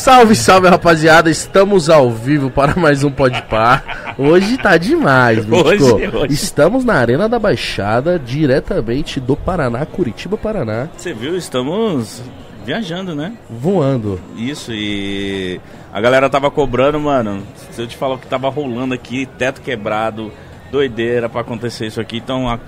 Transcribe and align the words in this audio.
Salve, 0.00 0.34
salve, 0.34 0.66
rapaziada. 0.66 1.30
Estamos 1.30 1.90
ao 1.90 2.10
vivo 2.10 2.50
para 2.50 2.74
mais 2.74 3.04
um 3.04 3.10
Podpar. 3.10 4.14
Hoje 4.18 4.56
tá 4.56 4.78
demais. 4.78 5.46
Hoje, 5.46 5.82
hoje. 5.84 6.32
Estamos 6.32 6.86
na 6.86 6.94
Arena 6.94 7.28
da 7.28 7.38
Baixada, 7.38 8.18
diretamente 8.18 9.20
do 9.20 9.36
Paraná, 9.36 9.84
Curitiba, 9.84 10.38
Paraná, 10.38 10.88
Você 10.96 11.12
viu? 11.12 11.36
Estamos 11.36 12.22
viajando, 12.64 13.14
né? 13.14 13.34
voando. 13.50 14.18
Isso, 14.38 14.72
e 14.72 15.60
a 15.92 16.00
galera 16.00 16.30
tava 16.30 16.50
cobrando, 16.50 16.98
mano. 16.98 17.42
Se 17.70 17.82
eu 17.82 17.86
te 17.86 17.96
falar 17.96 18.16
que 18.16 18.26
tava 18.26 18.48
rolando 18.48 18.94
aqui, 18.94 19.26
teto 19.36 19.60
quebrado, 19.60 20.32
doideira 20.72 21.28
pra 21.28 21.42
acontecer 21.42 21.86
isso 21.86 22.00
aqui. 22.00 22.16
Então, 22.16 22.48
a- 22.48 22.58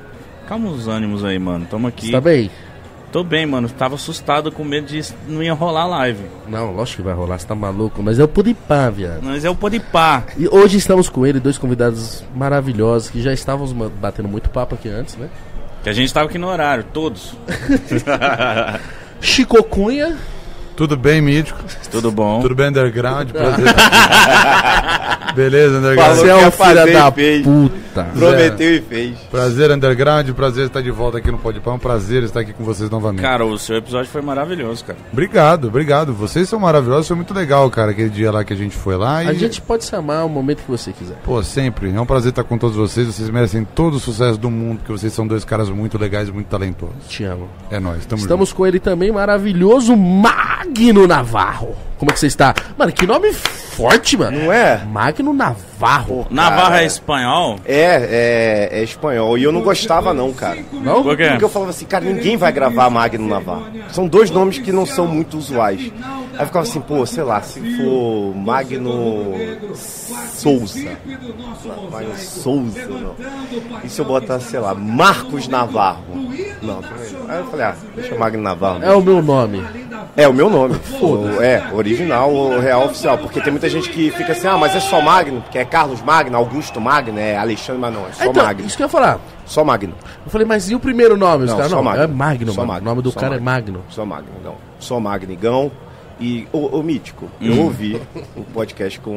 calma 0.46 0.68
os 0.68 0.86
ânimos 0.86 1.24
aí, 1.24 1.38
mano. 1.38 1.66
Tamo 1.70 1.86
aqui. 1.86 2.10
Tá 2.12 2.20
bem? 2.20 2.50
Tô 3.12 3.22
bem, 3.22 3.44
mano. 3.44 3.68
Tava 3.68 3.96
assustado 3.96 4.50
com 4.50 4.64
medo 4.64 4.86
de 4.86 5.02
não 5.28 5.42
ia 5.42 5.52
rolar 5.52 5.82
a 5.82 5.86
live. 5.86 6.24
Não, 6.48 6.72
lógico 6.72 6.96
que 6.96 7.02
vai 7.02 7.14
rolar, 7.14 7.38
você 7.38 7.46
tá 7.46 7.54
maluco, 7.54 8.02
mas 8.02 8.18
é 8.18 8.24
o 8.24 8.28
Podpar, 8.28 8.90
viado. 8.90 9.20
Mas 9.22 9.44
é 9.44 9.50
o 9.50 9.54
Podpah. 9.54 10.24
E 10.38 10.48
hoje 10.48 10.78
estamos 10.78 11.10
com 11.10 11.26
ele, 11.26 11.38
dois 11.38 11.58
convidados 11.58 12.24
maravilhosos 12.34 13.10
que 13.10 13.20
já 13.20 13.32
estávamos 13.34 13.72
batendo 14.00 14.28
muito 14.28 14.48
papo 14.48 14.74
aqui 14.74 14.88
antes, 14.88 15.16
né? 15.16 15.28
Que 15.84 15.90
a 15.90 15.92
gente 15.92 16.12
tava 16.12 16.26
aqui 16.26 16.38
no 16.38 16.48
horário, 16.48 16.84
todos. 16.84 17.36
Chico 19.20 19.62
Cunha. 19.64 20.16
Tudo 20.74 20.96
bem, 20.96 21.20
Mítico? 21.20 21.62
Tudo 21.90 22.10
bom? 22.10 22.40
Tudo 22.40 22.54
bem, 22.54 22.68
Underground? 22.68 23.30
Prazer. 23.30 23.66
Beleza, 25.36 25.78
Underground? 25.78 26.16
Você 26.16 26.28
é 26.28 26.36
um 26.46 26.50
filho 26.50 26.74
da 26.74 27.12
e 27.20 27.70
puta. 27.92 28.04
Prometeu 28.04 28.76
e 28.76 28.80
fez. 28.80 29.18
Prazer, 29.30 29.70
Underground. 29.70 30.30
Prazer 30.30 30.66
estar 30.66 30.80
de 30.80 30.90
volta 30.90 31.18
aqui 31.18 31.30
no. 31.30 31.40
É 31.42 31.70
um 31.70 31.78
prazer 31.78 32.22
estar 32.22 32.40
aqui 32.40 32.52
com 32.52 32.64
vocês 32.64 32.88
novamente. 32.88 33.22
Cara, 33.22 33.44
o 33.44 33.58
seu 33.58 33.76
episódio 33.76 34.10
foi 34.10 34.22
maravilhoso, 34.22 34.84
cara. 34.84 34.98
Obrigado, 35.12 35.68
obrigado. 35.68 36.12
Vocês 36.12 36.48
são 36.48 36.58
maravilhosos. 36.58 37.06
Foi 37.06 37.16
muito 37.16 37.34
legal, 37.34 37.68
cara, 37.70 37.90
aquele 37.90 38.08
dia 38.08 38.30
lá 38.30 38.44
que 38.44 38.52
a 38.52 38.56
gente 38.56 38.74
foi 38.76 38.96
lá. 38.96 39.22
E, 39.22 39.28
A 39.28 39.34
gente 39.34 39.60
pode 39.60 39.84
chamar 39.84 40.24
o 40.24 40.28
momento 40.28 40.62
que 40.62 40.70
você 40.70 40.92
quiser. 40.92 41.16
Pô, 41.24 41.42
sempre. 41.42 41.94
É 41.94 42.00
um 42.00 42.06
prazer 42.06 42.30
estar 42.30 42.44
com 42.44 42.56
todos 42.56 42.76
vocês. 42.76 43.06
Vocês 43.06 43.28
merecem 43.28 43.64
todo 43.64 43.94
o 43.94 44.00
sucesso 44.00 44.38
do 44.38 44.50
mundo, 44.50 44.78
porque 44.78 44.92
vocês 44.92 45.12
são 45.12 45.26
dois 45.26 45.44
caras 45.44 45.68
muito 45.68 45.98
legais 45.98 46.28
e 46.28 46.32
muito 46.32 46.46
talentosos. 46.46 47.08
Te 47.08 47.24
amo. 47.24 47.48
É 47.70 47.78
nóis, 47.78 48.06
tamo 48.06 48.22
Estamos 48.22 48.52
com 48.52 48.66
ele 48.66 48.78
também, 48.80 49.12
maravilhoso 49.12 49.96
Magno 49.96 51.06
Navarro. 51.06 51.76
Como 52.02 52.10
é 52.10 52.14
que 52.14 52.18
você 52.18 52.26
está? 52.26 52.52
Mano, 52.76 52.90
que 52.90 53.06
nome 53.06 53.32
forte, 53.32 54.16
mano. 54.16 54.36
Não 54.36 54.52
é? 54.52 54.84
Magno 54.84 55.32
Navarro. 55.32 56.26
Navarra 56.28 56.70
Cara. 56.70 56.82
é 56.82 56.86
espanhol? 56.86 57.60
É, 57.64 58.68
é, 58.72 58.80
é 58.80 58.82
espanhol. 58.82 59.38
E 59.38 59.44
eu 59.44 59.52
não 59.52 59.60
gostava, 59.62 60.12
não, 60.12 60.32
cara. 60.32 60.58
Não? 60.72 61.00
Por 61.04 61.16
quê? 61.16 61.28
Porque 61.28 61.44
eu 61.44 61.48
falava 61.48 61.70
assim, 61.70 61.84
cara, 61.84 62.04
ninguém 62.04 62.36
vai 62.36 62.50
gravar 62.50 62.90
Magno 62.90 63.28
Navarro. 63.28 63.68
São 63.92 64.08
dois 64.08 64.32
nomes 64.32 64.58
que 64.58 64.72
não 64.72 64.84
são 64.84 65.06
muito 65.06 65.38
usuais. 65.38 65.92
Aí 66.38 66.46
ficava 66.46 66.60
assim, 66.62 66.80
pô, 66.80 67.04
sei 67.06 67.22
lá, 67.22 67.40
se 67.42 67.60
for 67.76 68.34
Magno 68.36 69.34
Souza. 69.74 70.78
Não, 71.64 71.90
Magno 71.90 72.16
Souza, 72.16 72.86
não. 72.88 73.14
E 73.84 73.88
se 73.88 74.00
eu 74.00 74.04
botar, 74.04 74.40
sei 74.40 74.58
lá, 74.60 74.74
Marcos 74.74 75.46
Navarro? 75.48 76.02
Não. 76.62 76.80
Aí 77.28 77.38
eu 77.38 77.46
falei, 77.46 77.66
ah, 77.66 77.74
deixa 77.94 78.14
Magno 78.16 78.42
Navarro. 78.42 78.82
É 78.82 78.92
o 78.94 79.02
meu 79.02 79.22
nome. 79.22 79.62
É 80.16 80.26
o 80.28 80.32
meu 80.32 80.48
nome. 80.50 80.76
O- 81.00 81.40
é, 81.42 81.62
original, 81.72 82.32
o 82.32 82.58
real 82.60 82.86
oficial. 82.86 83.18
Porque 83.18 83.40
tem 83.40 83.50
muita 83.52 83.68
gente 83.68 83.88
que 83.90 84.10
fica 84.10 84.32
assim, 84.32 84.46
ah, 84.46 84.56
mas 84.58 84.74
é 84.74 84.80
só 84.80 85.00
Magno, 85.00 85.40
porque 85.42 85.58
é 85.58 85.64
Carlos 85.64 86.00
Magno, 86.02 86.36
Augusto 86.36 86.80
Magno, 86.80 87.18
é 87.18 87.36
Alexandre, 87.36 87.80
mas 87.80 87.94
não, 87.94 88.06
é 88.06 88.12
só 88.12 88.24
então, 88.24 88.44
Magno. 88.44 88.66
isso 88.66 88.76
que 88.76 88.82
eu 88.82 88.86
ia 88.86 88.90
falar. 88.90 89.20
Só 89.46 89.64
Magno. 89.64 89.94
Eu 90.24 90.30
falei, 90.30 90.46
mas 90.46 90.70
e 90.70 90.74
o 90.74 90.80
primeiro 90.80 91.16
nome? 91.16 91.46
Não, 91.46 91.56
caras, 91.56 91.70
só 91.70 91.76
não, 91.76 91.82
Magno. 91.84 92.02
é 92.02 92.06
Magno, 92.06 92.52
Só. 92.52 92.64
Magno. 92.64 92.82
O 92.82 92.90
nome 92.90 93.02
do 93.02 93.10
Só 93.10 93.20
cara 93.20 93.32
Magno. 93.40 93.48
é 93.48 93.52
Magno. 93.52 93.84
Só 93.90 94.04
Magno, 94.06 94.30
não. 94.44 94.54
Só 94.78 95.00
Magnigão. 95.00 95.70
E, 96.22 96.46
ô, 96.52 96.78
ô 96.78 96.82
Mítico, 96.82 97.26
Hum. 97.40 97.46
eu 97.46 97.62
ouvi 97.62 98.00
o 98.36 98.42
podcast 98.44 99.00
com 99.00 99.10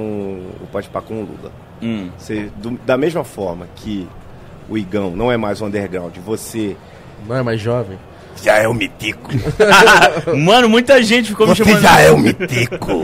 o 0.62 0.68
Podpah 0.72 1.02
com 1.02 1.16
o 1.16 1.22
Lula. 1.22 1.52
Hum. 1.82 2.10
Você, 2.18 2.50
do- 2.58 2.80
da 2.86 2.98
mesma 2.98 3.24
forma 3.24 3.68
que 3.76 4.08
o 4.68 4.76
Igão 4.78 5.12
não 5.16 5.32
é 5.32 5.38
mais 5.38 5.62
underground, 5.62 6.16
você 6.18 6.76
Não 7.28 7.36
é 7.36 7.44
mais 7.44 7.62
jovem? 7.62 7.98
Já 8.44 8.58
é 8.58 8.68
o 8.68 8.74
Mitico. 8.74 9.32
Mano, 10.38 10.70
muita 10.70 11.02
gente 11.04 11.30
ficou 11.30 11.48
me 11.48 11.56
Você 11.56 11.64
chamando. 11.64 11.82
já 11.82 12.00
é 12.00 12.12
o 12.12 12.18
Mitico. 12.18 13.02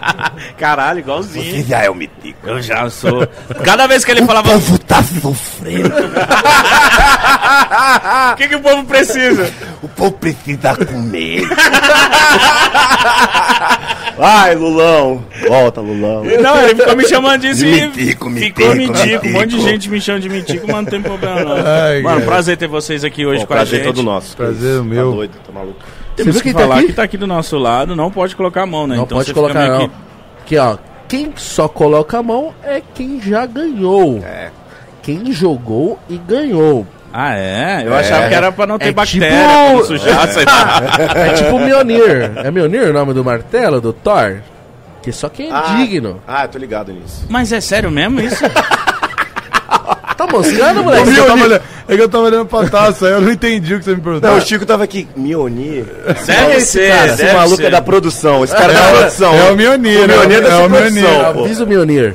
Caralho, 0.58 1.00
igualzinho. 1.00 1.56
Você 1.56 1.62
já 1.62 1.82
é 1.82 1.90
o 1.90 1.94
Mitico. 1.94 2.38
Eu 2.44 2.60
já 2.62 2.88
sou. 2.90 3.26
Cada 3.64 3.86
vez 3.86 4.04
que 4.04 4.10
ele 4.10 4.24
falava. 4.24 4.48
O 4.48 4.52
povo 4.52 4.78
tá 4.78 5.02
sofrendo. 5.02 5.92
O 8.32 8.36
que, 8.36 8.48
que 8.48 8.56
o 8.56 8.60
povo 8.60 8.84
precisa? 8.84 9.50
O 9.82 9.88
povo 9.88 10.12
precisa 10.12 10.74
comer. 10.76 11.42
Vai, 14.16 14.54
Lulão. 14.54 15.24
Volta, 15.48 15.80
Lulão. 15.80 16.24
Não, 16.24 16.60
ele 16.62 16.74
ficou 16.76 16.96
me 16.96 17.06
chamando 17.08 17.40
disso 17.42 17.64
e 17.64 17.86
Mitico, 17.88 18.30
ficou 18.30 18.30
mitico, 18.30 18.74
mitico. 18.74 19.26
Um 19.26 19.32
monte 19.32 19.48
de 19.48 19.56
mitico. 19.56 19.68
gente 19.70 19.90
me 19.90 20.00
chama 20.00 20.20
de 20.20 20.28
mitico, 20.28 20.66
mas 20.66 20.76
não 20.76 20.84
tem 20.84 21.02
problema 21.02 21.40
não. 21.42 21.56
Ai, 21.66 22.00
Mano, 22.02 22.16
cara. 22.16 22.26
prazer 22.30 22.56
ter 22.56 22.68
vocês 22.68 23.04
aqui 23.04 23.26
hoje 23.26 23.40
Bom, 23.40 23.46
com 23.46 23.52
a 23.52 23.56
prazer 23.56 23.78
gente. 23.84 23.86
todo 23.94 24.02
nosso. 24.02 24.36
Prazer 24.36 24.73
Tá 24.78 24.84
meu. 24.84 25.12
doido, 25.12 25.32
tá 25.46 25.52
maluco. 25.52 25.78
Temos 26.16 26.16
Você 26.16 26.22
viu 26.24 26.34
que 26.34 26.42
quem 26.42 26.52
tá 26.52 26.60
falar 26.60 26.76
aqui? 26.78 26.86
que 26.86 26.92
tá 26.92 27.02
aqui 27.02 27.16
do 27.16 27.26
nosso 27.26 27.58
lado, 27.58 27.96
não 27.96 28.10
pode 28.10 28.36
colocar 28.36 28.62
a 28.62 28.66
mão, 28.66 28.86
né? 28.86 28.96
Não 28.96 29.04
Então 29.04 29.18
pode 29.18 29.32
colocar, 29.34 29.68
não. 29.68 29.78
que- 29.88 29.94
Aqui, 30.44 30.58
ó. 30.58 30.76
Quem 31.08 31.32
só 31.36 31.68
coloca 31.68 32.18
a 32.18 32.22
mão 32.22 32.52
é 32.62 32.80
quem 32.94 33.20
já 33.20 33.46
ganhou. 33.46 34.18
É. 34.24 34.50
Quem 35.02 35.32
jogou 35.32 35.98
e 36.08 36.16
ganhou. 36.16 36.86
Ah, 37.12 37.36
é? 37.36 37.82
Eu 37.86 37.94
achava 37.94 38.28
que 38.28 38.34
era 38.34 38.50
pra 38.50 38.66
não 38.66 38.78
ter 38.78 38.88
É 38.88 38.92
bactéria, 38.92 39.28
tipo- 39.30 39.44
pra 39.48 39.72
não 39.74 39.84
sujar, 39.84 40.28
sei 40.32 40.44
lá. 40.44 40.82
É 41.14 41.32
tipo 41.34 41.56
o 41.56 41.60
Mjolnir. 41.60 42.32
É 42.36 42.50
Mjolnir 42.50 42.88
o 42.88 42.92
nome 42.92 43.12
do 43.14 43.24
martelo, 43.24 43.80
do 43.80 43.92
Thor? 43.92 44.38
Que 45.02 45.12
só 45.12 45.28
quem 45.28 45.48
é 45.48 45.52
Ah, 45.52 45.74
digno. 45.78 46.20
Ah, 46.26 46.48
tô 46.48 46.58
ligado 46.58 46.90
nisso. 46.92 47.26
Mas 47.28 47.52
é 47.52 47.60
sério 47.60 47.90
mesmo 47.90 48.20
isso? 48.20 48.42
Tá 50.16 50.26
moscando, 50.26 50.80
É 50.80 50.82
moleque? 50.82 51.12
que, 51.12 51.18
eu 51.18 51.26
tava 51.26 51.44
olhando, 51.44 51.62
é 51.88 51.96
que 51.96 52.02
eu 52.02 52.08
tava 52.08 52.24
olhando 52.24 52.46
pra 52.46 52.68
taça, 52.68 53.06
aí 53.06 53.12
eu 53.12 53.20
não 53.20 53.32
entendi 53.32 53.74
o 53.74 53.78
que 53.78 53.84
você 53.84 53.94
me 53.94 54.00
perguntou. 54.00 54.30
Não, 54.30 54.38
o 54.38 54.40
Chico 54.40 54.64
tava 54.64 54.84
aqui. 54.84 55.08
Mionir. 55.16 55.84
Deve 56.26 56.60
ser, 56.60 56.90
cara, 56.92 57.06
esse 57.08 57.16
deve 57.22 57.32
maluco 57.34 57.56
ser. 57.56 57.64
é 57.66 57.70
da 57.70 57.82
produção. 57.82 58.44
Esse 58.44 58.54
cara 58.54 58.72
é 58.72 58.76
da 58.76 58.82
produção. 58.98 59.34
é 59.34 59.50
o 59.50 59.56
Mionir, 59.56 60.04
O 60.04 60.06
Mionir 60.08 60.38
é, 60.38 60.40
deve 60.40 60.48
é 60.48 60.56
o 60.66 60.70
Mionir. 60.70 61.20
Avisa 61.26 61.64
o 61.64 61.66
Mjolnir. 61.66 62.14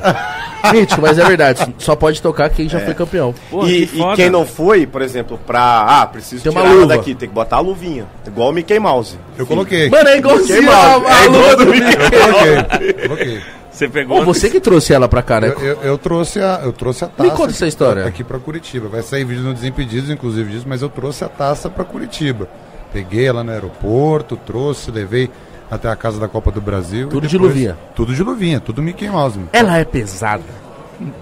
Mítico, 0.72 1.00
mas 1.00 1.18
é 1.18 1.24
verdade. 1.24 1.74
Só 1.78 1.96
pode 1.96 2.20
tocar 2.20 2.50
quem 2.50 2.68
já 2.68 2.80
foi 2.80 2.92
campeão. 2.92 3.34
Pô, 3.50 3.66
e, 3.66 3.86
que 3.86 3.96
e 3.96 3.98
foda. 3.98 4.16
quem 4.16 4.28
não 4.28 4.44
foi, 4.44 4.86
por 4.86 5.00
exemplo, 5.00 5.40
pra. 5.46 5.86
Ah, 5.88 6.06
preciso 6.06 6.42
Tem 6.42 6.52
uma 6.52 6.60
tirar 6.60 6.72
ela 6.72 6.82
luva. 6.82 6.96
daqui, 6.96 7.14
tem 7.14 7.28
que 7.30 7.34
botar 7.34 7.56
a 7.56 7.60
luvinha. 7.60 8.04
Igual 8.26 8.50
o 8.50 8.52
Mickey 8.52 8.78
Mouse. 8.78 9.18
Eu 9.38 9.46
coloquei. 9.46 9.88
Mano, 9.88 10.08
é 10.10 10.18
igualzinho 10.18 10.58
a, 10.58 10.60
Mickey 10.60 11.00
Mouse. 11.00 11.06
a 11.06 11.24
É 11.24 11.26
luva 11.28 11.38
igual 11.38 11.56
do 11.56 11.64
do 11.64 11.70
Mickey. 11.70 11.96
Eu 11.96 12.20
coloquei. 12.20 13.08
Coloquei. 13.08 13.40
Você 13.70 13.88
pegou. 13.88 14.20
Ô, 14.20 14.24
você 14.24 14.50
que 14.50 14.60
trouxe 14.60 14.92
ela 14.92 15.08
pra 15.08 15.22
cá, 15.22 15.40
né? 15.40 15.48
Eu, 15.48 15.60
eu- 15.60 15.78
eu 15.82 15.98
trouxe 15.98 16.40
a, 16.40 16.60
eu 16.64 16.72
trouxe 16.72 17.04
a 17.04 17.08
taça. 17.08 17.22
Me 17.30 17.36
conta 17.36 17.52
essa 17.52 17.66
história. 17.66 18.04
Aqui 18.06 18.24
pra 18.24 18.38
Curitiba. 18.38 18.88
Vai 18.88 19.02
sair 19.02 19.24
vídeo 19.24 19.42
no 19.42 19.54
Desimpedidos, 19.54 20.10
inclusive 20.10 20.50
disso, 20.52 20.66
mas 20.68 20.82
eu 20.82 20.88
trouxe 20.88 21.24
a 21.24 21.28
taça 21.28 21.70
pra 21.70 21.84
Curitiba. 21.84 22.48
Peguei 22.92 23.26
ela 23.26 23.44
no 23.44 23.52
aeroporto, 23.52 24.36
trouxe, 24.36 24.90
levei 24.90 25.30
até 25.70 25.88
a 25.88 25.94
casa 25.94 26.18
da 26.18 26.26
Copa 26.26 26.50
do 26.50 26.60
Brasil. 26.60 27.08
Tudo 27.08 27.24
e 27.26 27.28
de 27.28 27.34
depois- 27.36 27.52
luvinha. 27.54 27.78
Tudo 27.94 28.12
de 28.14 28.22
luvinha, 28.22 28.58
tudo 28.60 28.82
Mickey 28.82 29.08
Mouse. 29.08 29.38
Ela 29.52 29.78
é 29.78 29.84
pesada. 29.84 30.42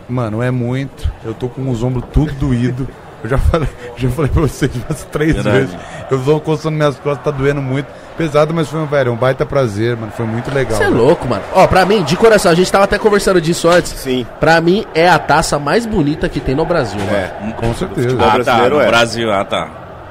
Mano, 0.08 0.42
é 0.42 0.50
muito. 0.50 1.10
Eu 1.25 1.34
tô 1.34 1.48
com 1.48 1.70
os 1.70 1.82
ombros 1.82 2.04
tudo 2.12 2.32
doído. 2.32 2.88
Eu 3.22 3.30
já 3.30 3.38
falei, 3.38 3.68
já 3.96 4.08
falei 4.10 4.30
pra 4.30 4.42
vocês 4.42 4.70
umas 4.88 5.04
três 5.04 5.34
Verdade. 5.34 5.56
vezes. 5.58 5.76
Eu 6.10 6.18
vou 6.18 6.40
coçando 6.40 6.76
minhas 6.76 6.96
costas, 6.98 7.24
tá 7.24 7.30
doendo 7.30 7.60
muito. 7.60 7.86
Pesado, 8.16 8.52
mas 8.52 8.68
foi 8.68 8.80
um, 8.80 8.86
velho, 8.86 9.12
um 9.12 9.16
baita 9.16 9.46
prazer, 9.46 9.96
mano. 9.96 10.10
Foi 10.16 10.26
muito 10.26 10.52
legal. 10.52 10.76
Você 10.76 10.84
é 10.84 10.88
louco, 10.88 11.28
mano. 11.28 11.42
Ó, 11.54 11.66
pra 11.68 11.84
mim, 11.86 12.02
de 12.02 12.16
coração, 12.16 12.50
a 12.50 12.54
gente 12.54 12.70
tava 12.70 12.82
até 12.84 12.98
conversando 12.98 13.40
disso 13.40 13.68
antes. 13.68 13.92
Sim. 13.92 14.26
Pra 14.40 14.60
mim, 14.60 14.84
é 14.94 15.08
a 15.08 15.18
taça 15.20 15.56
mais 15.58 15.86
bonita 15.86 16.28
que 16.28 16.40
tem 16.40 16.54
no 16.54 16.64
Brasil, 16.64 16.98
mano. 17.00 17.16
É. 17.16 17.52
Com 17.56 17.72
certeza. 17.74 18.16
Ah, 18.20 18.24
tá, 18.24 18.30
brasileiro 18.34 18.76
no 18.76 18.82
é. 18.82 18.86
Brasil, 18.86 19.32
ah, 19.32 19.44
tá. 19.44 19.68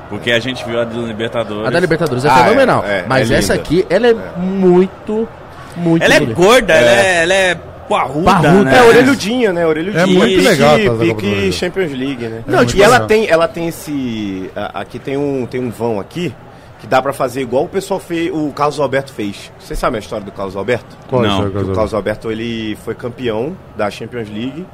Porque 0.09 0.31
a 0.31 0.39
gente 0.39 0.63
viu 0.65 0.79
a 0.79 0.85
do 0.85 1.05
Libertadores. 1.05 1.67
A 1.67 1.69
da 1.69 1.79
Libertadores 1.81 2.23
é 2.23 2.29
Ah, 2.29 2.43
fenomenal. 2.45 2.85
é, 2.87 2.99
é, 2.99 3.05
mas 3.07 3.29
é 3.29 3.35
essa 3.39 3.53
aqui, 3.53 3.85
ela 3.89 4.07
é, 4.07 4.13
muito, 4.37 5.27
muito 5.75 6.01
Ela 6.03 6.13
é 6.15 6.19
bonita. 6.19 6.41
gorda, 6.41 6.73
ela 6.73 6.89
é, 6.89 7.23
ela 7.23 7.33
é 7.33 7.57
parruda, 7.87 8.25
Parruda. 8.31 8.63
né? 8.63 8.77
É, 8.77 8.83
orelhudinha, 8.83 9.53
né? 9.53 9.65
Orelhudinha. 9.65 10.03
É 10.03 10.05
muito 10.05 10.41
legal 10.41 10.75
Pique. 10.99 11.51
Champions 11.51 11.91
League, 11.91 12.27
né? 12.27 12.43
Não, 12.47 12.65
tipo, 12.65 12.79
e 12.79 12.83
ela 12.83 12.93
legal. 12.93 13.07
tem, 13.07 13.27
ela 13.29 13.47
tem 13.47 13.67
esse. 13.67 14.49
a- 14.55 14.81
Aqui 14.81 14.99
tem 14.99 15.17
um, 15.17 15.45
tem 15.45 15.61
um 15.61 15.69
vão 15.69 15.99
aqui 15.99 16.33
que 16.79 16.85
dá 16.85 17.01
pra 17.01 17.11
fazer 17.11 17.41
igual 17.41 17.63
o 17.63 17.67
pessoal 17.67 17.99
fez, 17.99 18.29
o 18.31 18.51
Carlos 18.51 18.79
Alberto 18.79 19.11
fez. 19.11 19.51
Vocês 19.59 19.79
sabem 19.79 19.97
a 19.97 19.99
história 19.99 20.23
do 20.23 20.31
Carlos 20.31 20.55
Alberto? 20.55 20.95
Qual 21.09 21.23
é 21.23 21.27
Não, 21.27 21.33
história, 21.33 21.49
O 21.49 21.53
Carlos 21.55 21.75
Carlos 21.75 21.93
Alberto 21.95 22.31
ele 22.31 22.77
foi 22.85 22.93
campeão 22.93 23.57
da 23.75 23.89
Champions 23.89 24.29
League. 24.29 24.65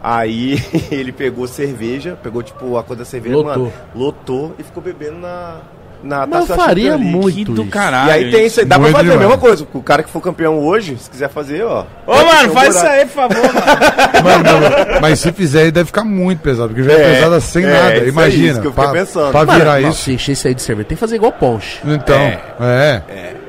Aí 0.00 0.62
ele 0.92 1.10
pegou 1.10 1.48
cerveja, 1.48 2.16
pegou 2.22 2.42
tipo 2.42 2.76
a 2.76 2.84
coisa 2.84 3.02
da 3.02 3.04
cerveja, 3.04 3.34
Lotou. 3.36 3.50
mano, 3.64 3.72
lotou 3.94 4.54
e 4.56 4.62
ficou 4.62 4.80
bebendo 4.80 5.18
na, 5.18 5.56
na 6.02 6.26
Mas 6.26 6.40
eu 6.42 6.46
Taça 6.56 6.56
faria 6.68 6.96
muito 6.98 7.50
Que 7.50 7.56
do 7.56 7.62
isso. 7.62 7.70
caralho. 7.70 8.08
E 8.08 8.12
aí 8.12 8.30
tem 8.30 8.46
isso 8.46 8.60
aí, 8.60 8.66
dá 8.66 8.78
pra 8.78 8.86
fazer 8.88 8.98
a 8.98 9.02
demais. 9.02 9.20
mesma 9.20 9.38
coisa. 9.38 9.66
O 9.74 9.82
cara 9.82 10.02
que 10.02 10.10
for 10.10 10.20
campeão 10.20 10.58
hoje, 10.64 10.96
se 10.98 11.10
quiser 11.10 11.28
fazer, 11.28 11.62
ó. 11.64 11.84
Ô, 12.06 12.14
mano, 12.14 12.52
faz 12.52 12.74
isso 12.76 12.86
aí, 12.86 13.04
por 13.06 13.14
favor, 13.14 13.36
mano. 13.36 13.58
Mano, 14.24 14.44
mas- 14.88 15.00
mas 15.00 15.20
se 15.20 15.32
fizer 15.32 15.62
aí 15.62 15.70
deve 15.70 15.86
ficar 15.86 16.04
muito 16.04 16.40
pesado, 16.40 16.68
porque 16.68 16.82
já 16.82 16.92
é, 16.92 17.00
É, 17.02 17.14
pesada 17.14 17.40
sem 17.40 17.64
é, 17.64 17.68
nada. 17.70 17.96
isso 17.96 18.08
Imagina. 18.08 18.50
isso 18.52 18.60
que 18.60 18.66
eu 18.66 18.72
pra, 18.72 18.90
pensando. 18.90 19.30
pra 19.30 19.44
Mano, 19.44 19.58
virar 19.58 19.80
não, 19.80 19.90
isso. 19.90 20.02
Se 20.02 20.12
encher 20.12 20.32
isso 20.32 20.48
aí 20.48 20.54
de 20.54 20.62
cerveja, 20.62 20.88
tem 20.88 20.96
que 20.96 21.00
fazer 21.00 21.16
igual 21.16 21.32
ponche. 21.32 21.78
Então, 21.84 22.16
é, 22.60 23.02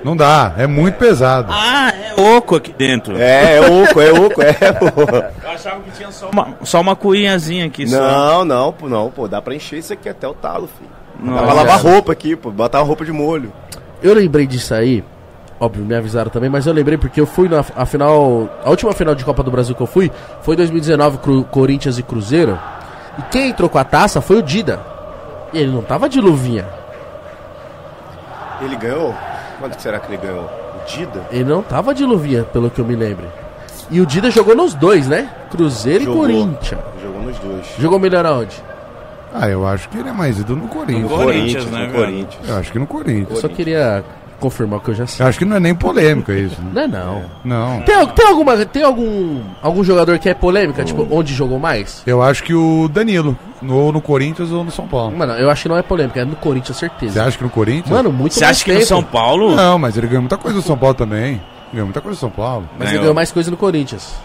Não 0.04 0.16
dá, 0.16 0.54
é 0.58 0.68
muito 0.68 0.96
pesado. 0.96 1.48
Ah, 1.52 1.92
é 2.18 2.22
oco 2.38 2.56
aqui 2.56 2.74
dentro. 2.78 3.18
É, 3.18 3.58
é 3.58 3.62
oco, 3.62 4.00
é 4.02 4.12
oco, 4.12 4.42
é. 4.42 4.54
pô. 4.54 4.86
Eu 5.44 5.52
achava 5.52 5.82
que 5.82 5.92
tinha 5.92 6.12
só 6.12 6.30
uma, 6.30 6.48
só 6.64 6.80
uma 6.82 6.96
cuinhazinha 6.96 7.66
aqui. 7.66 7.88
Só. 7.88 7.98
Não, 8.00 8.46
não, 8.46 8.72
pô, 8.74 8.88
não, 8.88 9.10
pô, 9.10 9.28
dá 9.28 9.42
pra 9.42 9.56
encher 9.56 9.80
isso 9.80 9.92
aqui 9.94 10.08
até 10.08 10.28
o 10.28 10.34
talo, 10.34 10.70
filho. 10.78 10.90
Dá 11.20 11.32
Nossa. 11.32 11.44
pra 11.44 11.54
lavar 11.54 11.82
roupa 11.82 12.12
aqui, 12.12 12.36
pô, 12.36 12.50
botar 12.52 12.80
roupa 12.82 13.04
de 13.06 13.12
molho. 13.12 13.52
Eu 14.02 14.14
lembrei 14.14 14.48
disso 14.48 14.74
aí, 14.74 15.04
óbvio, 15.60 15.84
me 15.84 15.94
avisaram 15.96 16.30
também, 16.32 16.50
mas 16.50 16.66
eu 16.66 16.74
lembrei 16.74 16.98
porque 16.98 17.20
eu 17.20 17.26
fui 17.26 17.50
na 17.50 17.64
a 17.76 17.86
final. 17.86 18.50
A 18.64 18.70
última 18.70 18.94
final 18.94 19.14
de 19.14 19.26
Copa 19.26 19.44
do 19.44 19.52
Brasil 19.52 19.76
que 19.76 19.82
eu 19.82 19.88
fui 19.88 20.10
foi 20.42 20.56
2019, 20.56 21.18
Cru- 21.18 21.44
Corinthians 21.46 21.98
e 21.98 22.04
Cruzeiro. 22.04 22.58
E 23.18 23.22
quem 23.24 23.50
entrou 23.50 23.70
com 23.70 23.78
a 23.78 23.84
taça 23.84 24.22
foi 24.22 24.38
o 24.38 24.42
Dida. 24.42 24.80
E 25.52 25.58
ele 25.58 25.72
não 25.72 25.82
tava 25.82 26.08
de 26.08 26.22
luvinha. 26.22 26.66
Ele 28.62 28.76
ganhou? 28.76 29.14
Quanto 29.60 29.76
que 29.76 29.82
será 29.82 30.00
que 30.00 30.12
ele 30.14 30.22
ganhou? 30.22 30.44
O 30.46 30.86
Dida? 30.90 31.22
Ele 31.32 31.44
não 31.44 31.62
tava 31.62 31.94
de 31.94 32.06
luvinha, 32.06 32.44
pelo 32.44 32.70
que 32.70 32.80
eu 32.80 32.86
me 32.86 32.96
lembro. 32.96 33.26
E 33.92 34.00
o 34.00 34.06
Dida 34.06 34.30
jogou 34.30 34.56
nos 34.56 34.74
dois, 34.74 35.08
né? 35.08 35.30
Cruzeiro 35.50 36.06
Jogou. 36.06 36.30
e 36.30 36.34
Corinthians. 36.34 36.82
Jogou 37.02 37.22
nos 37.24 37.40
dois. 37.40 37.66
Jogou 37.80 38.00
melhor 38.00 38.26
aonde? 38.26 38.56
Ah, 39.34 39.48
eu 39.48 39.68
acho 39.68 39.88
que 39.90 39.98
ele 39.98 40.10
é 40.10 40.14
mais 40.14 40.40
ídolo 40.40 40.62
no 40.64 40.68
Corinthians. 40.68 41.10
No 41.12 41.18
Corinthians, 41.18 41.66
né, 41.66 41.88
no? 41.88 41.94
Corinthians. 41.94 42.50
Eu 42.50 42.58
acho 42.58 42.72
que 42.72 42.80
no 42.80 42.88
Corinthians. 42.88 43.30
Eu 43.30 43.36
só 43.38 43.48
queria 43.48 44.04
confirmar 44.40 44.80
o 44.80 44.82
que 44.82 44.90
eu 44.92 44.96
já 44.96 45.04
Eu 45.04 45.08
sei. 45.08 45.26
acho 45.26 45.38
que 45.38 45.46
não 45.46 45.58
é 45.58 45.60
nem 45.60 45.76
polêmica 45.76 46.34
isso. 46.34 46.60
né? 46.62 46.70
Não 46.74 46.82
é 46.82 46.88
não. 46.88 47.24
Não. 47.44 47.82
Tem, 47.82 48.08
tem 48.08 48.28
alguma. 48.28 48.66
Tem 48.66 48.84
algum. 48.84 49.42
algum 49.62 49.84
jogador 49.84 50.18
que 50.18 50.30
é 50.30 50.34
polêmica? 50.34 50.84
Tipo, 50.84 51.08
onde 51.12 51.34
jogou 51.34 51.60
mais? 51.60 52.02
Eu 52.08 52.22
acho 52.24 52.44
que 52.44 52.54
o 52.54 52.88
Danilo, 52.88 53.38
no- 53.62 53.76
ou 53.76 53.92
no 53.92 54.02
Corinthians 54.02 54.52
ou 54.52 54.64
no 54.64 54.72
São 54.72 54.88
Paulo. 54.88 55.16
Mano, 55.16 55.34
eu 55.34 55.50
acho 55.50 55.64
que 55.64 55.70
não 55.70 55.78
é 55.78 55.82
polêmica, 55.84 56.22
é 56.22 56.26
no 56.26 56.36
Corinthians, 56.38 56.78
Você 56.78 56.88
certeza. 56.88 57.24
acha 57.24 57.38
que 57.38 57.44
no 57.44 57.50
Corinthians? 57.50 57.90
Mano, 57.90 58.12
muito 58.12 58.34
Você 58.34 58.46
acha 58.46 58.64
que 58.64 58.72
no 58.72 58.78
tempo. 58.78 58.88
São 58.88 59.04
Paulo? 59.04 59.56
Não, 59.56 59.78
mas 59.78 59.98
ele 59.98 60.08
ganhou 60.08 60.22
muita 60.22 60.38
coisa 60.38 60.56
no 60.58 60.64
São 60.64 60.78
Paulo 60.78 60.96
também. 60.96 61.42
Ganhou 61.72 61.86
muita 61.86 62.02
coisa 62.02 62.16
no 62.16 62.20
São 62.20 62.32
Paulo. 62.32 62.68
Mas 62.74 62.80
ele 62.80 62.88
Ganhou. 62.88 63.02
ganhou 63.02 63.14
mais 63.16 63.32
coisa 63.32 63.52
no 63.52 63.58
Corinthians. 63.58 64.16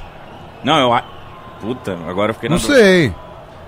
Não, 0.63 0.79
eu 0.79 0.93
acho. 0.95 1.07
Puta, 1.61 1.97
agora 2.09 2.31
eu 2.31 2.35
fiquei 2.35 2.49
na 2.49 2.57
Não 2.57 2.63
dúvida. 2.63 2.79
sei, 2.81 3.15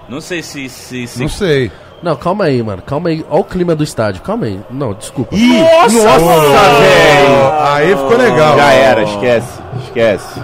Não 0.08 0.20
sei 0.20 0.42
se. 0.42 0.68
se, 0.68 1.06
se... 1.06 1.20
não 1.20 1.28
sei. 1.28 1.70
Não, 2.02 2.14
calma 2.14 2.44
aí, 2.44 2.62
mano. 2.62 2.82
Calma 2.82 3.08
aí. 3.08 3.24
Olha 3.28 3.40
o 3.40 3.44
clima 3.44 3.74
do 3.74 3.82
estádio. 3.82 4.22
Calma 4.22 4.46
aí. 4.46 4.60
Não, 4.70 4.94
desculpa. 4.94 5.34
Nossa, 5.34 5.90
velho! 6.80 7.52
Aí 7.60 7.88
ficou 7.88 8.16
legal. 8.16 8.56
Já 8.56 8.72
era, 8.72 9.02
esquece, 9.02 9.60
esquece. 9.84 10.40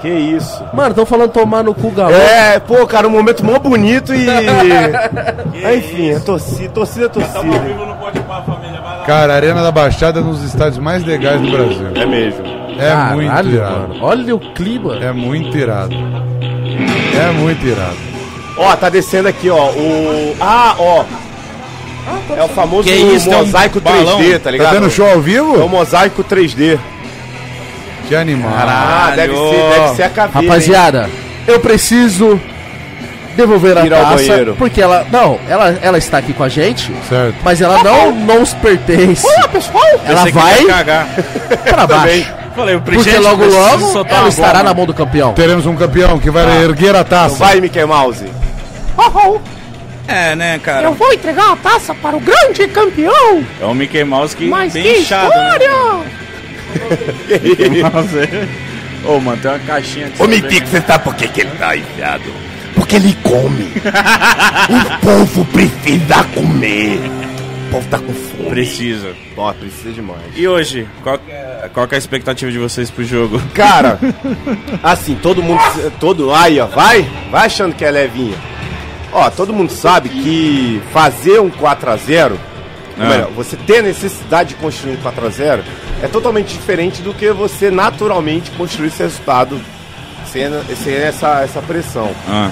Que 0.00 0.08
isso? 0.08 0.62
Mano, 0.72 0.94
tão 0.94 1.04
falando 1.04 1.32
tomar 1.32 1.64
no 1.64 1.74
cu 1.74 1.90
galão. 1.90 2.14
É, 2.16 2.58
pô, 2.60 2.86
cara, 2.86 3.08
um 3.08 3.10
momento 3.10 3.44
mó 3.44 3.58
bonito 3.58 4.14
e. 4.14 4.26
Ah, 5.64 5.74
Enfim, 5.74 6.10
é 6.10 6.20
torcida, 6.20 6.68
torcida 6.68 7.06
é 7.06 7.08
torcida. 7.08 7.42
não 7.42 7.96
pode 7.96 8.20
pôr 8.20 8.32
a 8.32 8.42
família, 8.42 8.80
vai 8.80 8.98
lá. 8.98 9.04
Cara, 9.04 9.32
a 9.32 9.36
Arena 9.36 9.60
da 9.62 9.72
Baixada 9.72 10.20
é 10.20 10.22
um 10.22 10.30
dos 10.30 10.42
estádios 10.44 10.78
mais 10.78 11.04
legais 11.04 11.40
do 11.40 11.50
Brasil. 11.50 11.88
É 11.96 12.06
mesmo. 12.06 12.46
É 12.78 12.94
muito 13.12 13.28
Caralho, 13.28 13.50
irado. 13.50 13.80
mano. 13.88 13.96
Olha 14.02 14.36
o 14.36 14.40
clima. 14.54 14.96
É 14.98 15.10
muito 15.10 15.56
irado. 15.58 15.94
É 15.96 17.32
muito 17.32 17.66
irado. 17.66 17.96
Ó, 18.58 18.76
tá 18.76 18.88
descendo 18.88 19.28
aqui, 19.28 19.48
ó. 19.50 19.70
O. 19.70 20.36
Ah, 20.40 20.74
ó. 20.78 21.04
É 22.36 22.42
o 22.42 22.48
famoso 22.48 22.88
Que 22.88 22.94
isso, 22.94 23.28
tem 23.28 23.36
um 23.38 23.44
mosaico 23.44 23.80
balão? 23.80 24.18
3D, 24.18 24.38
tá 24.40 24.50
ligado? 24.50 24.72
Tá 24.74 24.80
vendo 24.80 24.90
show 24.90 25.04
ao 25.06 25.12
É 25.12 25.16
o 25.16 25.20
vivo? 25.20 25.68
mosaico 25.68 26.24
3D. 26.24 26.78
Que 28.08 28.14
animal. 28.16 28.52
Ah, 28.56 29.12
deve 29.14 29.34
ser, 29.34 29.70
deve 29.80 29.94
ser 29.96 30.02
a 30.04 30.08
caveira. 30.08 30.40
hein? 30.42 30.48
Rapaziada, 30.48 31.10
eu 31.46 31.60
preciso 31.60 32.40
devolver 33.36 33.76
a 33.76 33.84
Ir 33.86 33.92
ao 33.92 34.00
taça. 34.02 34.14
banheiro. 34.16 34.54
Porque 34.58 34.80
ela. 34.80 35.06
Não, 35.12 35.38
ela, 35.48 35.78
ela 35.82 35.98
está 35.98 36.16
aqui 36.18 36.32
com 36.32 36.42
a 36.42 36.48
gente. 36.48 36.90
Certo. 37.08 37.36
Mas 37.44 37.60
ela 37.60 37.82
não 37.82 38.10
nos 38.12 38.54
pertence. 38.54 39.26
pessoal! 39.52 39.82
Ela 40.06 40.24
Pensei 40.24 40.32
que 40.32 40.38
vai 40.38 40.60
ia 40.62 40.66
cagar. 40.66 41.08
pra 41.64 41.86
Também. 41.86 42.22
baixo. 42.22 42.34
Falei, 42.56 42.74
o 42.74 42.80
Porque 42.80 43.18
logo 43.18 43.36
preciso 43.38 43.60
logo 43.60 43.92
soltar 43.92 44.12
ela 44.14 44.22
uma 44.22 44.28
estará 44.30 44.52
bomba. 44.54 44.64
na 44.64 44.74
mão 44.74 44.86
do 44.86 44.94
campeão. 44.94 45.32
Teremos 45.34 45.66
um 45.66 45.76
campeão 45.76 46.18
que 46.18 46.30
vai 46.30 46.64
erguer 46.64 46.96
a 46.96 47.04
taça. 47.04 47.34
Então 47.34 47.46
vai, 47.46 47.60
Mickey 47.60 47.84
Mouse. 47.84 48.24
É, 50.06 50.34
né, 50.34 50.58
cara? 50.58 50.90
vou 50.90 51.12
entregar 51.12 51.52
a 51.52 51.56
taça 51.56 51.94
para 51.94 52.16
o 52.16 52.20
grande 52.20 52.66
campeão. 52.68 53.44
É 53.60 53.64
o 53.66 53.74
Mickey 53.74 54.04
Mouse 54.04 54.34
que 54.34 54.46
Mas 54.46 54.72
bem 54.72 54.82
que 54.82 55.00
inchado, 55.00 55.28
né? 55.28 55.52
história! 55.52 55.70
Mickey 57.42 57.82
Mouse. 57.82 58.28
Ô, 59.04 59.20
mano, 59.20 59.40
tem 59.40 59.50
uma 59.50 59.58
caixinha 59.60 60.08
de 60.08 60.22
Ô. 60.22 60.26
Mickey, 60.26 60.60
você 60.60 60.80
sabe 60.80 61.04
por 61.04 61.14
que, 61.14 61.28
que 61.28 61.40
ele 61.42 61.50
tá 61.58 61.76
enfiado? 61.76 62.24
Porque 62.74 62.96
ele 62.96 63.16
come. 63.22 63.64
o 64.96 65.00
povo 65.00 65.44
precisa 65.46 66.24
comer. 66.34 67.00
O 67.68 67.70
povo 67.72 67.88
tá 67.90 67.98
com 67.98 68.12
fome. 68.14 68.48
Precisa. 68.50 69.14
Ó, 69.36 69.52
precisa 69.52 69.92
demais. 69.92 70.22
E 70.34 70.48
hoje, 70.48 70.88
qual, 71.02 71.20
é- 71.28 71.68
qual 71.74 71.86
que 71.86 71.94
é 71.94 71.96
a 71.96 71.98
expectativa 71.98 72.50
de 72.50 72.58
vocês 72.58 72.90
pro 72.90 73.04
jogo? 73.04 73.40
Cara, 73.54 73.98
assim, 74.82 75.14
todo 75.16 75.42
mundo. 75.42 75.60
Todo. 76.00 76.32
Aí, 76.32 76.58
ó, 76.60 76.66
vai? 76.66 77.06
Vai 77.30 77.44
achando 77.46 77.74
que 77.74 77.84
é 77.84 77.90
levinha. 77.90 78.36
Ó, 79.12 79.30
todo 79.30 79.52
mundo 79.52 79.72
sabe 79.72 80.08
que 80.08 80.82
fazer 80.92 81.40
um 81.40 81.50
4x0, 81.50 82.32
ou 82.32 83.04
Ah. 83.04 83.08
melhor, 83.08 83.30
você 83.30 83.56
ter 83.56 83.82
necessidade 83.82 84.50
de 84.50 84.54
construir 84.56 84.92
um 84.92 84.96
4x0 85.02 85.62
é 86.02 86.08
totalmente 86.08 86.48
diferente 86.52 87.00
do 87.02 87.14
que 87.14 87.30
você 87.32 87.70
naturalmente 87.70 88.50
construir 88.52 88.88
esse 88.88 89.02
resultado 89.02 89.60
sem, 90.30 90.44
sem 90.76 90.94
essa, 90.94 91.42
essa 91.42 91.62
pressão. 91.62 92.10
Ah, 92.28 92.50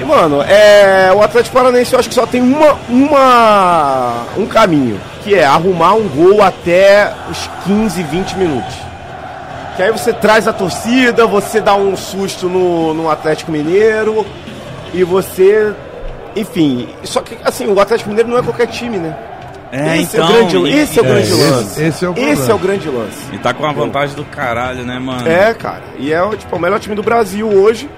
E, 0.00 0.04
mano, 0.04 0.40
é, 0.42 1.12
o 1.14 1.20
Atlético 1.22 1.56
Paranaense 1.56 1.92
eu 1.92 1.98
acho 1.98 2.08
que 2.08 2.14
só 2.14 2.24
tem 2.26 2.40
uma, 2.40 2.76
uma, 2.88 4.26
um 4.36 4.46
caminho, 4.46 5.00
que 5.24 5.34
é 5.34 5.44
arrumar 5.44 5.94
um 5.94 6.06
gol 6.08 6.40
até 6.42 7.12
os 7.30 7.50
15, 7.66 8.02
20 8.04 8.36
minutos. 8.36 8.74
Que 9.76 9.82
aí 9.82 9.90
você 9.92 10.12
traz 10.12 10.46
a 10.48 10.52
torcida, 10.52 11.26
você 11.26 11.60
dá 11.60 11.74
um 11.74 11.96
susto 11.96 12.48
no, 12.48 12.94
no 12.94 13.10
Atlético 13.10 13.50
Mineiro 13.52 14.24
e 14.94 15.04
você. 15.04 15.72
Enfim, 16.36 16.88
só 17.04 17.20
que 17.20 17.36
assim, 17.44 17.66
o 17.66 17.78
Atlético 17.80 18.10
Mineiro 18.10 18.28
não 18.30 18.38
é 18.38 18.42
qualquer 18.42 18.66
time, 18.66 18.98
né? 18.98 19.16
É, 19.70 19.98
esse, 20.00 20.16
então, 20.16 20.28
é 20.28 20.30
o 20.30 20.48
grande, 20.48 20.56
e- 20.56 20.78
esse 20.78 20.98
é 20.98 21.02
o 21.02 21.04
é, 21.04 21.08
grande 21.08 21.32
lance. 21.34 21.82
esse 21.82 22.04
é 22.04 22.08
o. 22.08 22.14
Esse 22.16 22.50
é 22.50 22.54
o 22.54 22.58
grande 22.58 22.88
lance. 22.88 23.18
e 23.32 23.38
tá 23.38 23.52
com 23.52 23.62
uma 23.64 23.72
vantagem 23.72 24.16
do 24.16 24.24
caralho, 24.24 24.82
né, 24.84 24.98
mano? 24.98 25.28
É, 25.28 25.52
cara. 25.52 25.82
E 25.98 26.12
é 26.12 26.36
tipo, 26.36 26.56
o 26.56 26.58
melhor 26.58 26.80
time 26.80 26.94
do 26.94 27.02
Brasil 27.02 27.46
hoje. 27.48 27.88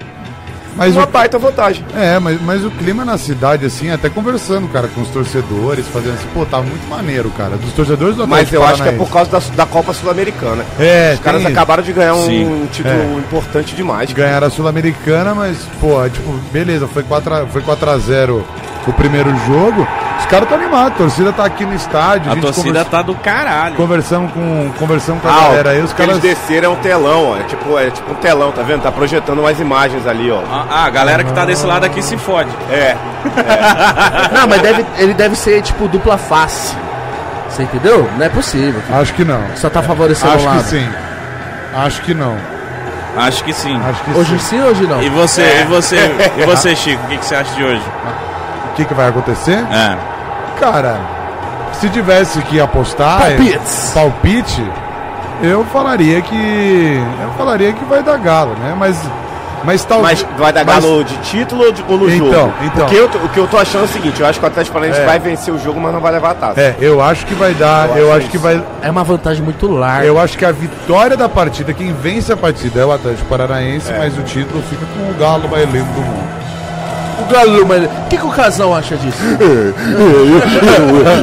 Mas 0.76 0.94
uma 0.94 1.04
o, 1.04 1.06
baita 1.06 1.38
vantagem. 1.38 1.84
é, 1.94 2.18
mas, 2.18 2.40
mas 2.40 2.64
o 2.64 2.70
clima 2.70 3.04
na 3.04 3.18
cidade, 3.18 3.66
assim, 3.66 3.90
até 3.90 4.08
conversando, 4.08 4.68
cara, 4.68 4.88
com 4.88 5.00
os 5.02 5.08
torcedores, 5.08 5.86
fazendo 5.88 6.14
assim, 6.14 6.28
pô, 6.32 6.44
tá 6.46 6.58
muito 6.60 6.88
maneiro, 6.88 7.30
cara. 7.30 7.56
Dos 7.56 7.72
torcedores 7.72 8.16
do 8.16 8.26
Mas 8.26 8.52
eu 8.52 8.64
acho 8.64 8.82
que 8.82 8.88
é 8.88 8.92
por 8.92 9.10
causa 9.10 9.30
da, 9.30 9.38
da 9.56 9.66
Copa 9.66 9.92
Sul-Americana. 9.92 10.64
É, 10.78 11.12
Os 11.14 11.20
caras 11.20 11.40
isso. 11.42 11.50
acabaram 11.50 11.82
de 11.82 11.92
ganhar 11.92 12.14
um 12.14 12.26
Sim. 12.26 12.68
título 12.72 12.94
É. 12.94 13.18
importante 13.18 13.74
demais. 13.74 14.12
Ganharam 14.12 14.46
a 14.46 14.50
Sul-Americana, 14.50 15.34
mas, 15.34 15.58
pô, 15.80 16.08
tipo, 16.08 16.32
beleza, 16.52 16.86
foi 16.88 17.02
4x0 17.02 17.46
foi 17.48 17.62
4 17.62 17.90
a 17.90 17.98
0 17.98 18.44
o 18.86 18.92
primeiro 18.92 19.30
jogo. 19.46 19.86
Os 20.20 20.26
caras 20.26 20.44
estão 20.44 20.58
animados, 20.58 20.92
a 20.92 20.96
torcida 20.96 21.32
tá 21.32 21.44
aqui 21.44 21.64
no 21.66 21.74
estádio. 21.74 22.30
A 22.30 22.34
gente 22.34 22.42
torcida 22.44 22.66
conversa- 22.68 22.90
tá 22.90 23.02
do 23.02 23.14
caralho. 23.16 23.74
Conversando 23.74 24.32
com, 24.32 24.70
conversando 24.78 25.20
com 25.20 25.26
a 25.28 25.32
Ah, 25.32 25.40
galera 25.48 25.70
aí, 25.70 25.80
os 25.82 25.90
o 25.90 25.94
que 25.94 26.02
caras. 26.02 26.22
eles 26.24 26.38
desceram 26.38 26.70
é 26.70 26.72
um 26.72 26.76
telão, 26.76 27.30
ó. 27.32 27.36
É 27.36 27.42
tipo, 27.42 27.78
é 27.78 27.90
tipo 27.90 28.12
um 28.12 28.14
telão, 28.14 28.52
tá 28.52 28.62
vendo? 28.62 28.82
Tá 28.82 28.92
projetando 28.92 29.40
umas 29.40 29.58
imagens 29.58 30.06
ali, 30.06 30.30
ó. 30.30 30.40
Ah, 30.70 30.84
a 30.84 30.90
galera 30.90 31.24
que 31.24 31.32
tá 31.32 31.44
desse 31.44 31.66
lado 31.66 31.84
aqui 31.84 32.00
se 32.02 32.16
fode. 32.16 32.50
É. 32.70 32.96
Não, 34.32 34.46
mas 34.48 34.60
deve, 34.62 34.86
ele 34.98 35.14
deve 35.14 35.34
ser 35.36 35.60
tipo 35.62 35.88
dupla 35.88 36.16
face. 36.16 36.74
Você 37.48 37.64
entendeu? 37.64 38.08
Não 38.16 38.24
é 38.24 38.28
possível. 38.28 38.80
Acho 38.92 39.12
que 39.14 39.24
não. 39.24 39.40
Só 39.56 39.68
tá 39.68 39.82
favorecendo 39.82 40.32
Acho 40.34 40.46
um 40.46 40.50
que 40.50 40.56
lado. 40.56 40.66
sim. 40.68 40.88
Acho 41.74 42.02
que 42.02 42.14
não. 42.14 42.36
Acho 43.16 43.42
que 43.42 43.52
sim. 43.52 43.80
Acho 43.88 44.04
que 44.04 44.10
Hoje 44.12 44.38
sim. 44.38 44.58
sim, 44.58 44.62
hoje 44.62 44.86
não. 44.86 45.02
E 45.02 45.08
você, 45.08 45.42
e 45.62 45.64
você, 45.64 45.96
e 46.38 46.46
você, 46.46 46.76
Chico, 46.76 47.02
o 47.04 47.08
que, 47.08 47.16
que 47.18 47.24
você 47.26 47.34
acha 47.34 47.52
de 47.54 47.64
hoje? 47.64 47.82
O 48.70 48.76
que, 48.76 48.84
que 48.84 48.94
vai 48.94 49.08
acontecer? 49.08 49.58
É. 49.70 49.96
Cara, 50.60 50.98
se 51.72 51.88
tivesse 51.88 52.40
que 52.42 52.60
apostar. 52.60 53.18
Palpites. 53.20 53.90
Palpite, 53.94 54.64
eu 55.42 55.64
falaria 55.66 56.20
que. 56.20 57.00
Eu 57.22 57.30
falaria 57.38 57.72
que 57.72 57.84
vai 57.84 58.02
dar 58.02 58.18
galo, 58.18 58.52
né? 58.60 58.74
Mas. 58.78 59.00
Mas 59.62 59.84
talvez. 59.84 60.22
Mas 60.30 60.38
vai 60.38 60.52
dar 60.54 60.64
mas- 60.64 60.82
galo 60.82 61.04
de 61.04 61.14
título 61.18 61.64
ou, 61.66 61.72
de, 61.72 61.84
ou 61.86 61.98
no 61.98 62.10
Então, 62.10 62.32
jogo? 62.32 62.52
então. 62.64 62.86
O, 62.86 62.88
que 62.88 62.96
eu, 62.96 63.08
tô- 63.08 63.18
o 63.18 63.28
que 63.28 63.38
eu 63.40 63.46
tô 63.46 63.58
achando 63.58 63.82
é 63.82 63.84
o 63.84 63.88
seguinte, 63.88 64.18
eu 64.18 64.26
acho 64.26 64.38
que 64.38 64.44
o 64.46 64.48
Atlético 64.48 64.72
Paranaense 64.72 65.02
É. 65.02 65.04
vai 65.06 65.18
vencer 65.18 65.52
o 65.52 65.58
jogo, 65.58 65.78
mas 65.78 65.92
não 65.92 66.00
vai 66.00 66.12
levar 66.12 66.30
a 66.30 66.34
taça. 66.34 66.58
É, 66.60 66.76
eu 66.80 67.02
acho 67.02 67.26
que 67.26 67.34
vai 67.34 67.52
dar. 67.52 67.90
Eu 67.90 67.96
Eu, 68.06 68.08
acho 68.10 68.18
acho 68.20 68.28
que 68.30 68.38
vai. 68.38 68.62
É 68.80 68.90
uma 68.90 69.04
vantagem 69.04 69.42
muito 69.42 69.70
larga. 69.70 70.06
Eu 70.06 70.18
acho 70.18 70.38
que 70.38 70.46
a 70.46 70.52
vitória 70.52 71.14
da 71.14 71.28
partida, 71.28 71.74
quem 71.74 71.92
vence 71.92 72.32
a 72.32 72.36
partida 72.38 72.80
é 72.80 72.84
o 72.86 72.92
Atlético 72.92 73.28
Paranaense, 73.28 73.92
mas 73.98 74.16
o 74.16 74.22
título 74.22 74.62
fica 74.62 74.86
com 74.96 75.10
o 75.10 75.14
Galo 75.18 75.46
mais 75.46 75.70
lindo 75.70 75.92
do 75.92 76.00
mundo. 76.00 76.39
O 77.20 77.32
Galo, 77.32 77.66
mas 77.66 77.84
o 77.84 77.88
que, 78.08 78.16
que 78.16 78.24
o 78.26 78.30
casal 78.30 78.74
acha 78.74 78.96
disso? 78.96 79.18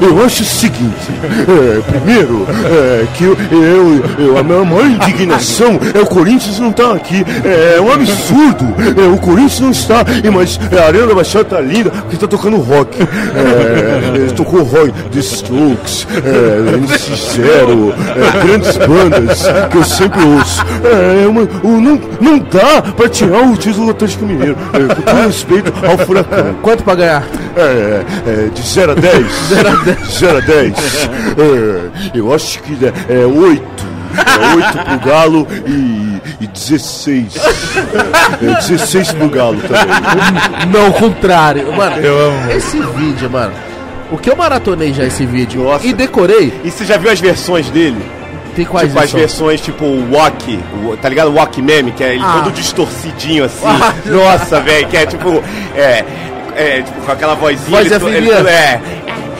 eu, 0.01 0.07
eu 0.17 0.25
acho 0.25 0.43
o 0.43 0.45
seguinte: 0.45 1.11
é, 1.47 1.81
primeiro, 1.91 2.45
é, 2.65 3.05
que 3.15 3.23
eu, 3.23 3.37
eu, 3.51 4.03
eu- 4.19 4.37
a 4.37 4.43
minha 4.43 4.63
maior 4.63 4.85
indignação 4.87 5.79
é 5.93 5.99
o 5.99 6.05
Corinthians 6.05 6.59
não 6.59 6.69
estar 6.69 6.93
aqui. 6.93 7.25
É 7.43 7.79
um 7.81 7.91
absurdo. 7.91 8.65
É, 9.01 9.07
o 9.13 9.17
Corinthians 9.17 9.59
não 9.59 9.71
está. 9.71 10.05
Mas 10.33 10.59
a 10.77 10.85
Arena 10.85 11.07
da 11.07 11.15
Baixada 11.15 11.45
tá 11.45 11.59
linda 11.61 11.89
porque 11.89 12.15
está 12.15 12.27
tocando 12.27 12.57
rock. 12.57 12.97
É, 13.01 14.31
tocou 14.33 14.63
rock, 14.63 14.91
The 15.11 15.19
Strokes, 15.19 16.07
é, 16.15 16.77
NX0, 16.77 17.93
é, 18.15 18.45
grandes 18.45 18.77
bandas 18.77 19.43
que 19.71 19.77
eu 19.77 19.83
sempre 19.83 20.21
ouço. 20.23 20.63
É, 20.83 21.27
uma- 21.27 21.47
não, 21.63 21.99
não 22.21 22.39
dá 22.39 22.81
para 22.95 23.09
tirar 23.09 23.41
o 23.41 23.55
título 23.57 23.85
do 23.85 23.91
Atlético 23.91 24.25
Mineiro. 24.25 24.57
É, 24.73 24.93
com 24.95 25.01
todo 25.01 25.25
respeito 25.27 25.73
ao 25.87 25.97
Furacão. 25.97 26.55
Quanto 26.61 26.83
pra 26.83 26.95
ganhar? 26.95 27.23
É, 27.55 28.03
é, 28.27 28.49
de 28.53 28.61
0 28.61 28.91
a 28.91 28.95
10. 28.95 29.25
0 29.49 29.69
a 29.69 29.75
10. 29.83 29.99
0 30.19 30.37
a 30.37 30.41
10. 30.41 31.09
É, 31.37 32.17
eu 32.17 32.33
acho 32.33 32.61
que 32.63 32.77
é, 32.85 33.21
é 33.21 33.25
8. 33.25 33.87
É 34.17 34.55
8 34.55 34.77
pro 34.99 35.09
Galo 35.09 35.47
e, 35.65 36.21
e 36.41 36.47
16. 36.47 37.25
É 38.41 38.53
16 38.61 39.11
pro 39.13 39.29
Galo 39.29 39.59
também. 39.61 40.71
Não, 40.71 40.89
o 40.89 40.93
contrário. 40.93 41.71
Mano, 41.75 41.97
Eu 41.97 42.17
amo. 42.31 42.51
esse 42.51 42.79
vídeo, 42.79 43.29
mano. 43.29 43.53
O 44.11 44.17
que 44.17 44.29
eu 44.29 44.35
maratonei 44.37 44.93
já 44.93 45.03
esse 45.03 45.25
vídeo 45.25 45.63
Nossa. 45.63 45.85
e 45.85 45.91
decorei, 45.93 46.53
E 46.63 46.71
você 46.71 46.85
já 46.85 46.95
viu 46.97 47.11
as 47.11 47.19
versões 47.19 47.69
dele? 47.69 48.01
Tem 48.57 48.65
quais 48.65 48.87
tipo, 48.89 48.99
as 49.03 49.09
são? 49.09 49.19
versões 49.19 49.61
tipo 49.61 49.85
o 49.85 50.11
Walk, 50.13 50.59
tá 51.01 51.07
ligado? 51.09 51.29
O 51.29 51.35
Walk 51.35 51.61
meme, 51.61 51.91
que 51.91 52.03
é 52.03 52.15
ele 52.15 52.23
Ah. 52.23 52.41
todo 52.43 52.51
distorcidinho 52.53 53.45
assim. 53.45 53.65
Nossa, 54.05 54.59
velho, 54.61 54.87
que 54.87 54.97
é 54.97 55.05
tipo. 55.05 55.43
É, 55.75 56.03
é, 56.55 56.81
tipo, 56.81 57.01
com 57.01 57.11
aquela 57.11 57.35
vozinha. 57.35 57.59
Voz 57.69 57.91
ele 57.91 58.17
ele 58.17 58.31
é. 58.49 58.81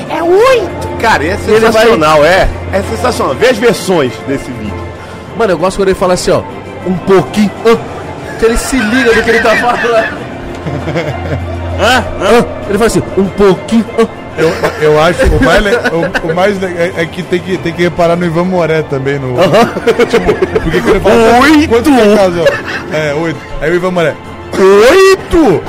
É 0.09 0.23
oito! 0.23 0.87
Cara, 1.01 1.23
é 1.23 1.27
ele 1.47 1.59
vai- 1.59 1.71
sensacional, 1.71 2.23
é. 2.25 2.47
É 2.71 2.81
sensacional. 2.89 3.35
Vê 3.35 3.47
as 3.49 3.57
versões 3.57 4.13
desse 4.27 4.49
vídeo. 4.51 4.73
Mano, 5.37 5.53
eu 5.53 5.57
gosto 5.57 5.77
quando 5.77 5.89
ele 5.89 5.97
fala 5.97 6.13
assim, 6.13 6.31
ó. 6.31 6.41
Um 6.85 6.93
pouquinho. 6.99 7.51
que 8.39 8.45
ele 8.45 8.57
se 8.57 8.77
liga 8.77 9.13
do 9.13 9.23
que 9.23 9.29
ele 9.31 9.39
tá 9.41 9.55
falando. 9.55 10.27
Ah, 11.79 12.03
ah, 12.21 12.43
ele 12.69 12.77
fala 12.77 12.87
assim, 12.87 13.03
um 13.17 13.25
pouquinho. 13.25 13.85
Eu, 14.37 14.53
eu 14.81 15.01
acho 15.01 15.25
o 15.25 15.43
mais, 15.43 15.63
o, 15.65 16.27
o 16.31 16.35
mais 16.35 16.61
é, 16.61 16.93
é 16.95 17.05
que 17.05 17.23
tem 17.23 17.39
que 17.39 17.57
tem 17.57 17.73
que 17.73 17.81
reparar 17.81 18.15
no 18.15 18.25
Ivan 18.25 18.43
Moré 18.43 18.83
também 18.83 19.17
no. 19.17 19.35
tipo, 20.07 20.33
porque 20.61 20.79
quando 20.81 20.89
ele 20.89 20.99
fala 20.99 21.39
Oito! 21.41 21.69
quanto 21.69 21.91
que 21.91 21.99
é 21.99 22.15
casal? 22.15 22.45
É, 22.93 23.13
oito. 23.15 23.39
Aí 23.61 23.71
o 23.71 23.75
Ivan 23.75 23.91
Moré. 23.91 24.15
Oito! 24.53 25.63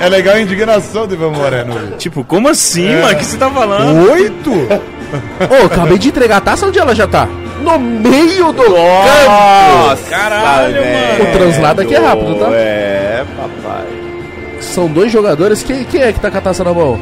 É 0.00 0.08
legal 0.08 0.34
a 0.34 0.40
indignação 0.40 1.06
do 1.06 1.14
Ivan 1.14 1.30
Moré 1.30 1.64
no 1.64 1.74
vídeo. 1.74 1.96
Tipo, 1.98 2.24
como 2.24 2.48
assim, 2.48 2.94
mano? 2.96 3.12
O 3.12 3.16
que 3.16 3.24
você 3.24 3.36
tá 3.36 3.50
falando? 3.50 4.10
Oito? 4.10 4.52
Ô, 4.52 5.66
acabei 5.66 5.98
de 5.98 6.08
entregar 6.08 6.38
a 6.38 6.40
taça, 6.40 6.66
onde 6.66 6.78
ela 6.78 6.94
já 6.94 7.06
tá? 7.06 7.28
No 7.62 7.78
meio 7.78 8.52
do 8.52 8.62
campo. 8.62 8.76
Nossa, 8.76 10.10
Caralho, 10.10 10.74
velho. 10.74 11.22
O 11.24 11.32
translado 11.32 11.80
aqui 11.80 11.94
é 11.94 11.98
rápido, 11.98 12.34
tá? 12.36 12.48
É, 12.52 13.24
papai. 13.36 13.86
São 14.60 14.86
dois 14.86 15.10
jogadores. 15.10 15.62
Quem, 15.62 15.84
quem 15.84 16.02
é 16.02 16.12
que 16.12 16.20
tá 16.20 16.30
com 16.30 16.38
a 16.38 16.40
taça 16.40 16.62
na 16.62 16.72
mão? 16.72 16.98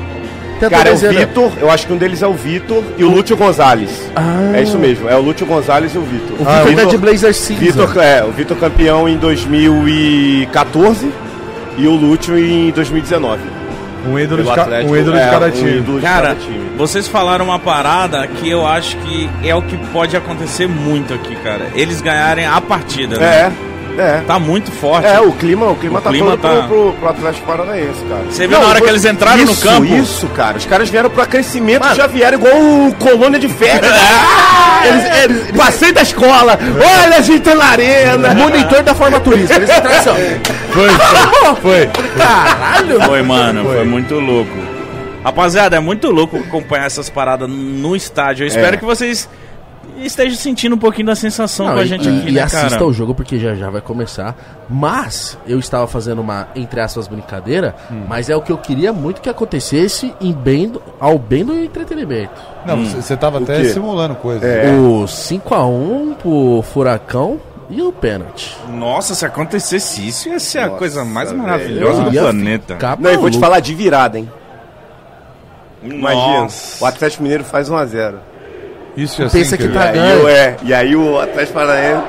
Tenta 0.59 0.71
Cara, 0.71 0.89
é 0.89 0.95
o 0.95 0.99
né? 1.01 1.27
Vitor, 1.27 1.53
eu 1.61 1.71
acho 1.71 1.87
que 1.87 1.93
um 1.93 1.97
deles 1.97 2.23
é 2.23 2.27
o 2.27 2.33
Vitor 2.33 2.83
e 2.97 3.05
o 3.05 3.11
Lúcio 3.11 3.37
Gonzalez. 3.37 4.11
Ah. 4.17 4.53
É 4.55 4.63
isso 4.63 4.79
mesmo, 4.79 5.09
é 5.09 5.15
o 5.15 5.21
Lúcio 5.21 5.47
Gonzalez 5.47 5.95
e 5.95 5.99
o 5.99 6.03
Vitor. 6.03 6.37
O 6.41 6.67
Vitor 6.67 6.85
tá 6.85 6.91
de 6.91 6.99
blazer 6.99 7.35
cinza. 7.35 7.61
Vitor, 7.61 8.03
é, 8.03 8.25
o 8.25 8.31
Vitor 8.31 8.57
campeão 8.57 9.09
em 9.09 9.17
2014 9.19 11.13
e 11.77 11.87
o 11.87 11.93
Lúcio 11.95 12.39
em 12.39 12.71
2019. 12.71 13.43
Um 14.09 14.19
ídolo 14.19 14.45
de, 14.45 14.51
Atlético, 14.51 14.93
um 14.93 14.97
ídolo 14.97 15.17
é, 15.17 15.25
de 15.25 15.31
cada 15.31 15.47
um 15.47 15.51
time. 15.51 15.79
ídolo 15.79 15.99
de 15.99 16.07
Cara, 16.07 16.29
cada 16.29 16.41
time. 16.41 16.71
vocês 16.77 17.09
falaram 17.09 17.45
uma 17.45 17.59
parada 17.59 18.25
que 18.27 18.49
eu 18.49 18.65
acho 18.65 18.97
que 18.99 19.29
é 19.43 19.55
o 19.55 19.63
que 19.63 19.77
pode 19.93 20.17
acontecer 20.17 20.69
muito 20.69 21.13
aqui, 21.13 21.35
cara. 21.37 21.67
Eles 21.75 22.01
ganharem 22.01 22.47
a 22.47 22.61
partida, 22.61 23.19
né? 23.19 23.27
É, 23.27 23.53
é. 23.99 24.23
Tá 24.27 24.39
muito 24.39 24.71
forte. 24.71 25.07
É, 25.07 25.21
o 25.21 25.33
clima, 25.33 25.67
o 25.67 25.77
clima 25.77 25.99
O 25.99 26.03
tá 26.03 26.11
clima 26.11 26.31
todo 26.37 26.41
tá- 26.41 26.67
Pro, 26.67 26.67
pro, 26.67 26.93
pro 26.95 27.09
Atlético 27.09 27.47
Paranaense, 27.47 28.05
cara. 28.09 28.23
Você 28.31 28.47
viu 28.47 28.61
na 28.61 28.67
hora 28.67 28.81
que 28.81 28.89
eles 28.89 29.05
entraram 29.05 29.39
no 29.45 29.53
isso, 29.53 29.63
campo? 29.67 29.85
Isso, 29.87 30.27
cara. 30.29 30.57
Os 30.59 30.67
caras 30.67 30.89
vieram 30.89 31.11
pra 31.11 31.27
crescimento 31.27 31.87
e 31.93 31.95
já 31.95 32.07
vieram 32.07 32.39
igual 32.39 32.55
o 32.57 32.95
colônia 32.95 33.39
de 33.39 33.49
férias. 33.49 33.93
Eles, 34.87 35.05
eles, 35.25 35.51
Passei 35.57 35.91
da 35.91 36.03
escola. 36.03 36.57
Olha 37.07 37.17
a 37.17 37.21
gente 37.21 37.53
na 37.55 37.65
arena. 37.65 38.35
monitor 38.35 38.83
da 38.85 38.95
forma 38.95 39.19
turística. 39.19 39.55
Eles 39.57 39.69
entraram 39.71 39.99
assim. 39.99 40.41
Foi, 40.71 40.89
foi, 40.91 41.57
foi. 41.57 41.91
Caralho! 42.17 43.01
Foi, 43.03 43.23
mano, 43.23 43.65
foi. 43.65 43.75
Foi. 43.77 43.85
muito 43.85 44.15
louco. 44.21 44.53
Rapaziada, 45.25 45.77
é 45.77 45.81
muito 45.81 46.09
louco 46.13 46.37
acompanhar 46.37 46.87
essas 46.87 47.11
paradas 47.11 47.49
no 47.49 47.97
estádio. 47.97 48.45
Eu 48.45 48.49
espero 48.49 48.75
É. 48.75 48.79
que 48.79 48.85
vocês 48.85 49.29
estejam 49.99 50.37
sentindo 50.37 50.75
um 50.75 50.79
pouquinho 50.79 51.07
da 51.07 51.15
sensação 51.15 51.67
Não, 51.67 51.75
com 51.75 51.81
a 51.81 51.85
gente 51.87 52.09
e, 52.09 52.19
aqui, 52.19 52.29
e 52.29 52.33
né, 52.33 52.43
assista 52.43 52.69
cara? 52.71 52.85
o 52.87 52.93
jogo 52.93 53.15
porque 53.15 53.39
já 53.39 53.55
já 53.55 53.71
vai 53.71 53.81
começar. 53.81 54.37
Mas 54.69 55.39
eu 55.47 55.59
estava 55.59 55.87
fazendo 55.87 56.21
uma, 56.21 56.49
entre 56.55 56.81
aspas, 56.81 57.07
brincadeira, 57.09 57.75
Hum. 57.91 58.03
mas 58.09 58.29
é 58.29 58.37
o 58.37 58.43
que 58.43 58.51
eu 58.53 58.59
queria 58.59 58.93
muito 58.93 59.21
que 59.21 59.29
acontecesse 59.29 60.15
em 60.21 60.33
bem 60.33 60.69
do- 60.69 60.83
ao 61.01 61.19
bem 61.19 61.45
do 61.45 61.55
entretenimento. 61.55 62.33
Não, 62.67 62.85
você 62.85 63.01
você 63.03 63.17
tava 63.17 63.39
até 63.39 63.61
quê? 63.63 63.69
simulando 63.71 64.15
coisa. 64.17 64.45
É. 64.47 64.71
O 64.73 65.05
5x1 65.07 66.15
pro 66.21 66.63
Furacão 66.73 67.41
e 67.71 67.81
o 67.83 67.93
pênalti. 67.93 68.57
Nossa, 68.69 69.15
se 69.15 69.25
acontecesse 69.27 70.07
isso, 70.07 70.29
ia 70.29 70.39
ser 70.39 70.59
a 70.61 70.67
Nossa, 70.67 70.79
coisa 70.79 71.05
mais 71.05 71.31
velho. 71.31 71.43
maravilhosa 71.43 72.03
do 72.05 72.11
planeta. 72.13 72.79
Não, 72.99 73.11
eu 73.11 73.21
vou 73.21 73.31
te 73.31 73.39
falar 73.41 73.61
de 73.61 73.75
virada, 73.75 74.19
hein? 74.19 74.31
Imagina. 75.83 76.41
Nossa. 76.43 76.85
O 76.85 76.87
Atlético 76.87 77.23
Mineiro 77.23 77.45
faz 77.45 77.69
1x0. 77.71 78.15
Isso 78.97 79.23
é 79.23 79.27
assim 79.27 79.39
Pensa 79.39 79.57
que 79.57 79.65
eu- 79.65 79.73
tá 79.73 79.85
E 79.87 79.89
aí, 79.89 79.95
ganho. 79.95 80.25
o- 80.25 80.29
é, 80.29 80.57
e 80.63 80.75
aí 80.75 80.97
o 80.97 81.21
Atlético 81.21 81.55
Paranaense. 81.59 82.03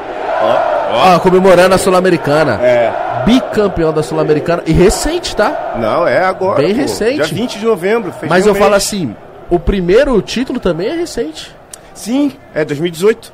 Ó, 0.90 1.20
comemorando 1.20 1.76
a 1.76 1.78
Sul-Americana. 1.78 2.60
É. 2.62 3.24
Bicampeão 3.26 3.92
da 3.92 4.02
Sul-Americana. 4.02 4.64
E 4.66 4.72
recente, 4.72 5.36
tá? 5.36 5.76
Não, 5.80 6.08
é 6.08 6.24
agora. 6.24 6.62
Bem 6.62 6.74
pô. 6.74 6.82
recente. 6.82 7.16
Dia 7.16 7.26
20 7.26 7.60
de 7.60 7.66
novembro. 7.66 8.12
fez 8.14 8.30
Mas 8.30 8.46
um 8.46 8.50
eu 8.50 8.56
falo 8.56 8.72
mês. 8.72 8.84
assim, 8.84 9.16
o 9.50 9.60
primeiro 9.60 10.22
título 10.22 10.60
também 10.60 10.88
é 10.88 10.96
recente. 10.96 11.54
Sim, 11.94 12.32
é 12.54 12.64
2018. 12.64 13.34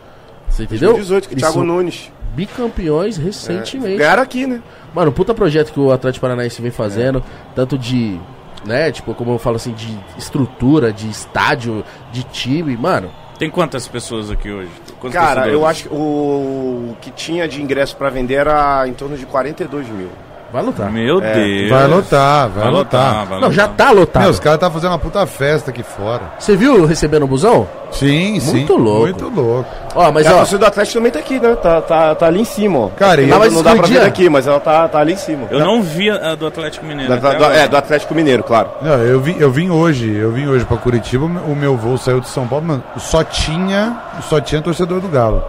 Você 0.50 0.64
entendeu? 0.64 0.90
2018, 0.94 1.28
que 1.28 1.34
o 1.34 1.36
Eles 1.36 1.44
Thiago 1.44 1.64
Nunes. 1.64 2.12
Bicampeões 2.36 3.18
recentemente. 3.18 3.98
Ganharam 3.98 4.24
aqui, 4.24 4.48
né? 4.48 4.62
Mano, 4.96 5.12
puta 5.12 5.34
projeto 5.34 5.72
que 5.72 5.80
o 5.80 5.92
Atlético 5.92 6.22
Paranaense 6.22 6.62
vem 6.62 6.72
fazendo, 6.72 7.24
tanto 7.56 7.78
de, 7.78 8.20
né, 8.66 8.92
tipo, 8.92 9.14
como 9.14 9.34
eu 9.34 9.38
falo 9.40 9.58
assim, 9.58 9.74
de 9.74 9.96
estrutura, 10.18 10.92
de 10.92 11.08
estádio, 11.10 11.84
de 12.12 12.24
time, 12.24 12.76
mano. 12.78 13.12
Tem 13.44 13.50
quantas 13.50 13.86
pessoas 13.90 14.32
aqui 14.32 14.50
hoje? 14.50 14.70
Cara, 15.12 15.50
eu 15.50 15.66
acho 15.66 15.84
que 15.84 15.94
o 15.94 16.96
que 17.02 17.12
tinha 17.12 17.46
de 17.46 17.62
ingresso 17.62 17.94
pra 17.98 18.10
vender 18.10 18.36
era 18.36 18.88
em 18.88 18.94
torno 18.94 19.18
de 19.18 19.26
42 19.26 19.86
mil. 19.90 20.08
Vai 20.54 20.62
lutar. 20.62 20.92
Meu 20.92 21.20
É. 21.20 21.34
Deus. 21.34 21.70
Vai 21.72 21.88
lotar, 21.88 22.48
vai, 22.50 22.64
Vai 22.66 22.72
lotar. 22.72 23.02
lotar, 23.14 23.26
vai 23.26 23.40
Não, 23.42 23.52
já 23.52 23.64
lotar. 23.64 23.88
tá 23.88 23.92
lotado. 23.92 24.22
Meu, 24.22 24.30
os 24.32 24.40
caras 24.40 24.60
tá 24.60 24.70
fazendo 24.70 24.92
uma 24.92 25.00
puta 25.00 25.26
festa 25.26 25.72
aqui 25.72 25.82
fora. 25.82 26.22
Você 26.38 26.56
viu 26.56 26.86
recebendo 26.86 27.24
o 27.24 27.28
busão? 27.28 27.68
Sim, 27.90 28.40
sim. 28.40 28.52
Muito 28.58 28.76
louco. 28.76 29.02
Muito 29.02 29.30
louco. 29.30 29.68
Ó, 29.96 30.12
mas 30.12 30.28
a 30.28 30.34
torcida 30.34 30.60
do 30.60 30.66
Atlético 30.68 30.94
também 31.00 31.12
tá 31.12 31.18
aqui, 31.20 31.40
né? 31.40 31.56
Tá, 31.56 31.82
tá, 31.82 32.14
tá 32.16 32.26
ali 32.28 32.42
em 32.42 32.46
cima, 32.46 32.78
ó. 32.80 32.88
Cara, 32.90 33.22
não, 33.24 33.40
mas 33.40 33.52
não 33.52 33.64
dá 33.64 33.76
pra 33.76 33.88
ver 33.88 34.00
daqui, 34.02 34.30
mas 34.30 34.46
ela 34.46 34.60
tá, 34.60 34.88
tá 34.88 35.00
ali 35.00 35.14
em 35.14 35.18
cima. 35.18 35.48
Eu 35.50 35.60
não 35.60 35.82
vi 35.82 36.10
a 36.12 36.36
do 36.36 36.46
Atlético 36.46 36.86
Mineiro. 36.86 37.20
Da- 37.20 37.34
do- 37.34 37.44
é, 37.46 37.68
do 37.68 37.76
Atlético 37.76 38.14
Mineiro, 38.14 38.44
claro. 38.44 38.70
Não, 38.82 38.94
eu 39.00 39.20
vim, 39.20 39.36
eu 39.40 39.50
vim 39.50 39.72
hoje, 39.72 40.16
eu 40.16 40.32
vim 40.32 40.46
hoje 40.48 40.66
pra 40.66 40.78
Curitiba, 40.78 41.26
o 41.26 41.56
meu 41.56 41.76
voo 41.76 41.98
saiu 41.98 42.20
de 42.20 42.28
São 42.30 42.48
Paulo, 42.48 42.66
mano, 42.66 42.84
só 42.98 43.24
tinha, 43.24 43.98
só 44.30 44.40
tinha 44.40 44.62
torcedor 44.62 45.00
do 45.00 45.08
Galo. 45.08 45.44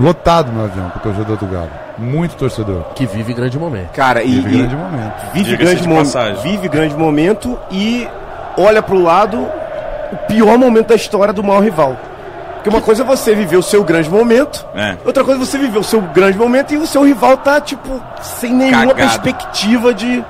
Lotado 0.00 0.50
no 0.50 0.64
avião 0.64 0.88
com 0.90 0.98
o 0.98 1.02
torcedor 1.02 1.36
do 1.36 1.46
Galo. 1.46 1.70
Muito 1.98 2.34
torcedor. 2.36 2.84
que 2.94 3.04
vive 3.06 3.34
grande 3.34 3.58
momento. 3.58 3.90
Cara, 3.92 4.22
e, 4.22 4.30
Vive 4.36 4.54
e 4.54 4.58
grande 4.58 4.74
momento. 4.76 5.14
vive, 5.34 5.56
grande 5.56 5.82
de 5.82 5.88
mo- 5.88 5.96
passagem. 5.96 6.42
vive 6.42 6.68
grande 6.68 6.96
momento 6.96 7.58
e 7.70 8.08
olha 8.56 8.80
pro 8.82 8.98
lado 9.02 9.36
o 10.12 10.16
pior 10.26 10.56
momento 10.56 10.88
da 10.88 10.94
história 10.94 11.32
do 11.34 11.42
maior 11.44 11.62
rival. 11.62 11.96
Porque 12.54 12.70
uma 12.70 12.80
coisa 12.80 13.02
é 13.02 13.06
você 13.06 13.34
viver 13.34 13.56
o 13.56 13.62
seu 13.62 13.84
grande 13.84 14.08
momento, 14.10 14.66
É. 14.74 14.96
outra 15.04 15.22
coisa 15.24 15.40
é 15.42 15.44
você 15.44 15.56
viver 15.58 15.78
o 15.78 15.84
seu 15.84 16.00
grande 16.00 16.36
momento 16.38 16.72
e 16.74 16.78
o 16.78 16.86
seu 16.86 17.02
rival 17.04 17.36
tá, 17.38 17.60
tipo, 17.60 18.00
sem 18.22 18.52
nenhuma 18.54 18.94
Cagado. 18.94 18.96
perspectiva 18.96 19.92
de 19.94 20.24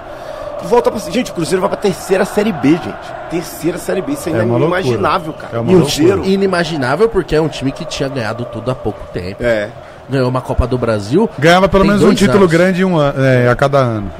de 0.62 0.68
voltar 0.68 0.90
pra. 0.90 1.00
Gente, 1.10 1.30
o 1.30 1.34
Cruzeiro 1.34 1.60
vai 1.60 1.68
pra 1.70 1.78
terceira 1.78 2.24
série 2.24 2.52
B, 2.52 2.70
gente. 2.70 2.94
Terceira 3.30 3.78
série 3.78 4.02
B. 4.02 4.12
Isso 4.12 4.28
ainda 4.28 4.42
É 4.42 4.42
é, 4.42 4.46
inimaginável, 4.46 5.32
cara. 5.32 5.56
É 5.56 5.60
uma 5.60 5.72
Cruzeiro. 5.72 6.24
Inimaginável 6.24 7.08
porque 7.08 7.34
é 7.34 7.40
um 7.40 7.48
time 7.48 7.72
que 7.72 7.84
tinha 7.84 8.08
ganhado 8.08 8.44
tudo 8.44 8.70
há 8.70 8.74
pouco 8.74 9.00
tempo. 9.12 9.42
É. 9.42 9.68
Ganhou 10.08 10.28
uma 10.28 10.40
Copa 10.40 10.66
do 10.66 10.76
Brasil. 10.76 11.28
Ganhava 11.38 11.68
pelo 11.68 11.84
menos 11.84 12.02
um 12.02 12.12
título 12.12 12.38
anos. 12.40 12.50
grande 12.50 12.84
um 12.84 13.00
é, 13.00 13.48
a 13.48 13.54
cada 13.54 13.78
ano. 13.78 14.10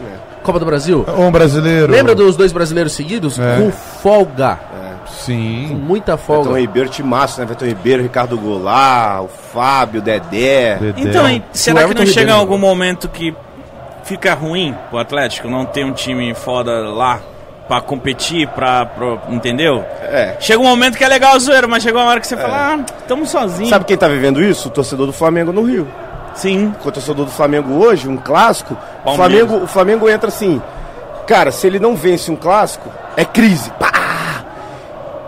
Copa 0.42 0.58
do 0.58 0.64
Brasil. 0.64 1.04
Um 1.18 1.30
brasileiro. 1.30 1.92
Lembra 1.92 2.14
dos 2.14 2.36
dois 2.36 2.52
brasileiros 2.52 2.92
seguidos? 2.92 3.38
É. 3.38 3.56
Com 3.58 3.70
folga. 3.70 4.58
Com 5.06 5.12
Sim. 5.12 5.74
muita 5.74 6.16
Betão 6.16 6.44
folga. 6.44 6.60
Ribeiro, 6.60 6.88
timaço, 6.88 7.40
né? 7.40 7.46
Betão 7.46 7.66
Ribeiro, 7.66 8.02
Ricardo 8.02 8.38
Goulart, 8.38 9.24
o 9.24 9.28
Fábio, 9.28 10.00
o 10.00 10.02
Dedé. 10.02 10.76
Dedé. 10.76 11.00
Então, 11.02 11.42
será 11.52 11.86
que 11.86 11.94
não 11.94 12.06
chega 12.06 12.30
em 12.30 12.34
Ribeiro 12.34 12.38
algum 12.38 12.58
momento 12.58 13.08
que 13.08 13.34
fica 14.04 14.34
ruim 14.34 14.74
pro 14.88 14.98
Atlético 14.98 15.48
não 15.48 15.64
ter 15.64 15.84
um 15.84 15.92
time 15.92 16.34
foda 16.34 16.70
lá 16.90 17.20
pra 17.68 17.80
competir, 17.80 18.48
pra, 18.48 18.84
pra- 18.86 19.18
entendeu? 19.28 19.84
É. 20.02 20.36
Chega 20.40 20.60
um 20.60 20.66
momento 20.66 20.98
que 20.98 21.04
é 21.04 21.08
legal 21.08 21.34
a 21.34 21.38
zoeira, 21.38 21.68
mas 21.68 21.82
chegou 21.82 22.00
uma 22.00 22.10
hora 22.10 22.18
que 22.20 22.26
você 22.26 22.36
fala, 22.36 22.74
ah, 22.74 22.78
tamo 23.06 23.24
sozinho. 23.26 23.68
Sabe 23.68 23.84
quem 23.84 23.96
tá 23.96 24.08
vivendo 24.08 24.42
isso? 24.42 24.68
O 24.68 24.70
torcedor 24.72 25.06
do 25.06 25.12
Flamengo 25.12 25.52
no 25.52 25.62
Rio. 25.62 25.86
Sim. 26.34 26.74
Com 26.82 26.88
o 26.88 26.92
torcedor 26.92 27.26
do 27.26 27.30
Flamengo 27.30 27.74
hoje, 27.74 28.08
um 28.08 28.16
clássico, 28.16 28.76
o. 29.04 29.14
Flamengo, 29.14 29.56
o 29.62 29.66
Flamengo 29.66 30.08
entra 30.08 30.28
assim. 30.28 30.60
Cara, 31.26 31.52
se 31.52 31.66
ele 31.66 31.78
não 31.78 31.94
vence 31.94 32.30
um 32.30 32.36
clássico, 32.36 32.88
é 33.16 33.24
crise. 33.24 33.70
Pá! 33.78 33.90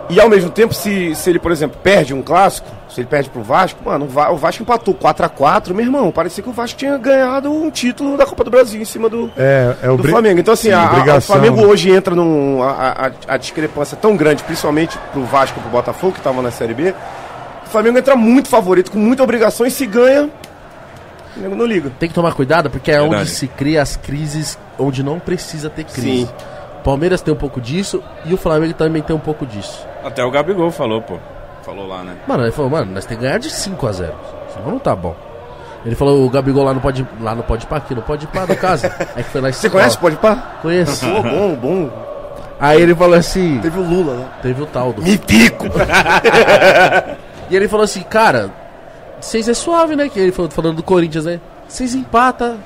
E 0.09 0.19
ao 0.19 0.27
mesmo 0.29 0.49
tempo, 0.49 0.73
se, 0.73 1.15
se 1.15 1.29
ele, 1.29 1.39
por 1.39 1.51
exemplo, 1.51 1.79
perde 1.81 2.13
um 2.13 2.21
clássico, 2.21 2.67
se 2.93 3.01
ele 3.01 3.07
perde 3.07 3.29
pro 3.29 3.41
Vasco, 3.41 3.79
mano, 3.83 4.05
o 4.05 4.07
Va- 4.07 4.29
o 4.31 4.37
Vasco 4.37 4.61
empatou 4.61 4.93
4x4, 4.93 5.73
meu 5.73 5.83
irmão. 5.85 6.11
Parecia 6.11 6.43
que 6.43 6.49
o 6.49 6.53
Vasco 6.53 6.77
tinha 6.77 6.97
ganhado 6.97 7.51
um 7.51 7.69
título 7.71 8.15
da 8.15 8.25
Copa 8.25 8.43
do 8.43 8.51
Brasil 8.51 8.79
em 8.81 8.85
cima 8.85 9.09
do, 9.09 9.31
É, 9.37 9.75
é 9.81 9.87
do 9.87 9.93
obri- 9.95 10.11
Flamengo. 10.11 10.39
Então, 10.39 10.53
assim, 10.53 10.69
Sim, 10.69 10.73
a- 10.73 11.13
a- 11.13 11.17
o 11.17 11.21
Flamengo 11.21 11.57
né? 11.61 11.65
hoje 11.65 11.91
entra 11.91 12.13
num. 12.15 12.61
A, 12.61 12.71
a- 13.07 13.33
a 13.33 13.37
discrepância 13.37 13.95
é 13.95 13.99
tão 13.99 14.15
grande, 14.15 14.43
principalmente 14.43 14.97
pro 15.11 15.23
Vasco 15.25 15.59
e 15.59 15.61
pro 15.61 15.71
Botafogo, 15.71 16.13
que 16.13 16.19
estavam 16.19 16.41
na 16.43 16.51
Série 16.51 16.73
B. 16.73 16.93
O 17.65 17.69
Flamengo 17.69 17.97
entra 17.97 18.15
muito 18.15 18.47
favorito, 18.49 18.91
com 18.91 18.99
muita 18.99 19.23
obrigação, 19.23 19.65
e 19.65 19.71
se 19.71 19.85
ganha. 19.87 20.25
O 20.25 21.33
Flamengo 21.33 21.55
não 21.55 21.65
liga. 21.65 21.91
Tem 21.99 22.07
que 22.07 22.13
tomar 22.13 22.33
cuidado 22.33 22.69
porque 22.69 22.91
é 22.91 22.99
Verdade. 22.99 23.21
onde 23.23 23.29
se 23.31 23.47
cria 23.47 23.81
as 23.81 23.95
crises 23.95 24.57
onde 24.77 25.01
não 25.01 25.19
precisa 25.19 25.67
ter 25.69 25.83
crise. 25.83 26.27
Sim. 26.27 26.29
Palmeiras 26.83 27.21
tem 27.21 27.33
um 27.33 27.37
pouco 27.37 27.59
disso 27.59 28.03
e 28.25 28.33
o 28.33 28.37
Flamengo 28.37 28.73
também 28.73 29.01
tem 29.01 29.15
um 29.15 29.19
pouco 29.19 29.45
disso. 29.45 29.87
Até 30.03 30.23
o 30.23 30.29
Gabigol 30.29 30.69
falou, 30.69 31.01
pô. 31.01 31.17
Falou 31.63 31.87
lá, 31.87 32.03
né? 32.03 32.15
Mano, 32.27 32.43
ele 32.43 32.51
falou, 32.51 32.69
mano, 32.69 32.91
nós 32.91 33.05
temos 33.05 33.21
que 33.21 33.25
ganhar 33.27 33.39
de 33.39 33.49
5 33.49 33.87
a 33.87 33.91
0 33.91 34.13
Senão 34.53 34.71
não 34.71 34.79
tá 34.79 34.95
bom. 34.95 35.15
Ele 35.85 35.95
falou, 35.95 36.25
o 36.25 36.29
Gabigol 36.29 36.63
lá 36.63 36.73
não 36.73 36.81
pode, 36.81 37.05
lá 37.19 37.35
não 37.35 37.43
pode 37.43 37.65
ir 37.65 37.67
pra 37.67 37.77
aqui, 37.77 37.93
não 37.95 38.01
pode 38.01 38.25
ir 38.25 38.27
pra 38.27 38.45
no 38.45 38.55
caso. 38.55 38.85
É 39.15 39.23
que 39.23 39.29
foi 39.29 39.41
lá 39.41 39.49
em 39.49 39.53
Você 39.53 39.69
conhece? 39.69 39.97
Pode 39.97 40.15
pá? 40.17 40.35
Conheço. 40.61 41.05
Pô, 41.05 41.21
bom, 41.23 41.55
bom. 41.55 41.89
Aí 42.59 42.81
ele 42.81 42.95
falou 42.95 43.15
assim, 43.17 43.59
Teve 43.61 43.79
o 43.79 43.83
Lula 43.83 44.13
lá. 44.13 44.27
teve 44.41 44.61
o 44.61 44.65
tal 44.65 44.93
do. 44.93 45.01
Mitico! 45.01 45.65
E 47.49 47.55
ele 47.55 47.67
falou 47.67 47.83
assim, 47.83 48.01
cara, 48.01 48.49
vocês 49.19 49.47
é 49.47 49.53
suave, 49.53 49.95
né? 49.95 50.09
Que 50.09 50.19
ele 50.19 50.31
falou, 50.31 50.49
falando 50.49 50.77
do 50.77 50.83
Corinthians, 50.83 51.25
né? 51.25 51.39
Vocês 51.67 51.93
empata, 51.93 52.57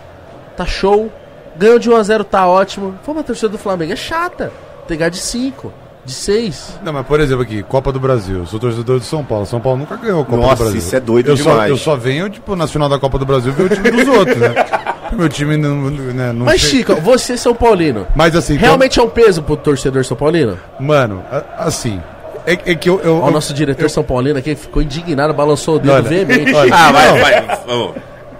tá 0.55 0.65
show. 0.65 1.11
Ganhou 1.57 1.79
de 1.79 1.89
1x0, 1.89 2.23
tá 2.23 2.47
ótimo. 2.47 2.97
Pô, 3.03 3.13
mas 3.13 3.23
a 3.23 3.27
torcida 3.27 3.49
do 3.49 3.57
Flamengo 3.57 3.91
é 3.91 3.95
chata. 3.95 4.51
Tem 4.87 4.95
que 4.95 4.97
ganhar 4.97 5.09
de 5.09 5.17
5, 5.17 5.73
de 6.07 6.13
6. 6.13 6.79
Não, 6.83 6.93
mas 6.93 7.05
por 7.05 7.19
exemplo 7.19 7.43
aqui, 7.43 7.61
Copa 7.63 7.91
do 7.91 7.99
Brasil. 7.99 8.37
Eu 8.39 8.45
sou 8.45 8.57
torcedor 8.59 8.99
de 8.99 9.05
São 9.05 9.23
Paulo. 9.23 9.45
São 9.45 9.59
Paulo 9.59 9.77
nunca 9.79 9.95
ganhou 9.97 10.21
a 10.21 10.25
Copa 10.25 10.37
Nossa, 10.41 10.55
do 10.55 10.57
Brasil. 10.63 10.79
isso 10.79 10.95
é 10.95 10.99
doido 10.99 11.29
eu 11.31 11.37
Só, 11.37 11.51
demais. 11.51 11.69
eu 11.69 11.77
só 11.77 11.95
venho, 11.97 12.29
tipo, 12.29 12.55
na 12.55 12.65
final 12.65 12.87
da 12.87 12.97
Copa 12.97 13.19
do 13.19 13.25
Brasil 13.25 13.51
ver 13.51 13.63
o 13.63 13.69
time 13.69 13.91
dos 13.91 14.07
outros, 14.07 14.37
né? 14.37 14.55
Meu 15.13 15.29
time 15.29 15.57
não, 15.57 15.89
né, 15.89 16.31
não 16.33 16.45
Mas, 16.45 16.61
sei- 16.61 16.79
Chico, 16.79 16.95
você 16.95 17.33
é 17.33 17.37
São 17.37 17.53
Paulino. 17.55 18.07
Mas 18.15 18.35
assim, 18.35 18.55
Realmente 18.57 18.99
é 18.99 19.03
um 19.03 19.09
peso 19.09 19.41
pro 19.43 19.55
torcedor 19.57 20.03
São 20.05 20.15
Paulino? 20.17 20.57
então, 20.75 20.85
mano, 20.87 21.23
a- 21.31 21.65
assim. 21.65 22.01
É, 22.45 22.53
é 22.53 22.75
que 22.75 22.89
eu. 22.89 23.01
eu 23.03 23.21
o 23.21 23.29
nosso 23.31 23.53
diretor 23.53 23.89
São 23.89 24.03
Paulino 24.03 24.39
aqui 24.39 24.55
ficou 24.55 24.81
indignado, 24.81 25.33
balançou 25.33 25.75
o 25.75 25.79
dedo 25.79 25.91
Olha, 25.91 26.01
veemente. 26.03 26.53
olha, 26.53 26.73
Ah, 26.73 26.91
vai, 26.93 27.19
vai. 27.19 27.59
Ô, 27.75 27.93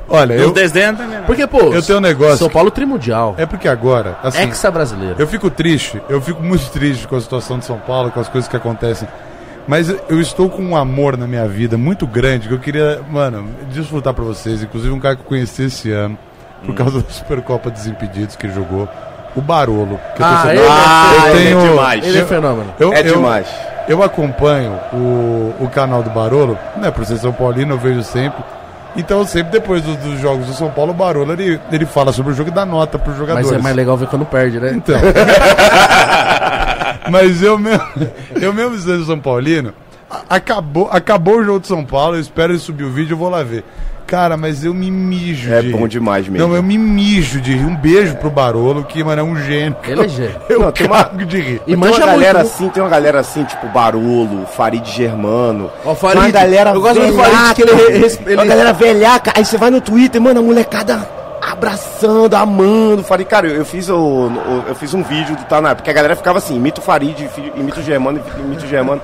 Olha, 0.10 0.34
eu, 0.34 0.54
também, 0.54 1.08
né? 1.08 1.24
Porque, 1.26 1.46
pô, 1.46 1.60
eu 1.74 1.82
tenho 1.82 1.98
um 1.98 2.02
negócio. 2.02 2.38
São 2.38 2.50
Paulo 2.50 2.72
trimundial. 2.72 3.36
É 3.38 3.46
porque 3.46 3.68
agora, 3.68 4.18
assim. 4.24 4.42
Hexa 4.44 4.72
brasileiro. 4.72 5.16
Eu 5.20 5.28
fico 5.28 5.50
triste, 5.50 6.02
eu 6.08 6.22
fico 6.22 6.42
muito 6.42 6.70
triste 6.72 7.08
com 7.08 7.16
a 7.16 7.22
situação 7.22 7.60
de 7.60 7.66
São 7.66 7.78
Paulo, 7.80 8.10
com 8.12 8.20
as 8.20 8.30
coisas 8.30 8.50
que 8.50 8.56
acontecem. 8.56 9.08
Mas 9.68 9.90
eu 10.08 10.22
estou 10.22 10.50
com 10.50 10.62
um 10.64 10.78
amor 10.78 11.18
na 11.18 11.28
minha 11.28 11.46
vida 11.48 11.78
muito 11.78 12.08
grande 12.08 12.48
que 12.48 12.54
eu 12.54 12.60
queria, 12.60 13.02
mano, 13.10 13.50
desfrutar 13.70 14.14
pra 14.14 14.24
vocês. 14.24 14.64
Inclusive 14.64 14.94
um 14.94 15.00
cara 15.00 15.16
que 15.18 15.22
eu 15.24 15.26
conheci 15.28 15.64
esse 15.66 15.92
ano, 15.92 16.18
por 16.66 16.74
causa 16.74 17.02
da 17.02 17.10
Supercopa 17.10 17.70
Desimpedidos 17.70 18.38
que 18.38 18.46
ele 18.46 18.54
jogou, 18.54 18.88
o 19.36 19.42
Barolo. 19.42 20.00
Que 20.16 20.22
eu 20.22 20.26
Ah, 20.26 20.42
torcedor- 20.44 20.52
ele 20.54 20.62
é 20.62 20.68
Ah, 20.70 21.12
eu 21.12 21.36
ele 21.36 21.44
tenho- 21.46 21.60
é 21.60 21.70
demais. 21.70 22.06
Ele 22.08 22.18
é 22.20 22.26
fenômeno. 22.26 22.74
eu- 22.80 22.94
É 22.94 23.00
eu- 23.02 23.14
demais. 23.16 23.48
Eu 23.90 24.04
acompanho 24.04 24.74
o, 24.94 25.54
o 25.62 25.70
canal 25.74 26.02
do 26.04 26.10
Barolo, 26.10 26.58
né? 26.78 26.90
Por 26.92 27.06
ser 27.06 27.18
São 27.18 27.32
Paulino, 27.34 27.74
eu 27.74 27.78
vejo 27.78 28.04
sempre. 28.04 28.42
Então, 28.96 29.24
sempre 29.26 29.52
depois 29.52 29.82
do- 29.84 29.96
dos 29.98 30.20
jogos 30.20 30.48
do 30.48 30.54
São 30.54 30.70
Paulo, 30.72 30.92
o 30.92 30.96
Barolo 30.96 31.32
ele, 31.34 31.60
ele 31.72 31.86
fala 31.86 32.12
sobre 32.12 32.32
o 32.32 32.36
jogo 32.36 32.50
e 32.50 32.54
dá 32.54 32.66
nota 32.66 32.98
pros 32.98 33.16
jogadores. 33.18 33.50
Mas 33.52 33.60
é 33.60 33.62
mais 33.62 33.76
legal 33.76 33.96
ver 33.98 34.08
quando 34.08 34.26
perde, 34.26 34.60
né? 34.60 34.72
Então. 34.74 35.00
Mas 37.12 37.42
eu 37.42 37.58
mesmo, 37.58 37.84
eu 38.42 38.54
mesmo 38.54 38.78
sendo 38.78 39.06
São 39.06 39.20
Paulino, 39.20 39.74
acabou, 40.30 40.90
acabou 40.92 41.40
o 41.40 41.44
jogo 41.44 41.60
de 41.60 41.68
São 41.68 41.86
Paulo, 41.86 42.16
eu 42.16 42.22
espero 42.22 42.54
ele 42.54 42.60
subir 42.60 42.84
o 42.84 42.92
vídeo, 42.92 43.14
eu 43.14 43.18
vou 43.18 43.30
lá 43.30 43.44
ver. 43.44 43.64
Cara, 44.08 44.38
mas 44.38 44.64
eu 44.64 44.74
me 44.74 44.90
mijo 44.90 45.54
É 45.54 45.62
de 45.62 45.70
bom 45.70 45.86
demais 45.86 46.30
mesmo. 46.30 46.48
Não, 46.48 46.56
eu 46.56 46.64
me 46.64 46.78
mijo 46.78 47.42
de 47.42 47.54
rir. 47.54 47.66
Um 47.66 47.76
beijo 47.76 48.16
pro 48.16 48.30
Barolo, 48.30 48.86
que, 48.86 49.04
mano, 49.04 49.20
é 49.20 49.24
um 49.24 49.36
gênio. 49.36 49.76
Ele 49.86 50.06
é 50.06 50.08
gênio. 50.08 50.36
Eu 50.48 50.60
Não, 50.62 50.72
tem 50.72 50.88
uma- 50.88 51.04
de 51.04 51.38
rir. 51.42 51.56
E 51.56 51.72
tem 51.72 51.76
manja 51.76 51.98
uma 51.98 52.06
galera 52.06 52.40
muito. 52.40 52.52
assim, 52.54 52.70
tem 52.70 52.82
uma 52.82 52.90
galera 52.90 53.20
assim, 53.20 53.44
tipo 53.44 53.68
Barolo, 53.68 54.46
Farid 54.56 54.90
Germano. 54.90 55.70
Ó, 55.84 55.94
Farid, 55.94 56.22
Tem 56.22 56.26
uma 56.26 56.32
galera 56.32 56.70
eu 56.72 56.82
gosto 56.82 57.02
do 57.02 57.14
velhaca, 57.14 57.32
Farid 57.32 57.56
que 57.56 57.62
ele 57.64 58.06
ele- 58.06 58.34
Uma 58.36 58.46
galera 58.46 58.72
velhaca. 58.74 59.34
Aí 59.36 59.44
você 59.44 59.58
vai 59.58 59.70
no 59.70 59.82
Twitter, 59.82 60.22
mano, 60.22 60.40
a 60.40 60.44
molecada 60.44 61.06
abraçando, 61.42 62.34
amando 62.36 63.04
Farid. 63.04 63.28
Cara, 63.28 63.48
eu, 63.48 63.56
eu 63.58 63.66
fiz, 63.66 63.90
o, 63.90 63.96
o- 63.98 64.64
eu 64.70 64.76
fiz 64.76 64.94
um 64.94 65.04
vídeo 65.04 65.36
do 65.36 65.44
Taná, 65.44 65.76
porque 65.76 65.90
a 65.90 65.94
galera 65.94 66.16
ficava 66.16 66.38
assim, 66.38 66.56
imita 66.56 66.80
o 66.80 66.84
Farid, 66.84 67.28
fi- 67.28 67.52
imita 67.58 67.80
o 67.82 67.84
Germano, 67.84 68.22
imita 68.40 68.64
o 68.64 68.68
Germano. 68.70 69.02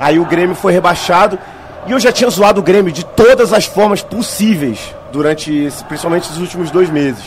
Aí 0.00 0.18
o 0.18 0.24
Grêmio 0.24 0.54
foi 0.56 0.72
rebaixado. 0.72 1.38
E 1.86 1.92
eu 1.92 2.00
já 2.00 2.10
tinha 2.10 2.28
zoado 2.30 2.60
o 2.60 2.62
Grêmio 2.64 2.90
de 2.92 3.04
todas 3.04 3.52
as 3.52 3.64
formas 3.64 4.02
possíveis 4.02 4.94
durante, 5.12 5.52
esse- 5.66 5.84
principalmente 5.84 6.28
os 6.30 6.38
últimos 6.38 6.70
dois 6.70 6.90
meses. 6.90 7.22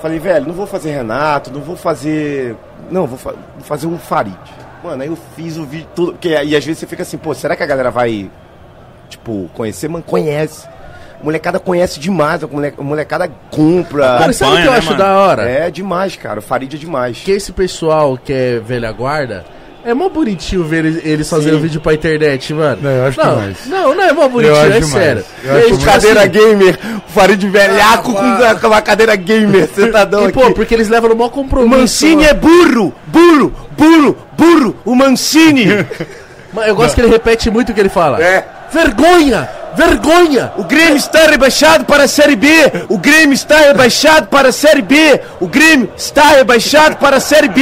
Falei, 0.00 0.18
velho, 0.18 0.46
não 0.46 0.54
vou 0.54 0.66
fazer 0.66 0.90
Renato, 0.90 1.50
não 1.50 1.60
vou 1.60 1.76
fazer. 1.76 2.56
Não, 2.90 3.06
vou, 3.06 3.18
fa- 3.18 3.32
vou 3.32 3.64
fazer 3.64 3.86
um 3.86 3.98
Farid. 3.98 4.34
Mano, 4.82 5.02
aí 5.02 5.08
eu 5.08 5.16
fiz 5.36 5.56
o 5.56 5.64
vídeo 5.64 5.86
todo. 5.94 6.12
Porque, 6.12 6.28
e 6.28 6.54
às 6.56 6.64
vezes 6.64 6.78
você 6.78 6.86
fica 6.86 7.02
assim, 7.02 7.16
pô, 7.16 7.34
será 7.34 7.56
que 7.56 7.62
a 7.62 7.66
galera 7.66 7.90
vai, 7.90 8.30
tipo, 9.08 9.48
conhecer? 9.54 9.88
Mano, 9.88 10.04
conhece. 10.04 10.66
A 11.20 11.24
molecada 11.24 11.58
conhece 11.58 11.98
demais, 11.98 12.42
a 12.44 12.82
molecada 12.82 13.30
compra. 13.50 14.18
Cara, 14.18 14.32
sabe 14.34 14.52
o 14.52 14.56
que 14.56 14.66
eu 14.66 14.72
né, 14.72 14.78
acho 14.78 14.86
mano? 14.88 14.98
da 14.98 15.16
hora? 15.18 15.48
É 15.48 15.70
demais, 15.70 16.16
cara. 16.16 16.38
O 16.40 16.42
Farid 16.42 16.74
é 16.74 16.78
demais. 16.78 17.18
Que 17.18 17.30
esse 17.32 17.50
pessoal 17.52 18.18
que 18.18 18.30
é 18.32 18.58
velha 18.60 18.92
guarda, 18.92 19.44
é 19.84 19.94
mó 19.94 20.08
bonitinho 20.08 20.64
ver 20.64 20.84
eles, 20.84 21.04
eles 21.04 21.28
fazendo 21.30 21.58
vídeo 21.60 21.80
pra 21.80 21.94
internet, 21.94 22.52
mano. 22.54 22.78
Não, 22.82 22.90
eu 22.90 23.04
acho 23.06 23.18
não, 23.22 23.30
demais. 23.36 23.56
Não, 23.66 23.94
não 23.94 24.02
é 24.04 24.12
mó 24.12 24.28
bonitinho, 24.28 24.56
Eu 24.56 24.60
acho 24.62 24.70
é 24.72 24.80
demais. 24.80 24.92
sério. 24.92 25.24
Eu 25.44 25.54
E 25.54 25.56
aí, 25.64 25.70
acho 25.72 25.84
Cadeira 25.84 26.20
assim, 26.20 26.30
gamer, 26.30 26.78
o 27.06 27.10
Farid 27.12 27.48
velhaco 27.48 28.14
Ah, 28.18 28.54
com, 28.60 28.66
uma 28.68 28.80
cadeira 28.82 29.14
gamer, 29.16 29.68
sentadão 29.74 30.22
E, 30.22 30.24
aqui. 30.28 30.32
pô, 30.32 30.50
porque 30.52 30.74
eles 30.74 30.88
levam 30.88 31.10
no 31.10 31.16
maior 31.16 31.28
O 31.28 31.30
compromisso. 31.30 31.76
Mancini 31.78 32.16
mano. 32.16 32.28
é 32.28 32.34
burro, 32.34 32.94
burro, 33.06 33.52
burro, 33.76 34.16
burro, 34.36 34.76
o 34.84 34.94
Mancini. 34.94 35.66
Eu 36.66 36.76
gosto 36.76 36.94
que 36.94 37.00
ele 37.00 37.08
repete 37.10 37.50
muito 37.50 37.72
o 37.72 37.74
que 37.74 37.80
ele 37.80 37.88
fala. 37.88 38.22
É. 38.22 38.44
Vergonha! 38.72 39.48
Vergonha! 39.76 40.52
O 40.56 40.62
Grêmio 40.64 40.96
está 40.96 41.26
rebaixado 41.26 41.84
para 41.84 42.04
a 42.04 42.08
Série 42.08 42.36
B. 42.36 42.48
O 42.88 42.96
Grêmio 42.96 43.34
está 43.34 43.58
rebaixado 43.58 44.28
para 44.28 44.48
a 44.50 44.52
Série 44.52 44.82
B. 44.82 45.20
O 45.40 45.48
Grêmio 45.48 45.90
está 45.96 46.28
rebaixado 46.30 46.96
para 46.96 47.16
a 47.16 47.20
Série 47.20 47.48
B. 47.48 47.60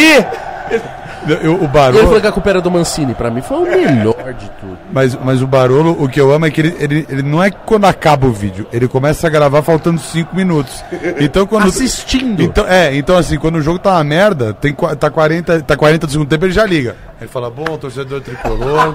Eu- 1.29 1.53
o 1.55 1.57
E 1.57 1.59
ele 1.59 1.69
Barolo. 1.69 2.05
falou 2.05 2.21
que 2.21 2.27
a 2.27 2.33
culpa 2.33 2.51
era 2.51 2.61
do 2.61 2.71
Mancini. 2.71 3.15
Pra 3.15 3.31
mim 3.31 3.43
foi 3.43 3.59
o 3.59 3.63
melhor 3.63 4.33
de 4.35 4.51
tudo. 4.61 4.79
Mas, 4.93 5.17
mas 5.23 5.41
o 5.43 5.47
Barolo, 5.47 5.97
o 6.03 6.09
que 6.09 6.21
eu 6.21 6.33
amo 6.33 6.47
é 6.47 6.51
que 6.51 6.61
ele, 6.61 6.77
ele, 6.79 7.07
ele 7.09 7.23
não 7.23 7.43
é 7.43 7.51
quando 7.51 7.85
acaba 7.87 8.27
o 8.27 8.33
vídeo, 8.33 8.67
ele 8.73 8.89
começa 8.89 9.27
a 9.27 9.31
gravar 9.31 9.63
faltando 9.63 10.01
5 10.01 10.35
minutos. 10.35 10.85
Então 11.21 11.47
quando. 11.47 11.69
Assistindo. 11.69 12.43
Então, 12.43 12.67
é, 12.67 12.95
então 12.97 13.17
assim, 13.17 13.39
quando 13.39 13.57
o 13.57 13.63
jogo 13.63 13.79
tá 13.79 13.93
uma 13.93 14.05
merda, 14.05 14.53
tem, 14.53 14.73
tá, 14.75 15.11
40, 15.11 15.63
tá 15.63 15.77
40 15.77 16.07
do 16.07 16.13
segundo 16.13 16.29
tempo, 16.29 16.45
ele 16.45 16.53
já 16.53 16.67
liga. 16.67 16.97
Ele 17.21 17.29
fala, 17.31 17.51
bom, 17.51 17.65
torcedor 17.79 18.21
tricolor. 18.21 18.95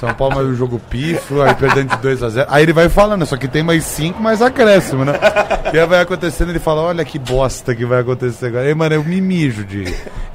São 0.00 0.12
Paulo 0.14 0.34
mais 0.34 0.48
um 0.48 0.54
jogo 0.56 0.80
pífio, 0.90 1.42
aí 1.42 1.54
perdendo 1.54 1.90
de 1.94 2.02
2 2.02 2.22
a 2.24 2.28
0 2.28 2.46
Aí 2.50 2.64
ele 2.64 2.72
vai 2.72 2.88
falando, 2.88 3.24
só 3.24 3.36
que 3.36 3.46
tem 3.46 3.62
mais 3.62 3.84
5, 3.84 4.20
mais 4.20 4.42
acréscimo, 4.42 5.04
né? 5.04 5.12
E 5.72 5.78
aí 5.78 5.86
vai 5.86 6.00
acontecendo, 6.00 6.48
ele 6.50 6.58
fala, 6.58 6.80
olha 6.82 7.04
que 7.04 7.20
bosta 7.20 7.72
que 7.72 7.84
vai 7.84 8.00
acontecer 8.00 8.46
agora. 8.46 8.64
Aí, 8.66 8.74
mano, 8.74 8.96
eu 8.96 9.04
me 9.04 9.20
mijo 9.20 9.64
de. 9.64 9.84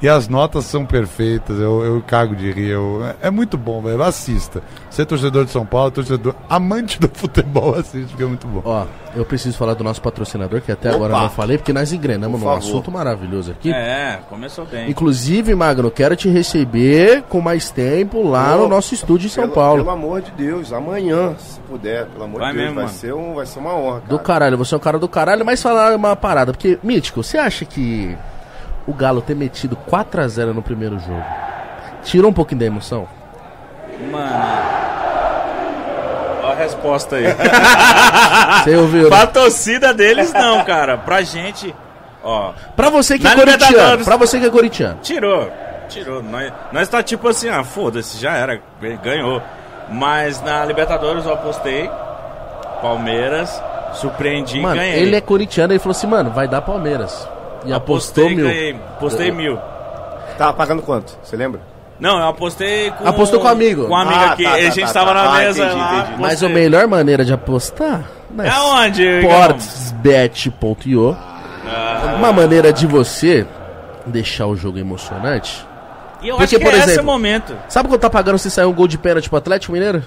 E 0.00 0.08
as 0.08 0.28
notas 0.28 0.64
são 0.64 0.86
perfeitas, 0.86 1.58
eu, 1.58 1.84
eu 1.84 2.00
cago 2.06 2.36
de 2.36 2.52
rir. 2.52 2.68
Eu, 2.70 3.00
é 3.20 3.30
muito 3.32 3.58
bom, 3.58 3.82
velho. 3.82 4.00
Assista. 4.00 4.62
Você 4.88 5.02
é 5.02 5.04
torcedor 5.04 5.44
de 5.44 5.50
São 5.50 5.66
Paulo, 5.66 5.90
torcedor 5.90 6.36
amante 6.48 7.00
do 7.00 7.10
futebol, 7.12 7.74
assiste, 7.78 8.06
porque 8.10 8.22
é 8.22 8.26
muito 8.26 8.46
bom. 8.46 8.62
Ó, 8.64 8.84
eu 9.16 9.24
preciso 9.24 9.58
falar 9.58 9.74
do 9.74 9.82
nosso 9.82 10.00
patrocinador, 10.00 10.60
que 10.60 10.70
até 10.70 10.90
agora 10.90 11.14
eu 11.14 11.18
não 11.18 11.30
falei, 11.30 11.58
porque 11.58 11.72
nós 11.72 11.92
engrenamos 11.92 12.40
num 12.40 12.48
assunto 12.48 12.92
maravilhoso 12.92 13.50
aqui. 13.50 13.72
É, 13.72 14.20
começou 14.28 14.64
bem. 14.66 14.88
Inclusive, 14.88 15.52
Magno, 15.56 15.90
quero 15.90 16.14
te 16.14 16.28
receber 16.28 17.22
com 17.28 17.40
mais 17.40 17.70
tempo 17.70 18.22
lá 18.22 18.56
no 18.56 18.68
nosso 18.68 18.94
estúdio 18.94 19.26
em 19.26 19.30
São 19.30 19.44
Pelo- 19.44 19.54
Paulo. 19.54 19.82
Pelo 19.84 19.90
amor 19.96 20.22
de 20.22 20.30
Deus, 20.30 20.72
amanhã, 20.72 21.34
se 21.38 21.58
puder, 21.62 22.06
pelo 22.06 22.22
amor 22.22 22.40
Vai 22.40 22.52
de 22.52 22.58
Deus, 22.58 22.64
mesmo, 22.68 22.74
vai, 22.76 22.84
mano. 22.84 22.96
ser 22.98 23.14
um, 23.14 23.34
vai 23.34 23.46
ser 23.46 23.58
uma 23.58 23.74
honra. 23.74 24.00
Do 24.02 24.16
cara. 24.18 24.22
caralho, 24.22 24.58
você 24.58 24.74
é 24.74 24.76
um 24.76 24.80
cara 24.80 24.98
do 25.00 25.08
caralho, 25.08 25.44
mas 25.44 25.60
falar 25.60 25.96
uma 25.96 26.14
parada, 26.14 26.52
porque, 26.52 26.78
Mítico, 26.84 27.24
você 27.24 27.36
acha 27.36 27.64
que 27.64 28.16
o 28.88 28.94
Galo 28.94 29.20
ter 29.20 29.36
metido 29.36 29.76
4x0 29.88 30.52
no 30.52 30.62
primeiro 30.62 30.98
jogo 30.98 31.24
tirou 32.02 32.30
um 32.30 32.34
pouquinho 32.34 32.60
da 32.60 32.66
emoção? 32.66 33.06
Mano. 34.10 34.44
Ó 36.42 36.52
a 36.52 36.54
resposta 36.54 37.16
aí. 37.16 37.24
Você 38.64 38.76
ouviu? 38.76 39.02
né? 39.04 39.08
pra 39.08 39.26
torcida 39.26 39.92
deles, 39.92 40.32
não, 40.32 40.64
cara. 40.64 40.96
Pra 40.96 41.22
gente, 41.22 41.74
Ó, 42.22 42.52
Pra 42.74 42.90
você 42.90 43.18
que 43.18 43.26
é 43.26 43.34
corintiano, 43.34 44.04
pra 44.04 44.16
você 44.16 44.40
que 44.40 44.46
é 44.46 44.50
corintiano. 44.50 44.98
tirou. 45.02 45.50
Tirou. 45.88 46.22
Nós, 46.22 46.52
nós 46.72 46.88
tá 46.88 47.02
tipo 47.02 47.28
assim, 47.28 47.48
ah, 47.48 47.64
foda-se, 47.64 48.18
já 48.18 48.32
era, 48.32 48.60
ganhou. 49.02 49.40
Mas 49.90 50.42
na 50.42 50.64
Libertadores 50.64 51.24
eu 51.24 51.32
apostei. 51.32 51.90
Palmeiras, 52.82 53.62
surpreendi 53.94 54.60
Mano, 54.60 54.76
e 54.76 54.78
ganhei. 54.78 55.00
ele 55.02 55.16
é 55.16 55.20
corintiano, 55.20 55.72
ele 55.72 55.78
falou 55.80 55.92
assim, 55.96 56.06
mano, 56.06 56.30
vai 56.30 56.46
dar 56.46 56.60
Palmeiras. 56.60 57.26
E 57.68 57.72
apostou 57.72 58.24
apostei, 58.24 58.36
mil. 58.36 58.44
ganhei. 58.46 58.72
Apostei 58.96 59.30
mil. 59.30 59.58
Tava 60.36 60.52
pagando 60.54 60.82
quanto? 60.82 61.18
Você 61.22 61.36
lembra? 61.36 61.60
Não, 62.00 62.18
eu 62.18 62.28
apostei 62.28 62.90
com. 62.92 63.06
Apostou 63.08 63.40
com 63.40 63.46
um 63.46 63.50
amigo. 63.50 63.86
Com 63.86 63.92
um 63.92 63.96
amigo 63.96 64.20
Ah, 64.20 64.32
aqui. 64.32 64.44
tá, 64.44 64.50
tá, 64.50 64.56
a 64.56 64.60
gente 64.70 64.86
tá, 64.86 64.92
tava 64.92 65.06
tá. 65.08 65.14
na 65.14 65.28
Ah, 65.30 65.38
mesa 65.38 65.64
entendi, 65.64 65.80
lá. 65.80 65.98
entendi. 66.00 66.20
Mas 66.22 66.42
a 66.44 66.48
melhor 66.48 66.86
maneira 66.86 67.24
de 67.24 67.32
apostar? 67.32 68.04
É 68.38 68.52
onde? 68.60 69.02
Sportsbet.io 69.22 71.16
Uma 72.18 72.32
maneira 72.32 72.72
de 72.72 72.86
você 72.86 73.46
deixar 74.06 74.46
o 74.46 74.54
jogo 74.56 74.78
emocionante. 74.78 75.66
E 76.22 76.28
eu 76.28 76.36
Porque, 76.36 76.56
acho 76.56 76.58
que 76.58 76.64
por 76.64 76.74
é 76.74 76.78
esse 76.78 76.90
exemplo, 76.92 77.02
o 77.10 77.12
momento. 77.12 77.56
Sabe 77.68 77.88
quanto 77.88 78.00
tá 78.00 78.10
pagando 78.10 78.38
se 78.38 78.50
sair 78.50 78.64
um 78.66 78.72
gol 78.72 78.88
de 78.88 78.96
pênalti 78.98 79.28
pro 79.28 79.38
Atlético 79.38 79.72
Mineiro? 79.72 80.02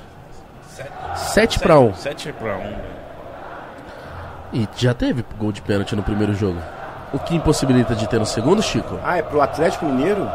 7 1.16 1.60
pra 1.60 1.78
1. 1.80 1.94
7 1.96 2.34
pra 2.34 2.58
1. 2.58 2.74
E 4.54 4.68
já 4.78 4.94
teve 4.94 5.24
gol 5.38 5.52
de 5.52 5.62
pênalti 5.62 5.96
no 5.96 6.04
primeiro 6.04 6.34
jogo. 6.34 6.58
O 7.14 7.20
que 7.20 7.36
impossibilita 7.36 7.94
de 7.94 8.08
ter 8.08 8.20
no 8.20 8.26
segundo, 8.26 8.62
Chico? 8.62 8.98
Ah, 9.04 9.18
é 9.18 9.22
pro 9.22 9.42
Atlético 9.42 9.86
Mineiro? 9.86 10.28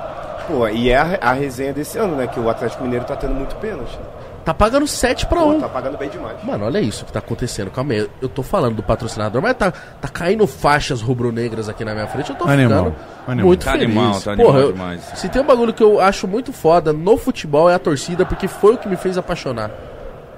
Pô, 0.47 0.69
e 0.69 0.91
é 0.91 0.97
a, 0.97 1.19
a 1.23 1.33
resenha 1.33 1.73
desse 1.73 1.99
ano, 1.99 2.15
né? 2.17 2.27
Que 2.27 2.39
o 2.39 2.49
Atlético 2.51 2.83
Mineiro 2.85 3.05
tá 3.05 3.17
tendo 3.17 3.35
muito 3.35 3.57
pênalti. 3.57 3.99
Tá 4.45 4.55
pagando 4.55 4.87
7 4.87 5.27
pra 5.27 5.41
Pô, 5.41 5.49
1. 5.49 5.61
tá 5.61 5.69
pagando 5.69 5.99
bem 5.99 6.09
demais. 6.09 6.37
Mano, 6.45 6.67
olha 6.67 6.79
isso 6.79 7.05
que 7.05 7.13
tá 7.13 7.19
acontecendo. 7.19 7.69
Calma 7.71 7.95
aí, 7.95 8.09
eu 8.23 8.29
tô 8.29 8.45
falando 8.45 8.77
do 8.77 8.83
patrocinador, 8.83 9.43
mas 9.43 9.55
tá, 9.57 9.73
tá 9.73 10.07
caindo 10.07 10.47
faixas 10.47 11.01
rubro-negras 11.03 11.69
aqui 11.69 11.85
na 11.85 11.95
minha 11.95 12.07
frente. 12.07 12.31
Eu 12.31 12.37
tô 12.37 12.45
Animal, 12.45 12.85
ficando 12.85 12.97
animal. 13.27 13.47
muito 13.49 13.65
Tá 13.65 13.73
feliz. 13.73 13.85
animal, 13.87 14.21
tá 14.21 14.31
animal 14.33 14.47
Porra, 14.53 14.61
eu- 14.65 14.73
demais. 14.73 15.01
se 15.17 15.29
tem 15.29 15.43
um 15.43 15.47
bagulho 15.47 15.73
que 15.75 15.83
eu 15.83 16.01
acho 16.01 16.29
muito 16.29 16.53
foda 16.53 16.93
no 16.93 17.17
futebol 17.17 17.69
é 17.69 17.75
a 17.75 17.79
torcida, 17.79 18.25
porque 18.25 18.47
foi 18.47 18.75
o 18.75 18.79
que 18.79 18.89
me 18.89 18.97
fez 18.97 19.19
apaixonar 19.19 19.69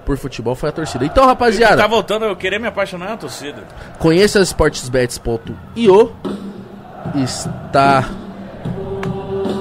por 0.08 0.16
futebol, 0.16 0.54
foi 0.54 0.70
a 0.70 0.72
torcida. 0.72 1.04
Então, 1.04 1.26
rapaziada, 1.26 1.76
Tá 1.76 1.86
voltando 1.86 2.24
a 2.24 2.28
eu 2.28 2.36
querer 2.36 2.58
me 2.58 2.66
apaixonar 2.66 3.10
na 3.10 3.16
torcida. 3.18 3.62
conheça 3.98 4.40
sportsbets.io. 4.40 6.12
Está. 7.14 8.04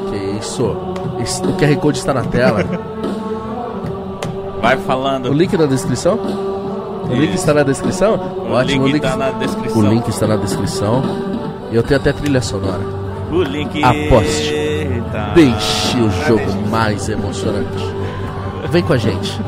Que 0.09 0.39
isso? 0.39 0.63
O 0.65 1.53
QR 1.57 1.75
Code 1.81 1.97
está 1.97 2.13
na 2.13 2.23
tela. 2.23 2.63
Vai 4.61 4.77
O 4.77 4.79
falando. 4.79 5.33
link 5.33 5.55
na 5.57 5.65
descrição? 5.65 6.15
O 7.09 7.13
link 7.13 7.33
está 7.35 7.53
na 7.53 7.63
descrição? 7.63 8.15
O 8.15 8.51
Ótimo, 8.53 8.87
link 8.87 9.01
tá 9.01 9.17
na 9.17 9.31
descrição. 9.31 9.81
O 9.81 9.85
link 9.85 10.07
está 10.07 10.27
na 10.27 10.35
descrição. 10.37 11.03
Eu 11.73 11.83
tenho 11.83 11.99
até 11.99 12.13
trilha 12.13 12.41
sonora. 12.41 12.83
O 13.31 13.43
link. 13.43 13.83
Aposte. 13.83 15.01
Tá. 15.11 15.31
Deixe 15.35 15.97
o 15.97 16.09
jogo 16.25 16.67
mais 16.69 17.09
emocionante. 17.09 17.83
Vem 18.71 18.83
com 18.83 18.93
a 18.93 18.97
gente. 18.97 19.39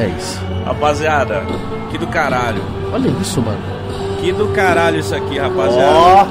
É 0.00 0.06
isso. 0.18 0.40
Rapaziada, 0.64 1.42
que 1.90 1.98
do 1.98 2.06
caralho. 2.06 2.62
Olha 2.92 3.08
isso, 3.20 3.40
mano. 3.40 3.58
Que 4.20 4.32
do 4.32 4.48
caralho 4.48 4.98
isso 5.00 5.14
aqui, 5.14 5.38
rapaziada. 5.38 5.92
Ó! 5.92 6.26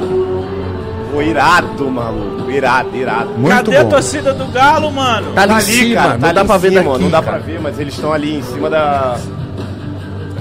Pô, 1.12 1.22
irado, 1.22 1.90
maluco. 1.90 2.50
Irado, 2.50 2.96
irado. 2.96 3.30
Muito 3.38 3.54
Cadê 3.66 3.78
a 3.78 3.84
bom. 3.84 3.90
torcida 3.90 4.34
do 4.34 4.46
Galo, 4.48 4.92
mano? 4.92 5.34
Tá 5.34 5.44
ali, 5.44 5.54
em 5.54 5.60
cima, 5.62 6.02
não 6.02 6.20
tá 6.20 6.32
dá 6.32 6.40
ali 6.42 6.48
pra 6.48 6.58
ver 6.58 6.70
cima, 6.70 6.84
daqui. 6.84 7.04
Não 7.04 7.10
dá 7.10 7.22
cara. 7.22 7.38
pra 7.38 7.46
ver, 7.46 7.60
mas 7.62 7.80
eles 7.80 7.94
estão 7.94 8.14
ali 8.14 8.38
em 8.38 8.42
cima 8.42 8.70
da. 8.70 9.18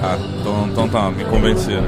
Ah, 0.03 0.17
então, 0.39 0.67
então 0.71 0.87
tá, 0.89 1.11
me 1.11 1.23
convenceram. 1.25 1.87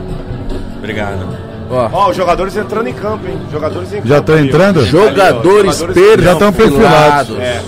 Obrigado. 0.78 1.26
Ó, 1.72 1.90
Ó, 1.92 2.10
os 2.12 2.16
jogadores 2.18 2.56
entrando 2.56 2.88
em 2.88 2.94
campo, 2.94 3.26
hein? 3.28 3.38
Jogadores 3.52 3.92
em 3.94 4.02
Já 4.06 4.16
campo. 4.16 4.28
tá 4.28 4.34
ali, 4.34 4.42
ó. 4.42 4.46
entrando? 4.46 4.86
jogadores 4.86 5.78
jogadores 5.78 6.24
Já 6.24 6.36
tão 6.36 6.54
perfilados. 6.54 7.40
É. 7.40 7.62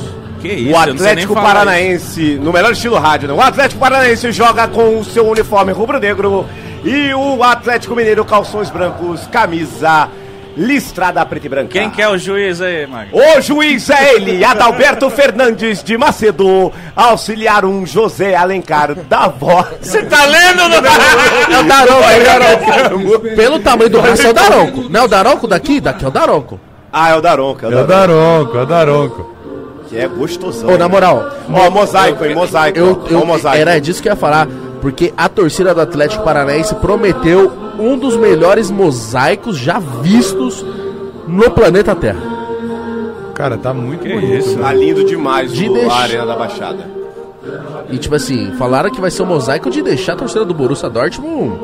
Que 0.46 0.54
isso, 0.54 0.72
O 0.74 0.78
Atlético 0.78 1.34
Paranaense, 1.34 2.36
no 2.42 2.54
melhor 2.54 2.72
estilo 2.72 2.98
rádio, 3.00 3.28
né? 3.28 3.34
O 3.34 3.42
Atlético 3.42 3.80
Paranaense 3.80 4.32
joga 4.32 4.68
com 4.68 5.00
o 5.00 5.04
seu 5.04 5.28
uniforme 5.28 5.72
rubro-negro 5.72 6.46
e 6.84 7.12
o 7.16 7.42
Atlético 7.42 7.96
Mineiro 7.96 8.24
calções 8.24 8.70
brancos, 8.70 9.26
camisa 9.28 10.08
listrada 10.56 11.26
preta 11.26 11.48
e 11.48 11.50
branca. 11.50 11.70
Quem 11.70 11.90
que 11.90 12.02
é 12.02 12.08
o 12.08 12.18
juiz 12.18 12.62
aí, 12.62 12.86
Magno? 12.88 13.12
O 13.12 13.42
juiz 13.42 13.90
é 13.90 14.14
ele, 14.14 14.46
Adalberto 14.46 15.10
Fernandes 15.10 15.84
de 15.84 15.98
Macedo, 15.98 16.72
auxiliar 16.96 17.66
um 17.66 17.86
José 17.86 18.36
Alencar 18.36 18.94
da 18.96 19.28
voz. 19.28 19.68
Você 19.82 20.04
tá 20.04 20.26
lendo? 20.26 20.62
É 21.52 21.60
o 21.60 21.64
Daronco, 21.64 22.04
é 22.04 22.20
o 22.20 22.24
Daronco. 22.24 23.20
Pelo 23.36 23.60
tamanho 23.60 23.90
do 23.90 24.02
braço 24.02 24.28
é 24.28 24.30
o 24.30 24.34
Daronco. 24.34 24.90
Não 24.90 25.00
é 25.02 25.04
o 25.04 25.08
Daronco 25.08 25.48
daqui? 25.48 25.82
Daqui 25.82 26.06
é 26.06 26.08
o 26.08 26.12
Daronco. 26.12 26.60
Ah, 26.94 27.10
é 27.10 27.16
o 27.16 27.22
Daronco, 27.22 27.66
é 27.66 27.68
o 27.68 27.72
É 27.74 27.84
o 27.84 27.88
Daronco, 27.88 28.54
Daronco, 28.54 28.58
é 28.58 28.62
o 28.62 28.66
Daronco. 28.66 29.35
Que 29.90 29.98
é 29.98 30.08
gostosão. 30.08 30.70
Ô, 30.74 30.78
na 30.78 30.88
moral, 30.90 31.30
Ó, 31.52 31.70
mosaico, 31.70 32.26
hein, 32.26 32.34
mosaico. 32.36 32.78
eu, 32.78 33.02
ó, 33.04 33.08
eu, 33.10 33.20
ó, 33.22 33.26
mosaico. 33.26 33.58
era 33.58 33.80
disso 33.80 34.02
que 34.02 34.08
eu 34.10 34.14
ia 34.14 34.18
falar. 34.18 34.48
Porque 34.82 35.14
a 35.18 35.28
torcida 35.28 35.74
do 35.74 35.82
Atlético 35.82 36.24
Paranaense 36.24 36.76
prometeu 36.76 37.52
um 37.80 37.98
dos 37.98 38.16
melhores 38.16 38.70
mosaicos 38.70 39.58
já 39.58 39.80
vistos 39.80 40.64
no 41.28 41.50
planeta 41.52 41.96
Terra. 41.96 42.22
Cara, 43.34 43.58
tá 43.58 43.74
muito 43.74 44.02
Que 44.04 44.14
bonito. 44.14 44.34
isso? 44.38 44.58
Tá 44.60 44.72
lindo 44.74 45.04
demais 45.04 45.52
De 45.52 45.68
o, 45.68 45.74
deixar- 45.74 45.92
a 45.94 46.02
Arena 46.04 46.26
da 46.26 46.36
Baixada. 46.36 46.96
E 47.90 47.98
tipo 47.98 48.16
assim, 48.16 48.52
falaram 48.58 48.90
que 48.90 49.00
vai 49.02 49.12
ser 49.12 49.24
um 49.24 49.28
mosaico 49.28 49.70
de 49.70 49.82
deixar 49.82 50.14
a 50.14 50.16
torcida 50.18 50.46
do 50.46 50.54
Borussia 50.54 50.90
Dortmund. 50.90 51.58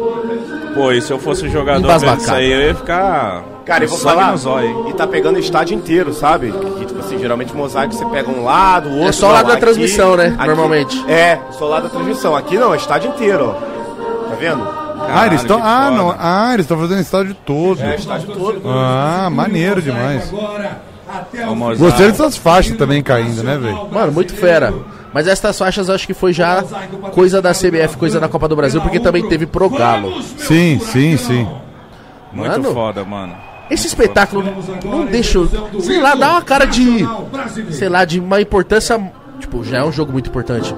Pô, 0.73 0.91
e 0.91 1.01
se 1.01 1.11
eu 1.11 1.19
fosse 1.19 1.47
jogador 1.49 1.89
isso 2.17 2.33
aí, 2.33 2.51
eu 2.51 2.61
ia 2.61 2.75
ficar. 2.75 3.43
Cara, 3.65 3.83
eu 3.83 3.89
vou 3.89 3.97
sangue 3.97 4.15
falar, 4.15 4.31
no 4.31 4.37
zóio. 4.37 4.89
e 4.89 4.93
tá 4.93 5.05
pegando 5.05 5.35
o 5.35 5.39
estádio 5.39 5.75
inteiro, 5.75 6.13
sabe? 6.13 6.51
Que, 6.51 6.85
tipo 6.85 6.99
assim, 6.99 7.17
geralmente 7.19 7.55
mosaico 7.55 7.93
você 7.93 8.05
pega 8.05 8.29
um 8.29 8.43
lado, 8.43 8.89
o 8.89 8.93
outro. 8.93 9.09
É 9.09 9.11
só 9.11 9.29
o 9.29 9.31
lado 9.31 9.47
da 9.47 9.53
aqui- 9.53 9.61
transmissão, 9.61 10.15
né? 10.17 10.35
Normalmente. 10.45 11.03
É, 11.09 11.39
só 11.51 11.65
o 11.65 11.69
lado 11.69 11.83
da 11.83 11.89
transmissão. 11.89 12.35
Aqui 12.35 12.57
não, 12.57 12.73
é 12.73 12.77
estádio 12.77 13.11
inteiro, 13.11 13.49
ó. 13.55 14.29
Tá 14.29 14.35
vendo? 14.39 14.67
Ah, 15.13 15.25
eles 15.27 15.41
estão. 15.41 15.59
Ah, 15.63 15.91
não. 15.91 16.15
Ah, 16.17 16.51
eles 16.53 16.63
estão 16.65 16.77
fazendo 16.79 17.01
estádio 17.01 17.35
todo. 17.45 17.81
É, 17.81 17.95
estádio 17.95 18.27
todo. 18.33 18.61
Ah, 18.65 19.29
maneiro 19.31 19.81
demais. 19.81 20.31
Vamos 21.45 21.77
Gostei 21.77 22.07
dessas 22.07 22.37
faixas 22.37 22.77
também 22.77 23.01
caindo, 23.03 23.43
né, 23.43 23.57
velho? 23.57 23.87
Mano, 23.91 24.11
muito 24.11 24.33
fera. 24.35 24.73
Mas 25.13 25.27
estas 25.27 25.57
faixas 25.57 25.89
eu 25.89 25.95
acho 25.95 26.07
que 26.07 26.13
foi 26.13 26.31
já 26.31 26.63
coisa 27.11 27.41
da 27.41 27.51
CBF, 27.53 27.97
coisa 27.97 28.17
da 28.19 28.29
Copa 28.29 28.47
do 28.47 28.55
Brasil, 28.55 28.79
porque 28.81 28.99
também 28.99 29.27
teve 29.27 29.45
pro 29.45 29.69
Galo. 29.69 30.21
Sim, 30.37 30.79
sim, 30.79 31.17
sim. 31.17 31.47
Muito 32.31 32.49
Mano. 32.51 32.73
foda, 32.73 33.03
mano. 33.03 33.33
Esse 33.71 33.87
espetáculo 33.87 34.43
não 34.83 35.05
deixa, 35.05 35.39
sei 35.79 36.01
lá, 36.01 36.13
dá 36.13 36.31
uma 36.31 36.41
cara 36.41 36.65
de, 36.65 37.07
sei 37.71 37.87
lá, 37.89 38.03
de 38.05 38.19
uma 38.19 38.41
importância, 38.41 38.99
tipo, 39.39 39.63
já 39.63 39.77
é 39.77 39.83
um 39.83 39.91
jogo 39.91 40.11
muito 40.11 40.29
importante, 40.29 40.75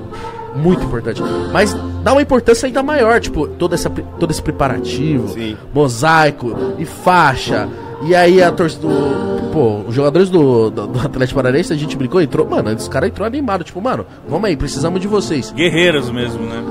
muito 0.55 0.83
importante, 0.85 1.21
mas 1.51 1.75
dá 2.03 2.11
uma 2.13 2.21
importância 2.21 2.67
ainda 2.67 2.83
maior, 2.83 3.19
tipo, 3.19 3.47
toda 3.47 3.73
essa, 3.73 3.89
todo 3.89 4.29
esse 4.29 4.41
preparativo, 4.41 5.29
Sim. 5.29 5.57
mosaico 5.73 6.55
e 6.77 6.85
faixa, 6.85 7.67
e 8.03 8.13
aí 8.15 8.41
a 8.43 8.51
torcida, 8.51 8.87
do- 8.87 9.49
pô, 9.51 9.81
os 9.87 9.93
jogadores 9.95 10.29
do, 10.29 10.69
do, 10.69 10.87
do 10.87 10.99
Atlético 10.99 11.39
Paranaense, 11.41 11.73
a 11.73 11.75
gente 11.75 11.97
brincou, 11.97 12.21
entrou, 12.21 12.47
mano, 12.47 12.69
os 12.75 12.87
caras 12.87 13.09
entrou 13.09 13.25
animado, 13.25 13.63
tipo, 13.63 13.81
mano, 13.81 14.05
vamos 14.27 14.45
aí, 14.47 14.55
precisamos 14.55 14.99
de 15.01 15.07
vocês. 15.07 15.51
Guerreiros 15.51 16.09
mesmo, 16.11 16.43
né? 16.45 16.63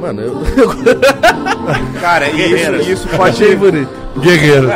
Mano, 0.00 0.22
eu, 0.22 0.42
Cara, 2.00 2.28
Guerreiros. 2.32 2.80
isso, 2.82 2.92
isso 2.92 3.08
pode. 3.08 3.30
achei 3.44 3.54
bonito. 3.56 3.90
Guerreiro. 4.18 4.68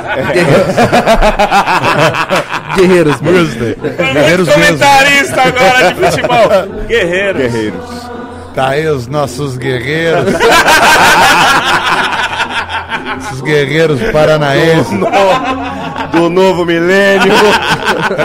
Guerreiros, 2.76 3.20
mano. 3.20 3.38
Gostei. 3.44 3.74
Guerreiros 3.74 4.48
mesmo. 4.48 4.62
Comentarista 4.62 5.42
agora 5.42 5.92
de 5.92 6.00
futebol. 6.00 6.48
Guerreiros. 6.86 7.42
Guerreiros. 7.42 8.10
Tá 8.54 8.68
aí 8.68 8.86
os 8.86 9.06
nossos 9.08 9.56
guerreiros. 9.56 10.34
Esses 13.34 13.40
guerreiros 13.40 14.00
paranaenses. 14.12 14.92
Do 16.12 16.30
novo 16.30 16.64
milênio. 16.64 17.32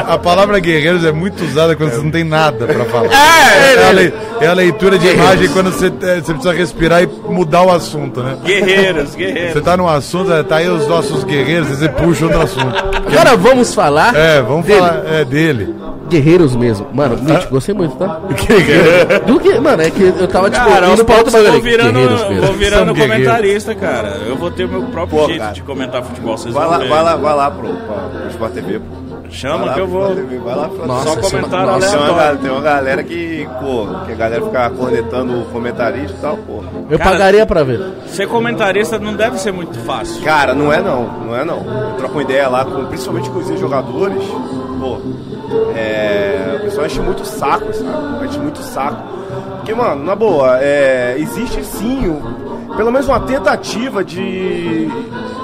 A 0.07 0.17
palavra 0.17 0.59
guerreiros 0.59 1.03
é 1.03 1.11
muito 1.11 1.43
usada 1.43 1.75
quando 1.75 1.91
você 1.91 2.01
não 2.03 2.11
tem 2.11 2.23
nada 2.23 2.67
pra 2.67 2.85
falar. 2.85 3.07
É, 3.11 3.73
É 3.75 3.87
a, 3.87 3.91
lei- 3.91 4.13
é 4.41 4.47
a 4.47 4.53
leitura 4.53 4.99
de 4.99 5.07
imagem 5.07 5.47
quando 5.49 5.71
você, 5.71 5.87
é, 5.87 6.15
você 6.21 6.33
precisa 6.33 6.53
respirar 6.53 7.01
e 7.03 7.07
mudar 7.27 7.63
o 7.63 7.71
assunto, 7.71 8.21
né? 8.21 8.37
Guerreiros, 8.43 9.09
Você 9.11 9.17
guerreiros. 9.17 9.63
tá 9.63 9.75
num 9.77 9.87
assunto, 9.87 10.31
é, 10.31 10.43
tá 10.43 10.57
aí 10.57 10.69
os 10.69 10.87
nossos 10.87 11.23
guerreiros, 11.23 11.67
você 11.69 11.89
puxa 11.89 12.25
outro 12.25 12.41
assunto. 12.41 12.75
Agora 13.07 13.35
vamos 13.35 13.73
falar 13.73 14.15
É, 14.15 14.41
vamos 14.41 14.65
dele. 14.65 14.79
falar 14.79 15.03
é, 15.07 15.25
dele. 15.25 15.75
Guerreiros 16.09 16.55
mesmo. 16.55 16.87
Mano, 16.93 17.17
mítico, 17.17 17.51
gostei 17.51 17.73
muito, 17.75 17.95
tá? 17.95 18.19
Do 19.25 19.39
que, 19.39 19.59
mano, 19.59 19.81
é 19.81 19.89
que 19.89 20.03
eu 20.03 20.27
tava 20.27 20.49
tipo 20.49 20.65
Cara, 20.65 20.87
indo 20.89 21.05
pra 21.05 21.17
bagulho. 21.23 21.51
vou 21.51 21.61
virando, 21.61 21.99
vou 22.41 22.53
virando 22.53 22.85
São 22.87 22.93
guerreiros. 22.93 22.99
comentarista, 23.27 23.75
cara. 23.75 24.17
Eu 24.27 24.35
vou 24.35 24.49
ter 24.51 24.65
o 24.65 24.69
meu 24.69 24.81
próprio 24.83 25.19
Pô, 25.19 25.25
jeito 25.27 25.39
cara. 25.39 25.53
de 25.53 25.61
comentar 25.63 26.03
futebol. 26.03 26.37
Vocês 26.37 26.53
Vai 26.53 26.67
lá, 26.67 26.77
ver. 26.79 26.89
vai 26.89 27.03
lá, 27.03 27.15
vai 27.15 27.35
lá 27.35 27.51
pro, 27.51 27.67
pro 27.69 28.29
Sport 28.29 28.53
TV. 28.53 28.79
pô. 28.79 29.09
Chama 29.31 29.63
lá, 29.65 29.73
que 29.75 29.79
eu 29.79 29.87
vou. 29.87 30.15
Vai 30.43 30.55
lá. 30.55 30.67
Nossa, 30.87 31.03
Só 31.03 31.09
é 31.09 31.13
uma- 31.13 31.21
comentário 31.29 31.67
nossa, 31.67 31.97
Tem 31.97 32.09
uma, 32.09 32.35
tem 32.35 32.49
uma 32.51 32.61
galera 32.61 33.03
que, 33.03 33.47
pô, 33.61 33.87
que 34.07 34.11
a 34.11 34.15
galera 34.15 34.41
fica 34.43 34.69
cornetando 34.71 35.39
o 35.41 35.45
comentarista 35.45 36.15
e 36.17 36.19
tal, 36.19 36.35
pô. 36.37 36.63
Eu 36.89 36.97
Cara- 36.97 37.11
pagaria 37.11 37.45
pra 37.45 37.61
ver. 37.63 37.79
Ser 38.07 38.27
comentarista 38.27 38.97
não 38.97 39.13
deve 39.13 39.37
ser 39.39 39.51
muito 39.51 39.77
fácil. 39.81 40.23
Cara, 40.23 40.55
não 40.55 40.73
é 40.73 40.81
não, 40.81 41.03
não 41.27 41.35
é 41.35 41.45
não. 41.45 41.57
Eu 41.57 41.93
troco 41.97 42.13
uma 42.15 42.23
ideia 42.23 42.47
lá, 42.47 42.65
com, 42.65 42.85
principalmente 42.85 43.29
com 43.29 43.37
os 43.37 43.59
jogadores, 43.59 44.23
pô, 44.79 44.97
é, 45.75 46.55
o 46.57 46.59
pessoal 46.63 46.85
enche 46.85 46.99
muito 47.01 47.21
o 47.23 47.25
saco, 47.25 47.73
sabe? 47.73 48.25
Enche 48.25 48.39
muito 48.39 48.59
o 48.59 48.63
saco. 48.63 49.03
Porque, 49.57 49.73
mano, 49.73 50.03
na 50.03 50.15
boa, 50.15 50.57
é, 50.61 51.15
existe 51.19 51.63
sim, 51.63 52.07
o- 52.07 52.75
pelo 52.75 52.91
menos 52.91 53.07
uma 53.07 53.19
tentativa 53.19 54.03
de, 54.03 54.87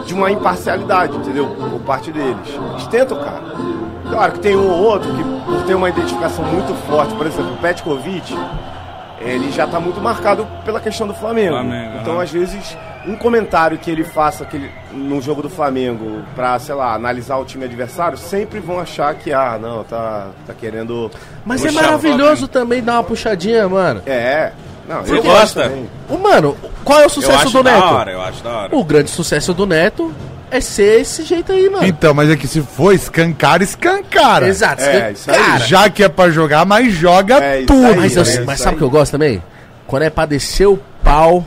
de 0.05 0.13
uma 0.13 0.31
imparcialidade, 0.31 1.15
entendeu? 1.17 1.47
Por 1.47 1.79
parte 1.81 2.11
deles. 2.11 2.37
Eles 2.73 2.87
tentam, 2.87 3.17
cara. 3.17 3.41
Claro 4.09 4.31
que 4.33 4.39
tem 4.39 4.55
um 4.55 4.69
ou 4.69 4.83
outro 4.83 5.11
que, 5.13 5.23
por 5.23 5.63
ter 5.65 5.73
uma 5.75 5.89
identificação 5.89 6.45
muito 6.45 6.73
forte, 6.87 7.13
por 7.15 7.25
exemplo, 7.25 7.53
o 7.53 7.57
Petkovic, 7.57 8.37
ele 9.19 9.51
já 9.51 9.65
está 9.65 9.79
muito 9.79 9.99
marcado 9.99 10.47
pela 10.63 10.79
questão 10.79 11.07
do 11.07 11.13
Flamengo. 11.13 11.53
Flamengo, 11.53 11.97
então, 12.01 12.13
aham. 12.13 12.23
às 12.23 12.29
vezes, 12.31 12.77
um 13.07 13.15
comentário 13.15 13.77
que 13.77 13.89
ele 13.89 14.03
faça 14.03 14.45
que 14.45 14.55
ele- 14.57 14.71
no 14.91 15.21
jogo 15.21 15.41
do 15.41 15.49
Flamengo 15.49 16.21
para, 16.35 16.57
sei 16.59 16.75
lá, 16.75 16.93
analisar 16.93 17.37
o 17.37 17.45
time 17.45 17.65
adversário, 17.65 18.17
sempre 18.17 18.59
vão 18.59 18.79
achar 18.79 19.13
que, 19.15 19.31
ah, 19.33 19.57
não, 19.61 19.83
tá, 19.83 20.27
tá 20.47 20.53
querendo. 20.53 21.09
Mas 21.45 21.63
é 21.65 21.71
maravilhoso 21.71 22.47
também 22.47 22.81
dar 22.83 22.93
uma 22.93 23.03
puxadinha, 23.03 23.67
mano. 23.69 24.01
É. 24.05 24.51
Não, 24.87 25.01
Você 25.03 25.13
eu 25.17 25.23
gosta? 25.23 25.39
gosto 25.39 25.53
também. 25.71 25.89
O 26.09 26.17
mano, 26.17 26.55
qual 26.83 26.99
é 26.99 27.03
o 27.03 27.05
Eu 27.05 27.09
sucesso 27.09 27.33
acho 27.47 27.49
do 27.57 27.63
da 27.63 27.71
Neto? 27.71 27.83
hora, 27.85 28.11
eu 28.11 28.21
acho 28.21 28.43
da 28.43 28.49
hora. 28.51 28.75
O 28.75 28.83
grande 28.83 29.09
sucesso 29.09 29.51
do 29.53 29.65
Neto 29.65 30.13
é 30.51 30.61
ser 30.61 31.01
esse 31.01 31.23
jeito 31.23 31.51
aí, 31.51 31.67
mano. 31.69 31.85
Então, 31.87 32.13
mas 32.13 32.29
é 32.29 32.35
que 32.35 32.47
se 32.47 32.61
for 32.61 32.93
escancar, 32.93 33.61
escancara. 33.63 34.47
Exato. 34.47 34.83
É, 34.83 35.11
isso 35.11 35.29
aí. 35.31 35.37
cara, 35.37 35.57
Já 35.59 35.89
que 35.89 36.03
é 36.03 36.07
pra 36.09 36.29
jogar, 36.29 36.65
mas 36.65 36.93
joga 36.93 37.37
É 37.43 37.63
tudo. 37.65 37.83
aí, 37.85 37.95
mas, 37.95 38.15
eu- 38.15 38.23
é 38.23 38.45
mas 38.45 38.59
sabe 38.59 38.75
o 38.75 38.77
que 38.77 38.83
eu 38.83 38.89
gosto 38.89 39.13
também? 39.13 39.41
Quando 39.87 40.03
é 40.03 40.09
pra 40.11 40.25
descer 40.27 40.67
o 40.67 40.79
pau, 41.03 41.43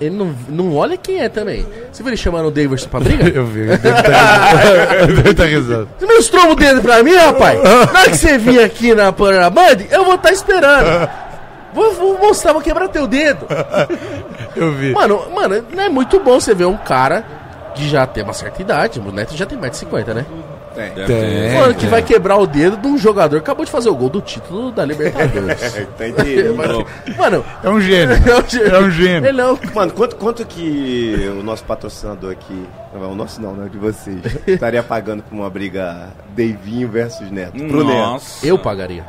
ele 0.00 0.16
não, 0.16 0.34
não 0.48 0.76
olha 0.76 0.96
quem 0.96 1.20
é 1.20 1.28
também. 1.28 1.66
Você 1.90 2.02
viu 2.02 2.10
ele 2.10 2.16
chamando 2.16 2.46
o 2.46 2.50
Davidson 2.50 2.88
pra 2.88 3.00
briga? 3.00 3.28
Eu 3.28 3.46
vi, 3.46 3.60
eu 3.60 3.76
devo 3.78 5.18
estar 5.18 5.30
estar 5.30 5.44
risando. 5.44 5.88
Você 5.98 6.06
mostrou 6.06 6.52
o 6.52 6.54
dedo 6.54 6.80
pra 6.80 7.02
mim, 7.02 7.14
rapaz? 7.14 7.62
Na 7.62 8.00
hora 8.00 8.10
que 8.10 8.16
você 8.16 8.38
vir 8.38 8.62
aqui 8.62 8.94
na 8.94 9.12
Pana 9.12 9.50
Band, 9.50 9.76
eu 9.90 10.04
vou 10.04 10.14
estar 10.14 10.30
esperando. 10.32 11.08
Vou, 11.74 11.92
vou 11.94 12.18
mostrar, 12.18 12.52
vou 12.52 12.62
quebrar 12.62 12.88
teu 12.88 13.06
dedo. 13.06 13.46
Eu 14.56 14.72
vi. 14.72 14.92
Mano, 14.92 15.30
mano, 15.34 15.64
não 15.72 15.84
é 15.84 15.88
muito 15.88 16.18
bom 16.20 16.40
você 16.40 16.54
ver 16.54 16.64
um 16.66 16.76
cara 16.76 17.24
que 17.74 17.88
já 17.88 18.06
tem 18.06 18.24
uma 18.24 18.32
certa 18.32 18.60
idade. 18.60 18.98
O 18.98 19.12
Neto 19.12 19.36
já 19.36 19.46
tem 19.46 19.58
mais 19.58 19.72
de 19.72 19.78
50, 19.78 20.14
né? 20.14 20.26
Tem. 20.78 20.90
Deve 20.94 21.06
Tem. 21.12 21.54
Mano, 21.54 21.74
que 21.74 21.86
vai 21.86 22.02
quebrar 22.02 22.36
o 22.36 22.46
dedo 22.46 22.76
de 22.76 22.86
um 22.86 22.96
jogador 22.96 23.40
que 23.40 23.42
acabou 23.42 23.64
de 23.64 23.70
fazer 23.70 23.88
o 23.88 23.96
gol 23.96 24.08
do 24.08 24.20
título 24.20 24.70
da 24.70 24.84
Libertadores. 24.84 25.60
Tem 25.98 26.14
Mano, 27.18 27.44
É 27.64 27.68
um 27.68 27.80
gênio. 27.80 28.14
É 28.14 28.78
um 28.78 28.90
gênio. 28.90 29.28
ele 29.28 29.42
não. 29.42 29.58
Mano, 29.74 29.92
quanto, 29.92 30.14
quanto 30.14 30.46
que 30.46 31.28
o 31.36 31.42
nosso 31.42 31.64
patrocinador 31.64 32.30
aqui, 32.30 32.64
não, 32.94 33.10
o 33.10 33.14
nosso 33.16 33.42
não, 33.42 33.54
né, 33.54 33.68
de 33.68 33.78
vocês, 33.78 34.20
estaria 34.46 34.82
pagando 34.82 35.22
por 35.24 35.34
uma 35.34 35.50
briga 35.50 36.10
Deivinho 36.30 36.88
versus 36.88 37.28
Neto? 37.30 37.52
Pro 37.52 37.84
Neto. 37.84 37.98
Nossa. 37.98 38.46
Eu 38.46 38.56
pagaria. 38.56 39.04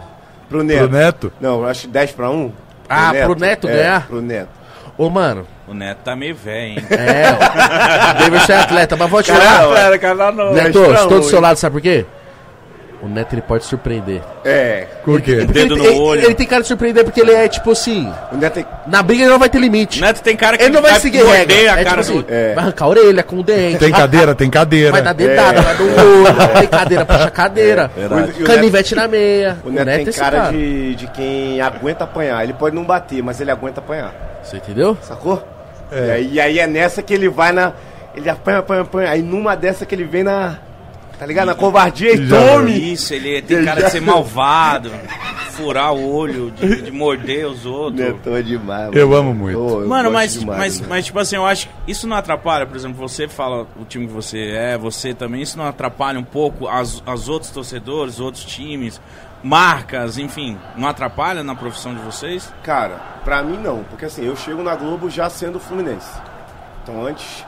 Pro 0.50 0.64
Neto. 0.64 0.88
Pro 0.88 0.98
Neto? 0.98 1.34
Não, 1.40 1.60
eu 1.62 1.68
acho 1.68 1.88
10 1.88 2.12
pra 2.14 2.32
1. 2.32 2.52
Ah, 2.90 3.12
pro 3.24 3.36
Neto 3.36 3.68
é, 3.68 3.76
ganhar? 3.76 4.08
Pro 4.08 4.22
Neto. 4.22 4.59
Ô, 5.00 5.10
mano, 5.10 5.48
O 5.66 5.74
Neto 5.74 6.00
tá 6.04 6.14
meio 6.16 6.36
velho, 6.36 6.74
hein? 6.74 6.78
é. 6.92 7.32
O 7.32 8.20
Davidson 8.20 8.52
é 8.52 8.56
atleta, 8.58 8.98
mas 8.98 9.10
vou 9.10 9.24
te 9.24 9.32
Cara, 9.32 9.42
falar. 9.46 9.76
Cara, 9.76 9.98
cara, 10.00 10.32
não. 10.34 10.54
Neto, 10.54 10.84
pra 10.84 10.94
estou 11.04 11.20
do 11.22 11.24
seu 11.24 11.40
lado, 11.40 11.56
sabe 11.58 11.74
por 11.74 11.82
quê? 11.82 12.06
O 13.02 13.08
Neto 13.08 13.34
ele 13.34 13.42
pode 13.42 13.64
surpreender. 13.64 14.22
É. 14.44 14.86
Por 15.06 15.22
quê? 15.22 15.38
Porque 15.46 15.54
Dedo 15.54 15.76
ele, 15.76 15.84
no 15.84 15.90
ele- 15.90 16.00
olho. 16.02 16.22
ele 16.26 16.36
tem 16.36 16.46
cara 16.46 16.62
de 16.64 16.68
surpreender 16.68 17.06
porque 17.06 17.22
ele 17.22 17.32
é 17.32 17.48
tipo 17.48 17.72
assim. 17.72 18.12
O 18.30 18.36
Neto 18.36 18.56
tem. 18.56 18.66
Na 18.88 19.02
briga 19.02 19.22
ele 19.24 19.32
não 19.32 19.40
vai 19.40 19.48
ter 19.48 19.58
limite. 19.58 20.00
O 20.02 20.06
Neto 20.06 20.22
tem 20.22 20.36
cara 20.36 20.58
que 20.58 20.66
Ele 20.66 20.74
não 20.74 20.82
vai 20.82 21.00
seguir 21.00 21.24
morder 21.24 21.48
regra. 21.48 21.56
a 21.76 21.80
É 21.80 21.84
cara 21.86 22.02
tipo 22.04 22.18
assim, 22.18 22.22
do... 22.24 22.34
É. 22.34 22.54
vai 22.56 22.64
arrancar 22.66 22.84
a 22.84 22.88
orelha 22.90 23.24
com 23.24 23.38
o 23.38 23.44
dente. 23.44 23.78
Tem 23.78 23.90
cadeira, 23.92 24.36
tem 24.36 24.50
cadeira. 24.50 24.92
Vai 24.92 25.02
dar 25.02 25.14
dedada, 25.14 25.62
vai 25.62 25.76
dar 25.78 25.84
olho. 26.04 26.60
Tem 26.60 26.68
cadeira, 26.68 27.06
puxa 27.06 27.32
cadeira. 27.32 27.92
o 28.38 28.44
Canivete 28.44 28.96
na 28.96 29.08
meia. 29.08 29.58
O 29.64 29.70
Neto, 29.70 29.86
tem 29.86 29.96
é 29.96 30.02
esse 30.10 30.20
cara, 30.20 30.52
De, 30.52 30.96
de 30.96 31.08
quem 31.08 31.62
aguenta 31.62 32.04
apanhar. 32.04 32.44
Ele 32.44 32.52
pode 32.52 32.76
não 32.76 32.84
bater, 32.84 33.24
mas 33.24 33.40
ele 33.40 33.50
aguenta 33.50 33.80
apanhar. 33.80 34.14
Você 34.43 34.58
entendeu? 34.58 34.97
Sacou? 35.02 35.43
E, 35.91 36.12
aí, 36.12 36.34
e 36.34 36.39
aí 36.39 36.60
é 36.60 36.67
nessa 36.67 37.02
que 37.02 37.13
ele 37.13 37.30
vai 37.30 37.52
na. 37.52 37.73
Ele 38.15 38.30
apanha, 38.30 38.60
apanha, 38.60 38.82
apanha. 38.82 39.10
Aí 39.12 39.21
numa 39.21 39.56
dessa 39.56 39.86
que 39.86 39.95
ele 39.95 40.06
vem 40.06 40.23
na. 40.23 40.60
Tá 41.17 41.25
ligado? 41.25 41.47
Na 41.47 41.56
covardia 41.56 42.13
e 42.13 42.30
tome! 42.30 42.93
Isso, 42.93 43.13
ele 43.13 43.41
tem 43.41 43.65
cara 43.65 43.84
de 43.84 43.91
ser 43.91 44.02
malvado, 44.02 44.89
furar 45.52 45.93
o 45.93 46.15
olho, 46.15 46.49
de, 46.49 46.84
de 46.84 46.91
morder 46.91 47.45
os 47.45 47.65
outros. 47.65 47.99
Neto 47.99 48.34
é 48.34 48.41
demais. 48.41 48.95
Eu 48.95 49.13
amo 49.13 49.34
muito. 49.34 49.60
Ô, 49.60 49.82
eu 49.82 49.88
Mano, 49.89 50.10
mas, 50.10 50.39
demais, 50.39 50.58
mas, 50.58 50.80
né? 50.80 50.88
mas, 50.89 51.06
tipo 51.06 51.19
assim, 51.19 51.36
eu 51.36 51.45
acho 51.45 51.67
que 51.67 51.91
isso 51.91 52.08
não 52.08 52.15
atrapalha, 52.15 52.65
por 52.65 52.78
exemplo, 52.78 52.95
você 52.97 53.28
fala 53.28 53.67
o 53.78 53.84
time 53.84 54.08
que 54.08 54.13
você 54.13 54.52
é, 54.52 54.78
você 54.78 55.13
também, 55.13 55.41
isso 55.41 55.58
não 55.58 55.65
atrapalha 55.65 56.17
um 56.17 56.23
pouco 56.23 56.69
as, 56.69 57.04
as 57.06 57.28
outros 57.28 57.52
torcedores, 57.52 58.21
outros 58.21 58.45
times, 58.45 59.02
marcas, 59.43 60.17
enfim, 60.17 60.58
não 60.75 60.88
atrapalha 60.88 61.43
na 61.43 61.56
profissão 61.56 61.93
de 61.93 62.02
vocês? 62.02 62.54
Cara, 62.63 62.95
pra 63.23 63.41
mim 63.41 63.58
não, 63.58 63.84
porque 63.84 64.06
assim, 64.06 64.25
eu 64.25 64.36
chego 64.36 64.62
na 64.63 64.75
Globo 64.75 65.10
já 65.10 65.30
sendo 65.30 65.60
Fluminense. 65.60 66.12
Então 66.84 67.06
antes 67.06 67.45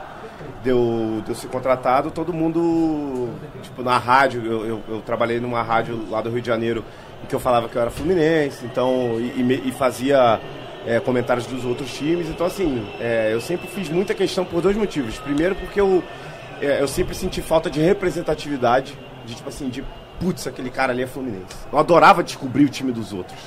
de 0.62 0.70
eu, 0.70 1.22
de 1.24 1.30
eu 1.30 1.34
ser 1.34 1.48
contratado, 1.48 2.10
todo 2.10 2.32
mundo, 2.32 3.30
tipo, 3.62 3.82
na 3.82 3.98
rádio, 3.98 4.44
eu, 4.44 4.66
eu, 4.66 4.82
eu 4.88 5.00
trabalhei 5.02 5.40
numa 5.40 5.62
rádio 5.62 6.08
lá 6.08 6.20
do 6.20 6.30
Rio 6.30 6.40
de 6.40 6.46
Janeiro 6.46 6.84
em 7.22 7.26
que 7.26 7.34
eu 7.34 7.40
falava 7.40 7.68
que 7.68 7.76
eu 7.76 7.82
era 7.82 7.90
Fluminense, 7.90 8.64
então, 8.64 9.16
e, 9.18 9.40
e 9.40 9.68
e 9.68 9.72
fazia 9.72 10.40
é, 10.86 11.00
comentários 11.00 11.46
dos 11.46 11.64
outros 11.64 11.92
times. 11.92 12.28
Então, 12.28 12.46
assim, 12.46 12.86
é, 13.00 13.30
eu 13.32 13.40
sempre 13.40 13.66
fiz 13.68 13.88
muita 13.88 14.14
questão 14.14 14.44
por 14.44 14.60
dois 14.60 14.76
motivos. 14.76 15.18
Primeiro, 15.18 15.54
porque 15.54 15.80
eu, 15.80 16.02
é, 16.60 16.80
eu 16.80 16.88
sempre 16.88 17.14
senti 17.14 17.40
falta 17.40 17.70
de 17.70 17.80
representatividade, 17.80 18.96
de 19.24 19.34
tipo 19.34 19.48
assim, 19.48 19.68
de 19.68 19.84
putz, 20.22 20.46
aquele 20.46 20.70
cara 20.70 20.92
ali 20.92 21.02
é 21.02 21.06
Fluminense. 21.06 21.46
Eu 21.72 21.78
adorava 21.78 22.22
descobrir 22.22 22.64
o 22.64 22.68
time 22.68 22.92
dos 22.92 23.12
outros. 23.12 23.38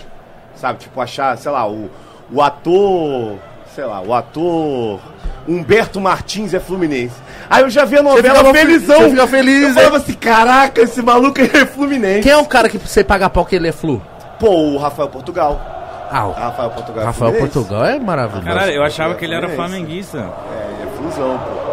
Sabe, 0.56 0.80
tipo, 0.80 1.00
achar, 1.00 1.38
sei 1.38 1.52
lá, 1.52 1.68
o, 1.68 1.90
o 2.32 2.42
ator. 2.42 3.38
Sei 3.74 3.86
lá, 3.86 4.02
o 4.02 4.14
ator. 4.14 5.00
Humberto 5.48 6.02
Martins 6.02 6.54
é 6.54 6.60
Fluminense. 6.60 7.16
Aí 7.50 7.62
eu 7.64 7.70
já 7.70 7.86
vi 7.86 7.98
a 7.98 8.04
novela 8.04 8.40
fica- 8.40 8.54
felizão. 8.54 9.00
você 9.02 9.10
fica 9.12 9.28
feliz, 9.28 9.68
Eu 9.70 9.74
falava 9.76 9.98
assim, 9.98 10.14
caraca, 10.14 10.82
esse 10.82 11.02
maluco 11.02 11.40
é 11.42 11.66
Fluminense. 11.66 12.22
Quem 12.22 12.32
é 12.32 12.38
o 12.38 12.46
cara 12.46 12.68
que 12.68 12.78
você 12.78 13.04
paga 13.04 13.30
pau 13.30 13.46
que 13.46 13.56
ele 13.56 13.68
é 13.68 13.72
flu? 13.72 14.02
Pô, 14.40 14.50
o 14.50 14.78
Rafael 14.78 15.08
Portugal. 15.10 15.62
Ah, 16.12 16.26
o 16.28 16.32
Rafael 16.32 16.70
Portugal 16.72 17.04
é 17.04 17.06
Rafael 17.06 17.32
Fluminense. 17.32 17.54
Portugal 17.54 17.86
é 17.86 18.00
maravilhoso. 18.00 18.46
Caralho, 18.48 18.72
eu 18.74 18.84
achava 18.84 19.16
que 19.16 19.24
ele 19.26 19.36
era 19.36 19.50
flamenguista. 19.50 20.18
É, 20.18 20.72
ele 20.82 20.90
é 20.90 20.98
flusão, 20.98 21.38
pô. 21.40 21.65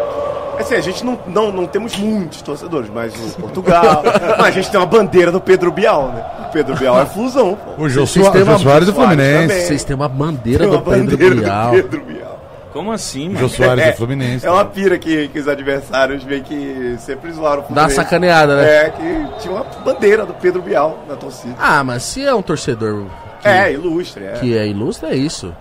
Assim, 0.63 0.75
a 0.75 0.81
gente 0.81 1.05
não, 1.05 1.19
não, 1.27 1.51
não 1.51 1.65
temos 1.67 1.95
muitos 1.97 2.41
torcedores, 2.41 2.89
mas 2.93 3.13
o 3.15 3.41
Portugal. 3.41 4.03
mas 4.37 4.47
a 4.47 4.51
gente 4.51 4.69
tem 4.71 4.79
uma 4.79 4.85
bandeira 4.85 5.31
do 5.31 5.39
Pedro 5.41 5.71
Bial, 5.71 6.07
né? 6.09 6.25
O 6.49 6.51
Pedro 6.51 6.75
Bial 6.75 6.99
é 7.01 7.05
flusão, 7.05 7.55
pô. 7.55 7.83
O 7.83 7.89
Jô, 7.89 8.05
Vocês 8.05 8.25
Soa- 8.25 8.33
têm 8.33 8.41
o 8.41 8.45
Jô 8.45 8.51
uma- 8.51 8.59
Soares 8.59 8.87
do 8.87 8.93
Fluminense. 8.93 9.47
também. 9.47 9.65
Vocês 9.65 9.83
têm 9.83 9.95
uma 9.95 10.09
bandeira 10.09 10.59
Tem 10.59 10.69
do 10.69 10.75
uma 10.75 10.83
Pedro 10.83 11.11
bandeira 11.11 11.35
Bial. 11.35 11.71
do 11.71 11.75
Pedro 11.83 12.01
Bial. 12.05 12.39
Como 12.73 12.91
assim, 12.91 13.27
Jô 13.29 13.35
mano? 13.35 13.49
Soares 13.49 13.83
É, 13.85 13.91
do 13.91 13.97
Fluminense. 13.97 14.45
É 14.47 14.49
uma 14.51 14.65
pira 14.65 14.97
que, 14.97 15.27
que 15.27 15.37
os 15.39 15.47
adversários 15.47 16.23
meio 16.23 16.41
que 16.43 16.95
sempre 16.99 17.31
zoaram 17.31 17.59
o 17.59 17.61
Dá 17.61 17.67
uma 17.67 17.67
Fluminense. 17.89 17.95
sacaneada, 17.95 18.55
né? 18.55 18.67
É, 18.85 18.89
que 18.89 19.41
tinha 19.41 19.53
uma 19.53 19.63
bandeira 19.85 20.25
do 20.25 20.33
Pedro 20.33 20.61
Bial 20.61 20.97
na 21.07 21.15
torcida. 21.15 21.53
Ah, 21.59 21.83
mas 21.83 22.01
se 22.03 22.25
é 22.25 22.33
um 22.33 22.41
torcedor 22.41 23.05
que 23.41 23.47
É, 23.47 23.71
ilustre, 23.73 24.23
é. 24.25 24.31
que 24.39 24.57
é 24.57 24.65
ilustre, 24.67 25.07
é 25.09 25.15
isso. 25.15 25.53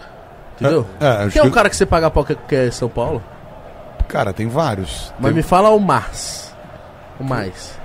Entendeu? 0.59 0.87
É, 1.01 1.27
é, 1.27 1.29
Quem 1.29 1.41
é 1.41 1.45
o 1.45 1.49
que- 1.49 1.55
cara 1.55 1.69
que 1.69 1.77
você 1.77 1.85
paga 1.85 2.11
pau 2.11 2.25
que 2.25 2.35
que 2.35 2.55
é 2.55 2.71
São 2.71 2.89
Paulo? 2.89 3.23
Cara, 4.09 4.33
tem 4.33 4.49
vários. 4.49 5.13
Mas 5.19 5.29
Tem- 5.31 5.37
me 5.37 5.43
fala 5.43 5.71
o 5.71 5.81
mais. 5.81 6.53
O 7.19 7.25
mais. 7.25 7.81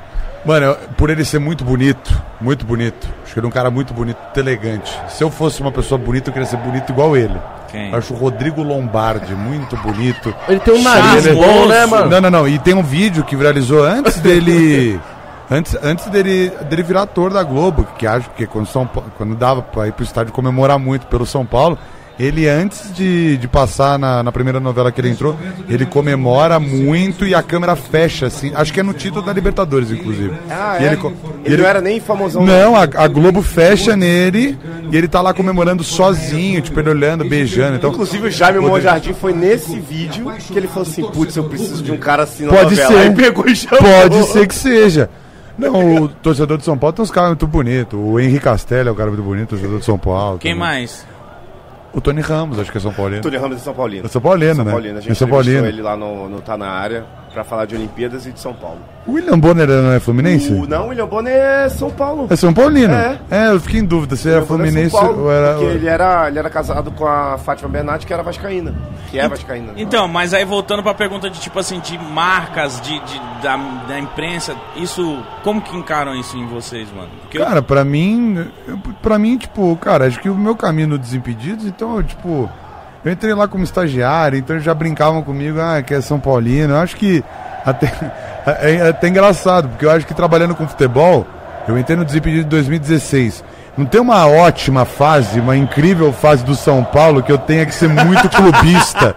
Mano, 0.45 0.75
por 0.97 1.10
ele 1.10 1.25
ser 1.25 1.39
muito 1.39 1.63
bonito, 1.65 2.21
muito 2.39 2.65
bonito. 2.65 3.08
Acho 3.23 3.34
que 3.34 3.39
ele 3.39 3.45
é 3.47 3.49
um 3.49 3.51
cara 3.51 3.69
muito 3.69 3.93
bonito, 3.93 4.17
muito 4.23 4.38
elegante. 4.39 4.97
Se 5.10 5.23
eu 5.23 5.30
fosse 5.30 5.60
uma 5.62 5.71
pessoa 5.71 5.97
bonita, 5.99 6.30
eu 6.30 6.34
queria 6.34 6.47
ser 6.47 6.58
bonito 6.58 6.89
igual 6.91 7.17
ele. 7.17 7.36
Quem? 7.69 7.91
Eu 7.91 7.97
acho 7.97 8.13
o 8.13 8.17
Rodrigo 8.17 8.63
Lombardi 8.63 9.34
muito 9.36 9.75
bonito. 9.77 10.34
Ele 10.47 10.60
tem 10.60 10.73
um 10.73 10.82
nariz 10.82 11.25
Ele- 11.25 11.36
bom, 11.36 11.65
né, 11.67 11.86
mano? 11.86 12.10
Não, 12.10 12.21
não, 12.21 12.30
não. 12.30 12.47
E 12.47 12.58
tem 12.60 12.73
um 12.73 12.84
vídeo 12.84 13.25
que 13.25 13.36
viralizou 13.36 13.84
antes 13.84 14.19
dele. 14.21 14.97
antes 15.51 15.75
antes 15.84 16.06
dele, 16.08 16.49
dele 16.69 16.84
virar 16.84 17.01
ator 17.01 17.34
da 17.34 17.43
Globo, 17.43 17.86
que 17.97 18.08
acho 18.08 18.30
que 18.30 18.47
quando, 18.47 18.67
São, 18.67 18.88
Pa- 18.88 19.03
quando 19.17 19.36
dava 19.36 19.62
pra 19.62 19.88
ir 19.88 19.91
pro 19.91 20.03
estádio 20.06 20.32
comemorar 20.32 20.80
muito 20.80 21.08
pelo 21.08 21.25
São 21.25 21.45
Paulo, 21.45 21.77
ele 22.19 22.47
antes 22.47 22.91
de, 22.93 23.38
de 23.38 23.47
passar 23.47 23.99
na, 23.99 24.23
na 24.23 24.32
primeira 24.32 24.60
novela 24.60 24.91
que 24.91 24.99
ele 24.99 25.10
entrou, 25.10 25.36
ele 25.69 25.86
comemora 25.86 26.60
muito 26.60 27.25
e 27.25 27.36
a 27.36 27.43
câmera 27.43 27.75
fecha, 27.75 28.25
assim. 28.25 28.51
Acho 28.56 28.73
que 28.73 28.80
é 28.80 28.84
no 28.84 28.93
título 28.93 29.23
da 29.23 29.32
Libertadores, 29.32 29.91
inclusive. 29.91 30.34
Ah, 30.49 30.77
E 30.80 30.84
é? 30.86 30.88
ele 30.93 30.99
Ele, 31.45 31.56
e 31.56 31.58
não 31.58 31.65
era 31.67 31.80
nem 31.82 31.99
famosão. 31.99 32.43
não, 32.45 32.75
a, 32.75 32.82
a 32.84 33.08
Globo 33.08 33.41
fecha 33.41 33.95
nele 33.95 34.58
e 34.91 34.97
ele 34.97 35.08
tá 35.08 35.21
lá 35.21 35.34
comemorando 35.34 35.84
sozinho, 35.84 36.62
tipo, 36.62 36.80
ele 36.80 36.89
olhando, 36.89 37.23
beijando. 37.23 37.75
Então, 37.77 37.91
Inclusive 37.91 38.27
o 38.27 38.32
Jaime 38.32 38.60
Monjardim 38.60 39.13
foi 39.13 39.34
nesse 39.34 39.77
vídeo 39.80 40.32
que 40.47 40.58
ele 40.58 40.67
falou 40.67 40.84
assim, 40.84 41.03
putz, 41.12 41.36
eu 41.36 41.43
preciso 41.43 41.84
de 41.84 41.91
um 41.91 41.97
cara 41.97 42.23
assim 42.23 42.45
na 42.45 42.49
Pode 42.53 42.71
novela. 42.75 42.89
ser. 42.91 42.97
Aí 42.97 43.15
pegou 43.15 43.47
e 43.47 43.56
chamou. 43.56 43.80
Pode 43.80 44.23
ser 44.27 44.47
que 44.47 44.56
seja. 44.56 45.10
Não, 45.58 46.03
o 46.03 46.08
torcedor 46.08 46.58
de 46.58 46.63
São 46.63 46.77
Paulo 46.77 46.93
tem 46.93 47.03
uns 47.03 47.10
caras 47.12 47.30
muito 47.32 47.47
bonitos. 47.47 47.99
O 47.99 48.19
Henrique 48.19 48.41
Castelli 48.43 48.89
é 48.89 48.91
o 48.91 48.95
cara 48.95 49.10
muito 49.10 49.23
bonito, 49.23 49.49
torcedor 49.49 49.80
de 49.80 49.86
São 49.86 49.97
Paulo. 49.97 50.38
Quem 50.38 50.53
também. 50.53 50.67
mais? 50.67 51.06
O 51.97 52.01
Tony 52.01 52.21
Ramos, 52.21 52.60
acho 52.60 52.71
que 52.71 52.77
é 52.77 52.81
São 52.81 52.93
Paulino. 52.93 53.23
Túlio 53.23 53.41
Ramos 53.41 53.57
de 53.57 53.63
São 53.63 53.73
Paulino. 53.73 54.05
É 54.05 54.07
São 54.07 54.21
Paulino, 54.21 54.53
São 54.53 54.65
né? 54.65 54.71
Paulino. 54.71 54.95
A 54.97 54.99
É 54.99 55.01
gente 55.01 55.15
São 55.17 55.27
Paulino. 55.27 55.65
ele 55.65 55.81
lá 55.81 55.97
no, 55.97 56.29
no 56.29 56.41
Tá 56.41 56.55
Na 56.55 56.69
Área 56.69 57.03
pra 57.38 57.43
falar 57.43 57.65
de 57.65 57.76
Olimpíadas 57.76 58.26
e 58.26 58.32
de 58.32 58.39
São 58.39 58.52
Paulo. 58.52 58.80
O 59.06 59.12
William 59.12 59.38
Bonner 59.38 59.67
não 59.67 59.91
é 59.91 60.00
Fluminense? 60.00 60.52
O, 60.52 60.65
não, 60.67 60.86
o 60.86 60.89
William 60.89 61.06
Bonner 61.06 61.32
é 61.36 61.69
São 61.69 61.91
Paulo. 61.91 62.26
É 62.32 62.36
São 62.36 62.52
Paulino? 62.52 62.95
É. 62.95 63.19
eu 63.52 63.60
fiquei 63.60 63.80
em 63.80 63.86
dúvida 63.86 64.15
se 64.15 64.28
era 64.28 64.41
é 64.41 64.45
Fluminense 64.45 64.89
São 64.89 65.00
Paulo, 65.02 65.26
ou 65.26 65.32
era. 65.32 65.52
Porque 65.54 65.65
ele 65.65 65.88
era, 65.88 66.28
ele 66.28 66.39
era 66.39 66.50
casado 66.50 66.89
com 66.89 67.06
a 67.06 67.38
Fátima 67.38 67.69
Bernardi, 67.69 68.08
que 68.08 68.12
era 68.13 68.23
vascaína. 68.23 68.73
Que 69.12 69.19
é 69.19 69.28
vascaína. 69.30 69.73
Então, 69.78 70.08
mas 70.08 70.34
aí 70.34 70.43
voltando 70.43 70.82
pra 70.82 70.95
pergunta 70.95 71.30
de 71.30 71.39
tipo 71.39 71.60
assim, 71.60 71.80
de 71.80 71.95
marcas, 72.00 72.82
de, 72.82 73.00
de- 73.02 73.21
da, 73.43 73.56
da 73.88 74.00
imprensa, 74.00 74.56
isso. 74.76 75.23
Como 75.43 75.62
que 75.62 75.78
encaram 75.78 76.15
isso 76.15 76.36
em 76.36 76.47
vocês, 76.47 76.91
mano? 76.91 77.10
Porque 77.21 77.38
eu- 77.38 77.45
Cara, 77.45 77.62
pra 77.62 77.86
mim, 77.86 78.47
eu- 78.67 78.80
pra 79.00 79.19
mim, 79.19 79.38
tipo, 79.38 79.76
cara, 79.78 80.08
acho 80.08 80.19
que 80.19 80.28
o 80.30 80.36
meu 80.36 80.56
caminho 80.56 80.88
no 80.88 80.97
Desimpedidos, 80.97 81.65
então, 81.65 81.97
eu, 81.97 82.04
tipo, 82.04 82.50
eu 83.08 83.13
entrei 83.13 83.34
lá 83.34 83.48
como 83.48 83.63
estagiário, 83.63 84.38
então 84.38 84.60
já 84.60 84.74
brincavam 84.74 85.22
comigo, 85.22 85.60
ah, 85.62 85.82
que 85.82 85.93
é 85.93 86.02
São 86.02 86.20
Paulino. 86.20 86.74
Eu 86.74 86.80
acho 86.80 86.98
que 86.98 87.24
até, 87.65 87.88
é, 88.62 88.76
é 88.76 88.89
até 88.89 89.08
engraçado, 89.08 89.70
porque 89.70 89.86
eu 89.86 89.91
acho 89.91 90.06
que 90.06 90.13
trabalhando 90.13 90.54
com 90.54 90.67
futebol, 90.67 91.26
eu 91.67 91.78
entrei 91.78 91.98
no 91.98 92.04
Desimpedidos 92.04 92.46
em 92.46 92.50
2016. 92.50 93.43
Não 93.78 93.86
tem 93.86 94.02
uma 94.02 94.28
ótima 94.28 94.84
fase, 94.84 95.39
uma 95.39 95.56
incrível 95.56 96.12
fase 96.12 96.43
do 96.43 96.54
São 96.54 96.84
Paulo 96.84 97.24
que 97.24 97.32
eu 97.32 97.38
tenha 97.38 97.65
que 97.65 97.74
ser 97.74 97.88
muito 97.88 98.28
clubista 98.30 99.15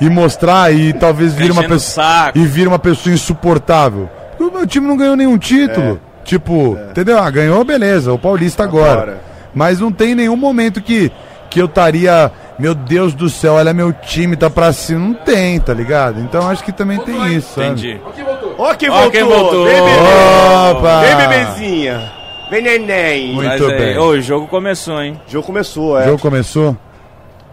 e 0.00 0.10
mostrar 0.10 0.70
e 0.74 0.92
talvez 0.92 1.32
vir 1.32 1.50
uma 1.50 1.62
pessoa 1.62 2.32
e 2.34 2.44
vira 2.44 2.68
uma 2.68 2.78
pessoa 2.78 3.14
insuportável. 3.14 4.10
Porque 4.36 4.44
o 4.44 4.52
meu 4.52 4.66
time 4.66 4.86
não 4.86 4.96
ganhou 4.96 5.16
nenhum 5.16 5.38
título. 5.38 5.98
Tipo, 6.24 6.78
entendeu? 6.90 7.18
Ah, 7.18 7.30
ganhou, 7.30 7.64
beleza, 7.64 8.12
o 8.12 8.18
Paulista 8.18 8.64
agora. 8.64 8.92
Agora. 8.92 9.20
Mas 9.54 9.80
não 9.80 9.90
tem 9.90 10.14
nenhum 10.14 10.36
momento 10.36 10.80
que, 10.80 11.10
que 11.48 11.60
eu 11.60 11.66
estaria, 11.66 12.30
meu 12.60 12.74
Deus 12.74 13.14
do 13.14 13.28
céu, 13.30 13.54
olha 13.54 13.72
meu 13.72 13.92
time, 13.92 14.36
tá 14.36 14.50
pra 14.50 14.72
cima. 14.72 15.00
Não 15.00 15.14
tem, 15.14 15.58
tá 15.60 15.72
ligado? 15.74 16.20
Então 16.20 16.48
acho 16.48 16.62
que 16.62 16.72
também 16.72 16.98
tem 17.00 17.34
isso, 17.34 17.54
sabe? 17.54 17.66
Entendi. 17.68 18.00
Ó 18.58 18.74
quem 18.74 18.90
Ó 18.90 18.92
voltou! 18.92 19.10
quem 19.10 19.24
voltou. 19.24 19.64
Vem, 19.64 19.74
bebê! 19.74 20.70
Opa! 20.70 21.00
Vem, 21.00 21.16
bebezinha! 21.16 22.12
Vem, 22.50 22.62
neném! 22.62 23.32
Muito 23.34 23.48
Mas 23.48 23.62
aí, 23.62 23.78
bem. 23.78 23.98
ô, 23.98 24.08
o 24.08 24.20
jogo 24.20 24.46
começou, 24.48 25.00
hein? 25.02 25.20
O 25.26 25.30
jogo 25.30 25.46
começou, 25.46 25.92
O 25.92 25.98
é. 25.98 26.04
jogo 26.04 26.18
começou? 26.20 26.70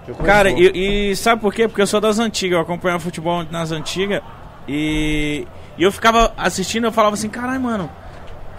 O 0.04 0.08
jogo 0.12 0.24
Cara, 0.24 0.52
começou. 0.52 0.76
e, 0.76 1.12
e 1.12 1.16
sabe 1.16 1.42
por 1.42 1.54
quê? 1.54 1.68
Porque 1.68 1.82
eu 1.82 1.88
sou 1.88 2.02
das 2.02 2.20
antigas, 2.20 2.58
eu 2.58 2.62
acompanhava 2.62 3.00
futebol 3.02 3.46
nas 3.52 3.72
antigas 3.72 4.22
e, 4.68 5.48
e 5.78 5.84
eu 5.84 5.92
ficava 5.92 6.34
assistindo 6.38 6.86
eu 6.86 6.92
falava 6.92 7.14
assim, 7.14 7.30
caralho, 7.30 7.62
mano, 7.62 7.90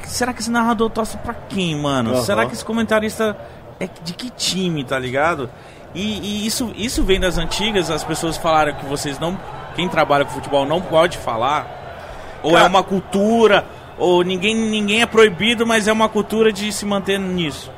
será 0.04 0.32
que 0.32 0.40
esse 0.40 0.50
narrador 0.50 0.88
torce 0.90 1.16
pra 1.18 1.34
quem, 1.34 1.76
mano? 1.76 2.12
Aham. 2.14 2.22
Será 2.22 2.46
que 2.46 2.54
esse 2.54 2.64
comentarista 2.64 3.37
é 3.80 3.88
de 4.04 4.12
que 4.14 4.30
time, 4.30 4.84
tá 4.84 4.98
ligado? 4.98 5.50
E, 5.98 6.20
e 6.20 6.46
isso, 6.46 6.72
isso 6.76 7.02
vem 7.02 7.18
das 7.18 7.38
antigas, 7.38 7.90
as 7.90 8.04
pessoas 8.04 8.37
falaram 8.37 8.72
que 8.74 8.87
vocês 8.87 9.18
não. 9.18 9.37
Quem 9.74 9.88
trabalha 9.88 10.24
com 10.24 10.30
futebol 10.30 10.64
não 10.64 10.80
pode 10.80 11.18
falar. 11.18 12.38
Ou 12.40 12.52
é 12.52 12.54
Cara- 12.54 12.68
uma 12.68 12.84
cultura, 12.84 13.64
ou 13.98 14.22
ninguém, 14.22 14.54
ninguém 14.54 15.02
é 15.02 15.06
proibido, 15.06 15.66
mas 15.66 15.88
é 15.88 15.92
uma 15.92 16.08
cultura 16.08 16.52
de 16.52 16.70
se 16.72 16.87
manter 16.87 17.18
nisso. 17.18 17.72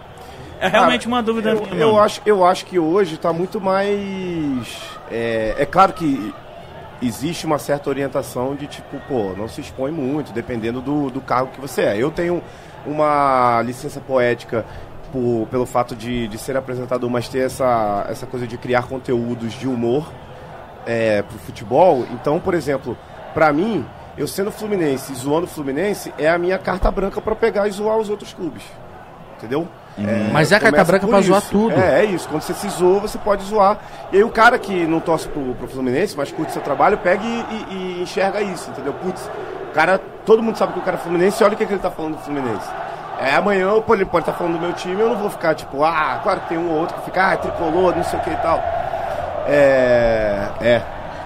É 0.60 0.68
realmente 0.68 1.06
uma 1.06 1.22
dúvida 1.22 1.52
Eu, 1.52 1.62
minha, 1.62 1.80
eu 1.80 1.98
acho, 1.98 2.20
eu 2.26 2.44
acho 2.44 2.66
que 2.66 2.78
hoje 2.78 3.14
está 3.14 3.32
muito 3.32 3.58
mais. 3.58 4.68
É, 5.10 5.54
é 5.58 5.64
claro 5.64 5.94
que 5.94 6.34
existe 7.00 7.46
uma 7.46 7.58
certa 7.58 7.88
orientação 7.88 8.54
de 8.54 8.66
tipo, 8.66 9.00
pô, 9.08 9.32
não 9.34 9.48
se 9.48 9.62
expõe 9.62 9.90
muito, 9.90 10.30
dependendo 10.32 10.82
do, 10.82 11.08
do 11.10 11.22
cargo 11.22 11.52
que 11.52 11.60
você 11.60 11.80
é. 11.82 11.96
Eu 11.96 12.10
tenho 12.10 12.42
uma 12.86 13.62
licença 13.64 13.98
poética 14.00 14.66
por- 15.12 15.46
pelo 15.50 15.66
fato 15.66 15.94
de, 15.96 16.28
de 16.28 16.38
ser 16.38 16.56
apresentador, 16.56 17.08
mas 17.10 17.28
ter 17.28 17.40
essa, 17.40 18.06
essa 18.08 18.26
coisa 18.26 18.46
de 18.46 18.56
criar 18.58 18.82
conteúdos 18.88 19.52
de 19.54 19.66
humor 19.68 20.10
é, 20.86 21.22
pro 21.22 21.38
futebol. 21.38 22.06
Então, 22.12 22.38
por 22.40 22.54
exemplo, 22.54 22.96
pra 23.34 23.52
mim, 23.52 23.84
eu 24.16 24.26
sendo 24.26 24.50
Fluminense 24.50 25.12
e 25.12 25.14
zoando 25.16 25.44
o 25.46 25.48
Fluminense 25.48 26.12
é 26.18 26.28
a 26.28 26.38
minha 26.38 26.58
carta 26.58 26.90
branca 26.90 27.20
pra 27.20 27.34
pegar 27.34 27.68
e 27.68 27.70
zoar 27.70 27.96
os 27.96 28.08
outros 28.10 28.32
clubes. 28.32 28.62
Entendeu? 29.38 29.66
Mas 30.32 30.52
é 30.52 30.56
a 30.56 30.60
carta 30.60 30.84
branca 30.84 31.06
pra 31.06 31.20
zoar 31.20 31.40
isso. 31.40 31.50
tudo. 31.50 31.72
É, 31.74 32.00
é 32.00 32.04
isso. 32.04 32.28
Quando 32.28 32.42
você 32.42 32.54
se 32.54 32.68
zoa, 32.70 33.00
você 33.00 33.18
pode 33.18 33.42
zoar. 33.44 33.78
E 34.12 34.16
aí 34.16 34.24
o 34.24 34.30
cara 34.30 34.58
que 34.58 34.86
não 34.86 35.00
torce 35.00 35.28
pro, 35.28 35.54
pro 35.54 35.66
Fluminense, 35.68 36.16
mas 36.16 36.30
curte 36.30 36.52
seu 36.52 36.62
trabalho, 36.62 36.96
pega 36.98 37.22
e, 37.24 37.26
e- 37.70 37.98
e 37.98 38.02
enxerga 38.02 38.40
isso, 38.40 38.70
entendeu? 38.70 38.92
Putz, 38.94 39.28
o 39.70 39.74
cara, 39.74 39.98
todo 40.24 40.42
mundo 40.42 40.56
sabe 40.56 40.72
que 40.74 40.78
o 40.78 40.82
cara 40.82 40.96
é 40.96 41.00
Fluminense 41.00 41.42
olha 41.44 41.54
o 41.54 41.56
que, 41.56 41.66
que 41.66 41.72
ele 41.72 41.80
tá 41.80 41.90
falando 41.90 42.16
do 42.16 42.22
Fluminense. 42.22 42.68
É, 43.20 43.34
amanhã 43.36 43.68
pô, 43.80 43.94
ele 43.94 44.04
pode 44.06 44.22
estar 44.22 44.32
falando 44.32 44.54
do 44.54 44.60
meu 44.60 44.72
time, 44.72 44.98
eu 45.00 45.08
não 45.10 45.16
vou 45.16 45.28
ficar 45.30 45.54
tipo, 45.54 45.84
ah, 45.84 46.20
claro 46.22 46.40
que 46.40 46.48
tem 46.48 46.58
um 46.58 46.70
ou 46.70 46.78
outro 46.80 46.96
que 46.96 47.04
fica, 47.04 47.32
ah, 47.32 47.36
tricolor, 47.36 47.94
não 47.94 48.02
sei 48.04 48.18
o 48.18 48.22
que 48.22 48.30
e 48.30 48.36
tal. 48.36 48.62
É. 49.46 50.48
É. 50.60 50.82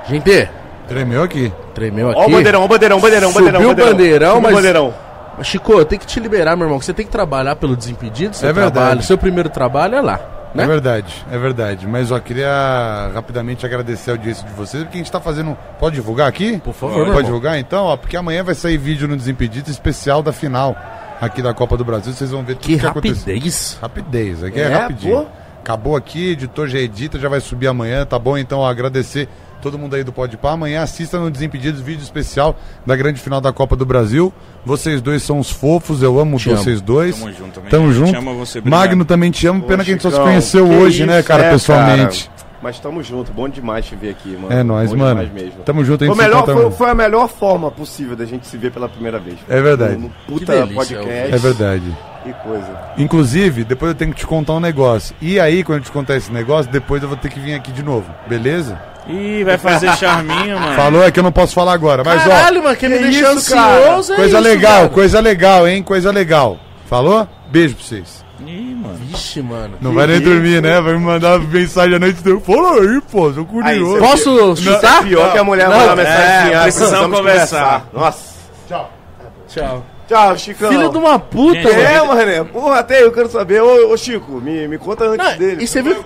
Gente, 0.09 0.48
Tremeu 0.88 1.22
aqui. 1.22 1.52
tremeu 1.74 2.11
aqui. 2.11 2.20
Ó 2.20 2.26
o 2.26 2.30
bandeirão, 2.30 2.61
ó 2.62 2.64
o 2.64 2.68
bandeirão, 2.68 3.00
bandeirão, 3.00 3.33
Subiu 3.33 3.44
bandeirão. 3.52 3.70
o 3.70 3.74
bandeirão, 3.92 4.28
Subiu 4.35 4.38
o 4.38 4.42
mas- 4.42 4.54
bandeirão. 4.54 4.94
Mas, 5.37 5.46
Chico, 5.48 5.72
eu 5.72 5.85
tenho 5.85 6.00
que 6.00 6.07
te 6.07 6.20
liberar, 6.20 6.54
meu 6.57 6.66
irmão, 6.66 6.78
que 6.78 6.85
você 6.85 6.94
tem 6.94 7.04
que 7.04 7.11
trabalhar 7.11 7.57
pelo 7.57 7.74
Desimpedido. 7.76 8.37
Seu 8.37 8.48
É 8.48 8.52
verdade. 8.52 8.74
trabalho, 8.74 9.02
seu 9.02 9.18
primeiro 9.18 9.48
trabalho 9.48 9.96
é 9.96 10.00
lá. 10.00 10.20
Né? 10.54 10.62
É 10.62 10.66
verdade, 10.68 11.26
é 11.33 11.37
verdade. 11.37 11.88
Mas 11.88 12.12
ó, 12.12 12.20
queria 12.20 13.11
rapidamente 13.12 13.66
agradecer 13.66 14.12
a 14.12 14.14
audiência 14.14 14.46
de 14.46 14.52
vocês, 14.54 14.85
porque 14.85 14.96
a 14.96 15.00
gente 15.00 15.11
tá 15.11 15.18
fazendo. 15.20 15.57
Pode 15.80 15.96
divulgar 15.96 16.28
aqui? 16.28 16.59
Por 16.59 16.72
favor, 16.72 16.94
Pode 16.98 17.09
irmão. 17.09 17.22
divulgar 17.24 17.59
então, 17.59 17.87
ó, 17.87 17.96
porque 17.96 18.16
amanhã 18.16 18.44
vai 18.44 18.54
sair 18.54 18.76
vídeo 18.76 19.09
no 19.09 19.16
Desimpedido 19.16 19.68
especial 19.68 20.22
da 20.22 20.30
final 20.33 20.76
aqui 21.20 21.42
da 21.42 21.53
Copa 21.55 21.77
do 21.77 21.85
Brasil. 21.85 22.12
Vocês 22.12 22.31
vão 22.31 22.42
ver 22.42 22.55
tudo 22.57 22.66
Que 22.66 22.79
que 22.79 22.87
aconteceu. 22.87 23.35
rapidez. 23.35 23.79
Rapidez, 23.81 24.44
aqui 24.44 24.61
é, 24.61 24.62
É, 24.64 24.68
rapidinho. 24.74 25.16
pô. 25.22 25.27
Acabou 25.61 25.96
aqui, 25.96 26.33
editor 26.33 26.68
já 26.68 26.79
edita, 26.79 27.18
já 27.18 27.27
vai 27.29 27.40
subir 27.40 27.66
amanhã, 27.68 28.05
tá 28.05 28.18
bom? 28.18 28.37
Então, 28.37 28.59
ó, 28.59 28.68
agradecer 28.68 29.27
todo 29.62 29.79
mundo 29.79 29.96
aí 29.96 30.05
do 30.05 30.12
Pode 30.12 30.37
Pá. 30.37 30.50
Amanhã 30.53 30.83
assista 30.83 31.18
no 31.18 31.31
Desimpedidos, 31.31 31.81
vídeo 31.81 32.03
especial 32.03 32.55
da 32.85 32.94
grande 32.94 33.18
final 33.18 33.40
da 33.40 33.50
Copa 33.50 33.74
do 33.74 33.87
Brasil. 33.87 34.31
Vocês 34.62 35.00
dois 35.00 35.22
são 35.22 35.38
os 35.38 35.50
fofos, 35.50 36.03
eu 36.03 36.20
amo 36.20 36.37
Te 36.37 36.50
amo. 36.50 36.59
vocês 36.59 36.83
dois. 36.83 37.18
Tamo 37.18 37.33
junto 37.33 37.50
também. 37.55 37.70
Tamo 37.70 37.88
Te 37.88 37.94
junto. 37.94 38.14
amo 38.18 38.35
você. 38.37 38.61
Magno 38.61 39.07
também 39.07 39.31
te 39.31 39.46
amo, 39.46 39.62
pena 39.62 39.83
Ô, 39.83 39.85
que 39.87 39.90
a 39.90 39.94
gente 39.94 40.03
só 40.03 40.11
se 40.11 40.20
conheceu 40.20 40.68
hoje, 40.68 41.07
né, 41.07 41.20
isso, 41.20 41.29
cara, 41.29 41.44
é, 41.44 41.50
pessoalmente. 41.53 42.24
cara. 42.24 42.34
Mas 42.62 42.79
tamo 42.81 43.03
junto, 43.03 43.31
bom 43.33 43.49
demais 43.49 43.85
te 43.85 43.95
ver 43.95 44.11
aqui, 44.11 44.31
mano. 44.31 44.51
É 44.53 44.62
nóis, 44.62 44.90
Bom 44.90 44.97
mano. 44.99 45.29
mesmo. 45.35 45.62
Tamo 45.64 45.85
junto, 45.85 46.05
a 46.05 46.07
Foi, 46.07 46.14
gente 46.17 46.25
o 46.25 46.29
melhor, 46.31 46.45
foi, 46.47 46.71
foi 46.71 46.90
a 46.90 46.95
melhor 46.95 47.29
forma 47.29 47.71
possível 47.71 48.17
da 48.17 48.25
gente 48.25 48.47
se 48.47 48.57
ver 48.57 48.71
pela 48.73 48.88
primeira 48.88 49.19
vez. 49.19 49.37
É 49.49 49.61
verdade. 49.61 49.97
No 49.97 50.09
Que 50.09 50.14
puta 50.27 50.53
delícia, 50.53 50.97
podcast. 50.97 51.35
É 51.35 51.38
verdade. 51.38 51.97
Que 52.23 52.33
coisa. 52.33 52.79
Inclusive, 52.97 53.64
depois 53.64 53.90
eu 53.90 53.95
tenho 53.95 54.12
que 54.12 54.21
te 54.21 54.27
contar 54.27 54.55
um 54.55 54.61
negócio. 54.61 55.14
E 55.21 55.38
aí, 55.38 55.62
quando 55.62 55.81
eu 55.81 55.85
te 55.85 55.93
contar 55.93 56.17
esse 56.17 56.33
negócio, 56.33 56.73
depois 56.73 57.03
eu 57.03 57.09
vou 57.09 57.19
ter 57.19 57.29
que 57.29 57.38
vir 57.38 57.53
aqui 57.53 57.71
de 57.71 57.83
novo, 57.83 58.07
beleza? 58.27 58.81
Ih, 59.07 59.45
vai 59.45 59.59
fazer 59.59 59.93
charminho, 59.99 60.59
mano. 60.59 60.75
Falou, 60.75 61.05
é 61.05 61.11
que 61.11 61.19
eu 61.19 61.23
não 61.23 61.33
posso 61.33 61.53
falar 61.55 61.75
agora. 61.75 62.03
Mas, 62.03 62.25
Caralho, 62.25 62.62
mano, 62.64 62.77
quem 62.77 62.88
me 62.88 62.97
que 62.97 63.05
deixou 63.05 63.29
ansioso 63.33 64.12
ó, 64.12 64.14
é 64.14 64.17
coisa 64.17 64.38
isso, 64.38 64.49
legal, 64.49 64.73
cara. 64.77 64.88
coisa 64.88 65.21
legal, 65.21 65.69
hein? 65.69 65.83
Coisa 65.83 66.11
legal. 66.11 66.59
Falou? 66.87 67.29
Beijo 67.51 67.75
pra 67.75 67.85
vocês. 67.85 68.24
Ih, 68.40 68.75
mano. 68.75 68.94
Vixe, 68.97 69.40
mano. 69.42 69.77
Não 69.81 69.94
vai 69.94 70.07
nem 70.07 70.16
isso? 70.16 70.25
dormir, 70.25 70.61
né? 70.61 70.81
Vai 70.81 70.92
me 70.94 70.99
mandar 71.01 71.38
mensagem 71.38 71.94
à 71.94 71.99
noite. 71.99 72.20
deu, 72.23 72.40
Fala 72.40 72.81
aí, 72.81 73.01
pô, 73.11 73.33
sou 73.33 73.42
Aí, 73.42 73.79
curioso. 73.79 73.92
você- 73.92 74.01
Posso 74.01 74.57
chutar? 74.57 75.03
Pior 75.05 75.33
que 75.33 75.38
a 75.38 75.44
mulher 75.44 75.68
Não, 75.68 75.77
mandar 75.79 75.97
mensagem 75.97 76.25
é, 76.25 76.38
assim, 76.42 76.55
ah, 76.55 76.62
precisamos 76.62 77.18
conversar. 77.18 77.88
Nossa. 77.92 78.35
Tchau. 78.68 79.85
Tchau, 80.09 80.37
Chicão. 80.37 80.68
Filho 80.68 80.90
de 80.90 80.99
uma 80.99 81.18
puta, 81.18 81.55
Gente, 81.62 81.66
mano. 81.77 81.81
É, 81.81 82.03
mané. 82.07 82.44
Porra, 82.44 82.81
até 82.81 83.03
eu 83.05 83.11
quero 83.12 83.29
saber. 83.31 83.62
Ô, 83.62 83.90
ô, 83.92 83.97
Chico, 83.97 84.33
me, 84.33 84.68
me 84.68 84.77
conta 84.77 85.05
antes 85.05 85.27
Não, 85.27 85.38
dele. 85.38 85.62
e 85.64 85.66
você 85.66 85.81
viu. 85.81 86.05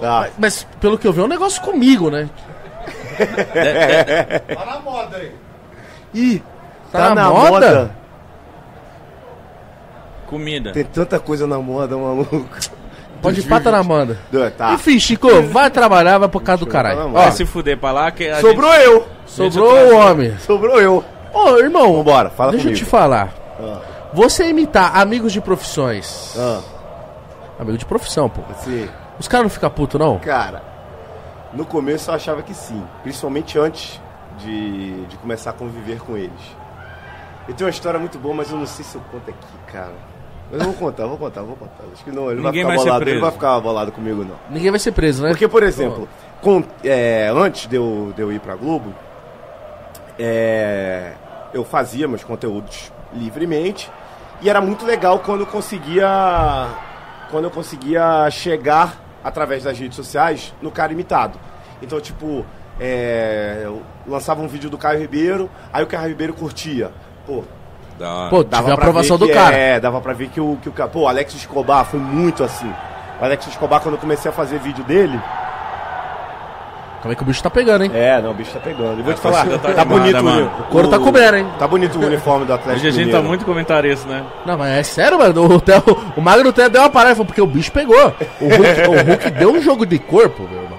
Tá. 0.00 0.28
Mas 0.38 0.64
pelo 0.80 0.96
que 0.96 1.08
eu 1.08 1.12
vi, 1.12 1.20
é 1.20 1.24
um 1.24 1.28
negócio 1.28 1.60
comigo, 1.62 2.08
né? 2.10 2.28
Tá 4.54 4.64
na 4.66 4.78
moda 4.80 5.16
aí. 5.16 5.32
Ih, 6.14 6.42
Tá 6.92 7.14
na 7.14 7.30
moda? 7.30 7.96
Comida. 10.32 10.72
Tem 10.72 10.82
tanta 10.84 11.20
coisa 11.20 11.46
na 11.46 11.58
moda, 11.58 11.94
maluco. 11.96 12.40
Pode 13.20 13.40
ir 13.40 13.44
pata 13.44 13.70
na 13.70 13.82
manda. 13.82 14.18
Tá. 14.56 14.72
Enfim, 14.72 14.98
Chico, 14.98 15.28
vai 15.42 15.70
trabalhar, 15.70 16.16
vai 16.18 16.28
pro 16.28 16.40
casa 16.40 16.60
do 16.64 16.66
caralho. 16.66 17.00
Ó, 17.00 17.08
Vai 17.08 17.30
se 17.32 17.44
fuder 17.44 17.78
pra 17.78 17.92
lá 17.92 18.10
que 18.10 18.26
a 18.28 18.40
Sobrou 18.40 18.72
eu. 18.74 19.06
sobrou 19.26 19.70
o 19.92 19.94
homem. 19.96 20.36
Sobrou 20.40 20.80
eu. 20.80 21.04
Ô, 21.34 21.58
irmão, 21.58 21.92
Vambora, 21.94 22.30
fala 22.30 22.50
deixa 22.52 22.66
eu 22.66 22.70
comigo. 22.72 22.84
te 22.84 22.90
falar. 22.90 23.32
Ah. 23.60 23.80
Você 24.14 24.48
imitar 24.48 24.96
amigos 24.98 25.32
de 25.32 25.40
profissões. 25.40 26.34
Ah, 26.38 26.60
Amigo 27.60 27.76
de 27.78 27.84
profissão, 27.84 28.28
pô. 28.28 28.40
assim, 28.50 28.88
Os 29.20 29.28
caras 29.28 29.44
não 29.44 29.50
ficam 29.50 29.70
putos, 29.70 30.00
não? 30.00 30.18
cara, 30.18 30.62
no 31.52 31.64
começo 31.64 32.10
eu 32.10 32.14
achava 32.14 32.42
que 32.42 32.54
sim. 32.54 32.82
Principalmente 33.02 33.58
antes 33.58 34.00
de, 34.38 35.04
de 35.06 35.16
começar 35.18 35.50
a 35.50 35.52
conviver 35.52 36.00
com 36.00 36.16
eles. 36.16 36.32
Eu 37.46 37.54
tenho 37.54 37.66
uma 37.68 37.70
história 37.72 38.00
muito 38.00 38.18
boa, 38.18 38.34
mas 38.34 38.50
eu 38.50 38.56
não 38.58 38.66
sei 38.66 38.84
se 38.84 38.96
eu 38.96 39.02
conto 39.12 39.30
aqui, 39.30 39.72
cara. 39.72 39.92
Mas 40.52 40.60
eu 40.60 40.66
vou 40.66 40.74
contar, 40.74 41.06
vou 41.06 41.16
contar, 41.16 41.42
vou 41.42 41.56
contar. 41.56 41.82
Acho 41.92 42.04
que 42.04 42.10
não, 42.12 42.26
ele 42.26 42.36
não 42.36 42.42
vai 42.42 42.52
Ninguém 42.52 42.62
ficar 42.64 42.76
vai 42.76 42.84
bolado. 42.84 43.08
Ele 43.10 43.20
vai 43.20 43.30
ficar 43.32 43.60
bolado 43.60 43.90
comigo, 43.92 44.22
não. 44.22 44.36
Ninguém 44.50 44.70
vai 44.70 44.78
ser 44.78 44.92
preso, 44.92 45.22
né? 45.22 45.30
Porque, 45.30 45.48
por 45.48 45.62
exemplo, 45.62 46.06
com- 46.42 46.62
é, 46.84 47.32
antes 47.34 47.66
de 47.66 47.76
eu, 47.76 48.12
de 48.14 48.20
eu 48.20 48.30
ir 48.30 48.38
pra 48.38 48.54
Globo, 48.54 48.94
é, 50.18 51.12
eu 51.54 51.64
fazia 51.64 52.06
meus 52.06 52.22
conteúdos 52.24 52.92
livremente 53.14 53.90
E 54.42 54.48
era 54.50 54.60
muito 54.60 54.84
legal 54.84 55.18
quando 55.20 55.40
eu 55.40 55.46
conseguia. 55.46 56.06
Quando 57.30 57.44
eu 57.44 57.50
conseguia 57.50 58.28
chegar 58.30 59.00
através 59.24 59.62
das 59.64 59.78
redes 59.78 59.96
sociais 59.96 60.52
no 60.60 60.70
cara 60.70 60.92
imitado. 60.92 61.38
Então, 61.80 61.98
tipo, 62.00 62.44
é, 62.78 63.62
eu 63.64 63.80
lançava 64.06 64.42
um 64.42 64.48
vídeo 64.48 64.68
do 64.68 64.76
Caio 64.76 64.98
Ribeiro, 65.00 65.48
aí 65.72 65.82
o 65.82 65.86
Caio 65.86 66.08
Ribeiro 66.08 66.34
curtia. 66.34 66.90
Pô, 67.26 67.42
Da. 67.98 68.28
Pô, 68.30 68.42
tive 68.42 68.70
a 68.70 68.74
aprovação 68.74 69.16
do 69.18 69.26
que- 69.26 69.32
cara. 69.34 69.54
É, 69.56 69.78
dava 69.80 70.00
pra 70.00 70.12
ver 70.12 70.28
que 70.28 70.40
o, 70.40 70.56
que 70.60 70.68
o 70.68 70.72
cara. 70.72 70.88
Pô, 70.90 71.00
o 71.02 71.08
Alex 71.08 71.34
Escobar 71.34 71.84
foi 71.84 72.00
muito 72.00 72.42
assim. 72.42 72.72
O 73.20 73.24
Alex 73.24 73.46
Escobar, 73.46 73.80
quando 73.80 73.94
eu 73.94 74.00
comecei 74.00 74.30
a 74.30 74.34
fazer 74.34 74.58
vídeo 74.58 74.82
dele. 74.84 75.18
Como 77.00 77.12
é 77.12 77.16
que 77.16 77.22
o 77.22 77.26
bicho 77.26 77.42
tá 77.42 77.50
pegando, 77.50 77.82
hein? 77.82 77.90
É, 77.92 78.22
não, 78.22 78.30
o 78.30 78.34
bicho 78.34 78.52
tá 78.52 78.60
pegando. 78.60 79.00
E 79.00 79.02
vou 79.02 79.12
te 79.12 79.18
A 79.18 79.22
falar, 79.22 79.44
tá 79.46 79.58
tá, 79.58 79.68
animada, 79.70 79.84
bonito 79.86 80.22
mano. 80.24 80.46
o, 80.56 80.60
O 80.60 80.64
couro 80.66 80.86
tá 80.88 81.00
comendo, 81.00 81.36
hein? 81.36 81.46
Tá 81.58 81.66
bonito 81.66 81.98
o 81.98 82.06
uniforme 82.06 82.46
do 82.46 82.52
Atlético. 82.54 82.76
Hoje 82.78 82.86
a 82.88 82.90
gente 82.92 83.00
tá 83.06 83.16
Mineiro. 83.16 83.28
muito 83.28 83.44
comentarista, 83.44 84.08
né? 84.08 84.24
Não, 84.46 84.56
mas 84.56 84.70
é 84.72 84.82
sério, 84.84 85.18
mano. 85.18 85.56
O, 85.56 85.60
Theo, 85.60 85.82
o 86.16 86.20
Magno 86.20 86.50
até 86.50 86.68
deu 86.68 86.80
uma 86.80 86.88
parada, 86.90 87.16
falou, 87.16 87.26
porque 87.26 87.42
o 87.42 87.46
bicho 87.46 87.72
pegou. 87.72 87.96
O 88.40 88.44
Hulk, 88.48 88.80
o 88.88 89.02
Hulk 89.10 89.30
deu 89.32 89.52
um 89.52 89.60
jogo 89.60 89.84
de 89.84 89.98
corpo, 89.98 90.44
meu 90.48 90.62
irmão. 90.62 90.78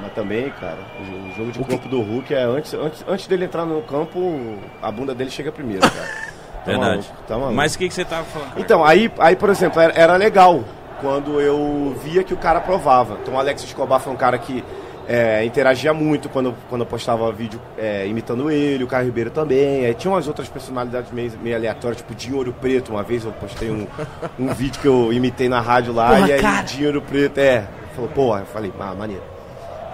Mas 0.00 0.12
também, 0.12 0.48
cara, 0.60 0.78
o 1.00 1.04
jo- 1.04 1.28
o 1.28 1.36
jogo 1.36 1.50
de 1.52 1.58
corpo 1.58 1.88
do 1.88 2.00
Hulk 2.02 2.32
é 2.32 2.42
antes, 2.44 2.74
antes, 2.74 3.04
antes 3.08 3.26
dele 3.26 3.44
entrar 3.46 3.64
no 3.66 3.82
campo, 3.82 4.54
a 4.80 4.92
bunda 4.92 5.12
dele 5.12 5.28
chega 5.30 5.50
primeiro, 5.50 5.80
cara. 5.82 6.08
Tá 6.68 6.78
Verdade. 6.78 6.96
maluco, 6.96 7.22
tá 7.26 7.34
maluco. 7.34 7.54
Mas 7.54 7.74
o 7.74 7.78
que, 7.78 7.88
que 7.88 7.94
você 7.94 8.04
tava 8.04 8.24
falando? 8.24 8.48
cara? 8.50 8.60
Então, 8.60 8.84
aí, 8.84 9.10
aí 9.18 9.36
por 9.36 9.48
exemplo, 9.50 9.80
era, 9.80 9.92
era 9.94 10.16
legal 10.16 10.62
quando 11.00 11.40
eu 11.40 11.96
via 12.02 12.22
que 12.22 12.34
o 12.34 12.36
cara 12.36 12.60
provava. 12.60 13.18
Então, 13.22 13.34
o 13.34 13.38
Alex 13.38 13.64
Escobar 13.64 14.00
foi 14.00 14.12
um 14.12 14.16
cara 14.16 14.36
que 14.38 14.62
é, 15.08 15.42
interagia 15.44 15.94
muito 15.94 16.28
quando, 16.28 16.54
quando 16.68 16.82
eu 16.82 16.86
postava 16.86 17.32
vídeo 17.32 17.58
é, 17.78 18.06
imitando 18.06 18.50
ele, 18.50 18.84
o 18.84 18.86
Caio 18.86 19.06
Ribeiro 19.06 19.30
também. 19.30 19.86
Aí 19.86 19.94
tinha 19.94 20.12
umas 20.12 20.28
outras 20.28 20.48
personalidades 20.48 21.10
meio, 21.10 21.32
meio 21.42 21.56
aleatórias, 21.56 21.96
tipo 21.98 22.14
Dinho 22.14 22.36
Ouro 22.36 22.52
Preto. 22.52 22.92
Uma 22.92 23.02
vez 23.02 23.24
eu 23.24 23.32
postei 23.32 23.70
um, 23.70 23.86
um 24.38 24.52
vídeo 24.52 24.80
que 24.80 24.86
eu 24.86 25.10
imitei 25.12 25.48
na 25.48 25.60
rádio 25.60 25.94
lá, 25.94 26.08
Porra, 26.08 26.28
e 26.28 26.32
aí 26.32 26.40
cara. 26.42 26.62
Dinho 26.62 26.88
Ouro 26.88 27.00
Preto, 27.00 27.38
é, 27.38 27.64
falou, 27.94 28.10
pô, 28.10 28.36
eu 28.36 28.44
falei, 28.44 28.72
ah, 28.78 28.94
maneiro. 28.94 29.37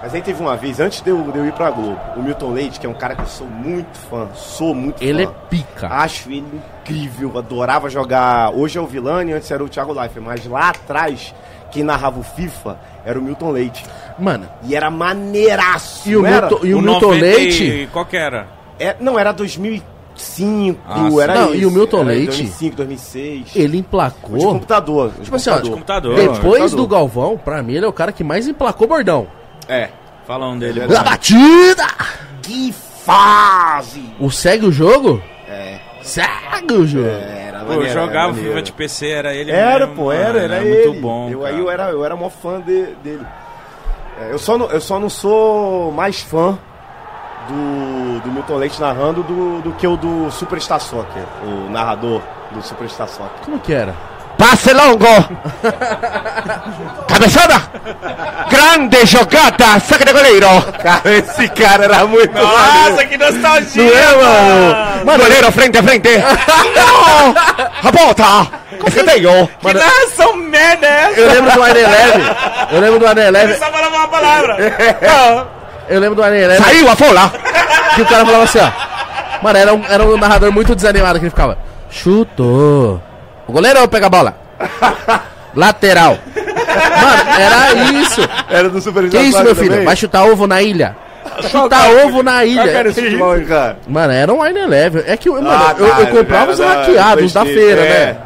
Mas 0.05 0.15
aí 0.15 0.21
teve 0.21 0.39
uma 0.43 0.55
vez, 0.55 0.81
antes 0.81 1.01
de 1.01 1.09
eu, 1.09 1.23
de 1.33 1.39
eu 1.39 1.47
ir 1.47 1.53
pra 1.53 1.71
Globo, 1.71 1.99
o 2.15 2.23
Milton 2.23 2.51
Leite, 2.53 2.79
que 2.79 2.85
é 2.87 2.89
um 2.91 2.93
cara 2.95 3.15
que 3.17 3.23
eu 3.23 3.27
sou 3.27 3.47
muito 3.47 3.97
fã, 4.11 4.29
sou 4.35 4.75
muito 4.75 5.03
Ele 5.03 5.23
é 5.23 5.27
fã. 5.27 5.33
pica. 5.49 5.87
Acho 5.89 6.29
ele 6.31 6.45
incrível, 6.83 7.39
adorava 7.39 7.89
jogar. 7.89 8.51
Hoje 8.55 8.77
é 8.79 8.83
o 8.83 8.87
Vilani, 8.87 9.33
antes 9.33 9.51
era 9.51 9.65
o 9.65 9.69
Thiago 9.69 9.95
Leifert, 9.95 10.23
mas 10.23 10.45
lá 10.47 10.69
atrás, 10.69 11.35
quem 11.71 11.83
narrava 11.83 12.21
o 12.21 12.23
FIFA 12.23 12.79
era 13.03 13.19
o 13.19 13.23
Milton 13.23 13.51
Leite. 13.51 13.83
Mano, 14.19 14.47
E 14.65 14.77
era 14.77 14.91
maneiraço. 14.91 16.07
e 16.11 16.15
o? 16.19 16.23
Milton, 16.23 16.59
e 16.67 16.75
o 16.75 16.79
O 16.79 16.83
Milton 16.83 17.07
90 17.07 17.25
Leite... 17.25 17.65
e- 17.65 17.87
Qual 17.87 18.05
que 18.05 18.17
era? 18.19 18.47
É, 18.79 18.97
não, 19.01 19.19
era 19.19 19.33
2005, 19.33 20.81
Ah, 20.87 21.09
era 21.23 21.35
Não, 21.35 21.55
e 21.55 21.57
esse, 21.57 21.67
o 21.67 21.71
Milton 21.71 21.97
era 22.01 22.09
Leite? 22.09 22.27
2005, 22.27 22.77
2006. 22.77 23.57
Ele 23.57 23.69
De 23.69 23.79
emplacou... 23.79 24.39
computador. 24.39 25.13
de 25.13 25.23
Tipo 25.23 25.37
assim, 25.37 25.49
ó, 25.49 25.61
computador. 25.63 26.15
depois 26.15 26.41
computador. 26.43 26.69
do 26.77 26.87
Galvão, 26.87 27.39
pra 27.39 27.63
mim 27.63 27.73
ele 27.73 27.87
é 27.87 27.89
o 27.89 27.93
cara 27.93 28.13
que 28.13 28.23
mais 28.23 28.47
emplacou 28.47 28.87
bordão. 28.87 29.27
É. 29.69 29.89
Fala 30.27 30.49
um 30.49 30.59
dele. 30.59 30.81
É 30.81 30.87
Na 30.87 31.03
batida! 31.03 31.87
Que 32.43 32.73
fase! 32.73 34.15
O 34.19 34.31
segue 34.31 34.67
o 34.67 34.73
jogo? 34.73 35.23
É. 35.49 35.79
Segue 36.03 36.73
o 36.75 36.87
jogo. 36.87 37.07
Era 37.09 37.59
Pô, 37.61 37.65
eu 37.73 37.77
maneiro, 37.77 37.93
jogava 37.93 38.17
era 38.19 38.27
maneiro. 38.29 38.49
FIFA 38.51 38.63
de 38.63 38.73
PC, 38.73 39.09
era 39.11 39.35
ele 39.35 39.51
Era, 39.51 39.87
mesmo, 39.87 39.95
pô, 40.03 40.13
era, 40.13 40.27
mano, 40.27 40.39
era, 40.39 40.55
era 40.57 40.65
ele. 40.65 40.87
muito 40.89 41.01
bom. 41.01 41.31
Eu, 41.31 41.41
cara. 41.41 41.55
aí 41.55 41.61
eu 41.61 41.71
era, 41.71 41.91
eu 41.91 42.05
era 42.05 42.17
mó 42.17 42.29
fã 42.31 42.61
de- 42.61 42.95
dele. 43.03 43.27
É, 44.21 44.33
eu, 44.33 44.39
só 44.39 44.57
não, 44.59 44.67
eu 44.71 44.81
só 44.81 44.99
não 45.01 45.09
sou 45.11 45.91
mais 45.93 46.21
fã 46.21 46.59
do, 47.49 48.21
do 48.21 48.31
Milton 48.33 48.57
Leite 48.57 48.81
narrando 48.81 49.23
do, 49.23 49.61
do 49.63 49.73
que 49.73 49.87
o 49.87 49.97
do 49.97 50.31
Superstar 50.31 50.81
Soccer, 50.81 51.23
o 51.43 51.71
narrador 51.71 52.23
do 52.53 52.63
Superstar 52.63 53.09
Soccer. 53.09 53.45
Como 53.45 53.59
que 53.59 53.73
era? 53.75 53.95
Passe 54.45 54.75
longo. 54.75 55.07
Cabeçada. 57.09 57.63
Grande 58.51 59.07
jogada. 59.07 59.81
Saque 59.81 60.05
de 60.05 60.13
goleiro. 60.13 60.47
Cara, 60.83 61.01
esse 61.07 61.49
cara 61.49 61.85
era 61.85 62.07
muito 62.07 62.39
Nossa, 62.39 63.07
que 63.07 63.17
nostalgia! 63.17 63.83
Não 63.83 63.99
é, 63.99 64.17
mano? 64.17 65.07
Mano, 65.07 65.25
goleiro 65.25 65.51
frente 65.51 65.79
a 65.79 65.83
frente. 65.83 66.11
Não. 66.77 67.35
A 67.89 67.91
volta. 67.91 68.47
Escanteio. 68.87 69.49
Que 69.61 69.73
narração 69.73 70.37
merda 70.37 70.87
é 70.87 71.05
essa? 71.05 71.21
Eu 71.21 71.29
lembro 71.33 71.53
do 71.53 71.63
Arne 71.63 71.81
Leve. 71.81 72.23
Eu 72.71 72.81
lembro 72.81 72.99
do 72.99 73.07
Arne 73.07 73.31
Leve. 73.31 73.55
Só 73.55 73.65
falava 73.73 73.97
uma 73.97 74.09
palavra. 74.09 74.57
Eu 75.89 76.01
lembro 76.01 76.17
do 76.17 76.23
Arne 76.23 76.47
Leve 76.47 76.63
Saiu 76.63 76.89
a 76.91 76.95
bola. 76.95 77.33
que 77.95 78.03
o 78.03 78.07
cara 78.07 78.25
falava 78.27 78.45
assim, 78.45 78.59
ó. 78.59 78.71
Mano, 79.43 79.59
era 79.59 79.75
um, 79.75 79.85
era 79.89 80.05
um 80.05 80.17
narrador 80.19 80.53
muito 80.53 80.75
desanimado 80.75 81.19
que 81.19 81.25
ele 81.25 81.31
ficava. 81.31 81.57
Chutou. 81.91 83.01
O 83.47 83.53
goleiro 83.53 83.87
pega 83.89 84.07
a 84.07 84.11
bola. 84.11 84.37
Lateral. 85.55 86.19
Mano, 86.35 87.31
era 87.39 87.91
isso. 88.01 88.21
Era 88.51 88.69
do 88.69 88.81
Superstar 88.81 89.21
Que 89.21 89.29
isso, 89.29 89.43
meu 89.43 89.55
filho? 89.55 89.85
Vai 89.85 89.97
chutar 89.97 90.25
ovo 90.25 90.47
na 90.47 90.61
ilha? 90.63 90.97
Chutar 91.49 91.91
ovo 92.05 92.23
na 92.23 92.45
ilha. 92.45 92.89
esse 92.89 93.03
futebol, 93.03 93.37
hein, 93.37 93.45
cara? 93.45 93.77
Mano, 93.87 94.13
era 94.13 94.33
um 94.33 94.43
Arne 94.43 94.67
Leve. 94.67 95.05
É 95.07 95.17
que, 95.17 95.31
mano, 95.31 95.49
Ah, 95.51 95.75
eu, 95.79 95.87
eu 95.87 96.07
comprava 96.09 96.53
os 96.53 96.59
da 96.59 96.67
hackeados 96.67 97.33
da 97.33 97.45
feira, 97.45 97.81
é. 97.81 98.07
né? 98.07 98.17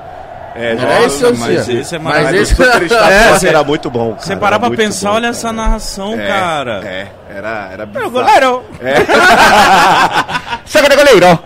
É, 0.60 0.72
Era 0.72 1.02
esse 1.04 1.22
mas 1.34 1.68
esse 1.68 1.94
é 1.94 1.98
Mas 2.00 2.34
esse 2.34 2.60
é, 3.46 3.48
era 3.48 3.62
muito 3.62 3.88
bom, 3.88 4.14
cara. 4.14 4.22
Você 4.22 4.34
parar 4.34 4.56
era 4.56 4.66
pra 4.66 4.76
pensar, 4.76 5.10
bom, 5.10 5.14
olha 5.14 5.22
cara. 5.22 5.30
essa 5.36 5.52
narração, 5.52 6.14
É, 6.18 6.26
cara. 6.26 6.80
É, 6.84 7.06
era, 7.36 7.68
era 7.72 7.82
É 7.94 8.10
goleiro. 8.10 8.64
Saque 10.66 10.88
de 10.88 10.96
goleiro. 10.96 11.38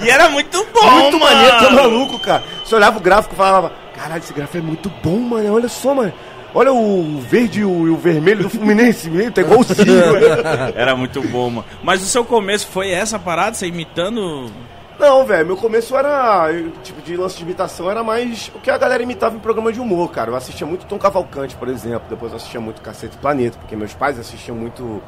E 0.00 0.10
era 0.10 0.28
muito 0.28 0.66
bom, 0.72 0.90
muito 0.90 1.18
mano. 1.18 1.34
maneiro, 1.34 1.58
tá 1.58 1.70
maluco, 1.70 2.18
cara. 2.18 2.42
Você 2.64 2.74
olhava 2.74 2.98
o 2.98 3.00
gráfico 3.00 3.34
e 3.34 3.36
falava, 3.36 3.72
caralho, 3.94 4.22
esse 4.22 4.32
gráfico 4.32 4.58
é 4.58 4.60
muito 4.60 4.90
bom, 5.02 5.18
mano. 5.18 5.54
Olha 5.54 5.68
só, 5.68 5.94
mano. 5.94 6.12
Olha 6.54 6.72
o 6.72 7.20
verde 7.20 7.60
e 7.60 7.64
o, 7.64 7.92
o 7.92 7.96
vermelho 7.96 8.44
do 8.44 8.50
Fluminense, 8.50 9.08
meu, 9.10 9.30
tá 9.30 9.42
igualzinho. 9.42 10.02
Era 10.74 10.96
muito 10.96 11.20
bom, 11.28 11.50
mano. 11.50 11.64
Mas 11.82 12.02
o 12.02 12.06
seu 12.06 12.24
começo 12.24 12.66
foi 12.68 12.90
essa 12.90 13.18
parada, 13.18 13.54
você 13.54 13.66
imitando. 13.66 14.50
Não, 14.98 15.24
velho, 15.24 15.46
meu 15.46 15.56
começo 15.56 15.96
era, 15.96 16.48
tipo, 16.82 17.00
de 17.02 17.16
lance 17.16 17.36
de 17.36 17.44
imitação 17.44 17.88
era 17.88 18.02
mais 18.02 18.50
o 18.52 18.58
que 18.58 18.68
a 18.68 18.76
galera 18.76 19.00
imitava 19.00 19.36
em 19.36 19.38
programa 19.38 19.72
de 19.72 19.78
humor, 19.78 20.10
cara. 20.10 20.32
Eu 20.32 20.34
assistia 20.34 20.66
muito 20.66 20.86
Tom 20.86 20.98
Cavalcante, 20.98 21.54
por 21.54 21.68
exemplo. 21.68 22.02
Depois 22.10 22.32
eu 22.32 22.36
assistia 22.36 22.60
muito 22.60 22.82
Cacete 22.82 23.16
Planeta, 23.16 23.56
porque 23.58 23.76
meus 23.76 23.94
pais 23.94 24.18
assistiam 24.18 24.56
muito 24.56 25.00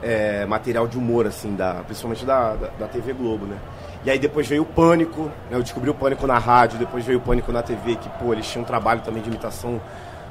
é, 0.00 0.46
material 0.46 0.86
de 0.86 0.96
humor, 0.96 1.26
assim, 1.26 1.56
da, 1.56 1.74
principalmente 1.84 2.24
da, 2.24 2.54
da, 2.54 2.68
da 2.78 2.86
TV 2.86 3.12
Globo, 3.12 3.46
né? 3.46 3.56
E 4.04 4.10
aí 4.10 4.18
depois 4.18 4.46
veio 4.48 4.62
o 4.62 4.66
Pânico, 4.66 5.24
né? 5.50 5.56
eu 5.56 5.62
descobri 5.62 5.88
o 5.88 5.94
Pânico 5.94 6.26
na 6.26 6.38
rádio, 6.38 6.78
depois 6.78 7.04
veio 7.04 7.18
o 7.18 7.22
Pânico 7.22 7.52
na 7.52 7.62
TV, 7.62 7.94
que, 7.96 8.08
pô, 8.18 8.32
eles 8.32 8.46
tinham 8.46 8.62
um 8.62 8.66
trabalho 8.66 9.00
também 9.00 9.22
de 9.22 9.28
imitação 9.28 9.80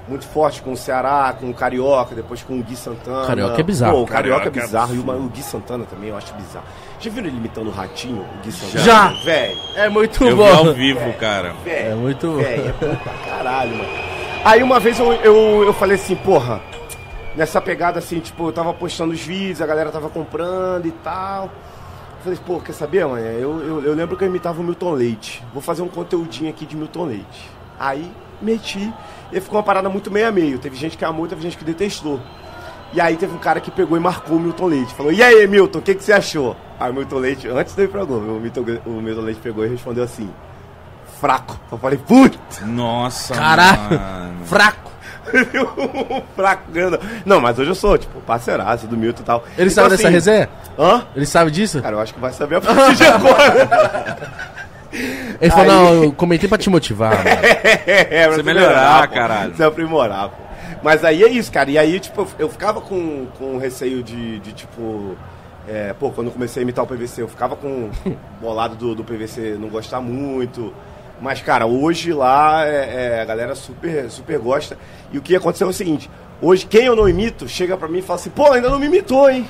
muito 0.07 0.25
forte 0.27 0.61
com 0.61 0.73
o 0.73 0.77
Ceará, 0.77 1.33
com 1.39 1.49
o 1.49 1.53
Carioca, 1.53 2.13
depois 2.13 2.41
com 2.43 2.59
o 2.59 2.63
Gui 2.63 2.75
Santana. 2.75 3.25
Carioca 3.27 3.59
é 3.61 3.63
bizarro. 3.63 3.93
Pô, 3.93 4.01
o 4.01 4.05
Carioca, 4.07 4.39
Carioca 4.39 4.59
é 4.59 4.63
é 4.63 4.65
bizarro. 4.65 4.95
e 4.95 4.99
o, 4.99 5.25
o 5.25 5.29
Gui 5.29 5.41
Santana 5.43 5.85
também 5.85 6.09
eu 6.09 6.17
acho 6.17 6.33
bizarro. 6.33 6.65
Já 6.99 7.09
viram 7.09 7.27
ele 7.27 7.37
imitando 7.37 7.67
o 7.67 7.71
Ratinho, 7.71 8.21
o 8.23 8.43
Gui 8.43 8.51
Santana? 8.51 8.83
Já. 8.83 9.07
Velho, 9.23 9.57
É 9.75 9.87
muito 9.87 10.23
Eu 10.25 10.35
vi 10.35 10.43
bom. 10.43 10.67
ao 10.67 10.73
vivo, 10.73 11.13
cara. 11.13 11.53
É 11.65 11.95
muito 11.95 12.27
bom. 12.27 12.37
velho, 12.37 12.67
é 12.69 12.85
bom 12.85 12.95
pra 12.95 13.13
caralho, 13.25 13.71
mano. 13.77 13.89
Aí 14.43 14.63
uma 14.63 14.79
vez 14.79 14.99
eu, 14.99 15.13
eu, 15.13 15.63
eu 15.67 15.73
falei 15.73 15.95
assim, 15.95 16.15
porra, 16.15 16.59
nessa 17.35 17.61
pegada 17.61 17.99
assim, 17.99 18.19
tipo, 18.19 18.47
eu 18.47 18.51
tava 18.51 18.73
postando 18.73 19.13
os 19.13 19.21
vídeos, 19.21 19.61
a 19.61 19.65
galera 19.67 19.91
tava 19.91 20.09
comprando 20.09 20.87
e 20.87 20.91
tal. 20.91 21.49
Eu 22.21 22.23
falei, 22.23 22.39
pô, 22.45 22.59
quer 22.59 22.73
saber, 22.73 23.03
mano? 23.03 23.17
Eu, 23.25 23.59
eu, 23.61 23.81
eu 23.83 23.93
lembro 23.95 24.15
que 24.15 24.23
eu 24.23 24.27
imitava 24.27 24.61
o 24.61 24.63
Milton 24.63 24.91
Leite. 24.91 25.43
Vou 25.51 25.61
fazer 25.61 25.81
um 25.81 25.87
conteúdinho 25.87 26.51
aqui 26.51 26.67
de 26.67 26.75
Milton 26.75 27.05
Leite. 27.05 27.49
Aí 27.79 28.11
meti 28.39 28.93
e 29.31 29.41
ficou 29.41 29.57
uma 29.57 29.63
parada 29.63 29.89
muito 29.89 30.11
meio 30.11 30.27
a 30.27 30.31
meio. 30.31 30.59
Teve 30.59 30.75
gente 30.75 30.95
que 30.95 31.03
amou, 31.03 31.27
teve 31.27 31.41
gente 31.41 31.57
que 31.57 31.63
detestou. 31.65 32.19
E 32.93 33.01
aí 33.01 33.17
teve 33.17 33.33
um 33.33 33.39
cara 33.39 33.59
que 33.59 33.71
pegou 33.71 33.97
e 33.97 33.99
marcou 33.99 34.37
o 34.37 34.39
Milton 34.39 34.67
Leite. 34.67 34.93
Falou, 34.93 35.11
e 35.11 35.23
aí, 35.23 35.47
Milton, 35.47 35.79
o 35.79 35.81
que, 35.81 35.95
que 35.95 36.03
você 36.03 36.13
achou? 36.13 36.55
Aí 36.79 36.91
o 36.91 36.93
Milton 36.93 37.17
Leite, 37.17 37.47
antes 37.47 37.73
de 37.73 37.83
ir 37.83 37.89
pra 37.89 38.03
Globo, 38.03 38.35
o 38.35 38.39
Milton, 38.39 38.65
o 38.85 39.01
Milton 39.01 39.21
Leite 39.21 39.39
pegou 39.41 39.65
e 39.65 39.69
respondeu 39.69 40.03
assim, 40.03 40.29
fraco. 41.19 41.59
Eu 41.71 41.77
falei, 41.79 41.97
putz, 41.97 42.61
Nossa, 42.65 43.33
Caralho. 43.33 43.79
mano. 43.89 44.45
Fraco. 44.45 44.90
grande. 46.71 46.99
Não, 47.25 47.39
mas 47.39 47.57
hoje 47.59 47.69
eu 47.71 47.75
sou, 47.75 47.97
tipo, 47.97 48.19
parceiraço 48.21 48.87
do 48.87 48.97
Milton 48.97 49.21
e 49.21 49.25
tal. 49.25 49.43
Ele 49.57 49.69
Então, 49.69 49.83
sabe 49.83 49.89
dessa 49.89 50.03
assim, 50.07 50.13
resenha? 50.13 50.49
Hã? 50.77 51.03
Ele 51.15 51.25
sabe 51.25 51.51
disso? 51.51 51.81
Cara, 51.81 51.95
eu 51.95 51.99
acho 51.99 52.13
que 52.13 52.19
vai 52.19 52.33
saber 52.33 52.55
a 52.57 52.61
partir 52.61 52.95
de 52.95 53.03
agora. 53.05 54.17
Ele 55.39 55.51
falou, 55.51 55.63
Aí- 55.65 55.67
não, 55.95 56.03
eu 56.03 56.11
comentei 56.13 56.49
pra 56.49 56.57
te 56.57 56.69
motivar. 56.69 57.11
mano. 57.17 57.29
é, 57.87 58.27
pra 58.27 58.35
Você 58.35 58.43
melhorar, 58.43 59.07
pô. 59.07 59.13
caralho. 59.13 59.55
Você 59.55 59.63
aprimorar, 59.63 60.29
pô. 60.29 60.35
Mas 60.83 61.05
aí 61.05 61.23
é 61.23 61.27
isso, 61.29 61.51
cara. 61.51 61.69
E 61.69 61.77
aí, 61.77 61.99
tipo, 61.99 62.27
eu 62.39 62.49
ficava 62.49 62.81
com, 62.81 63.27
com 63.37 63.57
receio 63.57 64.01
de, 64.03 64.39
de 64.39 64.51
tipo. 64.51 65.15
é, 65.67 65.93
pô, 65.93 66.09
quando 66.11 66.27
eu 66.27 66.33
comecei 66.33 66.61
a 66.61 66.63
imitar 66.63 66.83
o 66.83 66.87
PVC, 66.87 67.21
eu 67.21 67.27
ficava 67.27 67.55
com 67.55 67.89
bolado 68.41 68.75
do, 68.75 68.95
do 68.95 69.03
PVC 69.03 69.57
não 69.59 69.69
gostar 69.69 70.01
muito. 70.01 70.73
Mas, 71.21 71.39
cara, 71.39 71.67
hoje 71.67 72.11
lá 72.11 72.65
é, 72.65 73.17
é, 73.17 73.21
a 73.21 73.25
galera 73.25 73.53
super, 73.53 74.09
super 74.09 74.39
gosta. 74.39 74.77
E 75.11 75.17
o 75.17 75.21
que 75.21 75.35
aconteceu 75.35 75.67
é 75.67 75.69
o 75.69 75.73
seguinte: 75.73 76.09
hoje, 76.41 76.65
quem 76.65 76.85
eu 76.85 76.95
não 76.95 77.07
imito 77.07 77.47
chega 77.47 77.77
pra 77.77 77.87
mim 77.87 77.99
e 77.99 78.01
fala 78.01 78.19
assim, 78.19 78.31
pô, 78.31 78.51
ainda 78.51 78.69
não 78.69 78.79
me 78.79 78.87
imitou, 78.87 79.29
hein? 79.29 79.47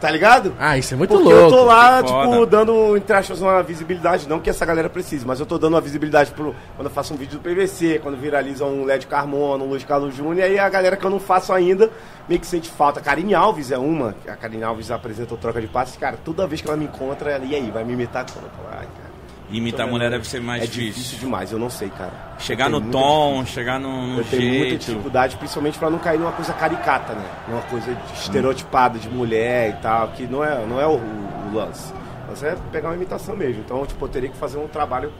Tá 0.00 0.10
ligado? 0.10 0.54
Ah, 0.58 0.76
isso 0.76 0.92
é 0.92 0.96
muito 0.96 1.14
Porque 1.14 1.32
louco. 1.32 1.54
eu 1.54 1.58
tô 1.58 1.64
lá, 1.64 2.02
tipo, 2.02 2.44
dando, 2.44 2.94
entre 2.94 3.16
aspas, 3.16 3.40
uma 3.40 3.62
visibilidade, 3.62 4.28
não 4.28 4.38
que 4.38 4.50
essa 4.50 4.66
galera 4.66 4.90
precise, 4.90 5.24
mas 5.24 5.40
eu 5.40 5.46
tô 5.46 5.56
dando 5.56 5.74
uma 5.74 5.80
visibilidade 5.80 6.30
pro, 6.32 6.54
quando 6.76 6.88
eu 6.88 6.92
faço 6.92 7.14
um 7.14 7.16
vídeo 7.16 7.38
do 7.38 7.42
PVC, 7.42 8.00
quando 8.02 8.18
viraliza 8.18 8.66
um 8.66 8.84
LED 8.84 9.06
Carmona, 9.06 9.64
um 9.64 9.68
Luiz 9.68 9.82
Carlos 9.82 10.14
Júnior, 10.14 10.36
e 10.36 10.42
aí 10.42 10.58
a 10.58 10.68
galera 10.68 10.94
que 10.94 11.06
eu 11.06 11.10
não 11.10 11.20
faço 11.20 11.54
ainda 11.54 11.90
meio 12.28 12.38
que 12.38 12.46
sente 12.46 12.68
falta. 12.68 13.00
A 13.00 13.02
Karine 13.02 13.34
Alves 13.34 13.70
é 13.70 13.78
uma, 13.78 14.14
a 14.28 14.36
Karine 14.36 14.62
Alves 14.64 14.90
apresenta 14.90 15.32
o 15.32 15.38
Troca 15.38 15.60
de 15.60 15.68
Passes, 15.68 15.96
cara, 15.96 16.18
toda 16.22 16.46
vez 16.46 16.60
que 16.60 16.68
ela 16.68 16.76
me 16.76 16.84
encontra, 16.84 17.30
ela, 17.30 17.44
e 17.46 17.54
aí, 17.54 17.70
vai 17.70 17.82
me 17.82 17.94
imitar 17.94 18.26
Ai, 18.72 18.86
cara, 18.86 19.13
Imitar 19.56 19.86
mulher 19.86 20.10
deve 20.10 20.26
ser 20.26 20.40
mais 20.40 20.62
é 20.62 20.66
difícil. 20.66 20.92
difícil 20.92 21.18
demais, 21.20 21.52
eu 21.52 21.58
não 21.58 21.70
sei, 21.70 21.88
cara. 21.90 22.12
Chegar 22.38 22.66
Eu 22.70 22.80
no 22.80 22.90
tom, 22.90 23.44
chegar 23.46 23.78
no, 23.78 24.06
no 24.14 24.18
eu 24.20 24.24
tenho 24.24 24.42
muita 24.48 24.68
jeito. 24.70 24.86
dificuldade, 24.86 25.36
principalmente 25.36 25.78
pra 25.78 25.88
não 25.90 25.98
cair 25.98 26.18
numa 26.18 26.32
coisa 26.32 26.52
caricata, 26.52 27.14
né? 27.14 27.24
Numa 27.48 27.62
coisa 27.62 27.94
de- 27.94 28.12
estereotipada 28.14 28.98
de 28.98 29.08
mulher 29.08 29.70
e 29.70 29.82
tal, 29.82 30.08
que 30.08 30.24
não 30.26 30.44
é, 30.44 30.66
não 30.66 30.80
é 30.80 30.86
o, 30.86 30.94
o 30.98 31.50
lance. 31.54 31.92
O 32.26 32.30
lance 32.30 32.44
é 32.46 32.56
pegar 32.72 32.88
uma 32.88 32.96
imitação 32.96 33.36
mesmo. 33.36 33.62
Então, 33.64 33.84
tipo, 33.86 34.04
eu 34.04 34.08
teria 34.08 34.28
que 34.28 34.36
fazer 34.36 34.58
um 34.58 34.66
trabalho 34.66 35.12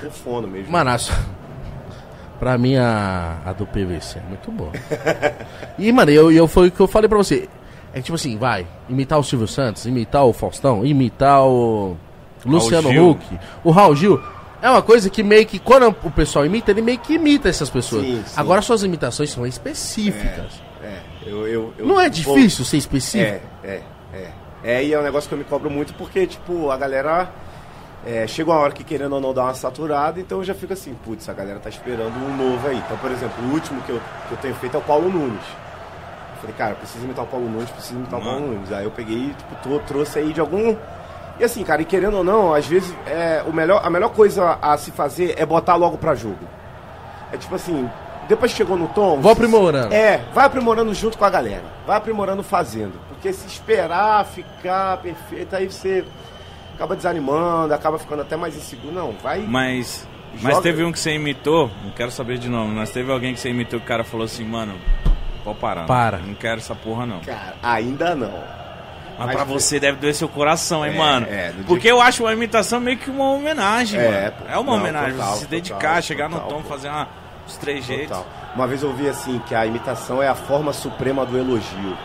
com 0.00 0.10
fono 0.10 0.48
mesmo. 0.48 0.70
Manaço. 0.72 1.12
Pra 2.38 2.56
mim, 2.56 2.76
a, 2.76 3.38
a 3.44 3.52
do 3.52 3.66
PVC 3.66 4.18
é 4.18 4.22
muito 4.28 4.50
boa. 4.52 4.70
e, 5.78 5.90
mano, 5.92 6.10
eu, 6.10 6.30
eu, 6.30 6.46
foi 6.46 6.68
o 6.68 6.70
que 6.70 6.78
eu 6.80 6.86
falei 6.86 7.08
pra 7.08 7.18
você. 7.18 7.48
É 7.92 7.96
que, 7.96 8.02
tipo 8.02 8.14
assim, 8.14 8.36
vai, 8.38 8.64
imitar 8.88 9.18
o 9.18 9.24
Silvio 9.24 9.48
Santos, 9.48 9.86
imitar 9.86 10.24
o 10.24 10.32
Faustão, 10.32 10.84
imitar 10.86 11.42
o 11.44 11.96
Luciano. 12.44 13.10
Huck, 13.10 13.38
o 13.64 13.70
Raul 13.70 13.94
Gil. 13.96 14.20
É 14.60 14.68
uma 14.68 14.82
coisa 14.82 15.08
que 15.08 15.22
meio 15.22 15.46
que, 15.46 15.58
quando 15.58 15.88
o 16.02 16.10
pessoal 16.10 16.44
imita, 16.44 16.70
ele 16.72 16.82
meio 16.82 16.98
que 16.98 17.14
imita 17.14 17.48
essas 17.48 17.70
pessoas. 17.70 18.04
Sim, 18.04 18.22
sim. 18.26 18.34
Agora, 18.36 18.60
suas 18.60 18.82
imitações 18.82 19.30
são 19.30 19.46
específicas. 19.46 20.60
É, 20.82 20.98
eu, 21.26 21.46
eu, 21.46 21.74
eu- 21.78 21.86
Não 21.86 22.00
é 22.00 22.08
difícil 22.08 22.64
ser 22.64 22.76
específico? 22.76 23.40
É, 23.64 23.68
é, 23.68 23.82
é. 24.12 24.30
É, 24.64 24.84
e 24.84 24.92
é 24.92 24.98
um 24.98 25.02
negócio 25.04 25.28
que 25.28 25.34
eu 25.34 25.38
me 25.38 25.44
cobro 25.44 25.70
muito 25.70 25.94
porque, 25.94 26.26
tipo, 26.26 26.70
a 26.70 26.76
galera. 26.76 27.30
É, 28.06 28.26
chega 28.28 28.50
uma 28.50 28.58
hora 28.60 28.72
que 28.72 28.84
querendo 28.84 29.12
ou 29.14 29.20
não 29.20 29.34
dar 29.34 29.42
uma 29.44 29.54
saturada, 29.54 30.20
então 30.20 30.38
eu 30.38 30.44
já 30.44 30.54
fico 30.54 30.72
assim, 30.72 30.94
putz, 31.04 31.28
a 31.28 31.32
galera 31.32 31.58
tá 31.58 31.68
esperando 31.68 32.14
um 32.16 32.36
novo 32.36 32.66
aí. 32.68 32.76
Então, 32.78 32.96
por 32.98 33.10
exemplo, 33.10 33.44
o 33.44 33.52
último 33.52 33.80
que 33.82 33.90
eu, 33.90 34.00
que 34.28 34.32
eu 34.34 34.38
tenho 34.38 34.54
feito 34.54 34.76
é 34.76 34.78
o 34.78 34.82
Paulo 34.82 35.08
Nunes. 35.10 35.42
Eu 36.34 36.40
falei, 36.40 36.54
cara, 36.56 36.74
preciso 36.76 37.04
imitar 37.04 37.24
o 37.24 37.28
Paulo 37.28 37.48
Nunes, 37.50 37.68
preciso 37.70 37.96
imitar 37.98 38.20
o 38.20 38.22
Paulo 38.22 38.40
Nunes. 38.40 38.72
Aí 38.72 38.84
eu 38.84 38.90
peguei, 38.92 39.34
tipo, 39.36 39.54
tô- 39.62 39.78
trouxe 39.80 40.18
aí 40.20 40.32
de 40.32 40.40
algum. 40.40 40.74
E 41.38 41.44
assim, 41.44 41.62
cara, 41.62 41.82
e 41.82 41.84
querendo 41.84 42.18
ou 42.18 42.24
não, 42.24 42.52
às 42.52 42.66
vezes 42.66 42.94
é, 43.06 43.42
o 43.46 43.52
melhor, 43.52 43.80
a 43.84 43.90
melhor 43.90 44.10
coisa 44.10 44.58
a 44.60 44.76
se 44.76 44.90
fazer 44.90 45.34
é 45.38 45.46
botar 45.46 45.76
logo 45.76 45.96
pra 45.96 46.14
jogo. 46.14 46.44
É 47.32 47.36
tipo 47.36 47.54
assim, 47.54 47.88
depois 48.28 48.52
que 48.52 48.58
chegou 48.58 48.76
no 48.76 48.88
tom. 48.88 49.20
Vou 49.20 49.32
aprimorando. 49.32 49.94
É, 49.94 50.20
vai 50.34 50.44
aprimorando 50.44 50.92
junto 50.94 51.16
com 51.16 51.24
a 51.24 51.30
galera. 51.30 51.64
Vai 51.86 51.96
aprimorando 51.96 52.42
fazendo. 52.42 52.92
Porque 53.08 53.32
se 53.32 53.46
esperar 53.46 54.24
ficar 54.26 54.98
perfeito, 54.98 55.56
aí 55.56 55.66
você 55.66 56.04
acaba 56.74 56.94
desanimando, 56.94 57.72
acaba 57.72 57.98
ficando 57.98 58.22
até 58.22 58.36
mais 58.36 58.56
inseguro. 58.56 58.92
Não, 58.92 59.12
vai. 59.22 59.40
Mas, 59.40 60.06
mas 60.42 60.58
teve 60.60 60.84
um 60.84 60.92
que 60.92 60.98
você 60.98 61.14
imitou, 61.14 61.70
não 61.82 61.90
quero 61.92 62.10
saber 62.10 62.38
de 62.38 62.48
nome, 62.48 62.74
mas 62.74 62.90
teve 62.90 63.10
alguém 63.10 63.32
que 63.32 63.40
você 63.40 63.48
imitou 63.48 63.80
que 63.80 63.86
o 63.86 63.88
cara 63.88 64.04
falou 64.04 64.26
assim, 64.26 64.44
mano, 64.44 64.74
pode 65.42 65.58
parar. 65.58 65.86
Para. 65.86 66.18
Não 66.18 66.34
quero 66.34 66.58
essa 66.58 66.74
porra 66.74 67.06
não. 67.06 67.20
Cara, 67.20 67.54
ainda 67.62 68.14
não. 68.14 68.57
Mas 69.18 69.26
Mas 69.26 69.36
pra 69.36 69.44
foi- 69.46 69.54
você 69.60 69.80
deve 69.80 69.98
doer 69.98 70.14
seu 70.14 70.28
coração, 70.28 70.86
hein, 70.86 70.94
É, 70.94 70.96
mano? 70.96 71.26
é, 71.28 71.48
no 71.48 71.54
dia 71.54 71.64
Porque 71.66 71.90
eu 71.90 72.00
acho 72.00 72.22
uma 72.22 72.32
imitação 72.32 72.78
meio 72.78 72.96
que 72.98 73.10
uma 73.10 73.32
homenagem, 73.32 73.98
É, 74.00 74.10
mano. 74.22 74.32
pô. 74.38 74.44
É 74.48 74.56
uma 74.58 74.72
Não, 74.72 74.78
homenagem. 74.80 75.12
total, 75.14 75.32
você 75.34 75.40
se 75.40 75.46
dedicar, 75.46 75.78
total, 75.88 76.02
chegar 76.02 76.28
no 76.28 76.36
total, 76.36 76.48
tom, 76.50 76.62
pô. 76.62 76.68
fazer 76.68 76.88
uma, 76.88 77.08
os 77.46 77.56
três 77.56 77.84
jeitos. 77.84 78.16
Total. 78.16 78.26
Uma 78.54 78.66
vez 78.68 78.82
eu 78.82 78.90
ouvi 78.90 79.08
assim 79.08 79.40
que 79.40 79.54
a 79.56 79.66
imitação 79.66 80.22
é 80.22 80.28
a 80.28 80.34
forma 80.36 80.72
suprema 80.72 81.26
do 81.26 81.36
elogio. 81.36 81.96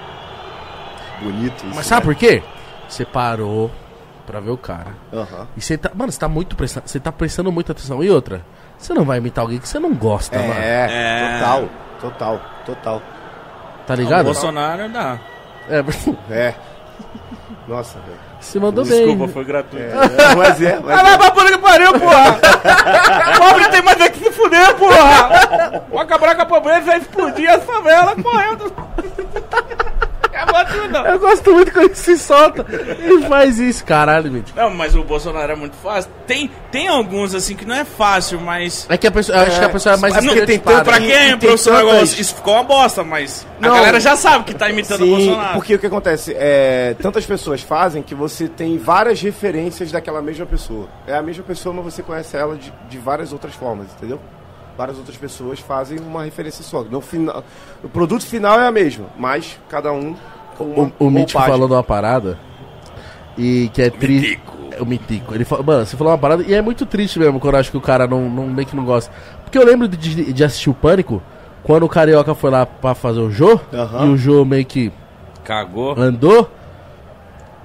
Bonito 1.22 1.66
isso. 1.66 1.76
Mas 1.76 1.86
sabe 1.86 2.02
né? 2.08 2.14
por 2.14 2.16
quê? 2.20 2.44
Você 2.90 3.06
parou 3.06 3.72
pra 4.26 4.40
ver 4.40 4.50
o 4.52 4.58
cara. 4.58 4.94
Aham. 5.14 5.48
E 5.56 5.62
você 5.62 5.78
tá. 5.78 5.92
Mano, 5.94 6.12
você 6.12 6.20
tá 6.20 6.28
muito 6.28 6.56
prestando. 6.56 6.88
Você 6.88 7.00
tá 7.00 7.12
prestando 7.12 7.52
muita 7.52 7.72
atenção. 7.74 8.04
E 8.04 8.10
outra, 8.10 8.44
você 8.78 8.94
não 8.94 9.06
vai 9.06 9.20
imitar 9.20 9.44
alguém 9.44 9.60
que 9.60 9.68
você 9.68 9.80
não 9.80 9.94
gosta, 9.94 10.38
mano. 10.40 10.54
É, 10.54 10.88
É. 10.90 11.40
total, 11.40 11.70
total, 12.02 12.42
total. 12.66 13.02
Tá 13.86 13.94
O 13.94 13.98
ligado? 13.98 14.26
Bolsonaro 14.26 14.90
dá. 14.90 15.20
É, 15.70 15.84
É. 16.34 16.56
Nossa, 17.68 17.98
velho. 18.00 18.18
se 18.42 18.60
mandou 18.60 18.84
Desculpa, 18.84 19.24
bem. 19.26 19.28
foi 19.34 19.44
gratuito. 19.46 19.86
É, 19.86 20.36
mas 20.36 20.62
é, 20.62 20.80
mas 20.84 21.00
Ah, 21.00 21.18
vai 21.18 21.32
pra 21.32 21.46
que 21.46 21.58
pariu, 21.58 21.94
porra! 22.00 22.40
Pobre 23.40 23.70
tem 23.70 23.82
mais 23.82 24.00
é 24.02 24.10
que 24.10 24.20
se 24.20 24.32
fuder, 24.32 24.76
porra! 24.76 25.84
O 25.90 25.98
acabar 26.00 26.36
com 26.36 26.42
a 26.42 26.46
pobreza 26.46 26.82
vai 26.82 26.98
explodir 26.98 27.50
as 27.50 27.64
favelas 27.64 28.16
correndo. 28.22 28.74
Acabou 30.34 30.66
tudo. 30.66 30.98
Eu 30.98 31.20
gosto 31.20 31.52
muito 31.54 31.72
quando 31.72 31.86
ele 31.86 31.96
se 31.96 32.18
solta. 32.18 32.66
Ele 33.00 33.22
faz 33.28 33.60
isso, 33.60 33.84
caralho, 33.86 34.32
gente. 34.32 34.54
Não, 34.56 34.70
mas 34.72 34.96
o 34.96 35.04
Bolsonaro 35.04 35.52
é 35.52 35.56
muito 35.56 35.76
fácil. 35.78 36.10
Tem, 36.26 36.50
tem 36.72 36.88
alguns 36.88 37.36
assim 37.36 37.56
que 37.56 37.66
não 37.66 37.76
é 37.76 37.86
fácil, 37.86 38.40
mas. 38.42 38.86
É 38.90 38.98
que 38.98 39.06
a 39.08 39.12
pessoa, 39.12 39.38
eu 39.38 39.44
acho 39.44 39.60
que 39.60 39.66
a 39.66 39.70
pessoa 39.70 39.96
é 39.96 39.98
mais 39.98 40.14
Mas 40.16 40.24
não, 40.26 40.34
tanto 40.34 40.84
Pra 40.84 41.00
E- 41.00 41.02
quem 41.06 41.12
é 41.14 41.30
e 41.32 41.38
tantas- 41.38 42.20
isso 42.20 42.36
ficou 42.36 42.54
uma 42.56 42.64
bosta, 42.64 43.04
mas 43.04 43.46
Não. 43.60 43.72
a 43.72 43.76
galera 43.76 44.00
já 44.00 44.16
sabe 44.16 44.44
que 44.46 44.54
tá 44.54 44.70
imitando 44.70 45.02
o 45.02 45.06
Sim, 45.06 45.10
Bolsonaro. 45.28 45.54
porque 45.54 45.76
o 45.76 45.80
que 45.80 45.86
acontece? 45.88 46.34
É, 46.38 46.96
tantas 47.02 47.26
pessoas 47.26 47.62
fazem 47.62 48.02
que 48.02 48.16
você 48.16 48.48
tem 48.48 48.78
várias 48.78 49.22
referências 49.22 49.92
daquela 49.92 50.22
mesma 50.22 50.46
pessoa. 50.46 50.88
É 51.08 51.16
a 51.16 51.22
mesma 51.22 51.44
pessoa, 51.44 51.74
mas 51.76 51.86
você 51.94 52.02
conhece 52.02 52.36
ela 52.36 52.56
de, 52.56 52.74
de 52.90 52.98
várias 52.98 53.32
outras 53.34 53.54
formas, 53.54 53.88
entendeu? 53.98 54.20
Várias 54.78 54.98
outras 54.98 55.16
pessoas 55.18 55.60
fazem 55.60 56.00
uma 56.00 56.24
referência 56.24 56.64
só. 56.64 56.82
No 56.84 57.00
final, 57.02 57.44
o 57.84 57.90
produto 57.90 58.26
final 58.26 58.60
é 58.60 58.68
a 58.68 58.72
mesma, 58.72 59.06
mas 59.18 59.60
cada 59.70 59.92
um 59.92 60.16
com 60.58 60.64
uma 60.66 60.92
O, 61.00 61.08
o 61.08 61.12
Mítico 61.12 61.40
falou 61.42 61.68
de 61.68 61.74
uma 61.74 61.84
parada 61.84 62.38
e 63.38 63.70
que 63.74 63.82
é 63.82 63.90
triste. 63.90 64.40
O 64.80 64.86
Mitico. 64.86 65.36
Ele 65.36 65.46
falou, 65.46 65.64
mano, 65.64 65.86
você 65.86 65.96
falou 65.96 66.12
uma 66.12 66.18
parada 66.18 66.44
e 66.48 66.54
é 66.54 66.60
muito 66.62 66.84
triste 66.88 67.20
mesmo 67.20 67.40
quando 67.40 67.54
eu 67.54 67.60
acho 67.60 67.70
que 67.70 67.78
o 67.78 67.82
cara 67.82 68.08
não, 68.08 68.28
não 68.28 68.48
meio 68.48 68.68
que 68.68 68.76
não 68.76 68.84
gosta. 68.84 69.14
Porque 69.44 69.58
eu 69.58 69.64
lembro 69.64 69.88
de, 69.88 70.34
de 70.34 70.44
assistir 70.44 70.72
o 70.72 70.74
Pânico 70.74 71.22
quando 71.64 71.84
o 71.84 71.90
Carioca 71.90 72.34
foi 72.34 72.50
lá 72.50 72.66
pra 72.66 72.96
fazer 72.96 73.20
o 73.20 73.30
Jô 73.30 73.60
Aham. 73.72 74.06
e 74.06 74.10
o 74.10 74.18
Jô 74.18 74.44
meio 74.44 74.66
que 74.66 74.92
Cagou. 75.44 75.94
andou. 75.96 76.50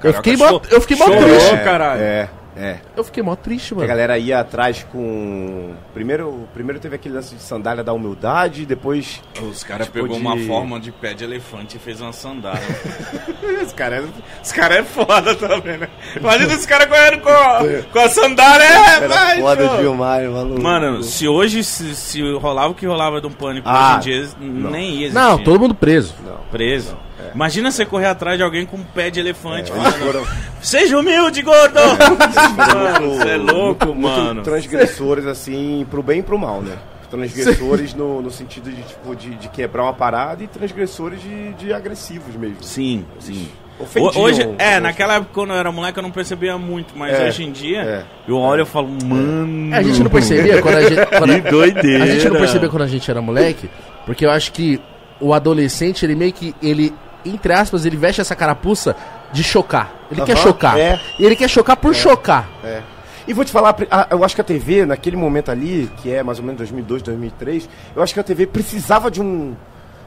Eu 0.04 0.12
fiquei, 0.12 0.36
mó, 0.36 0.61
eu 0.70 0.80
fiquei 0.82 0.96
mó 0.98 1.06
triste. 1.06 1.54
É, 1.54 1.56
caralho. 1.64 2.02
É, 2.02 2.28
é. 2.59 2.80
Eu 2.96 3.04
fiquei 3.04 3.22
mó 3.22 3.36
triste, 3.36 3.72
A 3.72 3.76
mano. 3.76 3.88
galera 3.88 4.18
ia 4.18 4.40
atrás 4.40 4.84
com. 4.90 5.74
Primeiro, 5.94 6.48
primeiro 6.52 6.80
teve 6.80 6.96
aquele 6.96 7.14
lance 7.14 7.34
de 7.34 7.42
sandália 7.42 7.84
da 7.84 7.92
humildade, 7.92 8.66
depois. 8.66 9.22
Os 9.40 9.62
caras 9.62 9.86
Tipo 9.86 10.00
pegou 10.00 10.16
de- 10.16 10.20
uma 10.22 10.36
forma 10.38 10.80
de 10.80 10.90
pé 10.92 11.14
de 11.14 11.24
elefante 11.24 11.76
e 11.76 11.80
fez 11.80 12.00
uma 12.00 12.12
sandália. 12.12 12.61
Os 13.64 13.72
caras. 13.72 14.04
Os 14.42 14.52
caras 14.52 14.78
é 14.78 14.82
foda 14.82 15.34
também, 15.34 15.78
né? 15.78 15.88
Imagina 16.16 16.54
os 16.54 16.66
caras 16.66 16.86
correndo 16.88 17.22
com, 17.22 17.28
a- 17.30 17.61
com 17.92 17.98
a 17.98 18.09
sandália. 18.09 18.64
É, 18.64 19.09
vai, 19.09 19.40
show. 19.40 19.78
demais, 19.92 20.30
maluco. 20.30 20.61
Mano, 20.62 21.02
se 21.02 21.26
hoje 21.28 21.62
se, 21.64 21.94
se 21.94 22.20
rolava 22.34 22.68
o 22.70 22.74
que 22.74 22.86
rolava 22.86 23.20
de 23.20 23.26
um 23.26 23.32
pânico 23.32 23.68
Ah, 23.68 23.98
hoje 23.98 24.11
em 24.40 24.61
dia, 24.61 24.70
nem 24.70 24.90
ia 24.90 24.96
existir. 25.06 25.14
Não, 25.14 25.38
todo 25.38 25.59
mundo 25.61 25.74
preso. 25.74 26.14
preso. 26.50 26.96
Imagina 27.35 27.70
você 27.70 27.85
correr 27.87 28.07
atrás 28.07 28.37
de 28.37 28.43
alguém 28.43 28.64
com 28.66 28.76
um 28.76 28.83
pé 28.85 29.11
de 29.11 29.20
elefante. 29.20 29.70
É, 29.72 29.91
foram- 29.93 30.26
Seja 30.61 30.99
humilde, 30.99 31.43
gordo! 31.43 31.79
mano, 32.57 33.07
muito- 33.07 33.18
você 33.24 33.29
é 33.31 33.37
louco, 33.37 33.87
muito- 33.87 34.01
mano. 34.01 34.35
Muito 34.35 34.43
transgressores, 34.45 35.26
assim, 35.26 35.87
pro 35.91 36.03
bem 36.03 36.20
e 36.20 36.22
pro 36.22 36.39
mal, 36.39 36.61
né? 36.62 36.76
Transgressores 37.11 37.95
no, 37.95 38.20
no 38.20 38.31
sentido 38.31 38.70
de, 38.70 38.83
tipo, 38.83 39.16
de, 39.16 39.31
de 39.37 39.49
quebrar 39.49 39.85
uma 39.85 39.95
parada 39.95 40.45
e 40.45 40.47
transgressores 40.47 41.20
de, 41.22 41.55
de 41.55 41.72
agressivos 41.72 42.35
mesmo. 42.37 42.62
Sim, 42.62 43.05
sim. 43.18 43.49
Ofendiam 43.81 44.22
Hoje, 44.22 44.43
é, 44.59 44.76
os- 44.76 44.83
naquela 44.83 45.14
época 45.14 45.31
quando 45.33 45.51
eu 45.53 45.57
era 45.57 45.70
moleque 45.72 45.99
eu 45.99 46.03
não 46.03 46.11
percebia 46.11 46.59
muito, 46.59 46.93
mas 46.97 47.18
É, 47.18 47.29
hoje 47.29 47.45
em 47.45 47.53
dia 47.53 47.81
é. 47.81 48.03
eu 48.26 48.37
olho 48.37 48.62
e 48.64 48.66
falo, 48.66 48.89
mano. 49.07 49.72
É, 49.74 49.79
a 49.79 49.83
gente 49.83 50.03
não 50.03 50.11
percebia 50.11 50.61
quando 50.61 50.74
a 50.74 50.83
gente. 50.83 51.07
quando 51.07 51.33
Que 51.43 51.51
doideira. 51.51 52.05
A 52.05 52.07
gente 52.09 52.29
não 52.29 52.37
percebia 52.37 52.68
quando 52.68 52.83
a 52.83 52.87
gente 52.89 53.11
era 53.11 53.22
moleque, 53.22 53.70
porque 54.05 54.26
eu 54.26 54.31
acho 54.31 54.53
que 54.53 54.81
o 55.20 55.33
adolescente, 55.33 56.05
ele 56.05 56.14
meio 56.16 56.33
que. 56.33 56.55
Ele, 56.62 56.93
entre 57.31 57.53
aspas, 57.53 57.85
ele 57.85 57.97
veste 57.97 58.20
essa 58.20 58.35
carapuça 58.37 58.95
de 59.33 59.43
chocar. 59.45 59.93
Ele 60.11 60.22
quer 60.22 60.33
Aham, 60.37 60.43
chocar. 60.43 60.79
é. 60.79 61.01
E 61.18 61.24
ele 61.24 61.37
quer 61.37 61.49
chocar 61.49 61.76
por 61.76 61.95
chocar. 61.95 62.49
É. 62.64 62.83
E 63.26 63.33
vou 63.35 63.45
te 63.45 63.53
falar, 63.53 63.76
eu 64.11 64.24
acho 64.24 64.35
que 64.35 64.41
a 64.41 64.45
TV, 64.45 64.87
naquele 64.87 65.16
momento 65.16 65.51
ali, 65.51 65.91
que 65.99 66.11
é 66.11 66.22
mais 66.22 66.39
ou 66.39 66.45
menos 66.45 66.59
2002, 66.59 67.03
2003, 67.03 67.68
eu 67.95 68.03
acho 68.03 68.14
que 68.14 68.20
a 68.20 68.24
TV 68.24 68.47
precisava 68.47 69.11
de 69.11 69.20
um, 69.20 69.55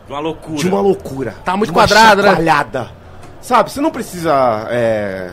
Uma 0.10 0.20
loucura. 0.20 0.58
de 0.58 0.68
uma 0.68 0.82
loucura. 0.82 1.36
Tá 1.46 1.56
muito 1.56 1.70
de 1.70 1.74
quadrada, 1.74 2.24
né? 2.24 2.88
Sabe, 3.40 3.72
você 3.72 3.80
não 3.82 3.92
precisa 3.92 4.68
é, 4.72 5.32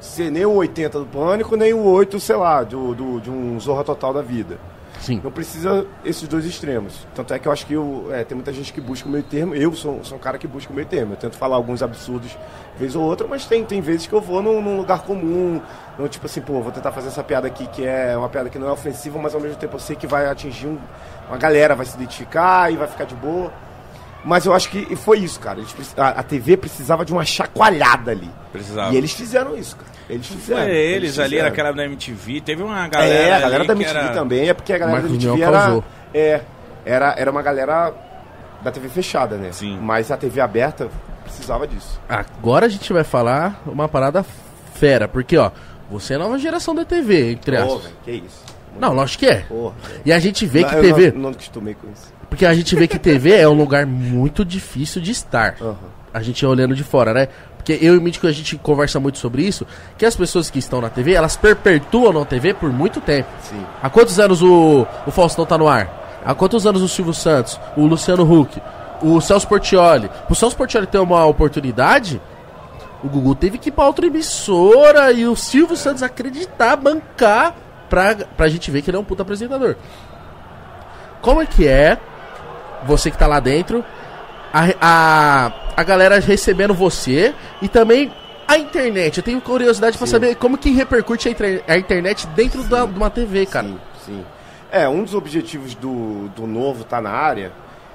ser 0.00 0.30
nem 0.32 0.44
o 0.46 0.52
80 0.54 0.98
do 0.98 1.06
Pânico, 1.06 1.56
nem 1.56 1.72
o 1.72 1.82
8, 1.84 2.18
sei 2.20 2.36
lá, 2.36 2.62
do, 2.64 2.94
do- 2.94 3.20
de 3.20 3.30
um 3.30 3.58
Zorra 3.60 3.84
Total 3.84 4.12
da 4.12 4.22
vida. 4.22 4.58
Sim. 5.00 5.20
Não 5.22 5.30
precisa 5.30 5.86
esses 6.04 6.26
dois 6.28 6.44
extremos. 6.44 7.06
Tanto 7.14 7.32
é 7.32 7.38
que 7.38 7.46
eu 7.46 7.52
acho 7.52 7.64
que 7.66 7.74
eu, 7.74 8.08
é, 8.12 8.24
tem 8.24 8.34
muita 8.34 8.52
gente 8.52 8.72
que 8.72 8.80
busca 8.80 9.08
o 9.08 9.12
meio 9.12 9.22
termo. 9.24 9.54
Eu 9.54 9.72
sou, 9.74 10.02
sou 10.04 10.16
um 10.18 10.20
cara 10.20 10.36
que 10.38 10.46
busca 10.46 10.72
o 10.72 10.74
meio 10.74 10.86
termo. 10.88 11.12
Eu 11.12 11.16
tento 11.16 11.36
falar 11.36 11.56
alguns 11.56 11.82
absurdos 11.82 12.36
vez 12.78 12.94
ou 12.96 13.02
outra, 13.04 13.26
mas 13.26 13.46
tem, 13.46 13.64
tem 13.64 13.80
vezes 13.80 14.06
que 14.06 14.12
eu 14.12 14.20
vou 14.20 14.42
num, 14.42 14.60
num 14.60 14.76
lugar 14.76 15.02
comum. 15.02 15.60
Não, 15.98 16.08
tipo 16.08 16.26
assim, 16.26 16.40
pô, 16.40 16.60
vou 16.60 16.72
tentar 16.72 16.92
fazer 16.92 17.08
essa 17.08 17.22
piada 17.22 17.46
aqui 17.46 17.66
que 17.68 17.84
é 17.84 18.16
uma 18.16 18.28
piada 18.28 18.48
que 18.50 18.58
não 18.58 18.68
é 18.68 18.72
ofensiva, 18.72 19.18
mas 19.18 19.34
ao 19.34 19.40
mesmo 19.40 19.56
tempo 19.56 19.76
eu 19.76 19.80
sei 19.80 19.94
que 19.96 20.06
vai 20.06 20.26
atingir 20.26 20.66
um- 20.66 20.78
uma 21.28 21.36
galera, 21.38 21.74
vai 21.74 21.86
se 21.86 21.94
identificar 21.96 22.72
e 22.72 22.76
vai 22.76 22.88
ficar 22.88 23.04
de 23.04 23.14
boa. 23.14 23.52
Mas 24.24 24.46
eu 24.46 24.52
acho 24.52 24.68
que 24.70 24.96
foi 24.96 25.20
isso, 25.20 25.38
cara. 25.38 25.60
Eles 25.60 25.94
a, 25.96 26.08
a 26.08 26.22
TV 26.24 26.56
precisava 26.56 27.04
de 27.04 27.12
uma 27.12 27.24
chacoalhada 27.24 28.10
ali. 28.10 28.30
Precisava. 28.52 28.92
E 28.92 28.96
eles 28.96 29.12
fizeram 29.12 29.56
isso, 29.56 29.76
cara. 29.76 29.88
Eles 30.08 30.26
fizeram. 30.26 30.62
Foi 30.62 30.70
eles 30.74 31.18
ali, 31.18 31.28
fizeram. 31.30 31.48
naquela 31.50 31.72
da 31.72 31.84
MTV. 31.84 32.40
Teve 32.40 32.62
uma 32.62 32.88
galera. 32.88 33.12
É, 33.14 33.32
a 33.34 33.40
galera 33.40 33.58
ali 33.58 33.66
da 33.68 33.74
MTV 33.74 33.98
era- 33.98 34.08
também, 34.14 34.48
é 34.48 34.54
porque 34.54 34.72
a 34.72 34.78
galera 34.78 35.00
Marcos 35.02 35.18
da 35.18 35.28
MTV 35.30 35.42
era, 35.42 35.60
causou. 35.60 35.84
é, 36.14 36.40
era. 36.84 37.14
Era 37.18 37.30
uma 37.30 37.42
galera 37.42 37.92
da 38.62 38.70
TV 38.70 38.88
fechada, 38.88 39.36
né? 39.36 39.50
Sim. 39.52 39.78
Mas 39.80 40.10
a 40.10 40.16
TV 40.16 40.40
aberta 40.40 40.88
precisava 41.24 41.66
disso. 41.66 42.00
Agora 42.08 42.66
a 42.66 42.68
gente 42.68 42.92
vai 42.92 43.04
falar 43.04 43.60
uma 43.66 43.88
parada 43.88 44.24
fera, 44.74 45.06
porque 45.06 45.36
ó, 45.36 45.50
você 45.90 46.14
é 46.14 46.18
nova 46.18 46.38
geração 46.38 46.74
da 46.74 46.84
TV, 46.84 47.32
entre 47.32 47.56
aspas. 47.56 47.90
que 48.04 48.10
isso. 48.12 48.44
Não, 48.80 48.92
lógico 48.92 49.20
que 49.20 49.26
é. 49.26 49.40
Porra. 49.40 49.74
E 50.04 50.12
a 50.12 50.18
gente 50.18 50.46
vê 50.46 50.60
Não, 50.62 50.68
que 50.68 50.74
eu 50.76 50.82
TV. 50.82 51.10
Não, 51.12 51.20
não 51.22 51.30
acostumei 51.30 51.74
com 51.74 51.90
isso. 51.90 52.12
Porque 52.30 52.46
a 52.46 52.54
gente 52.54 52.76
vê 52.76 52.86
que 52.86 52.98
TV 52.98 53.34
é 53.34 53.48
um 53.48 53.54
lugar 53.54 53.84
muito 53.86 54.44
difícil 54.44 55.00
de 55.02 55.10
estar. 55.10 55.56
Aham. 55.60 55.76
A 56.14 56.22
gente 56.22 56.44
olhando 56.46 56.74
de 56.74 56.82
fora, 56.84 57.12
né? 57.12 57.28
Porque 57.58 57.78
eu 57.82 57.94
e 57.94 57.98
o 57.98 58.00
Mítico 58.00 58.26
a 58.26 58.32
gente 58.32 58.56
conversa 58.56 58.98
muito 58.98 59.18
sobre 59.18 59.42
isso, 59.42 59.66
que 59.98 60.06
as 60.06 60.16
pessoas 60.16 60.48
que 60.48 60.58
estão 60.58 60.80
na 60.80 60.88
TV, 60.88 61.12
elas 61.12 61.36
perpetuam 61.36 62.12
na 62.12 62.24
TV 62.24 62.54
por 62.54 62.72
muito 62.72 63.00
tempo. 63.00 63.28
Sim. 63.42 63.62
Há 63.82 63.90
quantos 63.90 64.18
anos 64.18 64.40
o, 64.42 64.86
o 65.06 65.10
Faustão 65.10 65.44
tá 65.44 65.58
no 65.58 65.68
ar? 65.68 66.20
Há 66.24 66.34
quantos 66.34 66.66
anos 66.66 66.80
o 66.80 66.88
Silvio 66.88 67.12
Santos, 67.12 67.60
o 67.76 67.84
Luciano 67.84 68.22
Huck, 68.22 68.60
o 69.02 69.20
Celso 69.20 69.46
Portioli? 69.46 70.10
O 70.30 70.34
Celso 70.34 70.56
Portioli 70.56 70.86
ter 70.86 70.98
uma 70.98 71.26
oportunidade, 71.26 72.20
o 73.02 73.08
Gugu 73.08 73.34
teve 73.34 73.58
que 73.58 73.68
ir 73.68 73.72
pra 73.72 73.86
outra 73.86 74.06
emissora 74.06 75.12
e 75.12 75.26
o 75.26 75.36
Silvio 75.36 75.76
Santos 75.76 76.02
acreditar, 76.02 76.76
bancar, 76.76 77.54
pra, 77.88 78.14
pra 78.14 78.48
gente 78.48 78.70
ver 78.70 78.82
que 78.82 78.90
ele 78.90 78.96
é 78.96 79.00
um 79.00 79.04
puta 79.04 79.22
apresentador. 79.22 79.76
Como 81.20 81.40
é 81.40 81.46
que 81.46 81.66
é 81.66 81.98
você 82.86 83.10
que 83.10 83.18
tá 83.18 83.26
lá 83.26 83.40
dentro, 83.40 83.84
a, 84.80 85.46
a, 85.46 85.52
a 85.76 85.82
galera 85.84 86.18
recebendo 86.20 86.74
você 86.74 87.34
e 87.62 87.68
também 87.68 88.12
a 88.46 88.58
internet? 88.58 89.18
Eu 89.18 89.22
tenho 89.22 89.40
curiosidade 89.40 89.96
pra 89.98 90.06
saber 90.06 90.34
como 90.36 90.56
que 90.58 90.70
repercute 90.70 91.28
a, 91.28 91.30
inter- 91.30 91.62
a 91.68 91.76
internet 91.76 92.26
dentro 92.28 92.62
da, 92.64 92.84
de 92.86 92.96
uma 92.96 93.10
TV, 93.10 93.46
cara. 93.46 93.66
Sim, 93.66 93.78
sim. 94.04 94.24
É, 94.70 94.88
um 94.88 95.02
dos 95.04 95.14
objetivos 95.14 95.74
do, 95.74 96.28
do 96.36 96.46
novo 96.46 96.84
tá 96.84 97.00
na 97.00 97.10
área, 97.10 97.52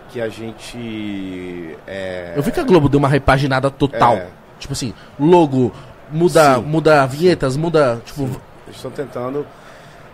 que 0.09 0.20
a 0.22 0.28
gente. 0.30 1.76
É, 1.88 2.34
Eu 2.36 2.41
vi 2.43 2.51
que 2.51 2.59
a 2.59 2.64
Globo 2.64 2.89
deu 2.89 2.97
uma 2.99 3.07
repaginada 3.09 3.70
total. 3.70 4.16
É. 4.16 4.28
Tipo 4.59 4.74
assim, 4.74 4.93
logo, 5.20 5.72
muda, 6.11 6.55
Sim. 6.55 6.61
muda 6.61 7.05
vinhetas, 7.05 7.57
muda. 7.57 8.01
Tipo, 8.05 8.24
Eles 8.66 8.76
estão 8.78 8.91
tentando. 8.91 9.45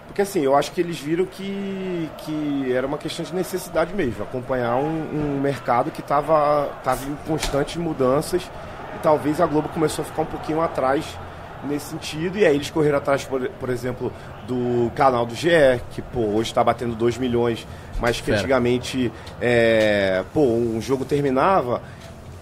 Porque 0.10 0.24
assim, 0.24 0.42
eu 0.42 0.56
acho 0.56 0.72
que 0.72 0.82
eles 0.82 1.00
viram 1.00 1.24
que, 1.24 2.10
que 2.18 2.74
era 2.74 2.86
uma 2.88 2.98
questão 2.98 3.24
de 3.24 3.34
necessidade 3.34 3.94
mesmo, 3.94 4.24
acompanhar 4.24 4.76
um, 4.76 5.38
um 5.38 5.40
mercado 5.40 5.92
que 5.92 6.02
estava 6.02 6.66
tava 6.84 7.06
em 7.06 7.16
constantes 7.28 7.76
mudanças 7.76 8.42
e 8.96 9.00
talvez 9.04 9.40
a 9.40 9.46
Globo 9.46 9.70
começou 9.70 10.02
a 10.02 10.06
ficar 10.08 10.24
um 10.24 10.26
pouquinho 10.26 10.62
atrás 10.62 11.06
nesse 11.64 11.92
sentido, 11.92 12.40
e 12.40 12.46
aí 12.46 12.56
eles 12.56 12.72
correram 12.72 12.98
atrás, 12.98 13.24
por, 13.24 13.48
por 13.50 13.70
exemplo, 13.70 14.12
do 14.48 14.92
canal 14.96 15.28
do 15.28 15.36
GE, 15.36 15.80
que 15.92 16.02
pô, 16.02 16.22
hoje 16.22 16.50
está 16.50 16.64
batendo 16.64 16.96
2 16.96 17.18
milhões, 17.20 17.68
mas 18.00 18.18
que 18.18 18.26
Fera. 18.26 18.40
antigamente 18.40 19.12
é, 19.40 20.24
pô, 20.34 20.42
um 20.42 20.82
jogo 20.82 21.06
terminava 21.06 21.84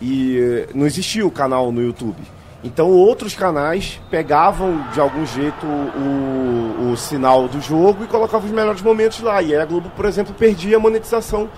e 0.01 0.67
não 0.73 0.85
existia 0.85 1.27
o 1.27 1.31
canal 1.31 1.69
no 1.69 1.81
YouTube. 1.81 2.36
Então 2.63 2.89
outros 2.89 3.35
canais 3.35 4.01
pegavam 4.09 4.81
de 4.91 4.99
algum 4.99 5.25
jeito 5.25 5.65
o, 5.65 6.89
o 6.91 6.97
sinal 6.97 7.47
do 7.47 7.61
jogo 7.61 8.03
e 8.03 8.07
colocavam 8.07 8.47
os 8.47 8.53
melhores 8.53 8.81
momentos 8.81 9.19
lá. 9.21 9.41
E 9.41 9.53
aí 9.55 9.61
a 9.61 9.65
Globo, 9.65 9.89
por 9.95 10.05
exemplo, 10.05 10.33
perdia 10.33 10.77
a 10.77 10.79
monetização 10.79 11.49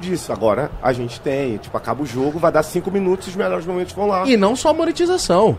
disso. 0.00 0.32
Agora 0.32 0.70
a 0.82 0.92
gente 0.92 1.20
tem, 1.20 1.56
tipo, 1.58 1.76
acaba 1.76 2.02
o 2.02 2.06
jogo, 2.06 2.38
vai 2.38 2.50
dar 2.52 2.62
cinco 2.64 2.90
minutos 2.90 3.28
e 3.28 3.30
os 3.30 3.36
melhores 3.36 3.64
momentos 3.66 3.92
vão 3.94 4.06
lá. 4.08 4.26
e 4.26 4.36
não 4.36 4.56
só 4.56 4.70
a 4.70 4.74
monetização. 4.74 5.56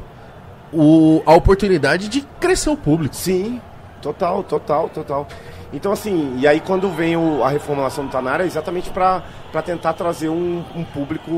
O, 0.72 1.24
a 1.26 1.34
oportunidade 1.34 2.08
de 2.10 2.22
crescer 2.40 2.70
o 2.70 2.78
público. 2.78 3.16
Sim, 3.16 3.60
total, 4.02 4.44
total, 4.44 4.90
total. 4.90 5.28
Então, 5.74 5.92
assim, 5.92 6.36
e 6.40 6.48
aí 6.48 6.60
quando 6.60 6.90
vem 6.90 7.16
o- 7.16 7.44
a 7.44 7.50
reformulação 7.50 8.06
do 8.06 8.12
Tanar 8.12 8.42
é 8.42 8.46
exatamente 8.46 8.90
para 8.90 9.24
tentar 9.66 9.94
trazer 9.94 10.30
um, 10.30 10.64
um 10.76 10.84
público 10.84 11.32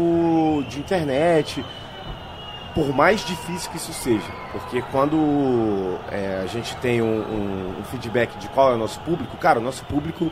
de 0.70 0.80
internet, 0.80 1.64
por 2.76 2.94
mais 2.96 3.22
difícil 3.26 3.70
que 3.72 3.78
isso 3.78 3.94
seja. 3.94 4.32
Porque 4.52 4.82
quando 4.92 5.98
é, 6.12 6.42
a 6.44 6.46
gente 6.48 6.76
tem 6.78 7.02
um, 7.02 7.06
um- 7.22 7.76
um 7.80 7.84
feedback 7.86 8.38
de 8.38 8.48
qual 8.50 8.72
é 8.72 8.76
o 8.76 8.78
nosso 8.78 9.00
público, 9.02 9.36
cara, 9.38 9.60
o 9.60 9.62
nosso 9.62 9.84
público, 9.86 10.32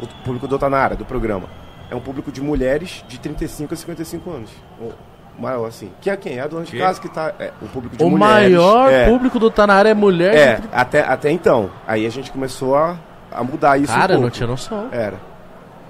o 0.00 0.06
público 0.24 0.46
do 0.48 0.58
Tanara, 0.58 0.94
do 0.96 1.04
programa, 1.04 1.48
é 1.90 1.94
um 1.94 2.00
público 2.00 2.30
de 2.32 2.40
mulheres 2.40 3.04
de 3.08 3.18
35 3.18 3.74
a 3.74 3.76
55 3.76 4.30
anos. 4.30 4.50
O 4.80 4.92
maior, 5.40 5.66
assim. 5.66 5.92
Que 6.00 6.10
é 6.10 6.16
quem? 6.16 6.36
É 6.38 6.40
a 6.40 6.46
dona 6.48 6.64
de 6.64 6.76
casa 6.76 7.00
que 7.00 7.08
tá. 7.08 7.32
É, 7.38 7.52
o 7.62 7.66
público 7.68 7.96
de 7.96 8.02
O 8.04 8.10
mulheres. 8.10 8.50
maior 8.52 8.92
é. 8.92 9.06
público 9.08 9.38
do 9.38 9.52
na 9.66 9.74
área 9.74 9.90
é 9.90 9.94
mulher. 9.94 10.34
É, 10.34 10.54
de- 10.56 10.68
até, 10.72 11.00
até 11.00 11.30
então. 11.30 11.70
Aí 11.86 12.04
a 12.04 12.10
gente 12.10 12.30
começou 12.32 12.76
a, 12.76 12.96
a 13.30 13.42
mudar 13.44 13.78
isso. 13.78 13.92
Cara, 13.92 14.18
um 14.18 14.22
não 14.22 14.30
tinha 14.30 14.46
noção. 14.48 14.88
Era. 14.90 15.14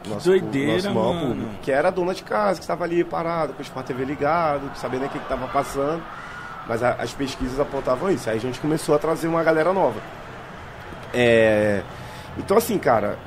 Nosso, 0.07 0.29
doideira, 0.29 0.73
nosso 0.75 0.91
maior 0.91 1.15
mano. 1.15 1.27
público. 1.29 1.51
Que 1.63 1.73
era 1.73 1.89
a 1.89 1.91
dona 1.91 2.15
de 2.15 2.23
casa, 2.23 2.59
que 2.59 2.65
estava 2.65 2.85
ali 2.85 3.03
parado, 3.05 3.53
com 3.53 3.59
o 3.61 3.63
Sport 3.63 3.87
TV 3.87 4.05
ligado, 4.05 4.71
sabendo 4.77 5.07
o 5.07 5.09
que 5.09 5.19
estava 5.19 5.47
passando. 5.49 6.03
Mas 6.67 6.83
a- 6.83 6.97
as 6.99 7.13
pesquisas 7.13 7.59
apontavam 7.59 8.11
isso. 8.11 8.29
Aí 8.29 8.37
a 8.37 8.41
gente 8.41 8.61
começou 8.61 8.95
a 8.95 8.99
trazer 8.99 9.27
uma 9.29 9.43
galera 9.43 9.73
nova. 9.73 9.99
É, 11.13 11.83
então, 12.37 12.57
assim, 12.57 12.79
cara, 12.79 13.19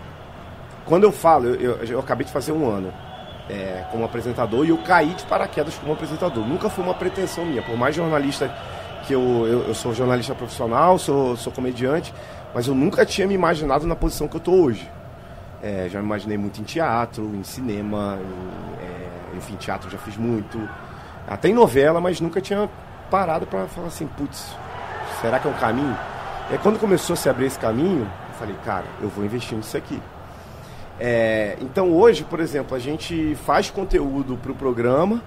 quando 0.86 1.04
eu 1.04 1.12
falo, 1.12 1.48
eu, 1.48 1.78
eu- 1.78 1.86
eu 1.86 2.00
acabei 2.00 2.26
de 2.26 2.32
fazer 2.32 2.52
um 2.52 2.70
ano 2.70 2.94
é, 3.50 3.84
como 3.92 4.06
apresentador 4.06 4.66
e 4.66 4.70
eu 4.70 4.78
caí 4.78 5.10
de 5.14 5.24
paraquedas 5.26 5.76
como 5.78 5.92
apresentador. 5.94 6.46
Nunca 6.48 6.70
foi 6.70 6.84
uma 6.86 6.94
pretensão 6.94 7.46
minha, 7.46 7.62
por 7.62 7.76
mais 7.76 7.96
jornalista 7.96 8.54
que 9.08 9.14
eu, 9.14 9.22
eu, 9.48 9.68
eu 9.68 9.74
sou 9.74 9.94
jornalista 9.94 10.34
profissional, 10.36 10.98
sou, 11.00 11.36
sou 11.36 11.52
comediante, 11.52 12.14
mas 12.54 12.68
eu 12.68 12.76
nunca 12.76 13.04
tinha 13.06 13.28
me 13.28 13.34
imaginado 13.34 13.86
na 13.88 13.96
posição 13.96 14.28
que 14.28 14.36
eu 14.36 14.40
tô 14.40 14.52
hoje. 14.52 14.88
É, 15.62 15.88
já 15.90 16.00
me 16.00 16.06
imaginei 16.06 16.38
muito 16.38 16.60
em 16.60 16.64
teatro, 16.64 17.24
em 17.36 17.44
cinema, 17.44 18.18
em, 18.20 18.84
é, 18.84 19.38
enfim, 19.38 19.56
teatro 19.56 19.90
já 19.90 19.98
fiz 19.98 20.18
muito, 20.18 20.58
até 21.28 21.50
em 21.50 21.54
novela, 21.54 22.02
mas 22.02 22.20
nunca 22.20 22.42
tinha 22.42 22.70
parado 23.10 23.46
para 23.46 23.68
falar 23.68 23.88
assim, 23.88 24.08
putz, 24.08 24.56
será 25.22 25.40
que 25.40 25.48
é 25.48 25.52
um 25.52 25.56
caminho? 25.56 25.96
Aí, 26.50 26.58
quando 26.58 26.80
começou 26.80 27.14
a 27.14 27.18
se 27.18 27.30
abrir 27.30 27.46
esse 27.46 27.60
caminho, 27.60 28.02
eu 28.02 28.36
falei, 28.36 28.56
cara, 28.66 28.86
eu 29.02 29.10
vou 29.10 29.24
investir 29.24 29.58
nisso 29.58 29.78
aqui. 29.78 30.02
É, 31.00 31.58
então 31.62 31.92
hoje, 31.92 32.24
por 32.24 32.40
exemplo, 32.40 32.76
a 32.76 32.80
gente 32.80 33.36
faz 33.46 33.72
conteúdo 33.72 34.38
pro 34.38 34.54
programa, 34.54 35.22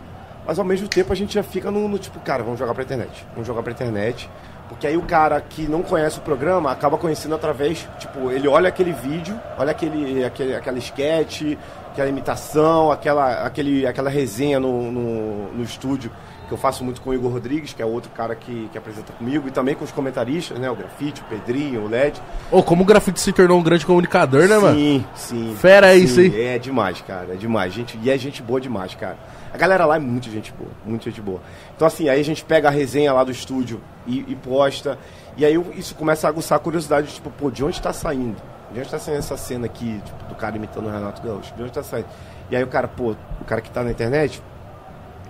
mas 0.47 0.59
ao 0.59 0.65
mesmo 0.65 0.87
tempo 0.87 1.13
a 1.13 1.17
gente 1.17 1.35
já 1.35 1.43
fica 1.43 1.71
no, 1.71 1.89
no 1.89 1.99
tipo, 1.99 2.21
cara, 2.21 2.43
vamos 2.43 2.59
jogar 2.59 2.75
pra 2.75 2.85
internet. 2.85 3.27
Vamos 3.33 3.47
jogar 3.47 3.63
pra 3.63 3.73
internet. 3.73 4.29
Porque 4.69 4.87
aí 4.87 4.97
o 4.97 5.03
cara 5.03 5.41
que 5.41 5.69
não 5.69 5.83
conhece 5.83 6.19
o 6.19 6.23
programa 6.23 6.71
acaba 6.71 6.97
conhecendo 6.97 7.35
através, 7.35 7.87
tipo, 7.99 8.31
ele 8.31 8.49
olha 8.49 8.69
aquele 8.69 8.93
vídeo, 8.93 9.39
olha 9.59 9.71
aquele, 9.73 10.25
aquele, 10.25 10.57
aquela 10.57 10.79
sketch, 10.79 11.57
aquela 11.93 12.09
imitação, 12.09 12.91
aquela, 12.91 13.45
aquele, 13.45 13.87
aquela 13.87 14.09
resenha 14.09 14.59
no, 14.59 14.91
no, 14.91 15.53
no 15.53 15.63
estúdio 15.63 16.11
que 16.47 16.53
eu 16.53 16.59
faço 16.59 16.85
muito 16.85 17.01
com 17.01 17.11
o 17.11 17.15
Igor 17.15 17.33
Rodrigues, 17.33 17.73
que 17.73 17.83
é 17.83 17.87
outro 17.87 18.11
cara 18.11 18.35
que, 18.35 18.69
que 18.71 18.79
apresenta 18.79 19.13
comigo, 19.13 19.49
e 19.49 19.51
também 19.51 19.75
com 19.75 19.85
os 19.85 19.93
comentaristas, 19.93 20.59
né? 20.59 20.71
O 20.71 20.77
Grafite, 20.77 21.23
o 21.23 21.25
Pedrinho, 21.25 21.85
o 21.85 21.89
LED. 21.89 22.21
Ô, 22.51 22.63
como 22.63 22.83
o 22.83 22.87
grafite 22.87 23.21
se 23.21 23.33
tornou 23.33 23.59
um 23.59 23.63
grande 23.63 23.87
comunicador, 23.87 24.47
né, 24.47 24.59
mano? 24.59 24.77
Sim, 24.77 25.05
sim. 25.15 25.57
Fera 25.59 25.93
sim, 25.93 26.05
isso, 26.05 26.21
hein? 26.21 26.33
É 26.37 26.59
demais, 26.59 27.01
cara. 27.01 27.35
É 27.35 27.37
demais. 27.37 27.73
Gente, 27.73 27.99
e 28.03 28.11
é 28.11 28.19
gente 28.19 28.43
boa 28.43 28.61
demais, 28.61 28.95
cara. 28.95 29.17
A 29.53 29.57
galera 29.57 29.87
lá 29.87 29.97
é 29.97 29.99
muito 29.99 30.31
gente 30.31 30.53
boa. 30.53 30.71
Muito 30.85 31.05
gente 31.05 31.21
boa. 31.21 31.41
Então, 31.75 31.87
assim, 31.87 32.09
aí 32.09 32.21
a 32.21 32.25
gente 32.25 32.45
pega 32.45 32.69
a 32.69 32.71
resenha 32.71 33.13
lá 33.13 33.25
do 33.25 33.31
estúdio 33.31 33.81
e, 34.07 34.21
e 34.29 34.37
posta. 34.37 34.99
E 35.37 35.45
aí 35.45 35.55
isso 35.77 35.95
começa 35.95 36.27
a 36.27 36.31
aguçar 36.31 36.57
a 36.57 36.61
curiosidade, 36.61 37.13
tipo, 37.13 37.31
pô, 37.31 37.51
de 37.51 37.65
onde 37.65 37.81
tá 37.81 37.93
saindo? 37.93 38.37
De 38.73 38.81
onde 38.81 38.89
tá 38.89 38.99
saindo 38.99 39.19
essa 39.19 39.37
cena 39.37 39.67
aqui, 39.67 40.01
tipo, 40.05 40.25
do 40.29 40.35
cara 40.35 40.57
imitando 40.57 40.87
o 40.87 40.91
Renato 40.91 41.23
Gaúcho? 41.23 41.55
De 41.55 41.63
onde 41.63 41.73
tá 41.73 41.83
saindo? 41.83 42.09
E 42.51 42.57
aí 42.57 42.63
o 42.63 42.67
cara, 42.67 42.89
pô, 42.89 43.15
o 43.41 43.45
cara 43.45 43.61
que 43.61 43.71
tá 43.71 43.83
na 43.83 43.91
internet 43.91 44.43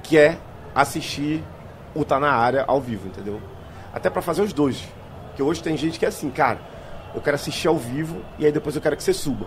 quer 0.02 0.38
assistir 0.74 1.42
o 1.94 2.04
Tá 2.04 2.18
Na 2.18 2.32
Área 2.32 2.64
ao 2.66 2.80
vivo, 2.80 3.06
entendeu? 3.08 3.40
Até 3.92 4.10
pra 4.10 4.20
fazer 4.22 4.42
os 4.42 4.52
dois. 4.52 4.82
Porque 5.28 5.42
hoje 5.42 5.62
tem 5.62 5.76
gente 5.76 5.98
que 5.98 6.04
é 6.04 6.08
assim, 6.08 6.30
cara, 6.30 6.58
eu 7.14 7.20
quero 7.20 7.36
assistir 7.36 7.68
ao 7.68 7.76
vivo 7.76 8.16
e 8.38 8.46
aí 8.46 8.52
depois 8.52 8.74
eu 8.74 8.82
quero 8.82 8.96
que 8.96 9.02
você 9.02 9.12
suba. 9.12 9.46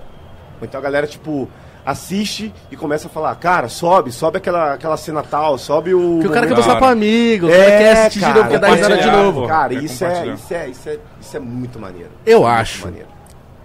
Ou 0.59 0.65
então 0.65 0.79
a 0.79 0.83
galera, 0.83 1.05
tipo, 1.05 1.49
assiste 1.85 2.53
e 2.71 2.75
começa 2.75 3.07
a 3.07 3.09
falar, 3.09 3.35
cara, 3.35 3.69
sobe, 3.69 4.11
sobe 4.11 4.37
aquela, 4.37 4.73
aquela 4.73 4.97
cena 4.97 5.21
tal, 5.23 5.57
sobe 5.57 5.93
o. 5.93 6.19
Que 6.19 6.27
o 6.27 6.31
cara 6.31 6.47
quer 6.47 6.55
mostrar 6.55 6.75
pro 6.77 6.87
amigo, 6.87 7.47
o 7.47 7.49
cara 7.49 7.61
É, 7.63 7.77
quer 7.77 7.91
assistir 7.91 8.19
de 8.19 8.25
cara, 8.25 8.35
novo, 8.37 8.49
quer 8.49 8.59
dar 8.59 8.67
risada 8.73 8.97
de 8.97 9.11
novo. 9.11 9.47
Cara, 9.47 9.73
isso 9.73 10.05
é, 10.05 10.27
isso, 10.27 10.53
é, 10.53 10.69
isso, 10.69 10.89
é, 10.89 10.99
isso 11.21 11.37
é 11.37 11.39
muito 11.39 11.79
maneiro. 11.79 12.09
Eu 12.25 12.39
Muito 12.41 12.51
acho 12.53 12.85
maneiro. 12.85 13.07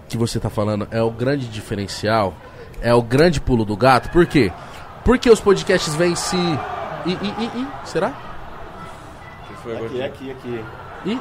que 0.07 0.17
você 0.17 0.39
tá 0.39 0.49
falando 0.49 0.87
é 0.91 1.01
o 1.01 1.09
grande 1.09 1.47
diferencial, 1.47 2.33
é 2.81 2.93
o 2.93 3.01
grande 3.01 3.41
pulo 3.41 3.65
do 3.65 3.75
gato. 3.75 4.09
Por 4.11 4.25
quê? 4.25 4.51
Porque 5.03 5.29
os 5.29 5.39
podcasts 5.41 5.95
vêm 5.95 6.15
se. 6.15 6.37
E, 7.05 7.11
e, 7.11 7.35
e, 7.37 7.43
e? 7.61 7.67
Será? 7.83 8.11
Que 9.47 9.53
foi 9.61 9.73
agora? 9.73 9.85
Aqui, 9.87 10.03
aqui, 10.03 10.31
aqui. 10.31 10.65
E? 11.05 11.19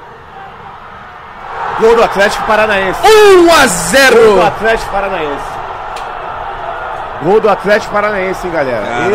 Gol 1.81 1.97
do 1.97 2.05
Atlético 2.05 2.45
Paranaense. 2.47 3.01
1 3.05 3.53
a 3.53 3.67
Gol 3.67 3.67
0 3.67 4.35
do 4.35 4.43
Atlético 4.43 4.91
Paranaense. 4.93 5.45
Gol 7.23 7.41
do 7.41 7.49
Atlético 7.49 7.93
Paranaense, 7.93 8.47
hein, 8.47 8.53
galera. 8.53 8.87
Caralho! 8.87 9.13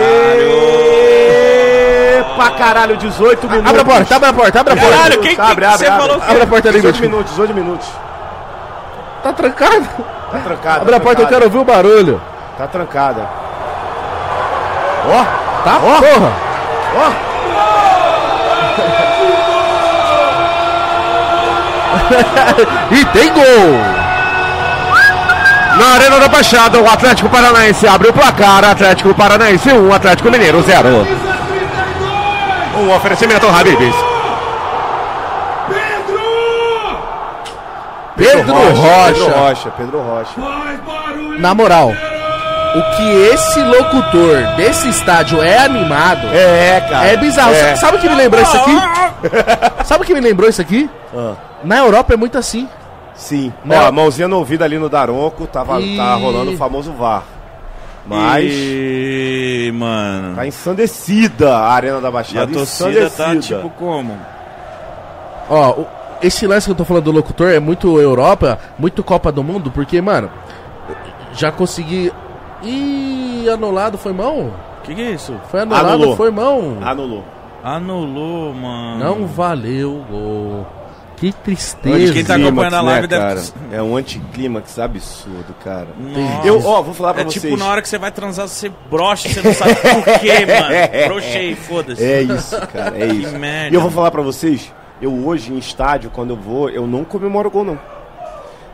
Epa, 2.19 2.51
caralho, 2.51 2.97
18 2.97 3.47
minutos. 3.49 3.69
Abre 3.69 3.81
a 3.81 3.85
porta, 3.85 4.15
abre 4.15 4.29
a 4.29 4.33
porta, 4.33 4.59
abre 4.59 4.73
a 4.73 4.77
porta. 4.77 4.95
Caralho, 4.97 5.19
quem- 5.21 5.35
quem 5.35 5.45
abre, 5.45 5.55
que 5.65 5.65
abre, 5.65 5.77
você 5.77 5.87
abre. 5.87 6.01
falou 6.07 6.21
que- 6.21 6.29
Abre 6.31 6.43
a 6.43 6.47
porta 6.47 6.69
ali, 6.69 6.77
18 6.77 6.95
Mítico. 6.95 7.09
minutos, 7.09 7.31
18 7.31 7.53
minutos. 7.53 7.87
Tá 9.23 9.33
trancado. 9.33 9.85
Tá 10.31 10.39
trancada. 10.39 10.81
Abre 10.81 10.95
a 10.95 10.99
tá 10.99 11.03
porta, 11.03 11.21
eu 11.21 11.27
trancada. 11.27 11.27
quero 11.29 11.45
ouvir 11.45 11.57
o 11.57 11.63
barulho. 11.63 12.21
Tá 12.57 12.67
trancada. 12.67 13.21
Tá? 15.63 15.79
Porra. 15.79 16.46
Ó, 16.97 17.37
E 22.91 23.05
tem 23.05 23.33
gol. 23.33 23.97
Na 25.77 25.93
Arena 25.93 26.19
da 26.19 26.27
Baixada, 26.27 26.79
o 26.81 26.89
Atlético 26.89 27.29
Paranaense 27.29 27.87
abre 27.87 28.09
o 28.09 28.13
placar. 28.13 28.63
Atlético 28.65 29.13
Paranaense 29.13 29.71
1, 29.71 29.93
Atlético 29.93 30.31
Mineiro 30.31 30.61
0. 30.63 31.07
Um 32.79 32.95
oferecimento 32.95 33.45
ao 33.45 33.53
Habibs. 33.53 33.95
Pedro 38.15 38.45
Pedro 38.45 38.53
Rocha. 38.53 39.31
Rocha, 39.37 39.69
Pedro 39.77 39.99
Rocha. 39.99 40.31
Na 41.37 41.53
moral, 41.53 41.93
o 42.75 42.95
que 42.95 43.09
esse 43.33 43.59
locutor 43.63 44.55
desse 44.55 44.89
estádio 44.89 45.41
é 45.41 45.57
animado 45.59 46.27
É, 46.27 46.81
cara. 46.89 47.07
é 47.07 47.17
bizarro. 47.17 47.53
É. 47.53 47.75
Sabe 47.75 47.97
o 47.97 47.99
que 47.99 48.09
me 48.09 48.15
lembrou 48.15 48.41
isso 48.41 48.57
aqui? 48.57 48.75
Sabe 49.85 50.03
o 50.03 50.05
que 50.07 50.13
me 50.13 50.19
lembrou 50.21 50.49
isso 50.49 50.61
aqui? 50.61 50.89
Ah. 51.15 51.33
Na 51.63 51.77
Europa 51.79 52.13
é 52.13 52.17
muito 52.17 52.37
assim. 52.37 52.67
Sim. 53.15 53.51
Não. 53.65 53.75
Ó, 53.87 53.91
mãozinha 53.91 54.27
no 54.27 54.37
ouvido 54.37 54.63
ali 54.63 54.77
no 54.77 54.89
Daronco, 54.89 55.47
tava, 55.47 55.79
E- 55.81 55.97
tá 55.97 56.13
rolando 56.15 56.51
o 56.51 56.57
famoso 56.57 56.91
VAR. 56.93 57.23
Mas 58.05 58.45
Ih, 58.45 59.71
mano. 59.73 60.35
tá 60.35 60.45
ensandecida 60.47 61.55
a 61.57 61.71
Arena 61.73 61.99
da 61.99 62.07
E 62.07 62.09
a 62.09 62.11
Baixada. 62.11 62.53
torcida 62.53 63.09
tá 63.09 63.35
tipo 63.35 63.69
como? 63.71 64.17
Ó, 65.49 65.71
o- 65.71 65.87
esse 66.21 66.45
lance 66.47 66.67
que 66.67 66.71
eu 66.71 66.75
tô 66.75 66.85
falando 66.85 67.03
do 67.05 67.11
locutor 67.11 67.49
é 67.49 67.59
muito 67.59 67.99
Europa, 67.99 68.59
muito 68.79 69.03
Copa 69.03 69.31
do 69.31 69.43
Mundo, 69.43 69.71
porque, 69.71 69.99
mano, 70.01 70.29
já 71.33 71.51
consegui. 71.51 72.11
Ih, 72.63 73.49
anulado 73.49 73.97
foi 73.97 74.13
mão? 74.13 74.53
Que 74.83 74.95
que 74.95 75.01
é 75.01 75.11
isso? 75.11 75.33
Foi 75.49 75.61
anulado, 75.61 75.87
Anulou. 75.89 76.15
foi 76.15 76.31
mão. 76.31 76.77
Anulou. 76.81 77.23
Anulou, 77.63 78.53
mano. 78.53 79.03
Não 79.03 79.27
valeu 79.27 79.91
o 79.97 80.03
gol. 80.09 80.67
Que 81.17 81.33
tristeza. 81.33 82.13
Quem 82.13 82.23
tá 82.23 82.35
acompanhando 82.35 82.75
a 82.75 82.79
Anticlímax, 82.79 82.85
live 82.85 83.01
né, 83.01 83.07
deve- 83.07 83.23
cara? 83.51 83.75
É 83.75 83.81
um 83.81 83.97
anticlímax 83.97 84.77
absurdo, 84.79 85.55
cara. 85.63 85.87
Nossa. 85.99 86.47
Eu, 86.47 86.63
ó, 86.63 86.81
vou 86.83 86.93
falar 86.93 87.13
pra 87.15 87.23
É 87.23 87.25
vocês. 87.25 87.41
tipo 87.43 87.57
na 87.57 87.65
hora 87.65 87.81
que 87.81 87.89
você 87.89 87.97
vai 87.97 88.11
transar, 88.11 88.47
você 88.47 88.71
brocha, 88.89 89.27
você 89.27 89.41
não 89.41 89.51
sabe 89.53 89.73
por 89.75 90.19
quê, 90.19 90.45
mano. 90.45 91.07
Brochei, 91.07 91.55
foda-se. 91.55 92.03
É 92.03 92.21
isso, 92.21 92.55
cara, 92.67 92.95
é 92.97 93.07
isso. 93.07 93.35
merda. 93.37 93.69
E 93.71 93.73
eu 93.73 93.81
vou 93.81 93.89
falar 93.89 94.11
pra 94.11 94.21
vocês, 94.21 94.71
eu 95.01 95.11
hoje 95.25 95.51
em 95.51 95.57
estádio, 95.57 96.11
quando 96.11 96.29
eu 96.29 96.37
vou, 96.37 96.69
eu 96.69 96.85
não 96.85 97.03
comemoro 97.03 97.49
gol, 97.49 97.65
não. 97.65 97.79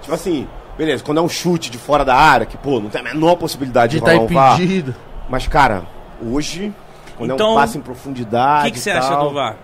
Tipo 0.01 0.13
assim, 0.13 0.45
beleza, 0.77 1.03
quando 1.03 1.17
é 1.19 1.21
um 1.21 1.29
chute 1.29 1.69
de 1.69 1.77
fora 1.77 2.03
da 2.05 2.15
área, 2.15 2.45
que, 2.45 2.57
pô, 2.57 2.79
não 2.79 2.89
tem 2.89 3.01
a 3.01 3.03
menor 3.03 3.35
possibilidade 3.35 3.93
de 3.93 3.99
de, 3.99 4.05
tá 4.05 4.11
rolar 4.13 4.23
um 4.23 4.27
VAR. 4.33 4.55
impedido. 4.61 4.95
Mas, 5.29 5.47
cara, 5.47 5.83
hoje, 6.21 6.73
quando 7.17 7.31
é 7.31 7.33
Então, 7.33 7.51
um 7.51 7.55
passe 7.55 7.77
em 7.77 7.81
O 7.81 7.83
profundidade 7.83 8.65
que, 8.65 8.71
que 8.73 8.79
você 8.79 8.89
e 8.89 8.93
acha 8.93 9.09
tal, 9.09 9.29
do 9.29 9.33
VAR? 9.35 9.55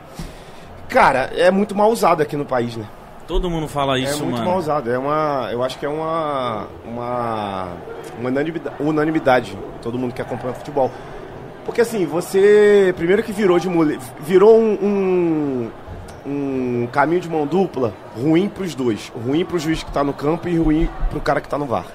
Cara, 0.88 1.30
é 1.36 1.52
muito 1.52 1.76
mal 1.76 1.90
usado 1.92 2.22
aqui 2.22 2.36
no 2.36 2.46
país, 2.46 2.76
né? 2.76 2.86
Todo 3.28 3.48
mundo 3.50 3.68
fala 3.68 3.98
É 3.98 4.02
isso, 4.02 4.24
muito 4.24 4.38
mano. 4.38 4.50
mal 4.50 4.58
usado. 4.58 4.90
É 4.92 4.98
uma. 4.98 5.50
Eu 5.52 5.64
acho 5.64 5.78
que 5.78 5.86
é 5.86 5.90
uma. 5.90 6.66
Uma. 6.84 7.68
Uma 8.20 8.30
unanimidade, 8.30 8.76
unanimidade. 8.80 9.58
Todo 9.84 10.00
mundo 10.00 10.14
que 10.16 10.22
acompanha 10.22 10.54
futebol. 10.56 10.90
Porque 11.64 11.82
assim, 11.82 12.08
você. 12.08 12.92
Primeiro 12.98 13.22
que 13.22 13.32
virou 13.32 13.60
de 13.60 13.70
mule, 13.70 14.00
Virou 14.22 14.58
um. 14.60 14.74
um 14.82 15.70
um 16.30 16.88
caminho 16.92 17.22
de 17.22 17.30
mão 17.30 17.46
dupla 17.48 17.94
ruim 18.16 18.48
pros 18.48 18.76
dois. 18.76 19.12
Ruim 19.26 19.44
pro 19.44 19.58
juiz 19.58 19.82
que 19.84 19.92
tá 19.92 20.04
no 20.04 20.14
campo 20.14 20.48
e 20.48 20.58
ruim 20.58 20.88
pro 21.10 21.20
cara 21.20 21.42
que 21.42 21.48
tá 21.50 21.58
no 21.58 21.66
VAR. 21.66 21.86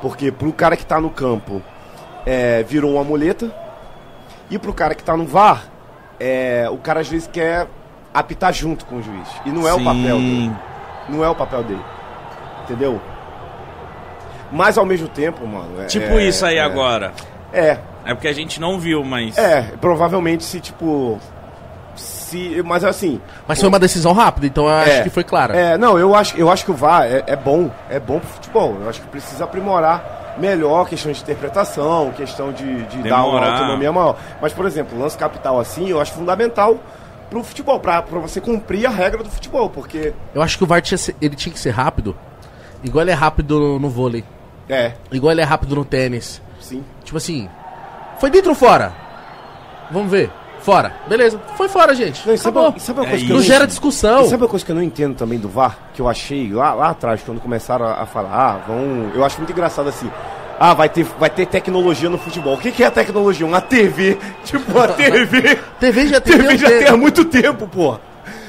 Porque 0.00 0.30
pro 0.30 0.52
cara 0.52 0.76
que 0.76 0.86
tá 0.86 1.00
no 1.00 1.10
campo 1.10 1.60
é, 2.24 2.62
virou 2.62 2.94
uma 2.94 3.04
muleta. 3.04 3.52
E 4.50 4.58
pro 4.58 4.72
cara 4.72 4.94
que 4.94 5.02
tá 5.02 5.16
no 5.16 5.26
VAR, 5.26 5.64
é, 6.20 6.68
o 6.70 6.76
cara 6.76 7.00
às 7.00 7.08
vezes 7.08 7.26
quer 7.26 7.66
apitar 8.12 8.52
junto 8.52 8.84
com 8.86 8.96
o 8.96 9.02
juiz. 9.02 9.28
E 9.44 9.50
não 9.50 9.66
é 9.66 9.72
o 9.74 9.82
papel 9.82 10.18
dele. 10.18 10.52
Não 11.08 11.24
é 11.24 11.28
o 11.28 11.34
papel 11.34 11.64
dele. 11.64 11.82
Entendeu? 12.62 13.00
Mas 14.52 14.78
ao 14.78 14.86
mesmo 14.86 15.08
tempo, 15.08 15.46
mano. 15.46 15.82
é- 15.82 15.86
Tipo 15.86 16.18
é- 16.18 16.24
isso 16.26 16.46
aí 16.46 16.56
é, 16.58 16.60
agora. 16.62 17.12
É, 17.52 17.78
É 18.04 18.12
porque 18.14 18.28
a 18.28 18.32
gente 18.32 18.60
não 18.60 18.78
viu, 18.78 19.02
mas. 19.02 19.36
é. 19.38 19.62
Provavelmente 19.80 20.44
se, 20.44 20.60
tipo. 20.60 21.18
Se. 21.96 22.62
Mas 22.64 22.84
assim. 22.84 23.20
Mas 23.46 23.58
foi 23.60 23.68
uma 23.68 23.78
decisão 23.78 24.12
rápida, 24.12 24.46
então 24.46 24.64
eu 24.66 24.70
acho 24.74 24.90
É. 24.90 25.02
que 25.02 25.10
foi 25.10 25.24
clara. 25.24 25.56
É, 25.56 25.78
não, 25.78 25.98
eu 25.98 26.14
acho, 26.14 26.36
eu 26.36 26.50
acho 26.50 26.64
que 26.64 26.70
o 26.70 26.74
VAR 26.74 27.04
é, 27.04 27.22
é 27.26 27.36
bom. 27.36 27.70
É 27.88 27.98
bom 28.00 28.18
pro 28.18 28.28
futebol. 28.28 28.76
Eu 28.82 28.88
acho 28.88 29.00
que 29.00 29.08
precisa 29.08 29.44
aprimorar 29.44 30.34
melhor 30.38 30.88
questão 30.88 31.12
de 31.12 31.20
interpretação, 31.20 32.10
questão 32.16 32.52
de, 32.52 32.82
de 32.86 33.08
dar 33.08 33.24
uma 33.24 33.46
autonomia 33.46 33.92
maior. 33.92 34.16
Mas, 34.42 34.52
por 34.52 34.66
exemplo, 34.66 34.98
lance 34.98 35.16
capital 35.16 35.60
assim, 35.60 35.88
eu 35.88 36.00
acho 36.00 36.12
fundamental 36.12 36.76
pro 37.30 37.42
futebol, 37.44 37.78
pra, 37.78 38.02
pra 38.02 38.18
você 38.18 38.40
cumprir 38.40 38.84
a 38.86 38.90
regra 38.90 39.22
do 39.22 39.30
futebol, 39.30 39.70
porque. 39.70 40.12
Eu 40.34 40.42
acho 40.42 40.58
que 40.58 40.64
o 40.64 40.66
VAR 40.66 40.82
tinha, 40.82 40.98
ele 41.20 41.36
tinha 41.36 41.52
que 41.52 41.58
ser 41.58 41.70
rápido. 41.70 42.16
Igual 42.82 43.02
ele 43.02 43.12
é 43.12 43.14
rápido 43.14 43.58
no, 43.60 43.78
no 43.78 43.88
vôlei. 43.88 44.24
É, 44.68 44.92
Igual 45.12 45.32
ele 45.32 45.40
é 45.40 45.44
rápido 45.44 45.74
no 45.76 45.84
tênis. 45.84 46.40
sim. 46.60 46.82
Tipo 47.04 47.18
assim, 47.18 47.48
foi 48.18 48.30
dentro 48.30 48.50
ou 48.50 48.56
fora? 48.56 48.92
Vamos 49.90 50.10
ver. 50.10 50.30
Fora. 50.64 50.94
Beleza. 51.06 51.38
Foi 51.58 51.68
fora, 51.68 51.94
gente. 51.94 52.26
Não, 52.26 52.34
sabe, 52.38 52.58
Acabou. 52.58 52.80
sabe 52.80 53.00
uma 53.00 53.06
É 53.06 53.10
coisa 53.10 53.24
que 53.26 53.30
Não 53.30 53.36
eu 53.38 53.42
gera 53.42 53.66
discussão. 53.66 54.22
E 54.22 54.28
sabe 54.30 54.42
uma 54.42 54.48
coisa 54.48 54.64
que 54.64 54.72
eu 54.72 54.76
não 54.76 54.82
entendo 54.82 55.14
também 55.14 55.38
do 55.38 55.46
VAR? 55.46 55.76
Que 55.92 56.00
eu 56.00 56.08
achei 56.08 56.50
lá, 56.50 56.72
lá 56.72 56.88
atrás, 56.88 57.20
quando 57.22 57.38
começaram 57.38 57.84
a, 57.84 58.00
a 58.00 58.06
falar, 58.06 58.30
ah, 58.32 58.60
vão. 58.66 59.10
Eu 59.14 59.22
acho 59.22 59.36
muito 59.36 59.52
engraçado 59.52 59.90
assim. 59.90 60.10
Ah, 60.58 60.72
vai 60.72 60.88
ter, 60.88 61.04
vai 61.20 61.28
ter 61.28 61.44
tecnologia 61.46 62.08
no 62.08 62.16
futebol. 62.16 62.54
O 62.54 62.58
que, 62.58 62.72
que 62.72 62.82
é 62.82 62.86
a 62.86 62.90
tecnologia? 62.90 63.44
Uma 63.46 63.60
TV. 63.60 64.16
Tipo, 64.44 64.78
a 64.78 64.88
TV. 64.88 65.56
TV 65.78 66.06
já 66.06 66.18
tem. 66.18 66.38
TV 66.38 66.56
já 66.56 66.68
tem- 66.68 66.88
há 66.88 66.96
muito 66.96 67.26
tempo, 67.26 67.68
porra. 67.68 68.00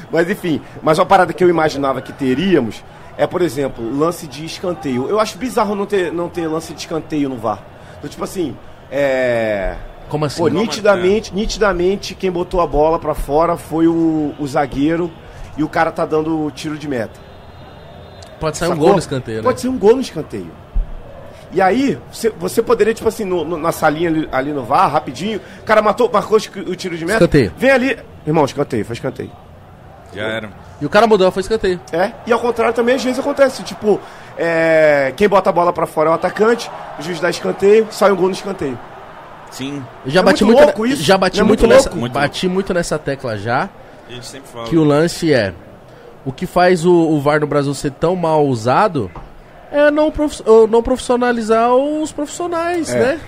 Mas 0.09 0.29
enfim, 0.29 0.61
mas 0.81 0.97
uma 0.97 1.05
parada 1.05 1.33
que 1.33 1.43
eu 1.43 1.49
imaginava 1.49 1.99
que 2.01 2.13
teríamos 2.13 2.81
é, 3.17 3.27
por 3.27 3.41
exemplo, 3.41 3.83
lance 3.97 4.25
de 4.25 4.45
escanteio. 4.45 5.09
Eu 5.09 5.19
acho 5.19 5.37
bizarro 5.37 5.75
não 5.75 5.85
ter, 5.85 6.13
não 6.13 6.29
ter 6.29 6.47
lance 6.47 6.73
de 6.73 6.79
escanteio 6.79 7.27
no 7.27 7.35
VAR. 7.35 7.59
Então, 7.97 8.09
tipo 8.09 8.23
assim, 8.23 8.55
é. 8.89 9.75
Como 10.09 10.25
assim? 10.25 10.37
Pô, 10.41 10.47
nitidamente, 10.47 11.33
nitidamente, 11.33 12.13
quem 12.15 12.31
botou 12.31 12.61
a 12.61 12.67
bola 12.67 12.99
pra 12.99 13.13
fora 13.15 13.57
foi 13.57 13.87
o, 13.87 14.33
o 14.39 14.47
zagueiro 14.47 15.11
e 15.57 15.63
o 15.63 15.69
cara 15.69 15.91
tá 15.91 16.05
dando 16.05 16.49
tiro 16.51 16.77
de 16.77 16.87
meta. 16.87 17.19
Pode 18.39 18.57
sair 18.57 18.67
um 18.67 18.71
Sacou? 18.71 18.85
gol 18.85 18.93
no 18.93 18.99
escanteio, 18.99 19.37
né? 19.37 19.43
Pode 19.43 19.61
ser 19.61 19.67
um 19.69 19.77
gol 19.77 19.95
no 19.95 20.01
escanteio. 20.01 20.51
E 21.51 21.61
aí, 21.61 21.97
você, 22.11 22.29
você 22.29 22.61
poderia, 22.61 22.93
tipo 22.93 23.07
assim, 23.07 23.23
no- 23.23 23.45
no- 23.45 23.57
na 23.57 23.71
salinha 23.71 24.09
ali, 24.09 24.29
ali 24.31 24.51
no 24.51 24.63
VAR, 24.63 24.91
rapidinho, 24.91 25.39
o 25.61 25.63
cara 25.63 25.81
matou, 25.81 26.09
marcou 26.11 26.37
o 26.37 26.75
tiro 26.75 26.97
de 26.97 27.05
meta. 27.05 27.17
Escanteio. 27.19 27.53
Vem 27.57 27.71
ali. 27.71 27.97
Irmão, 28.27 28.43
escanteio, 28.43 28.83
foi 28.83 28.93
escanteio. 28.93 29.31
Já 30.13 30.23
era. 30.23 30.49
E 30.81 30.85
o 30.85 30.89
cara 30.89 31.07
mudou, 31.07 31.31
foi 31.31 31.41
escanteio. 31.41 31.79
É, 31.91 32.11
e 32.27 32.33
ao 32.33 32.39
contrário 32.39 32.73
também 32.73 32.95
às 32.95 33.03
vezes 33.03 33.19
acontece, 33.19 33.63
tipo, 33.63 33.99
é, 34.37 35.13
quem 35.15 35.27
bota 35.29 35.49
a 35.49 35.53
bola 35.53 35.71
pra 35.71 35.85
fora 35.85 36.09
é 36.09 36.11
o 36.11 36.15
atacante, 36.15 36.69
o 36.99 37.01
juiz 37.01 37.19
dá 37.19 37.29
escanteio, 37.29 37.87
sai 37.89 38.11
um 38.11 38.15
gol 38.15 38.27
no 38.27 38.33
escanteio. 38.33 38.77
Sim. 39.55 39.83
Eu 40.05 40.11
já 40.11 40.19
É 40.19 40.23
bati 40.23 40.43
muito 40.43 40.59
ne- 40.83 40.89
isso. 40.89 41.01
já 41.03 41.17
bati 41.17 41.37
Não 41.37 41.45
é 41.45 41.47
muito, 41.47 41.61
muito 41.61 41.73
nessa? 41.73 41.89
Muito 41.95 42.13
bati 42.13 42.47
muito 42.47 42.73
nessa 42.73 42.99
tecla 42.99 43.37
já, 43.37 43.69
A 44.09 44.11
gente 44.13 44.25
sempre 44.25 44.49
fala. 44.51 44.65
que 44.67 44.75
o 44.77 44.83
lance 44.83 45.33
é 45.33 45.53
o 46.25 46.31
que 46.31 46.45
faz 46.45 46.85
o, 46.85 46.91
o 46.93 47.21
VAR 47.21 47.39
no 47.39 47.47
Brasil 47.47 47.73
ser 47.73 47.91
tão 47.91 48.15
mal 48.15 48.45
usado 48.45 49.09
é 49.71 49.89
não, 49.91 50.11
prof- 50.11 50.41
não 50.69 50.81
profissionalizar 50.81 51.73
os 51.73 52.11
profissionais, 52.11 52.93
né? 52.93 53.19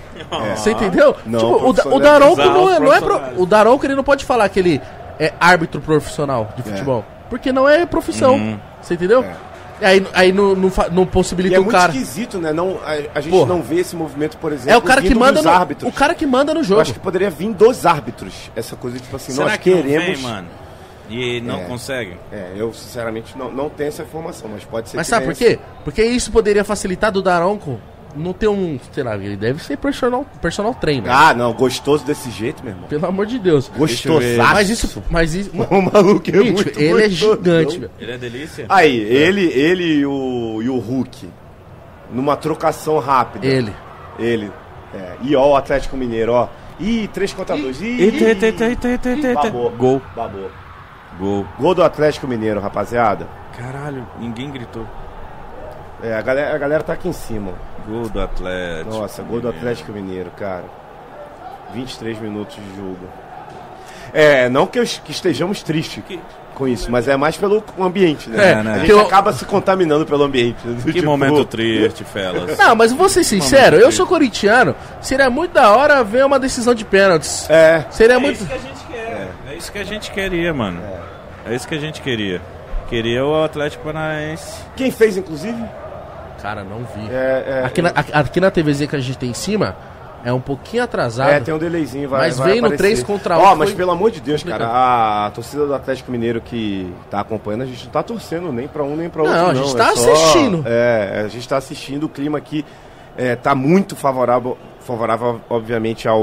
Você 0.55 0.71
entendeu? 0.71 1.15
Não 1.25 1.39
tipo, 1.39 1.89
o, 1.89 1.95
o 1.95 1.99
Daronco 1.99 2.37
não 2.37 2.69
é, 2.73 2.79
não 2.79 2.93
é 2.93 2.99
pro- 3.01 3.21
o 3.41 3.45
Daronco 3.45 3.85
ele 3.85 3.95
não 3.95 4.03
pode 4.03 4.23
falar 4.25 4.47
que 4.49 4.59
ele 4.59 4.81
é 5.19 5.33
árbitro 5.39 5.79
profissional 5.81 6.49
de 6.55 6.63
futebol, 6.63 7.03
porque 7.29 7.51
não 7.51 7.67
é 7.67 7.85
profissão. 7.85 8.33
Uhum. 8.35 8.59
Você 8.81 8.93
entendeu? 8.93 9.25
Aí, 9.81 10.07
aí 10.13 10.31
não, 10.31 10.55
não, 10.55 10.71
não 10.91 11.03
E 11.03 11.05
possibilita 11.05 11.55
é 11.55 11.59
o 11.59 11.63
muito 11.63 11.75
cara. 11.75 11.91
esquisito, 11.91 12.39
né? 12.39 12.51
Não, 12.51 12.79
a, 12.83 13.17
a 13.17 13.21
gente 13.21 13.31
Porra. 13.31 13.47
não 13.53 13.61
vê 13.61 13.75
esse 13.81 13.95
movimento, 13.95 14.37
por 14.37 14.51
exemplo, 14.51 14.71
É 14.71 14.77
o 14.77 14.81
cara 14.81 15.01
que 15.01 15.13
manda 15.13 15.33
dos 15.33 15.43
no, 15.45 15.51
árbitros. 15.51 15.89
o 15.89 15.93
cara 15.95 16.15
que 16.15 16.25
manda 16.25 16.53
no 16.53 16.61
Eu 16.61 16.63
jogo. 16.63 16.81
acho 16.81 16.93
que 16.93 16.99
poderia 16.99 17.29
vir 17.29 17.53
dos 17.53 17.85
árbitros. 17.85 18.51
Essa 18.55 18.75
coisa, 18.75 18.97
tipo 18.99 19.15
assim, 19.15 19.33
Será 19.33 19.49
nós 19.49 19.57
que 19.57 19.71
queremos. 19.71 19.93
não 19.93 19.99
vem, 19.99 20.17
mano? 20.17 20.47
E 21.09 21.39
não 21.41 21.59
É. 21.59 21.63
consegue? 21.65 22.17
É, 22.31 22.53
eu 22.57 22.73
sinceramente 22.73 23.37
não, 23.37 23.51
não 23.51 23.69
tenho 23.69 23.87
essa 23.87 24.03
informação, 24.03 24.49
mas 24.51 24.63
pode 24.65 24.89
ser 24.89 24.97
Mas 24.97 25.07
que 25.07 25.09
sabe 25.11 25.25
por 25.27 25.35
quê? 25.35 25.57
Porque 25.83 26.03
isso 26.03 26.31
poderia 26.31 26.63
facilitar 26.65 27.11
do 27.11 27.21
Daronco 27.21 27.79
não 28.17 28.33
ter 28.33 28.47
um, 28.47 28.79
sei 28.91 29.03
lá, 29.03 29.15
ele 29.15 29.35
deve 29.35 29.63
ser 29.63 29.77
personal, 29.77 30.25
personal 30.41 30.73
trainer. 30.73 31.11
Ah, 31.11 31.33
não, 31.33 31.53
gostoso 31.53 32.05
desse 32.05 32.29
jeito, 32.31 32.63
meu 32.63 32.73
irmão. 32.73 32.87
Pelo 32.89 33.05
amor 33.05 33.25
de 33.25 33.39
Deus. 33.39 33.69
Gostoso. 33.75 34.25
Mas 34.37 34.69
isso, 34.69 35.03
mas 35.09 35.33
isso, 35.33 35.51
O 35.69 35.81
maluco 35.81 36.29
é 36.29 36.33
Gente, 36.33 36.51
muito 36.51 36.79
ele 36.79 37.03
é 37.03 37.09
gigante, 37.09 37.79
velho. 37.79 37.91
Ele 37.99 38.11
é 38.11 38.17
delícia? 38.17 38.65
Aí, 38.69 38.97
ele, 38.97 39.45
ele 39.45 39.83
e 39.99 40.05
o, 40.05 40.61
e 40.61 40.69
o 40.69 40.77
Hulk, 40.77 41.29
numa 42.11 42.35
trocação 42.35 42.99
rápida. 42.99 43.45
Ele. 43.45 43.73
Ele. 44.19 44.51
É, 44.93 45.13
e 45.21 45.35
ó, 45.35 45.51
o 45.51 45.55
Atlético 45.55 45.95
Mineiro, 45.95 46.33
ó. 46.33 46.47
Ih, 46.79 47.07
3 47.11 47.33
contra 47.33 47.57
2. 47.57 47.81
Ih, 47.81 47.85
Eita, 47.85 48.23
eita, 48.23 48.45
eita, 48.45 48.65
eita, 48.65 48.87
eita, 48.89 49.09
eita, 49.09 49.27
eita. 49.27 49.43
babou. 49.43 49.71
Gol. 49.71 50.01
Babou. 50.15 50.51
Gol. 51.19 51.45
Gol 51.59 51.75
do 51.75 51.83
Atlético 51.83 52.27
Mineiro, 52.27 52.59
rapaziada. 52.59 53.27
Caralho, 53.57 54.07
ninguém 54.19 54.51
gritou. 54.51 54.85
É, 56.03 56.13
a 56.13 56.21
galera, 56.21 56.55
a 56.55 56.57
galera 56.57 56.83
tá 56.83 56.93
aqui 56.93 57.07
em 57.09 57.13
cima. 57.13 57.53
Gol 57.87 58.09
do 58.09 58.19
Atlético. 58.21 58.89
Nossa, 58.95 59.21
gol 59.23 59.39
do 59.41 59.49
Atlético 59.49 59.91
Mineiro, 59.91 60.29
cara. 60.37 60.65
23 61.73 62.19
minutos 62.19 62.55
de 62.55 62.75
jogo. 62.75 63.07
É, 64.13 64.47
não 64.49 64.65
que, 64.65 64.79
eu- 64.79 64.83
que 64.85 65.11
estejamos 65.11 65.61
tristes 65.61 66.01
com 66.55 66.67
isso, 66.67 66.89
mas 66.89 67.07
é 67.07 67.15
mais 67.17 67.37
pelo 67.37 67.63
ambiente, 67.79 68.29
né? 68.29 68.51
É, 68.51 68.63
né? 68.63 68.73
A 68.73 68.79
gente 68.79 68.89
eu- 68.91 69.01
acaba 69.01 69.31
se 69.33 69.45
contaminando 69.45 70.05
pelo 70.05 70.23
ambiente. 70.23 70.57
Que 70.83 70.93
Tipo, 70.93 71.05
momento 71.05 71.43
triste, 71.45 72.03
Felas. 72.03 72.57
Não, 72.57 72.75
mas 72.75 72.91
vou 72.93 73.09
ser 73.09 73.23
sincero, 73.23 73.75
eu 73.77 73.91
sou 73.91 74.07
corintiano. 74.07 74.75
Seria 75.01 75.29
muito 75.29 75.51
da 75.51 75.75
hora 75.75 76.03
ver 76.03 76.25
uma 76.25 76.39
decisão 76.39 76.73
de 76.73 76.83
pênaltis. 76.85 77.49
É, 77.49 77.85
Seria 77.91 78.15
É 78.15 78.19
muito. 78.19 78.37
isso 78.37 78.47
que 78.47 78.53
a 78.53 78.57
gente 78.57 78.85
quer. 78.89 79.27
É 79.49 79.55
isso 79.55 79.71
que 79.71 79.77
a 79.79 79.83
gente 79.83 80.11
queria, 80.11 80.53
mano. 80.53 80.81
É 81.45 81.53
isso 81.55 81.67
que 81.67 81.75
a 81.75 81.79
gente 81.79 82.01
queria. 82.01 82.41
Queria 82.89 83.25
o 83.25 83.43
Atlético 83.43 83.83
Paranaense. 83.83 84.61
quem 84.75 84.89
fez, 84.89 85.17
inclusive? 85.17 85.61
Cara, 86.41 86.63
não 86.63 86.79
vi. 86.79 87.09
É, 87.11 87.61
é, 87.61 87.65
Aqui 87.65 87.81
na, 87.81 87.89
aqui 87.89 88.39
na 88.39 88.51
TVZ 88.51 88.85
que 88.87 88.95
a 88.95 88.99
gente 88.99 89.17
tem 89.17 89.29
em 89.31 89.33
cima, 89.33 89.75
é 90.23 90.31
um 90.33 90.39
pouquinho 90.41 90.83
atrasado. 90.83 91.29
É, 91.29 91.39
tem 91.39 91.53
um 91.53 91.57
delayzinho, 91.57 92.07
vai 92.09 92.21
Mas 92.21 92.37
vai 92.37 92.49
veio 92.49 92.61
no 92.61 92.67
aparecer. 92.67 92.83
3 92.95 93.03
contra 93.03 93.37
1, 93.37 93.41
Ó, 93.41 93.55
mas 93.55 93.69
foi 93.69 93.77
pelo 93.77 93.91
amor 93.91 94.11
de 94.11 94.19
Deus, 94.21 94.43
cara, 94.43 94.57
complicado. 94.65 94.75
a, 94.75 95.25
a 95.27 95.31
torcida 95.31 95.65
do 95.65 95.73
Atlético 95.73 96.11
Mineiro 96.11 96.41
que 96.41 96.93
tá 97.09 97.19
acompanhando, 97.21 97.61
a 97.63 97.65
gente 97.65 97.85
não 97.85 97.91
tá 97.91 98.03
torcendo 98.03 98.51
nem 98.51 98.67
pra 98.67 98.83
um 98.83 98.95
nem 98.95 99.09
pra 99.09 99.21
outro, 99.23 99.35
Não, 99.37 99.43
não. 99.45 99.51
a 99.51 99.55
gente 99.55 99.73
é 99.73 99.77
tá 99.77 99.95
só- 99.95 100.11
assistindo. 100.11 100.63
É, 100.65 101.23
a 101.25 101.27
gente 101.27 101.47
tá 101.47 101.57
assistindo, 101.57 102.03
o 102.05 102.09
clima 102.09 102.37
aqui 102.37 102.65
é, 103.17 103.35
tá 103.35 103.55
muito 103.55 103.95
favorável, 103.95 104.57
favorável, 104.81 105.41
obviamente, 105.49 106.07
ao 106.07 106.21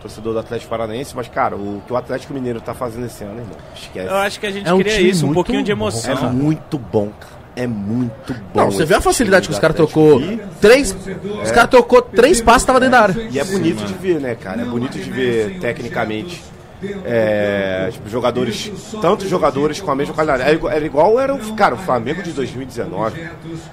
torcedor 0.00 0.32
do 0.32 0.38
Atlético 0.38 0.70
Paranaense, 0.70 1.14
mas, 1.14 1.28
cara, 1.28 1.54
o 1.56 1.82
que 1.86 1.92
o 1.92 1.96
Atlético 1.96 2.32
Mineiro 2.32 2.60
tá 2.60 2.72
fazendo 2.74 3.04
esse 3.06 3.22
ano, 3.22 3.38
irmão, 3.40 3.56
esquece. 3.74 4.08
Eu 4.08 4.16
acho 4.16 4.40
que 4.40 4.46
a 4.46 4.50
gente 4.50 4.68
É 4.68 4.72
um 4.72 4.78
queria 4.78 5.00
isso, 5.00 5.26
um 5.26 5.32
pouquinho 5.34 5.62
de 5.62 5.74
bom, 5.74 5.82
emoção. 5.84 6.12
É 6.28 6.30
muito 6.32 6.78
bom, 6.78 7.10
cara. 7.20 7.35
É 7.56 7.66
muito 7.66 8.34
bom. 8.52 8.60
Não, 8.60 8.70
você 8.70 8.84
vê 8.84 8.94
a 8.96 9.00
facilidade 9.00 9.48
que 9.48 9.54
os 9.54 9.58
caras 9.58 9.74
trocou. 9.74 10.20
E- 10.20 10.38
Três. 10.60 10.94
Os 11.42 11.50
caras 11.50 11.70
trocou 11.70 12.02
três 12.02 12.40
passos 12.42 12.64
tava 12.64 12.78
dentro 12.78 12.92
da 12.92 13.00
área. 13.02 13.28
E 13.30 13.38
é 13.40 13.44
bonito 13.44 13.82
de 13.84 13.94
ver, 13.94 14.20
né, 14.20 14.34
cara? 14.34 14.60
É 14.60 14.64
bonito 14.66 14.98
de 14.98 15.10
ver 15.10 15.58
tecnicamente. 15.58 16.44
É, 17.06 17.88
tipo, 17.90 18.06
jogadores, 18.10 18.70
tantos 19.00 19.26
jogadores 19.30 19.80
com 19.80 19.90
a 19.90 19.94
mesma 19.94 20.12
qualidade. 20.12 20.42
Era 20.42 20.52
igual, 20.52 20.72
era 20.72 20.84
igual 20.84 21.18
era 21.18 21.34
o, 21.34 21.54
cara, 21.56 21.74
o 21.74 21.78
Flamengo 21.78 22.22
de 22.22 22.32
2019. 22.32 23.26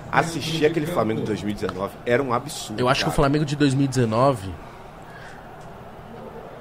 Assistir 0.09 0.65
aquele 0.65 0.85
Flamengo 0.85 1.19
de 1.19 1.27
2019 1.27 1.91
era 2.05 2.23
um 2.23 2.31
absurdo. 2.33 2.79
Eu 2.79 2.87
acho 2.87 3.01
que 3.01 3.09
o 3.09 3.11
cara. 3.11 3.15
Flamengo 3.17 3.43
de 3.43 3.57
2019 3.57 4.49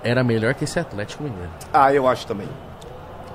era 0.03 0.25
melhor 0.25 0.55
que 0.55 0.65
esse 0.65 0.79
Atlético 0.81 1.23
Mineiro. 1.23 1.51
Ah, 1.73 1.95
eu 1.95 2.09
acho 2.09 2.27
também. 2.27 2.49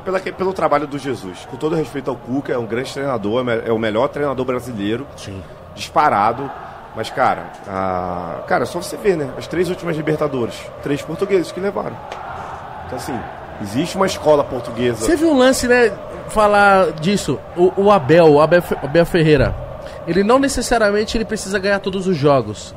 Pela, 0.08 0.22
pelo 0.22 0.54
trabalho 0.54 0.88
do 0.88 0.98
Jesus. 0.98 1.46
Com 1.52 1.58
todo 1.58 1.76
respeito 1.76 2.10
ao 2.10 2.16
Cuca, 2.16 2.54
é 2.54 2.58
um 2.58 2.66
grande 2.66 2.94
treinador, 2.94 3.46
é 3.50 3.68
é 3.68 3.74
o 3.74 3.78
melhor 3.78 4.08
treinador 4.08 4.46
brasileiro. 4.46 5.06
Sim. 5.18 5.44
disparado. 5.76 6.50
Mas, 6.96 7.10
cara, 7.10 7.52
a... 7.68 8.44
cara, 8.48 8.66
só 8.66 8.82
você 8.82 8.96
ver, 8.96 9.18
né? 9.18 9.30
As 9.38 9.48
três 9.48 9.68
últimas 9.70 9.98
Libertadores, 9.98 10.56
três 10.82 11.02
portugueses 11.02 11.52
que 11.52 11.60
levaram. 11.60 11.98
Então, 12.86 12.98
assim, 12.98 13.20
existe 13.62 13.98
uma 13.98 14.06
escola 14.06 14.46
portuguesa. 14.46 15.06
Você 15.06 15.18
viu 15.18 15.30
um 15.30 15.38
lance, 15.38 15.68
né? 15.68 15.92
Falar 16.30 16.94
disso. 16.94 17.38
O, 17.58 17.74
o 17.76 17.92
Abel, 17.92 18.32
o 18.32 18.40
Abel, 18.40 18.64
Abel 18.82 19.06
Ferreira. 19.06 19.54
Ele 20.08 20.24
não 20.24 20.40
necessariamente 20.40 21.18
ele 21.18 21.26
precisa 21.26 21.60
ganhar 21.60 21.80
todos 21.80 22.08
os 22.08 22.16
jogos. 22.16 22.74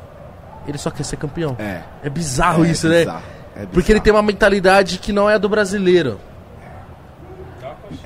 Ele 0.67 0.77
só 0.77 0.91
quer 0.91 1.03
ser 1.03 1.15
campeão. 1.15 1.55
É. 1.57 1.79
É 2.03 2.09
bizarro 2.09 2.65
É 2.65 2.71
isso, 2.71 2.89
bizarro, 2.89 3.19
né? 3.19 3.23
é 3.55 3.59
bizarro. 3.59 3.69
Porque 3.71 3.89
ele 3.89 4.01
tem 4.01 4.11
uma 4.11 4.21
mentalidade 4.21 4.97
que 4.97 5.13
não 5.13 5.29
é 5.29 5.35
a 5.35 5.37
do 5.37 5.47
brasileiro. 5.47 6.19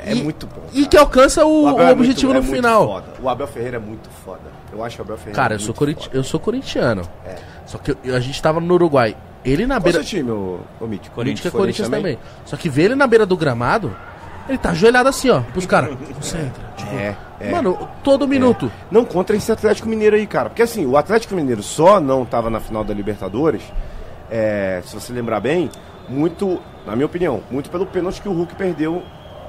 É 0.05 0.13
e- 0.13 0.23
muito 0.23 0.47
bom. 0.47 0.61
E 0.73 0.85
que 0.85 0.97
alcança 0.97 1.45
o, 1.45 1.63
o 1.63 1.67
Abel 1.69 1.87
é 1.87 1.91
objetivo 1.91 2.33
muito- 2.33 2.37
é 2.37 2.41
no 2.41 2.47
muito 2.47 2.55
final. 2.55 2.87
foda. 2.87 3.05
O 3.21 3.29
Abel 3.29 3.47
Ferreira 3.47 3.77
é 3.77 3.79
muito 3.79 4.09
foda. 4.23 4.41
Eu 4.71 4.83
acho 4.83 4.97
o 4.99 5.01
Abel 5.01 5.17
Ferreira 5.17 5.35
Cara, 5.35 5.53
eu 5.53 5.57
muito 5.57 5.65
sou, 5.65 5.73
corinti 5.75 6.05
foda. 6.05 6.17
eu 6.17 6.23
sou 6.23 6.39
corintiano. 6.39 7.01
É. 7.25 7.35
Só 7.65 7.77
que 7.77 7.95
eu- 8.03 8.15
a 8.15 8.19
gente 8.19 8.41
tava 8.41 8.59
no 8.59 8.73
Uruguai. 8.73 9.15
Ele 9.43 9.67
na 9.67 9.75
Qual 9.75 9.83
beira. 9.83 9.99
seu 9.99 10.05
time, 10.07 10.31
ô, 10.31 10.59
ô 10.79 10.87
Mítico? 10.87 11.15
Corinthians, 11.15 11.45
é 11.53 11.57
Corinthians 11.57 11.87
também. 11.89 12.17
Só 12.45 12.57
que 12.57 12.67
vê 12.67 12.83
ele 12.83 12.95
na 12.95 13.05
beira 13.05 13.25
do 13.27 13.37
gramado, 13.37 13.95
ele 14.49 14.57
tá 14.57 14.71
ajoelhado 14.71 15.07
assim, 15.07 15.29
ó, 15.29 15.41
pros 15.41 15.65
caras. 15.67 15.95
Concentra. 16.15 16.63
Tipo, 16.75 16.95
É, 16.95 17.15
é. 17.39 17.51
Mano, 17.51 17.87
todo 18.03 18.27
minuto. 18.27 18.71
Não 18.89 19.05
contra 19.05 19.35
esse 19.35 19.51
Atlético 19.51 19.87
Mineiro 19.87 20.15
aí, 20.15 20.25
cara. 20.25 20.49
Porque 20.49 20.63
assim, 20.63 20.85
o 20.87 20.97
Atlético 20.97 21.35
Mineiro 21.35 21.61
só 21.61 21.99
não 21.99 22.25
tava 22.25 22.49
na 22.49 22.59
final 22.59 22.83
da 22.83 22.91
Libertadores, 22.93 23.61
é, 24.31 24.81
se 24.83 24.95
você 24.95 25.13
lembrar 25.13 25.39
bem, 25.39 25.69
muito, 26.09 26.59
na 26.85 26.95
minha 26.95 27.05
opinião, 27.05 27.41
muito 27.51 27.69
pelo 27.69 27.85
pênalti 27.85 28.21
que 28.21 28.27
o 28.29 28.33
Hulk 28.33 28.55
perdeu 28.55 29.03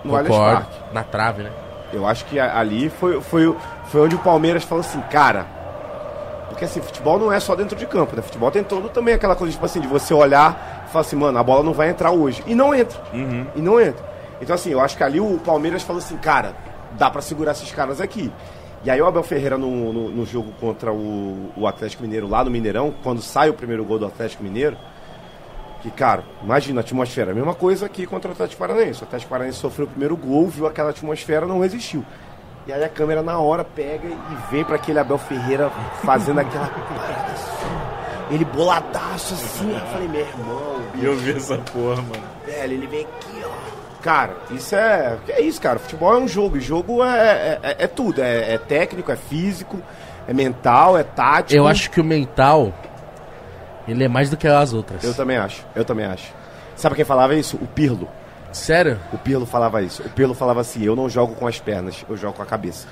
no 0.07 0.17
Allianz. 0.17 0.37
Parque. 0.37 0.95
Na 0.95 1.03
trave, 1.03 1.43
né? 1.43 1.51
Eu 1.93 2.07
acho 2.07 2.25
que 2.25 2.39
ali 2.39 2.89
foi, 2.91 3.21
foi, 3.21 3.55
foi 3.87 4.01
onde 4.01 4.17
o 4.17 4.19
Palmeiras 4.19 4.65
falou 4.65 4.81
assim, 4.81 5.01
cara. 5.11 5.47
Porque 6.49 6.65
assim, 6.65 6.81
futebol 6.81 7.19
não 7.19 7.33
é 7.33 7.39
só 7.39 7.55
dentro 7.55 7.77
de 7.77 7.87
campo, 7.87 8.17
né? 8.17 8.23
Futebol 8.23 8.51
tem 8.51 8.65
todo 8.65 8.89
também 8.89 9.15
aquela 9.15 9.37
coisa, 9.37 9.53
tipo 9.53 9.65
assim, 9.65 9.81
de 9.81 9.87
você 9.87 10.15
olhar 10.15 10.85
e 10.87 10.91
falar 10.91 11.03
assim, 11.03 11.17
mano, 11.17 11.39
a 11.39 11.43
bola 11.43 11.63
não 11.63 11.73
vai 11.73 11.91
entrar 11.91 12.11
hoje. 12.11 12.43
E 12.47 12.55
não 12.55 12.75
entra. 12.75 12.99
E 13.55 13.61
não 13.61 13.81
entra. 13.81 14.05
Então, 14.41 14.55
assim, 14.55 14.71
eu 14.71 14.81
acho 14.81 14.97
que 14.97 15.05
ali 15.05 15.21
o 15.21 15.39
Palmeiras 15.45 15.83
falou 15.83 16.01
assim, 16.01 16.17
cara, 16.17 16.55
dá 16.93 17.11
pra 17.11 17.21
segurar 17.21 17.53
esses 17.53 17.71
caras 17.73 18.01
aqui. 18.01 18.33
E 18.85 18.91
aí 18.91 19.01
o 19.01 19.07
Abel 19.07 19.23
Ferreira 19.23 19.59
no, 19.59 19.93
no, 19.93 20.11
no 20.11 20.27
jogo 20.27 20.53
contra 20.61 20.93
o, 20.93 21.51
o 21.57 21.67
Atlético 21.67 22.03
Mineiro 22.03 22.29
lá 22.29 22.45
no 22.45 22.51
Mineirão, 22.51 22.95
quando 23.03 23.21
sai 23.21 23.49
o 23.51 23.55
primeiro 23.55 23.85
gol 23.85 23.99
do 23.99 24.07
Atlético 24.07 24.45
Mineiro, 24.45 24.77
que, 25.83 25.91
cara, 25.91 26.25
imagina 26.43 26.81
a 26.81 26.83
atmosfera. 26.83 27.33
A 27.33 27.35
mesma 27.35 27.55
coisa 27.55 27.87
aqui 27.87 28.07
contra 28.07 28.31
o 28.31 28.33
Atlético 28.33 28.59
Paranaense. 28.59 29.03
O 29.03 29.05
Atlético 29.05 29.31
Paranaense 29.31 29.59
sofreu 29.59 29.87
o 29.87 29.91
primeiro 29.91 30.17
gol, 30.17 30.49
viu 30.49 30.67
aquela 30.67 30.91
atmosfera, 30.91 31.47
não 31.47 31.61
resistiu. 31.61 32.05
E 32.67 32.73
aí 32.73 32.83
a 32.83 32.89
câmera 32.89 33.23
na 33.23 33.39
hora 33.39 33.63
pega 33.65 34.09
e 34.09 34.51
vem 34.51 34.65
pra 34.65 34.75
aquele 34.77 34.99
Abel 34.99 35.19
Ferreira 35.19 35.71
fazendo 36.05 36.41
aquela 36.41 36.67
parada 36.67 37.33
assim. 37.33 38.35
Ele 38.35 38.45
boladaço 38.45 39.35
assim. 39.35 39.73
Eu 39.73 39.81
falei, 39.87 40.09
meu 40.09 40.21
irmão, 40.21 40.83
E 40.97 41.05
eu 41.05 41.17
vi 41.17 41.37
essa 41.37 41.57
porra, 41.59 42.03
mano. 42.03 42.23
velho, 42.45 42.73
ele 42.73 42.87
vem 42.89 43.03
aqui, 43.03 43.43
ó. 43.45 44.03
Cara, 44.03 44.37
isso 44.51 44.75
é. 44.75 45.17
É 45.29 45.41
isso, 45.41 45.61
cara. 45.61 45.79
Futebol 45.79 46.13
é 46.15 46.19
um 46.19 46.27
jogo. 46.27 46.57
E 46.57 46.61
jogo 46.61 47.05
é, 47.05 47.59
é, 47.63 47.77
é 47.81 47.87
tudo. 47.87 48.21
É, 48.21 48.55
é 48.55 48.59
técnico, 48.59 49.13
é 49.13 49.17
físico, 49.17 49.81
é 50.27 50.33
mental, 50.35 50.99
é 50.99 51.05
tático. 51.05 51.57
Eu 51.57 51.69
acho 51.69 51.89
que 51.91 52.01
o 52.01 52.05
mental, 52.05 52.73
ele 53.89 54.05
é 54.05 54.09
mais 54.09 54.31
do 54.31 54.37
que 54.37 54.47
as 54.47 54.73
outras. 54.73 55.03
Eu 55.05 55.15
também 55.15 55.37
acho. 55.37 55.65
Eu 55.75 55.85
também 55.85 56.05
acho. 56.07 56.33
Sabe 56.75 56.95
quem 56.97 57.05
falava 57.05 57.35
isso? 57.35 57.57
O 57.57 57.67
Pirlo. 57.67 58.09
Sério? 58.53 58.99
O 59.13 59.19
Pirlo 59.19 59.45
falava 59.47 59.83
isso. 59.83 60.03
O 60.03 60.09
Pirlo 60.11 60.35
falava 60.35 60.61
assim: 60.61 60.83
eu 60.85 60.97
não 60.97 61.09
jogo 61.09 61.35
com 61.35 61.47
as 61.47 61.59
pernas, 61.59 62.05
eu 62.09 62.17
jogo 62.17 62.35
com 62.35 62.43
a 62.43 62.47
cabeça. 62.47 62.87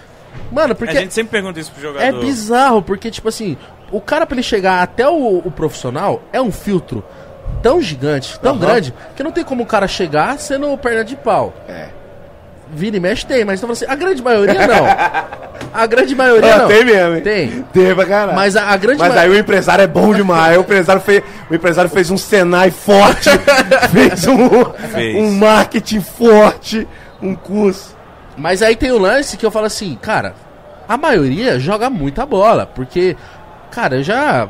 Mano, 0.51 0.75
porque 0.75 0.97
A 0.97 1.01
gente 1.01 1.15
sempre 1.15 1.31
pergunta 1.31 1.61
isso 1.61 1.71
pro 1.71 1.81
jogador. 1.81 2.05
é 2.05 2.13
bizarro, 2.13 2.83
porque, 2.83 3.11
tipo 3.11 3.29
assim, 3.29 3.57
o 3.93 4.01
cara 4.01 4.27
pra 4.27 4.35
ele 4.35 4.43
chegar 4.43 4.83
até 4.83 5.09
o, 5.09 5.39
o 5.39 5.51
profissional 5.51 6.23
é 6.33 6.41
um 6.41 6.51
filtro 6.51 7.05
tão 7.63 7.81
gigante, 7.81 8.39
tão 8.41 8.53
Aham. 8.53 8.61
grande, 8.61 8.95
que 9.17 9.23
não 9.23 9.31
tem 9.31 9.45
como 9.45 9.63
o 9.63 9.67
cara 9.67 9.87
chegar 9.87 10.39
sendo 10.39 10.77
perna 10.77 11.05
de 11.05 11.15
pau. 11.17 11.55
É. 11.69 11.89
Vira 12.75 12.97
e 12.97 13.01
mexe 13.01 13.25
tem, 13.25 13.45
mas 13.45 13.61
então, 13.61 13.71
assim, 13.71 13.85
a 13.89 13.95
grande 13.95 14.23
maioria 14.23 14.67
não. 14.67 14.85
A 15.73 15.87
grande 15.87 16.15
maioria 16.15 16.55
Ah, 16.55 16.59
não. 16.59 16.69
tem 16.69 16.85
mesmo, 16.85 17.17
hein? 17.17 17.21
Tem. 17.23 17.63
Tem 17.73 17.95
pra 17.97 18.07
caralho. 18.07 18.37
Mas 18.37 18.55
a, 18.55 18.69
a 18.69 18.77
grande 18.77 18.99
Mas 19.01 19.13
ma- 19.13 19.21
aí 19.23 19.29
o 19.29 19.37
empresário 19.37 19.83
é 19.83 19.87
bom 19.89 20.15
demais. 20.15 20.57
O 20.57 20.61
empresário 20.61 21.03
fez, 21.03 21.23
o 21.51 21.55
empresário 21.55 21.91
fez 21.91 22.11
um 22.13 22.17
Senai 22.17 22.71
forte, 22.71 23.29
fez 23.91 24.25
um, 24.29 24.65
Fez. 24.93 25.17
um 25.17 25.33
marketing 25.37 26.01
forte, 26.01 26.87
um 27.21 27.35
curso. 27.35 27.97
Mas 28.37 28.63
aí 28.63 28.77
tem 28.77 28.93
o 28.93 28.99
lance 28.99 29.37
que 29.37 29.45
eu 29.45 29.51
falo 29.51 29.67
assim, 29.67 29.99
cara, 30.01 30.35
a 30.89 30.97
maioria 30.97 31.59
joga 31.59 31.91
muita 31.91 32.25
bola, 32.25 32.67
porque, 32.67 33.17
cara, 33.73 33.97
eu 33.97 34.03
já 34.05 34.49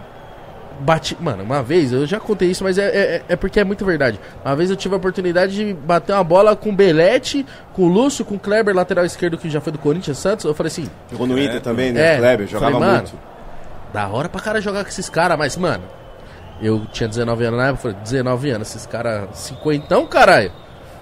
bati. 0.80 1.16
Mano, 1.20 1.42
uma 1.42 1.62
vez, 1.62 1.92
eu 1.92 2.06
já 2.06 2.18
contei 2.20 2.50
isso, 2.50 2.64
mas 2.64 2.78
é, 2.78 2.84
é, 2.86 3.22
é 3.30 3.36
porque 3.36 3.60
é 3.60 3.64
muito 3.64 3.84
verdade. 3.84 4.18
Uma 4.44 4.54
vez 4.56 4.70
eu 4.70 4.76
tive 4.76 4.94
a 4.94 4.98
oportunidade 4.98 5.54
de 5.54 5.74
bater 5.74 6.12
uma 6.12 6.24
bola 6.24 6.56
com 6.56 6.70
o 6.70 6.72
Belete, 6.72 7.44
com 7.72 7.82
o 7.82 7.88
Lúcio, 7.88 8.24
com 8.24 8.34
o 8.34 8.38
Kleber, 8.38 8.74
lateral 8.74 9.04
esquerdo, 9.04 9.38
que 9.38 9.48
já 9.50 9.60
foi 9.60 9.72
do 9.72 9.78
Corinthians 9.78 10.18
Santos. 10.18 10.44
Eu 10.44 10.54
falei 10.54 10.68
assim, 10.70 10.86
Jogou 11.10 11.26
no 11.26 11.38
Inter 11.38 11.60
também, 11.60 11.92
né? 11.92 12.14
É. 12.14 12.18
Kleber, 12.18 12.46
jogava 12.46 12.72
Falei, 12.72 12.88
mano, 12.88 13.02
muito. 13.02 13.18
da 13.92 14.08
hora 14.08 14.28
pra 14.28 14.40
cara 14.40 14.60
jogar 14.60 14.82
com 14.84 14.90
esses 14.90 15.08
caras, 15.08 15.38
mas, 15.38 15.56
mano, 15.56 15.84
eu 16.60 16.84
tinha 16.92 17.08
19 17.08 17.44
anos 17.44 17.58
na 17.58 17.66
época, 17.68 17.82
falei, 17.82 17.96
19 18.02 18.50
anos, 18.50 18.68
esses 18.68 18.86
caras, 18.86 19.28
cinquentão, 19.34 20.06
caralho. 20.06 20.52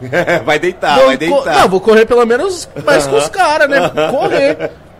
vai 0.44 0.58
deitar, 0.58 0.96
Vou 0.96 1.06
vai 1.06 1.16
deitar. 1.16 1.60
Não, 1.60 1.68
vou 1.68 1.80
correr 1.80 2.06
pelo 2.06 2.26
menos 2.26 2.68
mais 2.84 3.06
com 3.06 3.16
os 3.16 3.28
caras, 3.28 3.68
né? 3.68 3.88
Correr. 4.10 4.70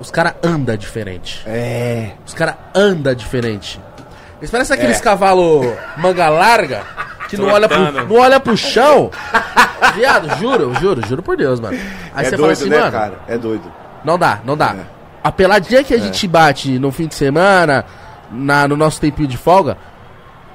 Os 0.00 0.10
caras 0.10 0.34
andam 0.42 0.76
diferente. 0.76 1.42
É. 1.46 2.12
Os 2.26 2.34
caras 2.34 2.54
andam 2.74 3.14
diferente. 3.14 3.78
Eles 4.40 4.50
parecem 4.50 4.74
aqueles 4.74 4.98
É. 4.98 5.02
cavalo 5.02 5.76
manga 5.98 6.28
larga 6.30 6.82
que 7.28 7.36
não 7.36 7.46
olha, 7.48 7.68
pro, 7.68 7.92
não 8.08 8.16
olha 8.16 8.40
pro 8.40 8.56
chão. 8.56 9.10
Viado, 9.94 10.36
juro, 10.38 10.74
juro, 10.80 11.06
juro 11.06 11.22
por 11.22 11.36
Deus, 11.36 11.60
mano. 11.60 11.78
Aí 12.14 12.26
é 12.26 12.30
você 12.30 12.36
doido, 12.36 12.40
fala 12.40 12.52
assim, 12.52 12.68
né, 12.70 12.78
mano, 12.78 12.92
cara? 12.92 13.14
É 13.28 13.38
doido. 13.38 13.72
não 14.04 14.18
dá, 14.18 14.40
não 14.44 14.56
dá. 14.56 14.74
É. 14.78 14.84
A 15.22 15.30
peladinha 15.30 15.84
que 15.84 15.92
a 15.94 15.98
gente 15.98 16.26
bate 16.26 16.78
no 16.78 16.90
fim 16.90 17.06
de 17.06 17.14
semana, 17.14 17.84
na, 18.32 18.66
no 18.66 18.76
nosso 18.76 19.00
tempinho 19.00 19.28
de 19.28 19.36
folga, 19.36 19.76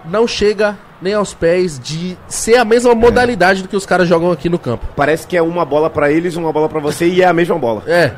não 0.04 0.28
chega 0.28 0.76
nem 1.02 1.14
aos 1.14 1.34
pés 1.34 1.80
de 1.80 2.18
ser 2.28 2.58
a 2.58 2.66
mesma 2.66 2.96
modalidade 2.96 3.62
do 3.62 3.68
que 3.70 3.76
os 3.76 3.86
caras 3.86 4.08
jogam 4.08 4.32
aqui 4.32 4.50
no 4.50 4.58
campo. 4.58 4.86
Parece 4.96 5.28
que 5.28 5.38
é 5.38 5.42
uma 5.42 5.64
bola 5.64 5.90
pra 5.90 6.12
eles, 6.12 6.36
uma 6.36 6.52
bola 6.52 6.68
pra 6.68 6.80
você 6.80 7.08
e 7.08 7.22
é 7.22 7.26
a 7.26 7.34
mesma 7.34 7.58
bola. 7.60 7.84
É. 7.86 8.12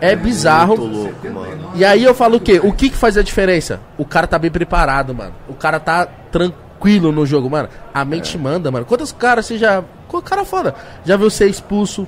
É 0.00 0.14
bizarro. 0.16 0.76
Muito 0.76 0.96
louco, 0.96 1.30
mano. 1.30 1.70
E 1.74 1.84
aí 1.84 2.04
eu 2.04 2.14
falo 2.14 2.36
o 2.36 2.40
quê? 2.40 2.60
O 2.62 2.72
que 2.72 2.90
que 2.90 2.96
faz 2.96 3.16
a 3.16 3.22
diferença? 3.22 3.80
O 3.96 4.04
cara 4.04 4.26
tá 4.26 4.38
bem 4.38 4.50
preparado, 4.50 5.14
mano. 5.14 5.32
O 5.48 5.54
cara 5.54 5.78
tá 5.80 6.06
tranquilo 6.06 7.10
no 7.12 7.26
jogo, 7.26 7.48
mano. 7.50 7.68
A 7.92 8.04
mente 8.04 8.36
É. 8.36 8.40
manda, 8.40 8.70
mano. 8.70 8.84
Quantos 8.84 9.12
caras 9.12 9.46
você 9.46 9.58
já... 9.58 9.82
Qual 10.06 10.22
cara 10.22 10.44
foda? 10.44 10.74
Já 11.04 11.16
viu 11.16 11.28
ser 11.30 11.48
expulso, 11.48 12.06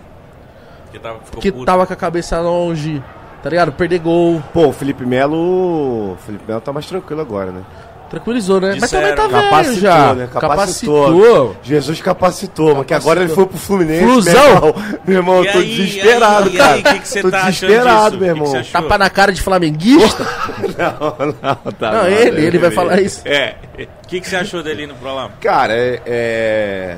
Que 0.92 0.98
tava, 0.98 1.20
ficou 1.20 1.40
que 1.40 1.52
tava 1.64 1.86
com 1.86 1.92
a 1.92 1.96
cabeça 1.96 2.40
longe, 2.40 3.02
tá 3.42 3.50
ligado? 3.50 3.72
Perder 3.72 3.98
gol. 3.98 4.42
Pô, 4.52 4.68
o 4.68 4.72
Felipe 4.72 5.04
Melo. 5.04 6.12
O 6.12 6.16
Felipe 6.24 6.44
Melo 6.48 6.60
tá 6.60 6.72
mais 6.72 6.86
tranquilo 6.86 7.20
agora, 7.20 7.50
né? 7.52 7.62
Tranquilizou, 8.10 8.60
né? 8.60 8.76
Mas 8.80 8.90
também 8.90 9.10
Disseram, 9.10 9.28
tá 9.30 9.36
velho 9.38 9.50
Capacitou, 9.50 9.80
já. 9.80 10.14
né? 10.14 10.28
Capacitou. 10.32 11.56
Jesus 11.62 12.02
capacitou, 12.02 12.74
mas 12.74 12.86
que 12.86 12.92
agora 12.94 13.20
ele 13.22 13.28
foi 13.32 13.46
pro 13.46 13.56
Fluminense. 13.56 14.02
Flusão. 14.04 14.34
Meu 14.34 14.50
irmão, 14.50 14.74
meu 15.06 15.16
irmão 15.16 15.44
eu 15.44 15.52
tô 15.52 15.58
aí, 15.58 15.76
desesperado, 15.76 16.48
aí, 16.50 16.56
cara. 16.56 16.70
e 16.70 16.74
aí, 16.74 16.82
que 16.94 16.98
que 17.00 17.08
você 17.08 17.22
tô 17.22 17.30
tá 17.30 17.38
achando 17.38 17.68
desesperado, 17.68 18.18
meu 18.18 18.18
Que 18.18 18.24
que 18.24 18.30
irmão. 18.30 18.46
você 18.46 18.56
achou? 18.58 18.82
Tapa 18.82 18.98
na 18.98 19.10
cara 19.10 19.32
de 19.32 19.40
flamenguista? 19.40 20.24
não, 20.76 21.26
não, 21.40 21.72
tá 21.72 21.90
Não, 21.92 21.96
nada, 22.02 22.10
ele, 22.10 22.46
ele 22.46 22.58
vai 22.58 22.70
falar 22.72 23.00
isso. 23.00 23.22
É. 23.24 23.54
O 23.78 24.08
que, 24.08 24.20
que 24.20 24.28
você 24.28 24.36
achou 24.36 24.60
dele 24.60 24.84
indo 24.84 24.94
pro 24.96 25.14
lá? 25.14 25.30
Cara, 25.40 25.72
é. 25.72 26.02
é- 26.04 26.96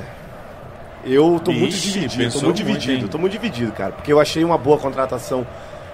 Eu 1.05 1.39
tô 1.43 1.51
muito 1.51 1.75
Ixi, 1.75 1.91
dividido, 1.91 2.31
tô 2.31 2.39
muito 2.39 2.43
muito, 2.45 2.55
dividido, 2.57 2.93
hein? 3.03 3.07
tô 3.07 3.17
muito 3.19 3.31
dividido, 3.33 3.71
cara. 3.71 3.91
Porque 3.91 4.11
eu 4.11 4.19
achei 4.19 4.43
uma 4.43 4.57
boa 4.57 4.77
contratação 4.79 5.45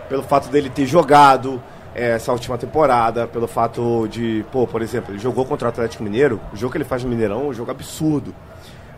pelo 0.08 0.24
fato 0.24 0.48
dele 0.50 0.70
ter 0.70 0.86
jogado 0.86 1.62
essa 2.00 2.32
última 2.32 2.58
temporada, 2.58 3.28
pelo 3.28 3.48
fato 3.48 4.08
de, 4.08 4.46
pô, 4.52 4.66
por 4.66 4.82
exemplo, 4.82 5.14
ele 5.14 5.20
jogou 5.20 5.46
contra 5.46 5.68
o 5.68 5.70
Atlético 5.70 6.04
Mineiro, 6.04 6.40
o 6.54 6.56
jogo 6.56 6.72
que 6.72 6.78
ele 6.78 6.86
faz 6.86 7.04
no 7.04 7.10
Mineirão 7.10 7.42
é 7.42 7.46
um 7.46 7.54
jogo 7.54 7.72
absurdo. 7.72 8.34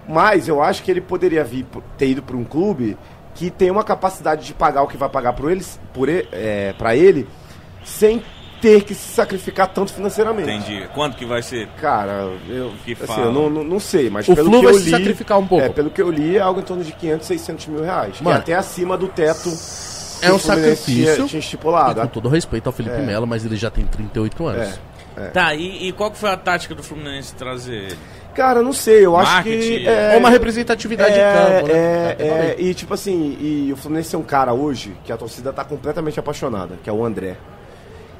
Mas 0.07 0.47
eu 0.47 0.61
acho 0.61 0.83
que 0.83 0.91
ele 0.91 1.01
poderia 1.01 1.43
vir, 1.43 1.65
ter 1.97 2.07
ido 2.09 2.21
para 2.21 2.35
um 2.35 2.43
clube 2.43 2.97
que 3.35 3.49
tem 3.49 3.71
uma 3.71 3.83
capacidade 3.83 4.45
de 4.45 4.53
pagar 4.53 4.83
o 4.83 4.87
que 4.87 4.97
vai 4.97 5.09
pagar 5.09 5.33
por 5.33 5.51
eles, 5.51 5.79
por 5.93 6.09
ele, 6.09 6.27
é, 6.31 6.73
para 6.73 6.95
ele, 6.95 7.27
sem 7.83 8.21
ter 8.61 8.83
que 8.83 8.93
se 8.93 9.13
sacrificar 9.13 9.67
tanto 9.67 9.91
financeiramente. 9.91 10.49
Entendi. 10.49 10.87
Quanto 10.93 11.17
que 11.17 11.25
vai 11.25 11.41
ser? 11.41 11.67
Cara, 11.79 12.31
eu, 12.47 12.71
Que 12.85 12.93
assim, 12.93 13.07
fala. 13.07 13.25
eu 13.25 13.31
não, 13.31 13.49
não, 13.49 13.63
não 13.63 13.79
sei, 13.79 14.09
mas 14.09 14.27
O 14.27 14.35
pelo 14.35 14.49
Flu 14.49 14.59
que 14.59 14.65
vai 14.65 14.75
eu 14.75 14.79
se 14.79 14.85
li, 14.85 14.91
sacrificar 14.91 15.39
um 15.39 15.47
pouco. 15.47 15.65
É, 15.65 15.69
pelo 15.69 15.89
que 15.89 16.01
eu 16.01 16.11
li, 16.11 16.37
é 16.37 16.41
algo 16.41 16.59
em 16.59 16.63
torno 16.63 16.83
de 16.83 16.91
500, 16.91 17.27
600 17.27 17.67
mil 17.67 17.83
reais. 17.83 18.17
Que 18.17 18.21
é 18.21 18.25
Mano, 18.25 18.37
até 18.37 18.53
acima 18.53 18.95
do 18.95 19.07
teto 19.07 19.49
É 20.21 20.31
um 20.31 20.39
sacrifício. 20.39 21.15
Tinha, 21.15 21.27
tinha 21.27 21.39
E 21.39 21.43
estipulado. 21.43 22.01
com 22.01 22.07
todo 22.07 22.29
respeito 22.29 22.67
ao 22.67 22.73
Felipe 22.73 22.95
É. 22.95 23.01
Melo, 23.01 23.25
mas 23.27 23.45
ele 23.45 23.55
já 23.55 23.69
tem 23.69 23.85
38 23.85 24.45
anos. 24.47 24.79
É. 25.17 25.27
Tá, 25.27 25.53
e, 25.53 25.87
e 25.87 25.91
qual 25.91 26.09
que 26.09 26.17
foi 26.17 26.29
a 26.29 26.37
tática 26.37 26.73
do 26.73 26.81
Fluminense 26.81 27.35
trazer 27.35 27.73
ele? 27.75 27.97
Cara, 28.33 28.61
não 28.61 28.71
sei, 28.71 29.05
eu 29.05 29.17
acho 29.17 29.29
Marketing. 29.29 29.59
que... 29.79 29.87
É, 29.87 30.11
Ou 30.13 30.19
uma 30.19 30.29
representatividade 30.29 31.13
é, 31.13 31.33
de 31.33 31.37
campo, 31.37 31.67
né? 31.67 31.73
é, 31.73 32.15
Tá, 32.15 32.23
é, 32.23 32.55
e 32.57 32.73
tipo 32.73 32.93
assim, 32.93 33.37
e 33.41 33.73
o 33.73 33.75
Fluminense 33.75 34.15
é 34.15 34.17
um 34.17 34.23
cara 34.23 34.53
hoje 34.53 34.95
que 35.03 35.11
a 35.11 35.17
torcida 35.17 35.51
tá 35.51 35.65
completamente 35.65 36.17
apaixonada, 36.17 36.77
que 36.81 36.89
é 36.89 36.93
o 36.93 37.03
André. 37.03 37.35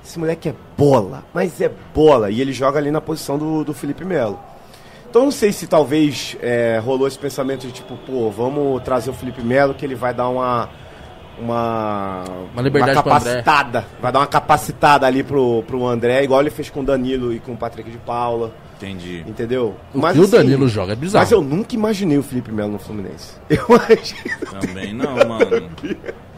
Esse 0.04 0.20
moleque 0.20 0.50
é 0.50 0.56
bola, 0.78 1.24
mas 1.34 1.62
é 1.62 1.72
bola. 1.96 2.30
E 2.30 2.42
ele 2.42 2.52
joga 2.52 2.78
ali 2.78 2.92
na 2.92 3.00
posição 3.00 3.38
do, 3.38 3.64
do 3.64 3.74
Felipe 3.74 4.04
Melo. 4.04 4.38
Então 5.10 5.24
não 5.24 5.32
sei 5.32 5.54
se 5.54 5.68
talvez 5.68 6.36
é, 6.42 6.80
rolou 6.84 7.08
esse 7.08 7.18
pensamento 7.20 7.68
de 7.68 7.72
tipo, 7.72 7.96
pô, 7.98 8.30
vamos 8.32 8.82
trazer 8.84 9.10
o 9.12 9.14
Felipe 9.14 9.42
Melo 9.42 9.74
que 9.74 9.86
ele 9.86 9.96
vai 9.96 10.14
dar 10.14 10.28
uma. 10.28 10.70
Uma, 11.40 12.24
Uma 12.54 12.62
liberdade 12.62 13.00
André. 13.00 13.04
capacitada. 13.04 13.86
Vai 14.02 14.12
dar 14.12 14.20
uma 14.20 14.28
capacitada 14.28 15.08
ali 15.08 15.24
pro, 15.24 15.64
pro 15.64 15.88
André, 15.88 16.24
igual 16.24 16.42
ele 16.42 16.50
fez 16.50 16.70
com 16.70 16.82
o 16.82 16.84
Danilo 16.84 17.34
e 17.34 17.40
com 17.40 17.54
o 17.54 17.58
Patrick 17.58 17.90
de 17.90 17.98
Paula. 17.98 18.54
Entendi. 18.78 19.24
Entendeu? 19.28 19.76
O 19.94 20.02
que 20.02 20.20
o 20.20 20.28
Danilo 20.28 20.68
joga 20.68 20.94
é 20.94 20.96
bizarro. 20.96 21.24
Mas 21.24 21.32
eu 21.32 21.42
nunca 21.42 21.76
imaginei 21.76 22.18
o 22.18 22.24
Felipe 22.24 22.52
Melo 22.52 22.72
no 22.72 22.80
Fluminense. 22.80 23.36
Eu 23.48 23.66
acho. 23.76 24.16
Também 24.60 24.94
não, 24.94 25.16
mano. 25.16 25.70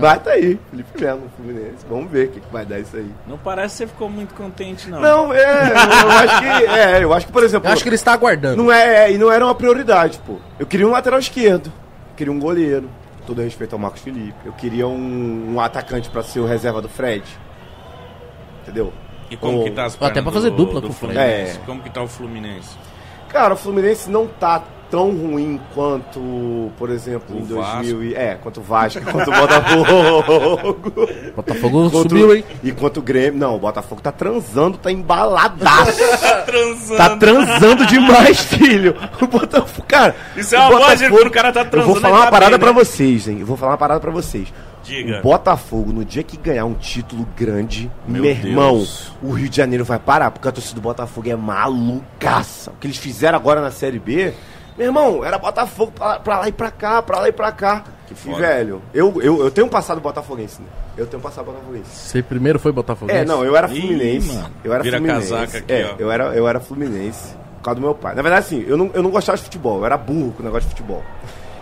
Vai 0.00 0.18
tá 0.18 0.30
aí, 0.30 0.58
Felipe 0.70 1.00
Melo 1.00 1.20
no 1.20 1.30
Fluminense. 1.30 1.84
Vamos 1.88 2.10
ver 2.10 2.28
o 2.28 2.30
que, 2.30 2.40
que 2.40 2.52
vai 2.52 2.64
dar 2.64 2.78
isso 2.78 2.96
aí. 2.96 3.10
Não 3.26 3.36
parece 3.36 3.74
que 3.74 3.78
você 3.78 3.86
ficou 3.88 4.08
muito 4.08 4.34
contente, 4.34 4.88
não. 4.88 5.00
Não, 5.00 5.34
é, 5.34 5.42
eu 5.42 6.10
acho 6.10 6.38
que. 6.38 6.46
É, 6.46 7.04
eu 7.04 7.12
acho 7.12 7.26
que, 7.26 7.32
por 7.32 7.42
exemplo. 7.42 7.68
Eu 7.68 7.72
acho 7.72 7.82
que 7.82 7.88
ele 7.88 7.96
está 7.96 8.12
aguardando. 8.14 8.62
Não 8.62 8.72
é, 8.72 9.12
e 9.12 9.18
não 9.18 9.30
era 9.30 9.44
uma 9.44 9.54
prioridade, 9.54 10.18
pô. 10.26 10.36
Eu 10.58 10.66
queria 10.66 10.88
um 10.88 10.90
lateral 10.90 11.18
esquerdo, 11.18 11.70
queria 12.16 12.32
um 12.32 12.38
goleiro, 12.38 12.88
todo 13.30 13.42
respeito 13.42 13.74
ao 13.74 13.78
Marcos 13.78 14.00
Felipe. 14.02 14.34
Eu 14.44 14.52
queria 14.52 14.88
um, 14.88 15.54
um 15.54 15.60
atacante 15.60 16.10
pra 16.10 16.20
ser 16.22 16.40
o 16.40 16.46
reserva 16.46 16.82
do 16.82 16.88
Fred. 16.88 17.22
Entendeu? 18.62 18.92
E 19.30 19.36
como 19.36 19.58
Ou- 19.58 19.64
que 19.64 19.70
tá 19.70 19.84
as 19.84 19.96
Até 20.02 20.20
pra 20.20 20.32
fazer 20.32 20.50
do- 20.50 20.56
dupla 20.56 20.80
do 20.80 20.88
com 20.88 20.92
o 20.92 20.96
Fred. 20.96 21.14
Fluminense? 21.14 21.56
É. 21.58 21.60
Como 21.64 21.80
que 21.80 21.90
tá 21.90 22.02
o 22.02 22.08
Fluminense? 22.08 22.76
Cara, 23.32 23.54
o 23.54 23.56
Fluminense 23.56 24.10
não 24.10 24.26
tá 24.26 24.62
tão 24.90 25.10
ruim 25.10 25.60
quanto, 25.72 26.72
por 26.76 26.90
exemplo, 26.90 27.36
O 27.36 27.38
em 27.38 27.42
Vasco. 27.44 27.76
2000 27.76 28.02
e 28.02 28.14
é, 28.16 28.34
quanto 28.34 28.58
o 28.58 28.62
Vasco, 28.62 29.00
quanto 29.04 29.30
o 29.30 29.32
Botafogo. 29.32 31.08
Botafogo 31.36 31.90
Quanto- 31.90 32.08
subiu, 32.08 32.34
hein? 32.34 32.44
E 32.62 32.72
quanto 32.72 32.98
o 32.98 33.02
Grêmio, 33.02 33.38
não, 33.38 33.54
o 33.54 33.58
Botafogo 33.60 34.00
tá 34.00 34.10
transando, 34.10 34.76
tá 34.78 34.90
embaladaço. 34.90 36.00
Tá 36.20 36.42
transando. 36.42 36.96
Tá 36.96 37.16
transando 37.16 37.86
demais, 37.86 38.40
filho. 38.40 38.96
O 39.22 39.26
Botafogo, 39.28 39.86
cara. 39.86 40.16
Isso 40.36 40.56
é 40.56 40.58
o 40.58 40.62
uma 40.62 40.70
Botafogo- 40.80 41.26
o 41.26 41.30
cara 41.30 41.52
tá 41.52 41.60
Eu 41.60 41.64
vou 41.64 41.70
transando, 41.70 42.00
falar 42.00 42.16
uma 42.22 42.30
parada 42.30 42.58
né? 42.58 42.72
vocês, 42.72 43.28
hein? 43.28 43.36
Eu 43.40 43.46
vou 43.46 43.56
falar 43.56 43.72
uma 43.72 43.78
parada 43.78 44.00
pra 44.00 44.10
vocês. 44.10 44.52
Diga. 44.82 45.18
O 45.18 45.22
Botafogo, 45.22 45.92
no 45.92 46.04
dia 46.04 46.22
que 46.22 46.36
ganhar 46.36 46.64
um 46.64 46.74
título 46.74 47.26
grande, 47.36 47.90
Meu 48.06 48.22
meu, 48.22 48.30
irmão, 48.30 48.76
Deus. 48.76 49.12
o 49.22 49.30
Rio 49.32 49.48
de 49.48 49.56
Janeiro 49.56 49.84
vai 49.84 49.98
parar, 49.98 50.30
porque 50.30 50.48
a 50.48 50.52
torcida 50.52 50.76
do 50.76 50.82
Botafogo 50.82 51.28
é 51.28 51.36
malucaça. 51.36 52.70
O 52.70 52.74
que 52.76 52.86
eles 52.86 52.96
fizeram 52.96 53.36
agora 53.38 53.60
na 53.60 53.70
Série 53.70 53.98
B, 53.98 54.32
meu 54.76 54.86
irmão, 54.86 55.24
era 55.24 55.38
Botafogo 55.38 55.92
pra, 55.92 56.18
pra 56.20 56.38
lá 56.40 56.48
e 56.48 56.52
pra 56.52 56.70
cá, 56.70 57.02
pra 57.02 57.20
lá 57.20 57.28
e 57.28 57.32
pra 57.32 57.52
cá. 57.52 57.84
Que 58.06 58.14
e, 58.28 58.34
velho, 58.34 58.82
eu, 58.92 59.22
eu, 59.22 59.40
eu 59.44 59.50
tenho 59.52 59.66
um 59.68 59.70
passado 59.70 60.00
botafoguense, 60.00 60.60
né? 60.60 60.66
Eu 60.96 61.06
tenho 61.06 61.20
um 61.20 61.22
passado 61.22 61.44
botafoguense. 61.44 61.90
Você 61.90 62.22
primeiro 62.22 62.58
foi 62.58 62.72
Botafogo? 62.72 63.10
É, 63.12 63.24
não, 63.24 63.44
eu 63.44 63.54
era 63.54 63.68
Ih, 63.70 63.80
Fluminense. 63.80 64.34
mano. 64.34 64.50
Eu 64.64 64.72
era 64.72 64.82
Vira 64.82 64.98
Fluminense. 64.98 65.30
casaca 65.30 65.58
aqui, 65.58 65.72
é, 65.72 65.90
ó. 65.92 65.94
eu 65.96 66.10
era, 66.10 66.24
eu 66.34 66.48
era 66.48 66.58
Fluminense 66.58 67.34
por 67.58 67.64
causa 67.64 67.78
do 67.80 67.84
meu 67.84 67.94
pai. 67.94 68.14
Na 68.16 68.22
verdade, 68.22 68.46
assim, 68.46 68.64
eu 68.66 68.76
não, 68.76 68.90
eu 68.94 69.02
não 69.02 69.10
gostava 69.10 69.38
de 69.38 69.44
futebol, 69.44 69.78
eu 69.78 69.86
era 69.86 69.96
burro 69.96 70.32
com 70.32 70.42
o 70.42 70.46
negócio 70.46 70.68
de 70.68 70.74
futebol. 70.74 71.04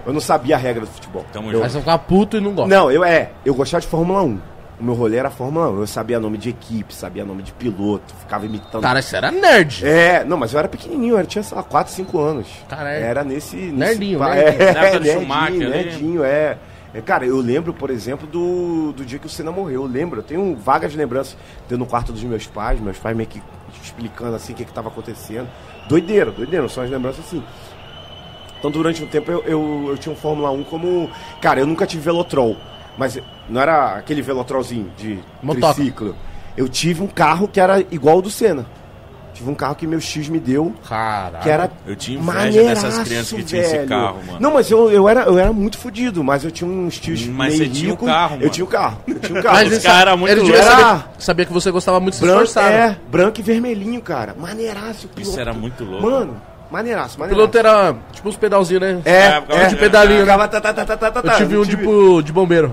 Eu 0.09 0.13
não 0.15 0.21
sabia 0.21 0.57
a 0.57 0.59
regra 0.59 0.81
do 0.87 0.91
futebol. 0.91 1.25
Tamo 1.33 1.53
eu. 1.53 1.61
Mas 1.61 1.73
você 1.73 1.79
ficar 1.81 1.99
puto 1.99 2.37
e 2.37 2.41
não 2.41 2.53
gosta. 2.53 2.75
Não, 2.75 2.91
eu 2.91 3.05
é, 3.05 3.31
eu 3.45 3.55
gostava 3.55 3.81
de 3.83 3.87
Fórmula 3.87 4.23
1. 4.23 4.41
O 4.81 4.85
meu 4.85 4.95
rolê 4.95 5.17
era 5.19 5.29
Fórmula 5.29 5.69
1. 5.71 5.81
Eu 5.81 5.87
sabia 5.87 6.19
nome 6.19 6.39
de 6.39 6.49
equipe, 6.51 6.95
sabia 6.95 7.25
nome 7.25 7.43
de 7.43 7.53
piloto, 7.53 8.15
ficava 8.21 8.47
imitando. 8.47 8.81
Cara, 8.83 9.03
você 9.03 9.17
era 9.17 9.31
nerd. 9.31 9.87
É, 9.87 10.25
não, 10.25 10.37
mas 10.39 10.53
eu 10.53 10.59
era 10.59 10.69
pequenininho, 10.69 11.19
eu 11.19 11.27
tinha, 11.27 11.43
sei 11.43 11.57
lá, 11.57 11.63
4, 11.63 11.93
5 11.93 12.19
anos. 12.19 12.47
Caralho. 12.69 13.05
Era 13.05 13.23
nesse... 13.23 13.57
nesse 13.57 13.73
Nerdinho, 13.73 14.19
pa- 14.19 14.35
nerdinho. 14.35 14.63
É, 14.63 14.73
do 14.73 14.81
nerdinho, 14.81 15.21
Schumacher 15.21 15.53
ali. 15.55 15.69
nerdinho, 15.69 16.25
é. 16.25 16.57
É, 16.95 17.03
Cara, 17.03 17.27
eu 17.27 17.37
lembro, 17.37 17.75
por 17.75 17.91
exemplo, 17.91 18.27
do, 18.27 18.93
do 18.93 19.05
dia 19.05 19.19
que 19.19 19.27
o 19.27 19.29
Senna 19.29 19.51
morreu. 19.53 19.83
Eu 19.83 19.87
lembro, 19.87 20.21
eu 20.21 20.23
tenho 20.25 20.57
vagas 20.57 20.95
lembranças 20.95 21.37
de 21.67 21.75
eu 21.75 21.79
no 21.79 21.85
quarto 21.85 22.13
dos 22.13 22.23
meus 22.25 22.47
pais, 22.47 22.81
meus 22.81 22.97
pais 22.97 23.15
meio 23.15 23.29
que 23.29 23.43
explicando 23.83 24.35
assim 24.35 24.53
o 24.55 24.57
que 24.57 24.63
estava 24.63 24.89
acontecendo. 24.89 25.47
Doideira, 25.87 26.31
doideira, 26.31 26.67
são 26.69 26.83
as 26.83 26.89
lembranças 26.91 27.25
assim. 27.27 27.43
Então, 28.59 28.71
durante 28.71 29.03
um 29.03 29.07
tempo, 29.07 29.31
eu, 29.31 29.43
eu, 29.47 29.87
eu 29.91 29.99
tinha 29.99 30.13
um 30.13 30.17
Fórmula 30.17 30.51
1 30.51 30.65
como. 30.65 31.11
Cara, 31.41 31.61
eu 31.61 31.67
nunca 31.67 31.87
tive 31.87 32.03
Velotrol. 32.03 32.57
Mas 32.97 33.19
não 33.49 33.61
era 33.61 33.95
aquele 33.95 34.21
Velotrolzinho 34.23 34.91
de 34.97 35.19
Motoca. 35.43 35.75
triciclo. 35.75 36.17
Eu 36.57 36.69
tive 36.69 37.03
um 37.03 37.07
carro 37.07 37.47
que 37.47 37.61
era 37.61 37.79
igual 37.93 38.17
ao 38.17 38.23
do 38.23 38.31
Senna. 38.31 38.67
Tive 39.33 39.49
um 39.51 39.55
carro 39.55 39.77
que 39.77 39.87
meu 39.87 40.01
X 40.01 40.29
me 40.29 40.41
deu, 40.41 40.75
Caralho. 40.89 41.45
que 41.45 41.49
era 41.49 41.71
Eu 41.87 41.95
tinha 41.95 42.19
inveja 42.19 42.33
maneiraço, 42.39 42.83
dessas 42.87 43.05
crianças 43.07 43.39
que 43.39 43.45
tinham 43.45 43.63
esse 43.63 43.79
carro, 43.87 44.19
mano. 44.27 44.41
Não, 44.41 44.53
mas 44.55 44.69
eu, 44.69 44.91
eu, 44.91 45.09
era, 45.09 45.21
eu 45.27 45.39
era 45.39 45.53
muito 45.53 45.79
fodido, 45.79 46.25
mas 46.25 46.43
eu 46.43 46.51
tinha 46.51 46.69
uns 46.69 46.99
tios 46.99 47.25
Mas 47.29 47.57
meio 47.57 47.59
você 47.65 47.71
tinha 47.79 47.89
o 47.91 47.93
rico, 47.93 48.05
carro, 48.07 48.35
Eu 48.35 48.39
mano. 48.41 48.51
tinha 48.51 48.65
o 48.65 48.67
carro, 48.69 48.99
eu 49.07 49.21
tinha 49.21 49.39
o 49.39 49.43
carro. 49.45 49.57
Mas 49.59 49.73
Os 49.79 49.85
era 49.85 50.17
muito 50.17 50.33
ele 50.33 50.41
devia 50.41 50.57
louco. 50.57 50.71
saber, 50.73 50.83
Era- 50.91 51.05
sabia 51.21 51.47
que 51.47 51.53
você 51.53 51.71
gostava 51.71 52.01
muito 52.01 52.15
de 52.15 52.19
se 52.19 52.25
branco, 52.27 52.43
esforçar. 52.43 52.69
né? 52.73 52.77
é, 53.01 53.09
branco 53.09 53.39
e 53.39 53.43
vermelhinho, 53.45 54.03
cara. 54.03 54.35
Maneiraço. 54.37 55.07
o 55.07 55.21
Isso 55.21 55.31
piloto. 55.31 55.39
era 55.41 55.55
muito 55.55 55.85
louco. 55.85 56.03
Mano, 56.11 56.43
maneiraço, 56.71 57.17
O 57.17 57.21
maneiraço. 57.21 57.49
piloto 57.51 57.59
era 57.59 57.95
tipo 58.13 58.29
uns 58.29 58.37
pedalzinhos, 58.37 58.83
né? 58.83 59.03
É, 59.05 59.13
É, 59.13 59.45
é, 59.63 59.67
de 59.67 59.77
pedalinho, 59.77 60.25
né? 60.25 60.33
Ficava 60.33 60.49
tá, 60.49 60.61
tá, 60.61 60.97
tá, 60.97 61.23
Eu 61.25 61.37
tive 61.37 61.55
Eu 61.55 61.63
um 61.63 61.65
tipo 61.65 62.23
de 62.23 62.33
bombeiro. 62.33 62.73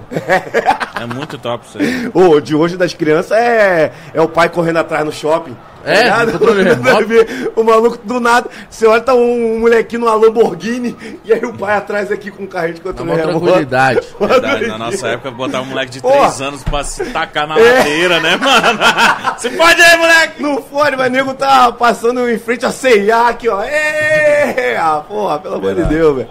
É 0.99 1.05
muito 1.05 1.37
top 1.37 1.65
isso 1.67 1.77
aí. 1.77 2.09
Ô, 2.13 2.39
de 2.39 2.55
hoje 2.55 2.77
das 2.77 2.93
crianças 2.93 3.31
é, 3.37 3.91
é 4.13 4.21
o 4.21 4.27
pai 4.29 4.49
correndo 4.49 4.77
atrás 4.77 5.05
no 5.05 5.11
shopping. 5.11 5.55
É, 5.85 6.03
ligado? 6.03 6.31
controle 6.33 6.63
remoto. 6.63 7.05
Vê 7.07 7.51
o 7.55 7.63
maluco 7.63 7.99
do 8.03 8.19
nada. 8.19 8.49
Você 8.69 8.85
olha, 8.87 9.01
tá 9.01 9.13
um, 9.13 9.59
molequinho 9.59 10.01
numa 10.01 10.15
Lamborghini 10.15 10.95
e 11.23 11.31
aí 11.33 11.45
o 11.45 11.53
pai 11.53 11.75
atrás 11.77 12.11
aqui 12.11 12.31
com 12.31 12.43
um 12.43 12.47
carrinho 12.47 12.75
de 12.75 12.81
controle 12.81 13.11
maior 13.11 13.27
remoto. 13.27 13.45
tranquilidade. 13.45 14.01
Verdade, 14.19 14.67
na 14.67 14.77
nossa 14.77 15.07
época, 15.07 15.31
botar 15.31 15.61
um 15.61 15.65
moleque 15.65 15.91
de 15.91 15.99
Ó. 16.03 16.11
3 16.11 16.41
anos 16.41 16.63
pra 16.63 16.83
se 16.83 17.05
tacar 17.05 17.47
na 17.47 17.59
É. 17.59 17.77
ladeira, 17.77 18.19
né, 18.19 18.35
mano? 18.37 18.79
Você 19.37 19.49
pode 19.51 19.81
aí, 19.81 19.97
moleque! 19.97 20.41
Não 20.41 20.61
fode, 20.61 20.95
mas 20.97 21.11
nego 21.11 21.33
tá 21.33 21.71
passando 21.71 22.29
em 22.29 22.37
frente 22.37 22.65
a 22.65 22.71
C&A 22.71 23.29
aqui, 23.29 23.47
ó. 23.49 23.61
Ê! 23.63 24.75
Ah, 24.77 25.03
porra, 25.07 25.39
pelo 25.39 25.55
amor 25.55 25.75
de. 25.75 25.83
Deus, 25.83 26.15
velho. 26.17 26.29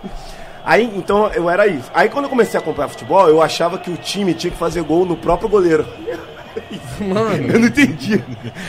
Aí, 0.65 0.91
então, 0.97 1.31
eu 1.35 1.49
era 1.51 1.67
isso. 1.67 1.91
Aí, 1.95 2.09
quando 2.09 2.25
eu 2.25 2.31
comecei 2.31 2.59
a 2.59 2.63
acompanhar 2.63 2.89
futebol, 2.89 3.29
eu 3.29 3.43
achava 3.43 3.77
que 3.79 3.91
o 3.91 3.97
time 3.99 4.33
tinha 4.33 4.51
que 4.51 4.57
fazer 4.57 4.83
gol 4.83 5.05
no 5.05 5.15
próprio 5.17 5.49
goleiro. 5.49 5.87
Mano, 7.01 7.47
Eu 7.53 7.59
não 7.61 7.67
entendi. 7.69 8.23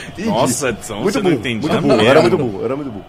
Entendi. 0.09 0.29
Nossa, 0.29 0.69
Edson, 0.69 0.95
muito 0.95 1.13
você 1.13 1.19
burro, 1.21 1.31
não 1.33 1.39
entendia 1.39 1.69
Muito 1.69 1.81
burro, 1.81 1.95
mesmo. 1.97 2.09
era 2.09 2.21
muito 2.21 2.37
burro, 2.37 2.65
era 2.65 2.75
muito 2.75 2.91
burro. 2.91 3.05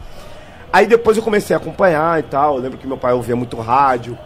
Aí 0.72 0.86
depois 0.86 1.16
eu 1.16 1.22
comecei 1.22 1.54
a 1.54 1.58
acompanhar 1.58 2.18
e 2.20 2.22
tal. 2.24 2.56
Eu 2.56 2.62
lembro 2.62 2.78
que 2.78 2.86
meu 2.86 2.96
pai 2.98 3.12
ouvia 3.12 3.34
muito 3.36 3.56
rádio. 3.58 4.18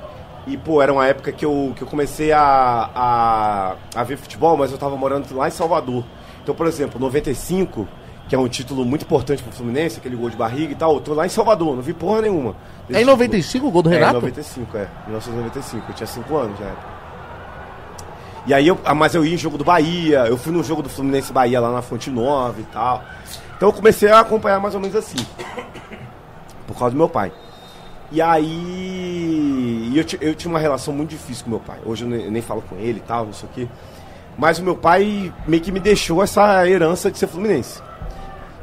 E, 0.47 0.57
pô, 0.57 0.81
era 0.83 0.93
uma 0.93 1.07
época 1.07 1.31
que 1.31 1.45
eu, 1.45 1.73
que 1.77 1.83
eu 1.83 1.87
comecei 1.87 2.33
a, 2.33 2.91
a, 2.95 3.75
a 3.95 4.03
ver 4.05 4.17
futebol, 4.17 4.57
mas 4.57 4.73
eu 4.73 4.79
tava 4.79 4.97
morando 4.97 5.33
lá 5.37 5.47
em 5.47 5.51
Salvador. 5.51 6.03
Então, 6.43 6.55
por 6.55 6.67
exemplo, 6.67 6.99
95, 6.99 7.87
que 8.27 8.35
é 8.35 8.39
um 8.39 8.49
título 8.49 8.85
muito 8.85 9.03
importante 9.05 9.43
pro 9.43 9.53
Fluminense, 9.53 9.99
aquele 9.99 10.17
gol 10.17 10.31
de 10.31 10.37
barriga 10.37 10.73
e 10.73 10.75
tal, 10.75 10.95
eu 10.95 11.01
tô 11.01 11.13
lá 11.15 11.27
em 11.27 11.29
Salvador, 11.29 11.77
não 11.77 11.83
vi 11.83 11.93
porra 11.93 12.23
nenhuma. 12.23 12.57
é 12.89 12.93
em 12.95 12.97
título. 12.97 13.11
95 13.13 13.67
o 13.67 13.71
gol 13.71 13.83
do 13.83 13.91
É, 13.91 13.95
Renato? 13.95 14.15
95, 14.15 14.77
é. 14.79 14.89
1995. 15.07 15.85
Eu 15.91 15.95
tinha 15.95 16.07
5 16.07 16.37
anos 16.37 16.59
já. 16.59 16.73
E 18.51 18.53
aí, 18.53 18.67
eu, 18.67 18.77
ah, 18.85 18.97
mas 18.97 19.15
eu 19.15 19.25
ia 19.25 19.33
em 19.33 19.39
jogo 19.39 19.57
do 19.57 19.63
Bahia, 19.63 20.27
eu 20.27 20.37
fui 20.37 20.53
no 20.53 20.61
jogo 20.65 20.83
do 20.83 20.89
Fluminense 20.89 21.33
Bahia 21.33 21.61
lá 21.61 21.71
na 21.71 21.83
Fonte 21.83 22.11
Nova 22.11 22.61
e 22.61 22.65
tal. 22.65 23.05
Então 23.57 23.69
eu 23.69 23.73
comecei 23.73 24.11
a 24.11 24.19
acompanhar 24.19 24.59
mais 24.59 24.75
ou 24.75 24.81
menos 24.81 24.97
assim. 24.97 25.25
Por 26.67 26.77
causa 26.77 26.93
do 26.93 26.99
meu 26.99 27.09
pai. 27.09 27.31
E 28.11 28.21
aí. 28.21 29.93
eu, 29.95 30.05
eu 30.21 30.35
tinha 30.35 30.51
uma 30.53 30.59
relação 30.59 30.93
muito 30.93 31.11
difícil 31.11 31.45
com 31.45 31.51
meu 31.51 31.61
pai. 31.61 31.79
Hoje 31.87 32.03
eu 32.03 32.11
nem, 32.11 32.25
eu 32.25 32.31
nem 32.33 32.43
falo 32.43 32.61
com 32.63 32.75
ele 32.75 32.99
e 32.99 33.03
tal, 33.03 33.27
não 33.27 33.33
sei 33.33 33.49
o 33.49 33.53
quê. 33.53 33.69
Mas 34.37 34.59
o 34.59 34.65
meu 34.65 34.75
pai 34.75 35.33
meio 35.47 35.63
que 35.63 35.71
me 35.71 35.79
deixou 35.79 36.21
essa 36.21 36.69
herança 36.69 37.09
de 37.09 37.19
ser 37.19 37.29
fluminense. 37.29 37.81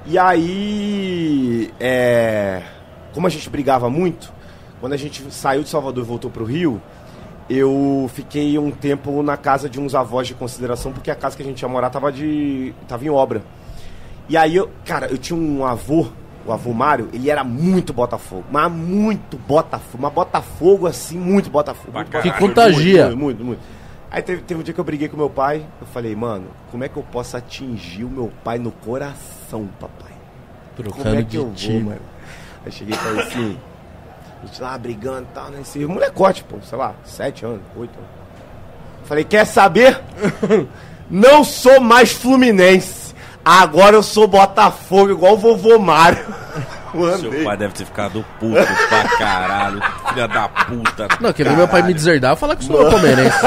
E 0.06 0.20
aí. 0.20 1.74
É, 1.80 2.62
como 3.14 3.26
a 3.26 3.30
gente 3.30 3.50
brigava 3.50 3.90
muito, 3.90 4.34
quando 4.82 4.92
a 4.92 4.98
gente 4.98 5.24
saiu 5.32 5.64
de 5.64 5.70
Salvador 5.70 6.04
e 6.04 6.08
voltou 6.08 6.30
pro 6.30 6.44
Rio, 6.44 6.82
eu 7.50 8.10
fiquei 8.14 8.58
um 8.58 8.72
tempo 8.72 9.24
na 9.24 9.38
casa 9.38 9.70
de 9.70 9.80
uns 9.80 9.96
avós 9.96 10.28
de 10.28 10.34
consideração, 10.34 10.92
porque 10.92 11.10
a 11.10 11.16
casa 11.16 11.36
que 11.36 11.44
a 11.44 11.46
gente 11.46 11.62
ia 11.62 11.68
morar 11.68 11.90
tava, 11.90 12.12
de, 12.12 12.74
tava 12.88 13.06
em 13.06 13.10
obra. 13.10 13.42
E 14.28 14.36
aí, 14.36 14.56
eu, 14.56 14.70
cara, 14.86 15.08
eu 15.08 15.18
tinha 15.18 15.40
um 15.40 15.66
avô, 15.66 16.08
o 16.46 16.52
avô 16.52 16.74
Mário, 16.74 17.10
ele 17.14 17.30
era 17.30 17.44
muito 17.44 17.94
Botafogo, 17.94 18.44
mas 18.52 18.70
muito 18.72 19.38
Botafogo, 19.38 20.04
mas 20.04 20.14
Botafogo 20.14 20.88
assim, 20.88 21.18
muito 21.18 21.50
Botafogo. 21.50 21.94
Muito 21.94 22.12
caralho. 22.12 22.34
Que 22.34 22.38
contagia. 22.38 23.06
Muito, 23.06 23.20
muito, 23.20 23.46
muito. 23.46 23.60
Aí 24.12 24.22
teve, 24.22 24.42
teve 24.42 24.60
um 24.60 24.64
dia 24.64 24.74
que 24.74 24.80
eu 24.80 24.84
briguei 24.84 25.08
com 25.08 25.18
meu 25.18 25.30
pai, 25.30 25.66
eu 25.80 25.88
falei, 25.88 26.16
mano, 26.16 26.48
como 26.72 26.84
é 26.84 26.90
que 26.90 26.98
eu 26.98 27.04
posso 27.04 27.36
atingir 27.36 28.04
o 28.04 28.10
meu 28.10 28.32
pai 28.44 28.58
no 28.58 28.72
coração, 28.72 29.68
papai? 29.80 30.12
Como 30.76 30.90
Trocando 30.90 31.16
é 31.16 31.24
que 31.24 31.38
eu 31.38 31.50
de 31.52 31.72
vou, 31.72 31.82
mano? 31.82 32.02
Aí 32.66 32.72
cheguei 32.72 32.96
e 32.96 32.98
falei 32.98 33.22
assim, 33.24 33.58
a 34.42 34.46
gente 34.46 34.62
lá 34.62 34.78
brigando 34.78 35.28
e 35.30 35.34
tal, 35.34 35.50
né? 35.50 35.62
Esse 35.62 35.86
molecote, 35.86 36.44
pô, 36.44 36.58
sei 36.62 36.78
lá, 36.78 36.94
sete 37.04 37.46
anos, 37.46 37.62
oito 37.76 37.98
anos. 37.98 38.10
Falei, 39.06 39.24
quer 39.24 39.46
saber? 39.46 40.00
Não 41.10 41.44
sou 41.44 41.80
mais 41.80 42.12
Fluminense. 42.12 43.16
Agora 43.44 43.96
eu 43.96 44.04
sou 44.04 44.28
Botafogo, 44.28 45.12
igual 45.12 45.36
o 45.36 45.38
vovô 45.38 45.80
Mário. 45.80 46.26
Seu 47.20 47.44
pai 47.44 47.58
deve 47.58 47.74
ter 47.74 47.86
ficado 47.86 48.26
puto 48.40 48.56
pra 48.90 49.18
caralho. 49.18 49.82
Filha 50.10 50.28
da 50.28 50.48
puta. 50.48 51.08
Não, 51.20 51.34
que 51.34 51.44
nem 51.44 51.56
meu 51.56 51.68
pai 51.68 51.82
me 51.84 51.94
deserdar, 51.94 52.32
eu 52.32 52.36
falar 52.36 52.56
que 52.56 52.64
sou 52.64 52.90
palmeirense. 52.90 53.38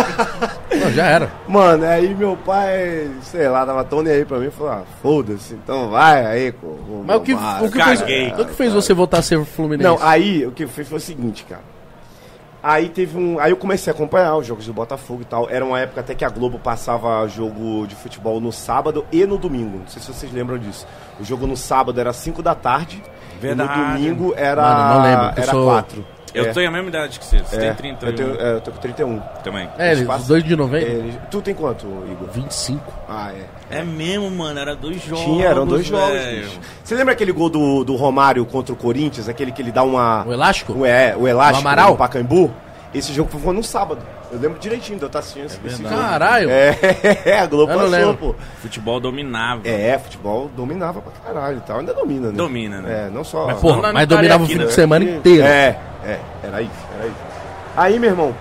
Não, 0.80 0.90
já 0.92 1.06
era. 1.06 1.30
Mano, 1.48 1.84
aí 1.84 2.14
meu 2.14 2.36
pai, 2.36 3.10
sei 3.22 3.48
lá, 3.48 3.66
tava 3.66 3.84
tão 3.84 4.02
nem 4.02 4.12
aí 4.14 4.24
pra 4.24 4.38
mim, 4.38 4.50
falou, 4.50 4.72
ah, 4.72 4.82
foda-se, 5.02 5.54
então 5.54 5.90
vai 5.90 6.24
aí, 6.24 6.52
com 6.52 6.68
o 6.68 7.04
Mas 7.06 7.16
o 7.16 7.20
que, 7.20 7.34
o 7.34 7.70
que, 7.70 7.84
fez, 7.84 8.00
Caguei. 8.00 8.32
o 8.32 8.46
que 8.46 8.54
fez 8.54 8.72
você 8.72 8.94
voltar 8.94 9.18
a 9.18 9.22
ser 9.22 9.44
fluminense? 9.44 9.88
Não, 9.88 9.98
aí 10.00 10.46
o 10.46 10.52
que 10.52 10.66
fez 10.66 10.88
foi 10.88 10.98
o 10.98 11.00
seguinte, 11.00 11.44
cara. 11.48 11.62
Aí 12.62 12.90
teve 12.90 13.16
um. 13.16 13.38
Aí 13.38 13.52
eu 13.52 13.56
comecei 13.56 13.90
a 13.90 13.94
acompanhar 13.94 14.36
os 14.36 14.46
jogos 14.46 14.66
do 14.66 14.72
Botafogo 14.72 15.22
e 15.22 15.24
tal. 15.24 15.48
Era 15.48 15.64
uma 15.64 15.80
época 15.80 16.00
até 16.00 16.14
que 16.14 16.24
a 16.24 16.28
Globo 16.28 16.58
passava 16.58 17.26
jogo 17.26 17.86
de 17.86 17.94
futebol 17.94 18.38
no 18.38 18.52
sábado 18.52 19.04
e 19.10 19.24
no 19.24 19.38
domingo. 19.38 19.78
Não 19.78 19.88
sei 19.88 20.02
se 20.02 20.12
vocês 20.12 20.30
lembram 20.30 20.58
disso. 20.58 20.86
O 21.18 21.24
jogo 21.24 21.46
no 21.46 21.56
sábado 21.56 21.98
era 21.98 22.12
5 22.12 22.42
da 22.42 22.54
tarde. 22.54 23.02
Verdade. 23.40 23.72
E 23.72 24.08
no 24.08 24.14
domingo 24.14 24.34
era. 24.36 24.62
Mano, 24.62 24.94
não 24.94 25.02
lembro, 25.02 25.40
Era 25.42 25.50
sou- 25.50 25.64
4. 25.66 26.04
Eu 26.32 26.52
tenho 26.54 26.68
a 26.68 26.70
mesma 26.70 26.88
idade 26.90 27.18
que 27.18 27.24
você. 27.24 27.38
Você 27.40 27.58
tem 27.58 27.74
30 27.74 28.06
Eu, 28.06 28.14
tenho, 28.14 28.40
é, 28.40 28.52
eu 28.52 28.60
tô 28.60 28.70
com 28.70 28.78
31. 28.78 29.18
também. 29.42 29.68
É, 29.76 29.90
eles, 29.90 30.08
os 30.08 30.26
dois 30.28 30.44
de 30.44 30.54
novembro? 30.54 30.88
É, 30.88 30.92
ele- 30.92 31.18
tu 31.28 31.42
tem 31.42 31.52
quanto, 31.52 31.86
Igor? 32.08 32.28
25. 32.32 32.92
Ah, 33.08 33.32
é. 33.32 33.78
É 33.80 33.82
mesmo, 33.82 34.30
mano. 34.30 34.56
Era 34.60 34.76
dois 34.76 35.02
jogos. 35.02 35.24
Tinha, 35.24 35.46
eram 35.48 35.66
dois 35.66 35.84
jogos. 35.86 36.08
velho. 36.12 36.42
bicho. 36.44 36.60
Você 36.84 36.94
lembra 36.94 37.14
aquele 37.14 37.32
gol 37.32 37.50
do, 37.50 37.82
do 37.82 37.96
Romário 37.96 38.46
contra 38.46 38.72
o 38.72 38.76
Corinthians? 38.76 39.28
Aquele 39.28 39.50
que 39.50 39.60
ele 39.60 39.72
dá 39.72 39.82
uma. 39.82 40.24
O 40.24 40.32
elástico? 40.32 40.72
O, 40.72 40.86
é, 40.86 41.16
o 41.16 41.26
elástico 41.26 41.62
Do 41.62 41.68
Amaral? 41.68 41.90
no 41.90 41.96
Pacaembu. 41.96 42.52
Esse 42.94 43.12
jogo 43.12 43.28
foi 43.36 43.52
no 43.52 43.64
sábado. 43.64 44.00
Eu 44.32 44.38
lembro 44.38 44.58
direitinho 44.60 44.96
de 44.96 45.04
eu 45.04 45.08
estar 45.08 45.18
assistindo 45.18 45.46
esse, 45.46 45.58
esse 45.64 45.82
jogo. 45.82 45.88
Caralho. 45.88 46.48
É, 46.50 47.38
a 47.42 47.46
Globo 47.46 47.72
Eu 47.72 47.76
não 47.78 47.84
passou, 47.90 47.98
lembro. 48.08 48.16
pô. 48.16 48.34
Futebol 48.62 49.00
dominava. 49.00 49.66
É, 49.66 49.98
futebol 49.98 50.48
dominava 50.56 51.00
pra 51.00 51.12
caralho 51.24 51.58
e 51.58 51.60
tal. 51.62 51.80
Ainda 51.80 51.92
domina, 51.92 52.28
né? 52.28 52.34
Domina, 52.36 52.80
né? 52.80 53.06
É, 53.06 53.10
não 53.10 53.24
só. 53.24 53.46
Mas, 53.48 53.58
porra, 53.58 53.82
Não, 53.82 53.92
mas 53.92 54.08
não 54.08 54.16
dominava 54.16 54.44
o 54.44 54.46
fim 54.46 54.52
aqui, 54.54 54.60
de 54.62 54.66
né? 54.68 54.72
semana 54.72 55.04
inteiro. 55.04 55.42
É, 55.44 55.78
é, 56.04 56.20
era 56.44 56.62
isso, 56.62 56.72
era 56.96 57.06
isso. 57.08 57.16
Aí, 57.76 57.98
meu 57.98 58.10
irmão, 58.10 58.34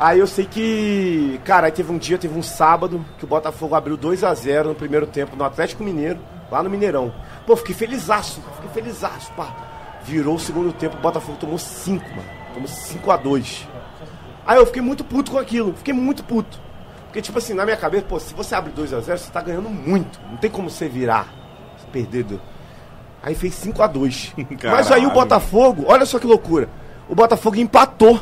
aí 0.00 0.18
eu 0.18 0.26
sei 0.26 0.46
que. 0.46 1.38
Cara, 1.44 1.66
aí 1.66 1.72
teve 1.72 1.92
um 1.92 1.98
dia, 1.98 2.16
teve 2.16 2.38
um 2.38 2.42
sábado, 2.42 3.04
que 3.18 3.24
o 3.24 3.28
Botafogo 3.28 3.74
abriu 3.74 3.96
2 3.96 4.24
a 4.24 4.32
0 4.32 4.70
no 4.70 4.74
primeiro 4.74 5.06
tempo 5.06 5.36
no 5.36 5.44
Atlético 5.44 5.84
Mineiro, 5.84 6.18
lá 6.50 6.62
no 6.62 6.70
Mineirão. 6.70 7.12
Pô, 7.46 7.54
fiquei 7.56 7.74
felizaço, 7.74 8.40
fiquei 8.56 8.70
felizaço, 8.82 9.30
pá. 9.36 9.54
Virou 10.02 10.36
o 10.36 10.40
segundo 10.40 10.72
tempo, 10.72 10.96
o 10.96 11.00
Botafogo 11.00 11.36
tomou 11.38 11.58
5, 11.58 12.08
mano. 12.10 12.28
Tomou 12.54 12.68
5 12.68 13.10
a 13.10 13.16
2 13.16 13.75
Aí 14.46 14.56
eu 14.58 14.66
fiquei 14.66 14.82
muito 14.82 15.02
puto 15.04 15.32
com 15.32 15.38
aquilo, 15.38 15.74
fiquei 15.76 15.92
muito 15.94 16.22
puto. 16.24 16.60
Porque, 17.06 17.20
tipo 17.22 17.38
assim, 17.38 17.54
na 17.54 17.64
minha 17.64 17.76
cabeça, 17.76 18.04
pô, 18.08 18.20
se 18.20 18.32
você 18.34 18.54
abre 18.54 18.72
2 18.72 18.92
a 18.92 19.00
0 19.00 19.18
você 19.18 19.30
tá 19.30 19.40
ganhando 19.40 19.68
muito. 19.70 20.20
Não 20.30 20.36
tem 20.36 20.50
como 20.50 20.68
você 20.70 20.88
virar, 20.88 21.26
perder. 21.92 22.24
do- 22.24 22.40
Aí 23.22 23.34
fez 23.34 23.54
5 23.54 23.82
a 23.82 23.86
2 23.86 24.32
Mas 24.36 24.92
aí 24.92 25.00
o 25.00 25.08
Caralho. 25.08 25.10
Botafogo, 25.10 25.84
olha 25.88 26.04
só 26.06 26.18
que 26.18 26.26
loucura. 26.26 26.68
O 27.08 27.14
Botafogo 27.14 27.56
empatou. 27.56 28.20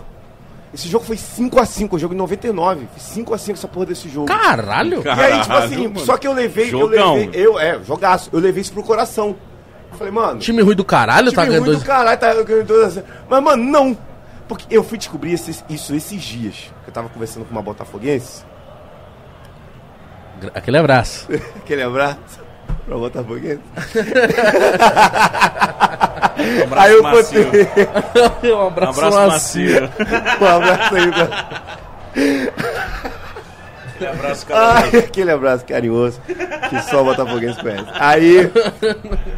Esse 0.72 0.88
jogo 0.88 1.04
foi 1.04 1.16
5 1.16 1.60
a 1.60 1.64
5 1.66 1.96
o 1.96 1.98
jogo 1.98 2.14
em 2.14 2.16
99. 2.16 2.86
Foi 2.90 2.98
5 3.00 3.34
a 3.34 3.38
5 3.38 3.58
essa 3.58 3.68
porra 3.68 3.86
desse 3.86 4.08
jogo. 4.08 4.26
Caralho. 4.26 5.02
E 5.04 5.08
aí, 5.08 5.32
tipo 5.40 5.48
Caralho, 5.48 5.64
assim, 5.66 5.88
mano. 5.88 6.00
só 6.00 6.16
que 6.16 6.26
eu 6.26 6.32
levei, 6.32 6.68
Jogão. 6.70 7.16
eu 7.18 7.24
levei, 7.26 7.46
eu, 7.46 7.58
é, 7.58 7.78
jogaço, 7.84 8.30
eu 8.32 8.40
levei 8.40 8.60
isso 8.62 8.72
pro 8.72 8.82
coração. 8.82 9.36
Eu 9.92 9.98
falei, 9.98 10.12
mano, 10.12 10.40
Time 10.40 10.62
ruim 10.62 10.74
do 10.74 10.84
caralho, 10.84 11.28
time 11.30 11.36
tá 11.36 11.44
ganhando 11.46 11.60
ruim 11.62 11.70
dois. 11.72 11.82
do 11.82 11.86
caralho, 11.86 12.18
tá 12.18 12.34
ganhando 12.42 12.66
dois 12.66 12.84
a 12.84 12.88
zero. 12.88 13.06
Mas, 13.28 13.42
mano, 13.42 13.62
não. 13.64 13.96
Porque 14.48 14.66
eu 14.74 14.84
fui 14.84 14.98
descobrir 14.98 15.32
esses- 15.32 15.64
isso 15.68 15.94
esses 15.94 16.22
dias. 16.22 16.70
Eu 16.86 16.92
tava 16.92 17.08
conversando 17.08 17.44
com 17.46 17.52
uma 17.52 17.62
botafoguense. 17.62 18.44
Aquele 20.54 20.76
abraço. 20.78 21.26
Aquele 21.56 21.82
abraço 21.82 22.18
pra 22.86 22.96
botafoguense. 22.96 23.60
Um 26.36 26.62
abraço 26.64 26.86
Aí 26.86 26.92
eu 26.92 27.02
macio. 27.02 27.44
botei 27.44 28.52
um 28.52 28.56
Um 28.56 28.66
abraço, 28.66 28.98
abraço 29.04 29.16
macio. 29.28 29.82
macio. 29.82 30.06
um 30.40 30.46
abraço 30.46 30.94
aí 30.94 31.10
pra... 31.12 31.28
Um 34.00 34.08
abraço, 34.12 34.46
cara. 34.46 34.74
Ai, 34.74 34.96
aquele 34.98 35.30
abraço 35.30 35.64
carinhoso 35.64 36.20
que 36.68 36.82
só 36.90 37.00
o 37.02 37.04
Botafoguense 37.04 37.60
conhece. 37.60 37.86
Aí, 37.94 38.50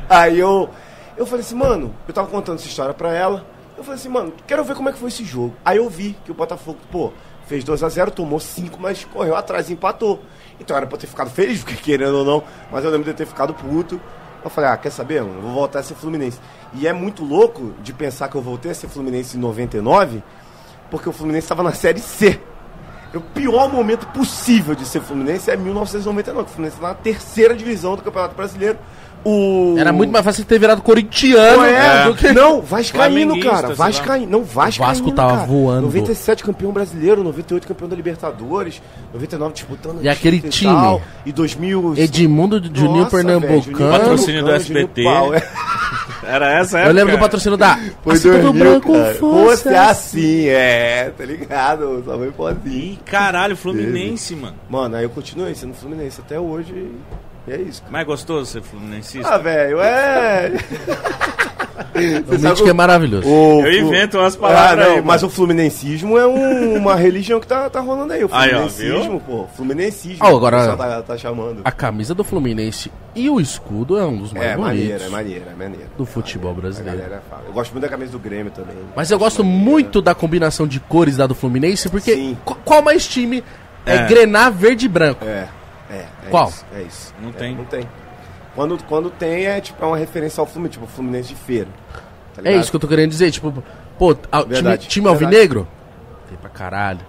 aí 0.09 0.39
eu, 0.41 0.71
eu 1.17 1.27
falei 1.27 1.43
assim, 1.45 1.55
mano, 1.55 1.95
eu 2.09 2.15
tava 2.15 2.29
contando 2.29 2.57
essa 2.59 2.67
história 2.67 2.95
pra 2.95 3.13
ela. 3.15 3.45
Eu 3.77 3.85
falei 3.85 4.01
assim, 4.01 4.09
mano, 4.09 4.33
quero 4.47 4.65
ver 4.65 4.75
como 4.75 4.89
é 4.89 4.93
que 4.93 4.99
foi 4.99 5.09
esse 5.09 5.25
jogo. 5.25 5.55
Aí 5.65 5.77
eu 5.77 5.89
vi 5.89 6.17
que 6.25 6.31
o 6.31 6.35
Botafogo, 6.35 6.79
pô, 6.91 7.13
fez 7.47 7.65
2x0, 7.65 8.11
tomou 8.11 8.41
5, 8.41 8.79
mas 8.81 9.05
correu 9.05 9.37
atrás 9.37 9.69
e 9.69 9.75
empatou. 9.75 10.23
Então 10.59 10.77
era 10.77 10.87
pra 10.87 10.97
eu 10.97 11.01
ter 11.01 11.07
ficado 11.07 11.31
feliz, 11.31 11.61
porque 11.65 11.77
querendo 11.77 12.19
ou 12.19 12.25
não, 12.25 12.43
mas 12.71 12.85
eu 12.85 12.91
lembro 12.91 13.11
de 13.11 13.17
ter 13.17 13.27
ficado 13.27 13.53
puto. 13.55 14.01
Eu 14.43 14.51
falei, 14.51 14.71
ah, 14.71 14.77
quer 14.77 14.91
saber, 14.91 15.23
mano? 15.23 15.37
Eu 15.37 15.43
vou 15.43 15.53
voltar 15.53 15.81
a 15.81 15.83
ser 15.83 15.95
Fluminense. 15.95 16.39
E 16.73 16.87
é 16.87 16.93
muito 16.93 17.25
louco 17.25 17.75
de 17.83 17.93
pensar 17.93 18.29
que 18.29 18.37
eu 18.37 18.43
voltei 18.43 18.71
a 18.71 18.75
ser 18.75 18.89
Fluminense 18.89 19.37
em 19.37 19.41
99, 19.41 20.23
porque 20.91 21.09
o 21.09 21.13
Fluminense 21.13 21.45
estava 21.45 21.63
na 21.63 21.73
Série 21.73 22.01
C. 22.01 22.41
O 23.15 23.21
pior 23.21 23.73
momento 23.73 24.07
possível 24.09 24.75
de 24.75 24.85
ser 24.85 25.01
Fluminense 25.01 25.51
é 25.51 25.57
1999, 25.57 26.45
que 26.45 26.51
o 26.51 26.55
Fluminense 26.55 26.81
tá 26.81 26.89
na 26.89 26.95
terceira 26.95 27.57
divisão 27.57 27.97
do 27.97 28.03
Campeonato 28.03 28.35
Brasileiro. 28.35 28.79
O... 29.29 29.75
Era 29.77 29.93
muito 29.93 30.13
mais 30.13 30.25
fácil 30.25 30.45
ter 30.45 30.57
virado 30.57 30.81
corintiano 30.83 31.57
Não, 31.57 31.65
é, 31.65 32.05
do 32.05 32.15
que. 32.15 32.33
Não, 32.33 32.63
Vascaíno, 32.63 33.41
cara. 33.41 33.75
Vascaíno. 33.75 34.31
Não, 34.31 34.45
Vascaíno, 34.45 34.89
Vasco 34.89 35.11
tava 35.11 35.35
cara. 35.39 35.47
voando. 35.47 35.87
97 35.87 36.45
campeão 36.45 36.71
brasileiro, 36.71 37.25
98 37.25 37.67
campeão 37.67 37.89
da 37.89 37.97
Libertadores, 37.97 38.81
99 39.13 39.53
disputando 39.53 40.01
E 40.01 40.09
aquele 40.09 40.37
título 40.37 40.51
time? 40.53 40.73
tal, 40.73 41.03
E 41.25 41.33
2000... 41.33 41.95
Edmundo, 41.97 42.63
Juninho 42.73 42.99
Nossa, 42.99 43.17
Pernambucano. 43.17 43.63
Juninho 43.63 43.91
Patrocínio 43.91 44.45
do 44.45 44.53
SBT. 44.53 45.03
É. 45.09 45.49
Era 46.23 46.61
essa 46.61 46.81
Eu 46.81 46.93
lembro 46.93 47.17
do 47.17 47.21
patrocínio 47.21 47.57
da. 47.57 47.79
Foi 48.03 48.15
Assim 48.15 48.31
2000, 48.31 48.53
branco 48.53 48.93
cara. 48.93 49.15
fosse 49.15 49.63
Fosse 49.63 49.69
assim, 49.69 50.47
é, 50.47 51.13
tá 51.17 51.25
ligado? 51.25 52.03
Só 52.05 52.17
foi 52.17 52.31
pozinho. 52.31 52.61
Ih, 52.67 52.99
caralho, 53.05 53.57
Fluminense, 53.57 54.35
mano. 54.35 54.57
Mano, 54.69 54.97
aí 54.97 55.05
eu 55.05 55.11
continuei 55.11 55.55
sendo 55.55 55.75
Fluminense 55.75 56.21
até 56.21 56.39
hoje 56.39 56.91
e 57.47 57.53
é 57.53 57.57
isso. 57.57 57.83
Mais 57.91 58.07
gostoso 58.07 58.51
ser 58.51 58.63
fluminensista? 58.63 59.29
Ah, 59.35 59.39
velho, 59.39 59.81
é. 59.81 60.53
O 62.29 62.39
Mítico 62.39 62.69
é 62.69 62.73
maravilhoso. 62.73 63.27
O 63.29 63.67
Eu 63.67 63.87
invento 63.87 64.19
umas 64.19 64.35
Ah, 64.35 64.39
palavras 64.39 64.87
não, 64.87 64.95
aí, 64.97 65.03
mas 65.03 65.23
o 65.23 65.29
fluminensismo 65.31 66.17
é 66.19 66.27
um- 66.27 66.75
uma 66.77 66.95
religião 66.95 67.39
que 67.41 67.47
tá, 67.47 67.69
tá 67.71 67.81
rolando 67.81 68.13
aí. 68.13 68.23
O 68.25 68.29
Aí, 68.33 68.49
ó, 68.55 68.69
fluminensismo, 68.69 69.21
pô. 69.21 69.47
Fluminensismo. 69.57 70.25
Ah, 70.25 70.29
agora- 70.29 70.77
tá, 70.77 71.03
tá 71.03 71.19
chamando. 71.19 71.61
A 71.65 71.73
camisa 71.73 72.15
do 72.15 72.23
Fluminense 72.25 72.91
e 73.15 73.29
o 73.31 73.41
escudo 73.41 73.99
é 73.99 74.05
um 74.05 74.17
dos 74.19 74.33
mais 74.33 74.47
É 74.47 74.57
maneiro, 74.57 74.87
bonitos 74.89 75.07
é 75.07 75.09
maneiro, 75.11 75.45
é 75.51 75.55
maneiro. 75.55 75.87
do 75.97 76.07
futebol 76.07 76.51
A 76.53 76.55
brasileiro. 76.55 76.99
galera 76.99 77.23
fala. 77.31 77.43
Eu 77.47 77.53
gosto 77.53 77.73
muito 77.73 77.83
da 77.83 77.89
camisa 77.91 78.13
do 78.13 78.19
Grêmio 78.19 78.53
também. 78.53 78.77
Mas 78.95 79.11
eu 79.11 79.19
gosto 79.19 79.43
maneiro. 79.45 79.65
muito 79.65 80.03
da 80.03 80.15
combinação 80.15 80.67
de 80.67 80.81
cores 80.81 81.17
da 81.17 81.27
do 81.27 81.35
Fluminense, 81.35 81.89
porque 81.89 82.15
Sim. 82.15 82.37
qual 82.65 82.83
mais 82.83 83.07
time 83.07 83.43
é, 83.85 83.97
É. 83.97 84.07
grenar 84.07 84.51
verde 84.51 84.87
e 84.87 84.89
branco? 84.89 85.25
É, 85.25 85.47
é. 85.97 86.27
é 86.27 86.31
Qual? 86.31 86.49
Isso, 86.49 86.65
é 86.75 86.83
isso. 86.83 87.15
Não 87.21 87.31
É, 87.31 87.33
tem. 87.33 87.55
Não 87.57 87.65
tem. 87.65 87.89
Quando, 88.55 88.83
quando 88.85 89.11
tem, 89.11 89.47
é 89.47 89.61
tipo 89.61 89.83
é 89.85 89.87
uma 89.87 89.97
referência 89.99 90.41
ao 90.41 90.47
Fluminense, 90.47 90.73
tipo 90.79 90.85
o 90.87 90.89
Fluminense 90.89 91.29
de 91.29 91.35
feira. 91.35 91.69
tá 92.35 92.43
É 92.45 92.55
isso 92.57 92.71
que 92.71 92.77
eu 92.77 92.81
tô 92.81 92.89
querendo 92.89 93.11
dizer, 93.11 93.31
tipo, 93.31 93.53
pô, 93.99 94.13
a- 94.33 94.41
time, 94.43 94.55
Verdade, 94.55 94.87
time 94.89 95.09
alvinegro? 95.09 95.69
Tem 96.29 96.39
pra 96.39 96.49
caralho. 96.51 97.01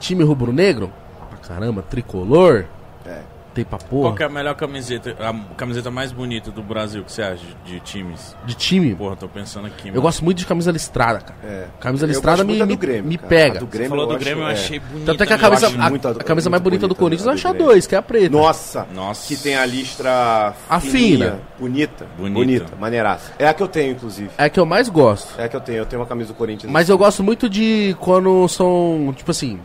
Time 0.00 0.24
rubro-negro? 0.24 0.92
Pra 1.30 1.38
caramba. 1.38 1.82
Tricolor? 1.82 2.64
É. 3.06 3.20
Tem 3.54 3.64
pra 3.64 3.78
Qual 3.78 3.88
porra. 4.02 4.16
que 4.16 4.22
é 4.22 4.26
a 4.26 4.28
melhor 4.30 4.54
camiseta, 4.54 5.14
a 5.20 5.54
camiseta 5.56 5.90
mais 5.90 6.10
bonita 6.10 6.50
do 6.50 6.62
Brasil 6.62 7.04
que 7.04 7.12
você 7.12 7.22
acha 7.22 7.44
de, 7.66 7.80
times? 7.80 8.34
De 8.46 8.54
time? 8.54 8.94
Porra, 8.94 9.14
tô 9.16 9.28
pensando 9.28 9.66
aqui, 9.66 9.86
mano. 9.86 9.98
Eu 9.98 10.02
gosto 10.02 10.24
muito 10.24 10.38
de 10.38 10.46
camisa 10.46 10.70
listrada, 10.72 11.20
cara. 11.20 11.38
É. 11.44 11.66
Camisa 11.78 12.06
listrada 12.06 12.42
me, 12.44 12.54
me, 12.54 12.66
do 12.66 12.76
Grêmio, 12.78 13.04
me 13.04 13.18
pega. 13.18 13.58
Do 13.58 13.66
Você 13.66 13.72
Grêmio 13.72 13.90
falou 13.90 14.06
do 14.06 14.18
Grêmio, 14.18 14.44
eu 14.44 14.48
é. 14.48 14.52
achei 14.52 14.78
bonita. 14.78 15.06
Tanto 15.12 15.22
é 15.22 15.26
que 15.26 15.32
a 15.34 15.38
camisa, 15.38 15.66
a, 15.66 15.90
muito 15.90 16.08
a- 16.08 16.14
camisa 16.14 16.48
mais 16.48 16.62
muito 16.62 16.70
bonita 16.70 16.88
do 16.88 16.94
bonita 16.94 17.22
Corinthians 17.24 17.44
eu 17.44 17.54
dois, 17.54 17.86
que 17.86 17.94
é 17.94 17.98
a 17.98 18.02
preta. 18.02 18.30
Nossa, 18.30 18.86
Nossa. 18.94 19.28
que 19.28 19.36
tem 19.42 19.54
a 19.54 19.66
listra 19.66 20.54
A 20.68 20.80
fina. 20.80 21.38
bonita, 21.58 22.06
Bonita. 22.16 22.34
bonita, 22.34 22.76
maneiraça. 22.80 23.32
É 23.38 23.46
a 23.46 23.52
que 23.54 23.62
eu 23.62 23.68
tenho, 23.68 23.92
inclusive. 23.92 24.30
É 24.38 24.44
a 24.44 24.48
que 24.50 24.58
eu 24.58 24.64
mais 24.64 24.88
gosto. 24.88 25.38
É 25.38 25.44
a 25.44 25.48
que 25.48 25.56
eu 25.56 25.60
tenho. 25.60 25.78
Eu 25.78 25.86
tenho 25.86 26.00
uma 26.00 26.08
camisa 26.08 26.28
do 26.28 26.34
Corinthians. 26.34 26.72
Mas 26.72 26.88
eu 26.88 26.96
gosto 26.96 27.22
muito 27.22 27.48
de 27.48 27.94
quando 28.00 28.48
são, 28.48 29.12
tipo 29.16 29.30
assim, 29.30 29.60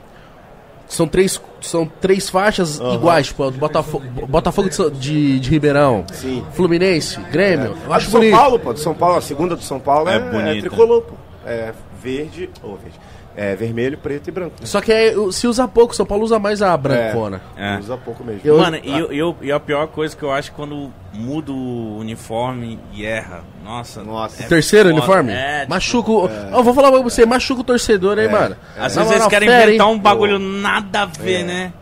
são 0.87 1.07
três, 1.07 1.39
são 1.61 1.85
três 1.85 2.29
faixas 2.29 2.79
iguais, 2.79 3.27
tipo, 3.27 3.43
a 3.43 3.49
do 3.49 3.57
Botafogo, 3.57 4.05
Botafogo 4.27 4.69
de, 4.69 4.89
de, 4.99 5.39
de 5.39 5.49
Ribeirão, 5.49 6.05
Sim. 6.13 6.43
Fluminense, 6.53 7.19
Grêmio. 7.31 7.75
Eu 7.85 7.93
A 7.93 7.97
acho 7.97 8.09
São 8.09 8.19
bonito. 8.19 8.35
Paulo, 8.37 8.59
pô, 8.59 8.73
do 8.73 8.79
São 8.79 8.93
Paulo, 8.93 9.17
a 9.17 9.21
segunda 9.21 9.55
do 9.55 9.63
São 9.63 9.79
Paulo 9.79 10.09
É 10.09 10.15
é, 10.15 10.57
é 10.57 10.61
tricolor, 10.61 11.01
pô. 11.03 11.13
É 11.45 11.73
verde, 12.01 12.49
ou 12.63 12.77
verde. 12.77 12.99
É 13.39 13.55
vermelho, 13.55 13.99
preto 13.99 14.29
e 14.29 14.31
branco. 14.31 14.55
Só 14.63 14.81
que 14.81 14.91
é, 14.91 15.13
se 15.31 15.45
usa 15.45 15.67
pouco, 15.67 15.95
São 15.95 16.07
Paulo 16.07 16.23
usa 16.23 16.39
mais 16.39 16.59
a 16.63 16.75
brancona. 16.75 17.39
É. 17.55 17.77
Usa 17.77 17.95
pouco 17.95 18.23
mesmo. 18.23 18.41
Eu- 18.43 18.57
Mano, 18.57 18.77
e, 18.83 18.89
eu- 18.99 19.11
eu- 19.13 19.35
e 19.43 19.51
a 19.51 19.59
pior 19.59 19.85
coisa 19.89 20.17
que 20.17 20.23
eu 20.23 20.31
acho 20.31 20.49
é 20.49 20.53
quando 20.55 20.91
muda 21.13 21.51
o 21.51 21.99
uniforme 21.99 22.79
e 22.91 23.05
erra. 23.05 23.43
Nossa. 23.63 24.03
Nossa. 24.03 24.41
é 24.43 24.47
Terceiro 24.47 24.89
foda. 24.89 24.97
uniforme? 24.99 25.31
É, 25.33 25.59
tipo, 25.59 25.69
machuca 25.69 26.11
o... 26.11 26.27
Eu 26.27 26.63
vou 26.63 26.73
falar 26.73 26.91
pra 26.91 26.99
você, 27.01 27.27
machuca 27.27 27.61
o 27.61 27.63
torcedor, 27.63 28.17
hein, 28.17 28.27
mano. 28.27 28.57
Às 28.75 28.95
vezes 28.95 29.11
eles 29.11 29.27
querem 29.27 29.47
fera, 29.47 29.67
inventar 29.67 29.87
hein? 29.87 29.93
um 29.93 29.99
bagulho 29.99 30.39
nada 30.39 31.03
a 31.03 31.05
ver, 31.05 31.41
É. 31.41 31.43
né? 31.43 31.73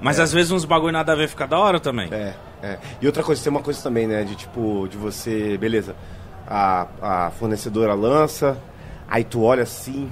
Mas 0.00 0.20
às 0.20 0.32
vezes 0.32 0.52
uns 0.52 0.64
bagulho 0.64 0.92
nada 0.92 1.10
a 1.12 1.16
ver 1.16 1.26
fica 1.28 1.44
da 1.44 1.58
hora 1.58 1.80
também. 1.80 2.08
É, 2.12 2.34
é. 2.62 2.78
E 3.02 3.06
outra 3.06 3.24
coisa, 3.24 3.42
tem 3.42 3.50
uma 3.50 3.62
coisa 3.62 3.82
também, 3.82 4.06
né? 4.06 4.22
De 4.22 4.36
tipo, 4.36 4.86
de 4.88 4.96
você, 4.96 5.58
beleza, 5.58 5.96
a, 6.46 6.86
a 7.02 7.30
fornecedora 7.32 7.94
lança, 7.94 8.56
aí 9.08 9.24
tu 9.24 9.42
olha 9.42 9.64
assim. 9.64 10.08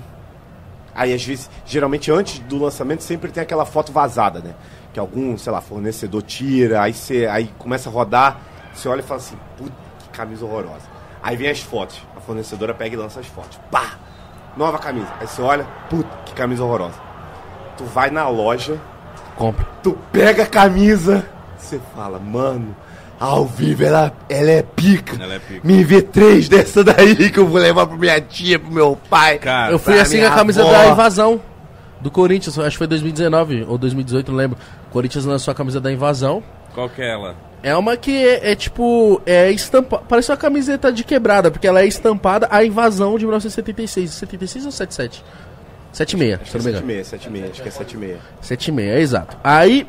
Aí 0.95 1.13
às 1.15 1.25
vezes, 1.25 1.51
geralmente 1.65 2.11
antes 2.11 2.39
do 2.41 2.59
lançamento, 2.59 3.03
sempre 3.03 3.31
tem 3.31 3.43
aquela 3.43 3.65
foto 3.65 3.93
vazada, 3.93 4.41
né? 4.41 4.55
Que 4.93 5.01
algum, 5.01 5.37
sei 5.39 5.53
lá, 5.53 5.61
fornecedor 5.61 6.23
tira, 6.23 6.83
aí 6.83 6.93
você 6.93 7.27
aí 7.27 7.51
começa 7.59 7.89
a 7.89 7.93
rodar, 7.93 8.41
você 8.75 8.89
olha 8.89 9.01
e 9.01 9.03
fala 9.03 9.21
assim, 9.21 9.37
puta, 9.57 9.73
que 10.01 10.09
camisa 10.11 10.45
horrorosa. 10.45 10.91
Aí 11.23 11.37
vem 11.37 11.49
as 11.49 11.61
fotos, 11.61 12.01
a 12.17 12.21
fornecedora 12.21 12.75
pega 12.75 12.95
e 12.95 12.99
lança 12.99 13.21
as 13.21 13.27
fotos. 13.27 13.59
Pá! 13.71 13.99
Nova 14.57 14.79
camisa. 14.79 15.09
Aí 15.19 15.27
você 15.27 15.41
olha, 15.41 15.65
puta, 15.89 16.11
que 16.27 16.35
camisa 16.35 16.63
horrorosa. 16.63 17.01
Tu 17.79 17.85
vai 17.85 18.11
na 18.11 18.29
loja, 18.29 18.79
Compra. 19.37 19.67
Tu 19.83 19.93
pega 20.13 20.45
a 20.45 20.47
camisa, 20.47 21.27
você 21.57 21.81
fala, 21.95 22.19
mano, 22.19 22.77
ao 23.23 23.47
vivo 23.47 23.85
ela, 23.85 24.13
ela 24.29 24.51
é 24.51 24.63
pica. 24.63 25.17
Ela 25.23 25.35
é 25.35 25.39
pica. 25.39 25.61
Me 25.63 25.85
vê 25.85 26.03
três 26.03 26.49
dessa 26.49 26.83
daí 26.83 27.31
que 27.31 27.39
eu 27.39 27.47
vou 27.47 27.61
levar 27.61 27.87
pra 27.87 27.97
minha 27.97 28.21
tia, 28.21 28.59
pro 28.59 28.73
meu 28.73 28.99
pai. 29.09 29.39
Cara, 29.39 29.73
Eu 29.73 29.79
fui 29.79 29.99
assim 30.01 30.21
a 30.23 30.31
camisa 30.33 30.63
avó. 30.63 30.73
da 30.73 30.89
invasão 30.89 31.41
do 32.01 32.11
Corinthians, 32.11 32.59
acho 32.59 32.71
que 32.71 32.79
foi 32.79 32.87
2019 32.89 33.65
ou 33.69 33.79
2018, 33.79 34.33
não 34.33 34.39
lembro. 34.39 34.59
O 34.89 34.93
Corinthians 34.93 35.25
lançou 35.25 35.53
a 35.53 35.55
camisa 35.55 35.81
da 35.81 35.93
invasão. 35.93 36.43
qual 36.75 36.89
que 36.89 37.01
é 37.01 37.11
ela? 37.13 37.37
É 37.63 37.77
uma 37.77 37.97
que 37.97 38.11
é, 38.11 38.51
é 38.51 38.55
tipo, 38.57 39.23
é 39.25 39.53
estampa, 39.53 39.99
parece 40.09 40.33
uma 40.33 40.37
camiseta 40.37 40.93
de 40.93 41.05
quebrada, 41.05 41.49
porque 41.49 41.69
ela 41.69 41.81
é 41.81 41.87
estampada 41.87 42.49
a 42.51 42.65
invasão 42.65 43.17
de 43.17 43.25
1976, 43.25 44.11
76 44.11 44.67
ou 44.67 44.73
77? 44.73 45.25
76, 45.93 46.41
se 46.49 46.57
eu 46.57 46.59
não 46.59 46.65
me 46.65 46.71
engano. 46.73 46.87
76, 47.05 47.07
76, 47.07 47.51
acho 47.53 47.63
que 47.63 47.69
é 47.69 47.71
76. 47.71 48.19
76, 48.41 48.89
é 48.91 49.01
exato. 49.01 49.37
Aí 49.45 49.87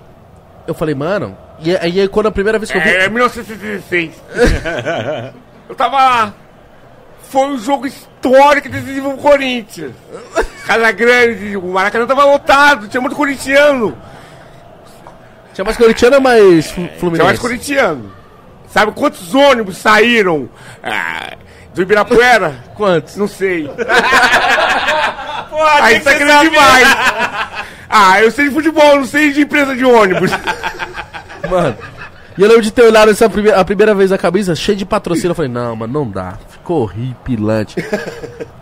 eu 0.68 0.73
falei, 0.73 0.95
mano, 0.95 1.38
e 1.60 1.76
aí 1.76 2.07
quando 2.07 2.27
a 2.27 2.31
primeira 2.31 2.57
vez 2.60 2.72
que 2.72 2.77
eu 2.77 2.81
vi, 2.81 2.90
É 2.90 3.10
1976. 3.10 4.14
Eu 5.69 5.76
tava 5.76 5.95
lá. 5.98 6.34
Foi 7.30 7.48
um 7.48 7.57
jogo 7.57 7.88
histórico 7.88 8.69
decisivo 8.69 9.10
pro 9.14 9.18
Corinthians. 9.18 9.94
Casa 10.68 10.91
Grande, 10.91 11.57
o 11.57 11.61
Maracanã 11.68 12.06
tava 12.06 12.26
lotado, 12.26 12.88
tinha 12.88 13.02
muito 13.02 13.15
corintiano. 13.15 13.98
tinha 15.53 15.65
mais 15.65 15.77
corintiano 15.77 16.18
ou 16.18 16.22
mais 16.22 16.69
flu- 16.69 16.84
Tinha 16.84 16.90
mais 16.90 16.99
fluminense? 16.99 17.40
corintiano. 17.41 18.11
Sabe 18.69 18.91
quantos 18.91 19.34
ônibus 19.34 19.77
saíram 19.77 20.49
ah, 20.84 21.34
do 21.73 21.81
Ibirapuera? 21.81 22.56
Quantos? 22.76 23.15
Não 23.15 23.27
sei. 23.27 23.69
Aí 25.81 25.99
tá 26.02 26.14
querendo 26.15 26.49
demais. 26.49 26.88
Ah, 27.95 28.20
eu 28.20 28.32
sei 28.32 28.49
de 28.49 28.56
futebol, 28.56 28.95
não 28.95 29.06
sei 29.06 29.32
de 29.32 29.41
empresa 29.41 29.76
de 29.76 29.86
ônibus. 29.86 30.32
Mano. 31.48 31.78
E 32.36 32.41
eu 32.41 32.48
lembro 32.48 32.64
de 32.64 32.72
ter 32.72 32.82
olhado 32.82 33.11
essa 33.11 33.30
primeira, 33.30 33.60
a 33.60 33.64
primeira 33.64 33.94
vez 33.94 34.11
a 34.11 34.18
camisa 34.18 34.56
cheia 34.56 34.76
de 34.76 34.84
patrocínio. 34.84 35.30
Eu 35.30 35.36
falei, 35.36 35.52
não, 35.52 35.76
mano, 35.76 35.94
não 35.94 36.10
dá. 36.10 36.40
Ficou 36.49 36.82
horripilante. 36.82 37.76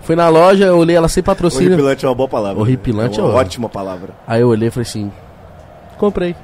Fui 0.01 0.13
na 0.13 0.27
loja, 0.27 0.65
eu 0.65 0.77
olhei 0.77 0.97
ela 0.97 1.07
sem 1.07 1.23
patrocínio. 1.23 1.69
Horripilante 1.69 2.05
é 2.05 2.09
uma 2.09 2.15
boa 2.15 2.27
palavra. 2.27 2.59
Horripilante 2.59 3.17
é 3.17 3.23
uma 3.23 3.31
é 3.31 3.35
ótima 3.35 3.69
palavra. 3.69 4.09
Aí 4.27 4.41
eu 4.41 4.49
olhei 4.49 4.67
e 4.67 4.71
falei 4.71 4.85
assim: 4.85 5.09
comprei. 6.01 6.35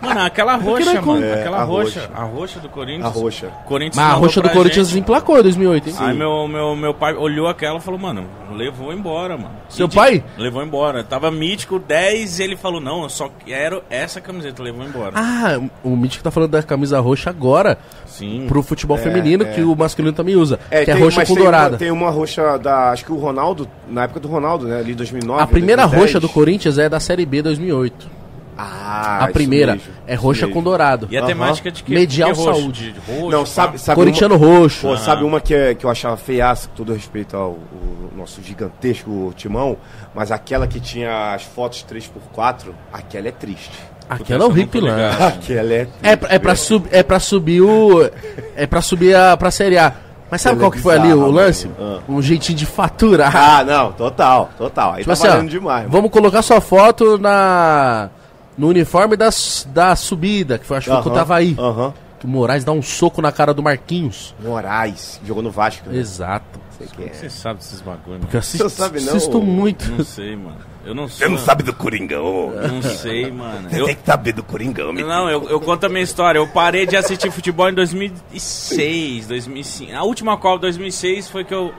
Mano, 0.00 0.20
aquela 0.20 0.56
roxa, 0.56 0.94
não 0.94 1.02
mano. 1.02 1.24
é, 1.24 1.40
aquela 1.40 1.58
a 1.58 1.64
roxa. 1.64 2.00
roxa. 2.00 2.10
A 2.14 2.24
roxa 2.24 2.60
do 2.60 2.68
Corinthians. 2.68 3.04
A 3.04 3.08
roxa. 3.08 3.46
Corinthians 3.66 3.96
Mas 3.96 4.14
a 4.14 4.16
roxa 4.16 4.40
do 4.42 4.50
Corinthians 4.50 4.88
gente. 4.88 5.00
emplacou 5.00 5.38
em 5.38 5.42
2008, 5.42 5.88
hein? 5.88 5.94
Aí 5.98 6.16
meu, 6.16 6.46
meu, 6.48 6.76
meu 6.76 6.94
pai 6.94 7.14
olhou 7.14 7.48
aquela 7.48 7.78
e 7.78 7.80
falou, 7.80 7.98
mano, 7.98 8.26
levou 8.54 8.92
embora, 8.92 9.36
mano. 9.36 9.54
Seu 9.68 9.86
E 9.86 9.88
de- 9.88 9.96
pai? 9.96 10.24
Levou 10.38 10.62
embora. 10.62 11.02
Tava 11.04 11.30
mítico 11.30 11.78
10 11.78 12.38
e 12.38 12.42
ele 12.42 12.56
falou, 12.56 12.80
não, 12.80 13.02
eu 13.04 13.08
só 13.10 13.30
quero 13.44 13.82
essa 13.90 14.20
camiseta, 14.20 14.62
levou 14.62 14.84
embora. 14.84 15.12
Ah, 15.14 15.60
o 15.82 15.96
Mítico 15.96 16.22
tá 16.24 16.30
falando 16.30 16.50
da 16.50 16.62
camisa 16.62 17.00
roxa 17.00 17.30
agora 17.30 17.78
Sim. 18.06 18.46
pro 18.48 18.62
futebol 18.62 18.96
feminino, 18.98 19.44
que 19.46 19.62
o 19.62 19.74
masculino 19.74 20.12
também 20.14 20.36
usa. 20.36 20.58
que 20.68 20.74
é 20.74 20.84
tem- 20.84 20.94
roxa 21.02 21.24
com 21.24 21.34
tem 21.34 21.42
dourada. 21.44 21.68
Uma, 21.70 21.78
tem 21.78 21.90
uma 21.90 22.10
roxa 22.10 22.58
da. 22.58 22.90
Acho 22.90 23.04
que 23.04 23.12
o 23.12 23.16
Ronaldo, 23.16 23.68
na 23.88 24.04
época 24.04 24.20
do 24.20 24.28
Ronaldo, 24.28 24.66
né? 24.66 24.78
Ali 24.78 24.94
2009. 24.94 25.42
A 25.42 25.46
primeira 25.46 25.82
2010. 25.82 26.02
roxa 26.02 26.20
do 26.20 26.28
Corinthians 26.28 26.78
é 26.78 26.88
da 26.88 26.98
Série 27.00 27.24
B 27.26 27.42
2008. 27.42 28.19
Ah, 28.62 29.24
a 29.24 29.28
primeira 29.28 29.72
mesmo, 29.72 29.88
é 30.06 30.14
roxa 30.14 30.46
com 30.48 30.62
dourado. 30.62 31.08
E 31.10 31.16
a 31.16 31.20
Aham. 31.20 31.26
temática 31.28 31.70
de 31.70 31.82
que? 31.82 31.92
Medial 31.94 32.32
que 32.32 32.38
roxo? 32.38 32.60
Saúde. 32.60 32.92
De 32.92 33.00
roxo, 33.12 33.30
Não, 33.30 33.40
pá. 33.40 33.46
sabe, 33.46 33.78
sabe 33.78 33.94
Corintiano 33.96 34.36
uma, 34.36 34.46
roxo. 34.46 34.86
Pô, 34.86 34.96
sabe 34.96 35.24
uma 35.24 35.40
que, 35.40 35.54
é- 35.54 35.74
que 35.74 35.84
eu 35.84 35.90
achava 35.90 36.16
feiaça, 36.16 36.68
com 36.68 36.74
todo 36.74 36.92
respeito 36.92 37.36
ao, 37.36 37.42
ao 37.52 38.16
nosso 38.16 38.42
gigantesco 38.42 39.32
timão, 39.36 39.76
mas 40.14 40.30
aquela 40.30 40.66
que 40.66 40.78
tinha 40.80 41.34
as 41.34 41.42
fotos 41.42 41.84
3x4, 41.90 42.66
aquela 42.92 43.28
é 43.28 43.32
triste. 43.32 43.70
Aquela 44.08 44.44
é 44.44 44.46
horripilante. 44.46 44.96
ligado. 45.16 45.22
Aquela 45.38 45.72
é 45.72 45.88
É, 46.02 46.16
pra- 46.16 46.28
é, 46.34 46.38
pra 46.38 46.54
sub, 46.56 46.88
é 46.90 47.02
pra 47.02 47.20
subir 47.20 47.60
o. 47.62 48.10
É 48.56 48.66
pra 48.66 48.82
subir 48.82 49.14
a, 49.14 49.36
pra 49.36 49.50
Série 49.52 49.78
A. 49.78 49.92
Mas 50.28 50.42
sabe 50.42 50.54
Ela 50.56 50.62
qual 50.64 50.72
é 50.72 50.76
que 50.76 50.82
foi 50.82 50.94
ali 50.96 51.12
o 51.12 51.28
lance? 51.30 51.68
mano. 51.78 52.02
Um 52.08 52.22
jeitinho 52.22 52.56
de 52.56 52.64
faturar. 52.66 53.34
Ah, 53.34 53.64
não, 53.64 53.90
total, 53.92 54.48
total. 54.56 54.92
Aí 54.92 54.98
tipo 55.04 55.06
tá 55.06 55.12
assim, 55.12 55.26
ó, 55.28 55.42
demais. 55.48 55.80
mano. 55.82 55.90
vamos 55.90 56.10
colocar 56.10 56.40
sua 56.42 56.60
foto 56.60 57.18
na. 57.18 58.10
No 58.58 58.68
uniforme 58.68 59.16
da, 59.16 59.26
s- 59.26 59.66
da 59.68 59.94
subida, 59.96 60.58
que 60.58 60.66
foi, 60.66 60.76
acho 60.78 60.84
que 60.84 60.90
foi 60.90 60.96
Aham, 60.96 61.04
contra 61.04 61.18
o 61.18 61.22
Havaí. 61.22 61.56
Aham. 61.58 61.94
Que 62.18 62.26
o 62.26 62.28
Moraes 62.28 62.64
dá 62.64 62.72
um 62.72 62.82
soco 62.82 63.22
na 63.22 63.32
cara 63.32 63.54
do 63.54 63.62
Marquinhos. 63.62 64.34
Moraes, 64.44 65.18
jogou 65.24 65.42
no 65.42 65.50
Vasco. 65.50 65.88
Né? 65.88 65.98
Exato. 65.98 66.60
Sei 66.76 66.86
que 66.86 67.04
é. 67.04 67.12
Você 67.14 67.30
sabe 67.30 67.60
desses 67.60 67.80
bagulho, 67.80 68.02
mano. 68.08 68.20
Porque 68.20 68.36
eu 68.36 68.40
assisto, 68.40 68.68
Você 68.68 68.76
sabe 68.76 69.00
não, 69.00 69.08
assisto 69.16 69.40
muito. 69.40 69.90
Não 69.90 70.04
sei, 70.04 70.36
mano. 70.36 70.56
Eu 70.84 70.94
não 70.94 71.08
Você 71.08 71.28
não 71.28 71.38
sabe 71.38 71.62
do 71.62 71.72
Coringão. 71.74 72.52
Eu 72.54 72.68
não 72.68 72.82
sei, 72.82 73.30
mano. 73.30 73.68
Você 73.70 73.80
Eu, 73.80 73.86
tem 73.86 73.94
que 73.96 74.04
saber 74.04 74.32
do 74.32 74.42
Coringão, 74.42 74.88
menino. 74.92 75.08
Não, 75.08 75.30
eu, 75.30 75.48
eu 75.48 75.60
conto 75.60 75.84
a 75.84 75.88
minha 75.88 76.02
história. 76.02 76.38
Eu 76.38 76.48
parei 76.48 76.86
de 76.86 76.96
assistir 76.96 77.30
futebol 77.30 77.68
em 77.70 77.74
2006, 77.74 79.26
2005. 79.26 79.94
A 79.94 80.02
última 80.02 80.36
Copa 80.36 80.58
2006 80.60 81.28
foi 81.28 81.44
que 81.44 81.54
eu 81.54 81.72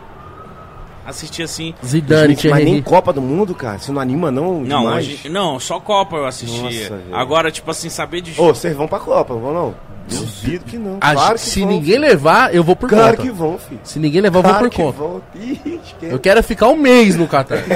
assisti 1.06 1.44
assim. 1.44 1.74
Zidane, 1.86 2.30
Gente, 2.36 2.50
mas 2.50 2.64
nem. 2.66 2.82
Copa 2.82 3.12
do 3.14 3.22
Mundo, 3.22 3.54
cara. 3.56 3.78
Você 3.80 3.92
não 3.92 4.02
anima, 4.02 4.32
não? 4.32 4.62
Não, 4.62 4.82
demais? 4.82 5.06
hoje, 5.08 5.30
não, 5.30 5.60
só 5.60 5.80
Copa 5.80 6.16
eu 6.18 6.26
assistia. 6.26 6.62
Nossa, 6.64 6.98
velho. 6.98 7.16
Agora, 7.16 7.52
tipo 7.52 7.70
assim, 7.72 7.90
saber 7.90 8.22
de 8.22 8.40
Ô, 8.40 8.54
vocês 8.54 8.76
vão 8.76 8.88
pra 8.88 9.00
Copa, 9.00 9.34
não 9.34 9.42
vão 9.42 9.54
não? 9.54 9.76
Duvido 10.10 10.66
que 10.66 10.78
não. 10.78 10.98
A- 11.00 11.14
claro 11.14 11.36
que 11.36 11.42
se 11.42 11.60
vão, 11.62 11.70
ninguém 11.70 11.98
levar, 12.00 12.54
eu 12.54 12.64
vou 12.64 12.76
por 12.76 12.90
Claro 12.90 13.12
conta. 13.16 13.22
que 13.22 13.30
vão, 13.32 13.58
filho. 13.58 13.80
Se 13.84 14.00
ninguém 14.00 14.20
levar, 14.20 14.40
eu 14.40 14.44
vou 14.44 14.52
Claro 14.52 14.66
por 14.70 14.76
que 14.76 14.82
conta. 14.82 14.98
vão. 14.98 15.22
Ih. 15.36 15.80
Eu 16.02 16.20
quero 16.20 16.44
ficar 16.44 16.68
um 16.70 16.76
mês 16.76 17.16
no 17.16 17.28
Catar. 17.28 17.60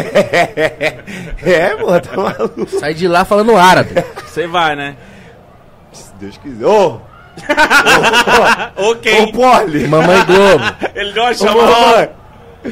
É, 1.43 1.75
pô, 1.75 1.99
tá 2.01 2.17
maluco. 2.17 2.67
Sair 2.79 2.93
de 2.95 3.07
lá 3.07 3.23
falando 3.23 3.55
árabe. 3.55 3.91
Você 4.25 4.47
vai, 4.47 4.75
né? 4.75 4.95
Se 5.93 6.11
Deus 6.19 6.37
quiser. 6.37 6.65
Ô! 6.65 6.99
Ok. 8.77 9.21
Ô, 9.23 9.31
Poli! 9.31 9.87
Mamãe 9.87 10.25
Globo. 10.25 10.63
Ele 10.95 11.11
deu 11.13 11.23
uma 11.23 11.33
chamada. 11.33 12.11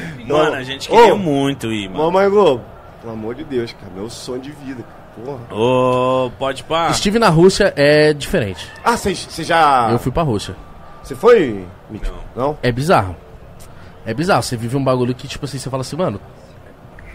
Mano, 0.27 0.55
a 0.55 0.63
gente 0.63 0.91
Ô. 0.91 0.95
queria 0.95 1.15
muito 1.15 1.71
ir, 1.71 1.89
mano. 1.89 2.05
Mamãe 2.05 2.29
Globo! 2.29 2.63
Pelo 3.01 3.13
amor 3.13 3.35
de 3.35 3.43
Deus, 3.43 3.73
cara. 3.73 3.91
Meu 3.93 4.09
sonho 4.09 4.41
de 4.41 4.51
vida. 4.51 4.83
Porra. 5.15 5.53
Ô, 5.53 6.31
pode 6.39 6.63
pá. 6.63 6.89
Estive 6.89 7.19
na 7.19 7.29
Rússia 7.29 7.73
é 7.75 8.13
diferente. 8.13 8.67
Ah, 8.83 8.97
você 8.97 9.43
já. 9.43 9.89
Eu 9.91 9.99
fui 9.99 10.11
pra 10.11 10.23
Rússia. 10.23 10.55
Você 11.03 11.15
foi, 11.15 11.65
Mítico? 11.89 12.15
Não? 12.35 12.57
É 12.63 12.71
bizarro. 12.71 13.15
É 14.05 14.13
bizarro. 14.13 14.41
Você 14.41 14.55
vive 14.55 14.75
um 14.77 14.83
bagulho 14.83 15.13
que, 15.13 15.27
tipo 15.27 15.45
assim, 15.45 15.59
você 15.59 15.69
fala 15.69 15.81
assim, 15.81 15.97
mano. 15.97 16.19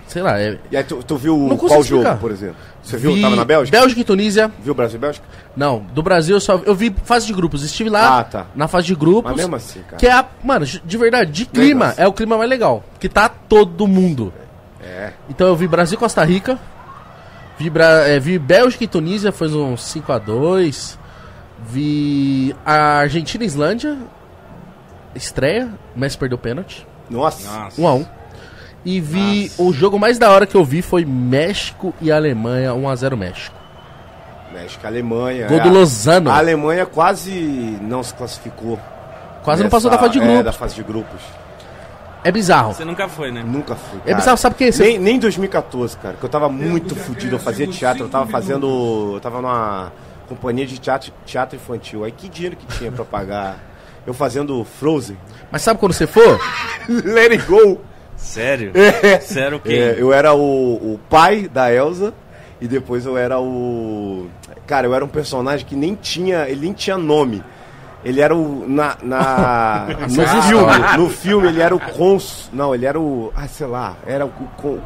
Sei 0.09 0.23
lá, 0.23 0.41
é. 0.41 0.59
E 0.71 0.77
aí 0.77 0.83
tu, 0.83 1.03
tu 1.05 1.17
viu 1.17 1.37
Não 1.37 1.57
qual 1.57 1.69
jogo, 1.71 1.83
explicar. 1.83 2.19
por 2.19 2.31
exemplo? 2.33 2.57
Você 2.83 2.97
viu? 2.97 3.13
vi 3.13 3.21
Tava 3.23 3.37
na 3.37 3.45
Bélgica? 3.45 3.79
Bélgica 3.79 4.01
e 4.01 4.05
Tunísia. 4.05 4.51
Viu 4.61 4.75
Brasil 4.75 4.97
e 4.97 5.01
Bélgica? 5.01 5.27
Não, 5.57 5.81
do 5.93 6.03
Brasil 6.03 6.35
eu 6.37 6.41
só. 6.41 6.61
Eu 6.65 6.75
vi 6.75 6.95
fase 7.05 7.27
de 7.27 7.33
grupos. 7.35 7.63
Estive 7.63 7.91
lá 7.91 8.19
Ah, 8.21 8.25
tá. 8.25 8.47
na 8.55 8.67
fase 8.67 8.87
de 8.87 8.95
grupos. 8.95 9.31
Mas 9.31 9.37
mesmo 9.37 9.55
assim, 9.55 9.81
cara. 9.83 9.97
Que 9.99 10.07
é 10.07 10.13
a. 10.13 10.25
Mano, 10.43 10.65
de 10.65 10.97
verdade, 10.97 11.31
de 11.31 11.45
clima, 11.47 11.87
Negócio. 11.87 12.03
é 12.03 12.07
o 12.09 12.13
clima 12.13 12.37
mais 12.39 12.49
legal. 12.51 12.83
Que 12.99 13.09
tá 13.09 13.29
todo 13.29 13.87
mundo. 13.87 14.33
É. 14.83 15.13
Então 15.29 15.47
eu 15.47 15.55
vi 15.55 15.69
Brasil 15.69 15.95
e 15.97 15.99
Costa 15.99 16.25
Rica. 16.25 16.59
Vi, 17.59 17.69
Bra- 17.69 18.07
é, 18.09 18.19
vi 18.19 18.39
Bélgica 18.39 18.85
e 18.85 18.89
Tunísia, 18.89 19.31
foi 19.33 19.49
uns 19.49 19.83
5x2. 19.83 20.97
Vi 21.69 22.55
a 22.65 22.99
Argentina 23.01 23.45
e 23.45 23.47
Islândia. 23.47 23.99
Estreia, 25.15 25.69
mas 25.97 26.15
perdeu 26.17 26.39
pênalti. 26.39 26.87
Nossa. 27.11 27.51
Nossa. 27.51 27.81
1x1. 27.81 28.07
E 28.91 29.01
vi. 29.01 29.53
O 29.59 29.71
jogo 29.73 29.99
mais 29.99 30.19
da 30.19 30.31
hora 30.31 30.47
que 30.47 30.55
eu 30.57 30.65
vi 30.65 30.81
foi 30.81 31.05
México 31.05 31.93
e 32.01 32.11
Alemanha, 32.11 32.73
1x0 32.73 33.17
México. 33.17 33.55
México, 34.53 34.87
Alemanha. 34.87 35.47
Gol 35.47 35.59
é, 35.59 35.63
do 35.63 35.69
Lozano. 35.69 36.31
A 36.31 36.39
Alemanha 36.39 36.87
quase 36.87 37.31
não 37.83 38.03
se 38.03 38.15
classificou. 38.15 38.79
Quase 39.43 39.63
não 39.63 39.69
passou 39.71 39.91
da 39.91 39.97
nessa- 39.97 40.07
fase 40.09 40.19
de 40.19 40.25
É, 40.25 40.27
grupos. 40.27 40.45
da 40.45 40.53
fase 40.53 40.75
de 40.75 40.83
grupos. 40.83 41.21
É 42.25 42.33
bizarro. 42.33 42.73
Você 42.73 42.85
nunca 42.85 43.09
foi, 43.09 43.31
né? 43.31 43.45
Nunca 43.47 43.77
fui. 43.77 43.99
É 44.01 44.05
cara. 44.07 44.17
bizarro, 44.17 44.37
sabe 44.39 44.55
o 44.55 44.59
que? 44.59 44.73
Você- 44.73 44.83
Nem, 44.83 44.99
nem 44.99 45.17
em 45.17 45.19
2014, 45.19 45.97
cara, 45.99 46.17
que 46.19 46.25
eu 46.25 46.29
tava 46.29 46.49
muito 46.49 46.97
fudido. 46.97 47.37
Eu 47.37 47.39
fazia 47.39 47.67
teatro, 47.67 48.05
eu 48.05 48.09
tava 48.09 48.27
fazendo. 48.27 49.13
Eu 49.15 49.21
tava 49.21 49.41
numa 49.43 49.93
companhia 50.29 50.67
de 50.67 50.79
teatro, 50.79 51.13
teatro 51.27 51.57
infantil. 51.57 52.05
Aí 52.05 52.11
que 52.13 52.29
dinheiro 52.29 52.57
que 52.57 52.67
tinha 52.79 52.91
pra 52.91 53.05
pagar? 53.05 53.57
Eu 54.07 54.15
fazendo 54.15 54.65
Frozen. 54.65 55.17
Mas 55.53 55.61
sabe 55.63 55.79
quando 55.79 55.93
você 55.93 56.07
for? 56.07 56.41
Let 56.89 57.33
it 57.33 57.45
go! 57.45 57.79
Sério? 58.19 58.73
Sério 59.23 59.57
o 59.57 59.61
quê? 59.61 59.95
É, 59.97 60.03
eu 60.03 60.13
era 60.13 60.35
o, 60.35 60.75
o 60.75 61.01
pai 61.09 61.49
da 61.49 61.73
Elsa 61.73 62.13
e 62.61 62.67
depois 62.67 63.07
eu 63.07 63.17
era 63.17 63.41
o. 63.41 64.27
Cara, 64.67 64.87
eu 64.87 64.95
era 64.95 65.05
um 65.05 65.09
personagem 65.09 65.65
que 65.65 65.77
nem 65.77 65.95
tinha. 65.95 66.49
Ele 66.49 66.63
nem 66.63 66.73
tinha 66.73 66.99
nome. 66.99 67.43
Ele 68.05 68.21
era 68.21 68.35
o. 68.35 68.69
Na, 68.69 68.97
na, 69.03 69.87
no 70.11 70.27
filme. 70.43 70.97
No 70.97 71.09
filme 71.09 71.49
ele 71.49 71.63
era 71.63 71.75
o 71.75 71.81
cônsul. 71.81 72.51
Não, 72.53 72.75
ele 72.75 72.85
era 72.85 72.99
o. 72.99 73.33
Ah, 73.35 73.47
sei 73.47 73.67
lá. 73.67 73.97
Era 74.07 74.27
o 74.27 74.31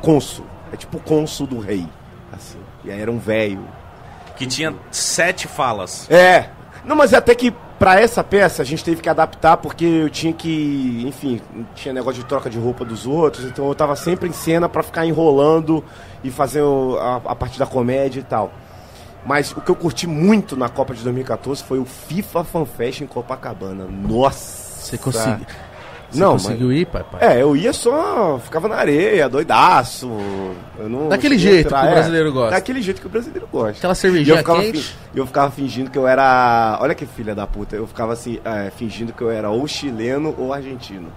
cônsul. 0.03 0.45
É 0.73 0.77
tipo 0.77 0.99
o 0.99 1.01
cônsul 1.01 1.47
do 1.47 1.59
rei. 1.59 1.87
Assim. 2.33 2.59
E 2.85 2.91
aí 2.91 3.01
era 3.01 3.11
um 3.11 3.19
velho. 3.19 3.67
Que 4.37 4.47
tinha 4.47 4.75
sete 4.91 5.49
falas. 5.49 6.11
É. 6.11 6.47
Não, 6.85 6.97
mas 6.97 7.15
até 7.15 7.35
que 7.35 7.55
pra 7.83 8.01
essa 8.01 8.23
peça 8.23 8.63
a 8.63 8.65
gente 8.65 8.85
teve 8.85 9.03
que 9.03 9.09
adaptar 9.09 9.57
porque 9.57 9.85
eu 9.85 10.09
tinha 10.09 10.33
que, 10.33 11.03
enfim, 11.05 11.41
tinha 11.75 11.93
negócio 11.93 12.23
de 12.23 12.29
troca 12.29 12.49
de 12.49 12.57
roupa 12.57 12.85
dos 12.85 13.09
outros, 13.09 13.45
então 13.45 13.67
eu 13.67 13.75
tava 13.75 13.97
sempre 13.97 14.29
em 14.29 14.33
cena 14.33 14.69
pra 14.69 14.85
ficar 14.85 15.05
enrolando 15.05 15.83
e 16.23 16.31
fazer 16.31 16.63
a, 16.63 17.17
a 17.25 17.35
parte 17.35 17.59
da 17.59 17.67
comédia 17.67 18.21
e 18.21 18.23
tal. 18.23 18.53
Mas 19.27 19.51
o 19.51 19.61
que 19.61 19.69
eu 19.69 19.75
curti 19.75 20.07
muito 20.07 20.57
na 20.57 20.69
Copa 20.69 20.95
de 20.95 21.03
2014 21.03 21.65
foi 21.65 21.81
o 21.81 21.85
FIFA 21.85 22.45
Fan 22.45 22.65
Fest 22.65 23.01
em 23.01 23.07
Copacabana. 23.07 23.85
Nossa! 23.85 24.87
Você 24.87 24.97
conseguiu. 24.97 25.45
Você 26.13 26.21
Não, 26.21 26.33
conseguiu 26.33 26.73
ir, 26.73 26.87
pai? 26.87 27.05
pai? 27.11 27.21
É, 27.37 27.43
eu 27.43 27.57
ia 27.57 27.73
só, 27.73 28.39
ficava 28.39 28.69
na 28.69 28.77
areia, 28.77 29.29
doidaço. 29.29 30.09
Não 30.79 31.09
Daquele 31.09 31.39
jeito 31.39 31.69
que 31.69 31.75
o 31.75 31.79
é, 31.79 31.91
brasileiro 31.91 32.33
gosta. 32.33 32.51
Daquele 32.51 32.83
jeito 32.83 33.01
que 33.01 33.07
o 33.07 33.11
brasileiro 33.11 33.49
gosta. 33.51 33.79
Aquela 33.79 33.93
E 33.93 33.95
eu 33.95 33.97
cervejinha 33.97 34.37
ficava, 34.39 34.61
quente. 34.61 34.97
eu 35.15 35.27
ficava 35.27 35.51
fingindo 35.51 35.91
que 35.91 35.99
eu 35.99 36.07
era. 36.07 36.79
Olha 36.81 36.95
que 36.95 37.07
filha 37.07 37.35
da 37.35 37.47
puta. 37.47 37.75
Eu 37.77 37.87
ficava 37.87 38.13
assim, 38.13 38.39
é, 38.45 38.71
fingindo 38.77 39.13
que 39.13 39.23
eu 39.23 39.31
era 39.31 39.49
ou 39.51 39.67
chileno 39.67 40.35
ou 40.39 40.53
argentino. 40.53 41.09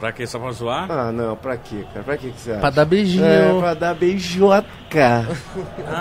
Pra 0.00 0.12
quê? 0.12 0.26
Só 0.26 0.38
pra 0.38 0.50
zoar? 0.52 0.90
Ah, 0.90 1.10
não, 1.12 1.34
pra 1.36 1.56
quê, 1.56 1.84
cara? 1.92 2.04
Pra 2.04 2.16
quê 2.16 2.30
que 2.30 2.40
você 2.40 2.50
acha? 2.52 2.60
Pra 2.60 2.70
dar 2.70 2.84
beijinho. 2.84 3.24
É, 3.24 3.58
pra 3.58 3.74
dar 3.74 3.94
beijoca. 3.94 4.64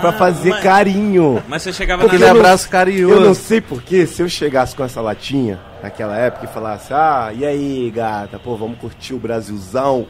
pra 0.02 0.10
Ah, 0.10 0.14
fazer 0.14 0.50
mas- 0.50 0.64
carinho. 0.64 1.42
Mas 1.48 1.62
você 1.64 1.72
chegava 1.74 2.02
Porque 2.02 2.16
Aquele 2.18 2.32
na... 2.34 2.38
abraço 2.40 2.70
carinhoso. 2.70 3.14
Eu 3.16 3.22
não 3.22 3.34
sei 3.34 3.62
porquê, 3.62 4.06
se 4.06 4.22
eu 4.22 4.28
chegasse 4.28 4.76
com 4.76 4.84
essa 4.84 5.00
latinha 5.00 5.60
naquela 5.82 6.18
época 6.18 6.46
e 6.46 6.48
falasse, 6.54 6.94
ah, 6.94 7.32
e 7.34 7.46
aí, 7.46 7.92
gata, 7.92 8.38
pô, 8.40 8.56
vamos 8.58 8.78
curtir 8.80 9.14
o 9.14 9.20
Brasilzão. 9.20 10.06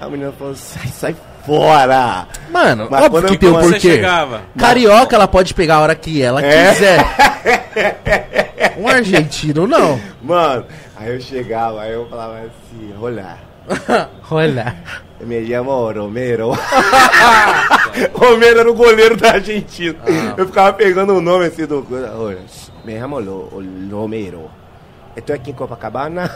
A 0.00 0.08
menina 0.08 0.32
falou, 0.32 0.54
sai, 0.54 0.86
sai 0.88 1.16
fora. 1.46 2.26
Mano, 2.50 2.88
Mas 2.90 3.04
óbvio 3.04 3.22
que 3.24 3.38
tem 3.38 3.48
um 3.50 3.60
porquê. 3.60 4.00
Carioca, 4.58 5.16
ela 5.16 5.28
pode 5.28 5.54
pegar 5.54 5.76
a 5.76 5.80
hora 5.80 5.94
que 5.94 6.22
ela 6.22 6.44
É. 6.44 6.72
quiser. 6.72 7.04
Um 8.78 8.88
argentino, 8.88 9.66
não. 9.66 10.00
Mano, 10.22 10.64
aí 10.96 11.12
eu 11.14 11.20
chegava, 11.20 11.82
aí 11.82 11.92
eu 11.92 12.08
falava 12.08 12.38
assim, 12.38 12.94
olha, 13.00 13.36
Olha. 14.30 14.74
me 15.20 15.46
chamo 15.46 15.92
Romero. 15.92 16.52
Romero 18.14 18.60
era 18.60 18.70
o 18.70 18.74
goleiro 18.74 19.16
da 19.16 19.32
Argentina. 19.32 19.96
Eu 20.36 20.46
ficava 20.46 20.72
pegando 20.72 21.14
o 21.14 21.20
nome 21.20 21.46
assim 21.46 21.66
do... 21.66 21.86
Olha, 22.18 22.38
me 22.84 22.98
chamo 22.98 23.20
Romero. 23.92 24.50
Estou 25.16 25.34
aqui 25.36 25.50
em 25.50 25.54
Copacabana. 25.54 26.30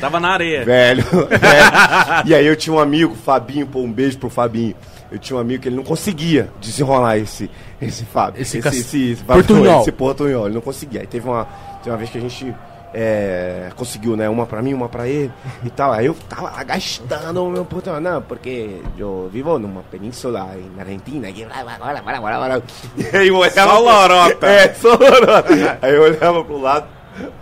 Tava 0.00 0.20
na 0.20 0.30
areia. 0.30 0.64
Velho, 0.64 1.04
velho. 1.28 2.26
E 2.26 2.34
aí 2.34 2.46
eu 2.46 2.56
tinha 2.56 2.74
um 2.74 2.78
amigo, 2.78 3.14
Fabinho, 3.14 3.66
pô, 3.66 3.80
um 3.80 3.92
beijo 3.92 4.18
pro 4.18 4.28
Fabinho. 4.30 4.74
Eu 5.10 5.18
tinha 5.18 5.36
um 5.36 5.40
amigo 5.40 5.62
que 5.62 5.68
ele 5.68 5.76
não 5.76 5.84
conseguia 5.84 6.50
desenrolar 6.60 7.16
esse, 7.16 7.50
esse 7.80 8.04
Fábio. 8.04 8.42
Esse 8.42 8.58
Esse, 8.58 8.68
esse, 8.68 9.12
esse, 9.12 9.24
portunhol. 9.24 9.80
esse 9.80 9.92
portunhol, 9.92 10.46
ele 10.46 10.54
não 10.54 10.60
conseguia. 10.60 11.00
Aí 11.00 11.06
teve 11.06 11.26
uma, 11.26 11.46
teve 11.78 11.90
uma 11.90 11.96
vez 11.96 12.10
que 12.10 12.18
a 12.18 12.20
gente 12.20 12.54
é, 12.92 13.70
conseguiu, 13.76 14.16
né? 14.16 14.28
Uma 14.28 14.46
pra 14.46 14.62
mim, 14.62 14.74
uma 14.74 14.88
pra 14.88 15.06
ele 15.08 15.32
e 15.64 15.70
tal. 15.70 15.92
Aí 15.92 16.06
eu 16.06 16.14
tava 16.28 16.50
lá 16.50 16.62
gastando 16.62 17.44
o 17.44 17.50
meu 17.50 17.64
portunhol. 17.64 18.00
Não, 18.00 18.20
porque 18.22 18.80
eu 18.98 19.30
vivo 19.32 19.58
numa 19.58 19.82
península 19.82 20.50
na 20.76 20.82
Argentina. 20.82 21.32
Que... 21.32 21.44
Bora, 21.44 22.02
bora, 22.02 22.20
bora, 22.20 22.38
bora. 22.38 22.62
E 22.96 23.16
aí 23.16 23.28
eu 23.28 23.36
olhava. 23.36 23.70
Só 23.70 23.78
lorota. 23.78 24.46
É, 24.46 24.74
só 24.74 24.90
lorota. 24.90 25.78
Aí 25.80 25.94
eu 25.94 26.02
olhava 26.02 26.44
pro 26.44 26.60
lado, 26.60 26.86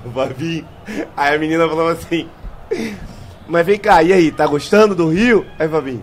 o 0.04 0.10
Fabinho. 0.10 0.66
Aí 1.16 1.34
a 1.34 1.38
menina 1.38 1.68
falava 1.68 1.92
assim. 1.92 2.28
Mas 3.48 3.66
vem 3.66 3.78
cá, 3.78 4.02
e 4.02 4.12
aí, 4.12 4.30
tá 4.30 4.46
gostando 4.46 4.94
do 4.94 5.08
Rio? 5.08 5.46
Aí, 5.58 5.68
Fabinho. 5.68 6.02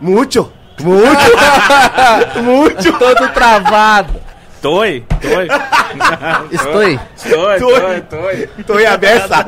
Muito! 0.00 0.52
Muito! 0.80 2.42
muito! 2.42 2.98
Todo 2.98 3.28
travado. 3.32 4.20
Toi, 4.60 5.04
toi. 5.22 5.48
Estou 6.52 6.80
aí. 6.80 7.00
Toi, 7.28 7.58
Toi. 7.58 8.48
toi, 8.66 8.82
em 8.82 8.86
a 8.86 8.96
beça! 8.96 9.46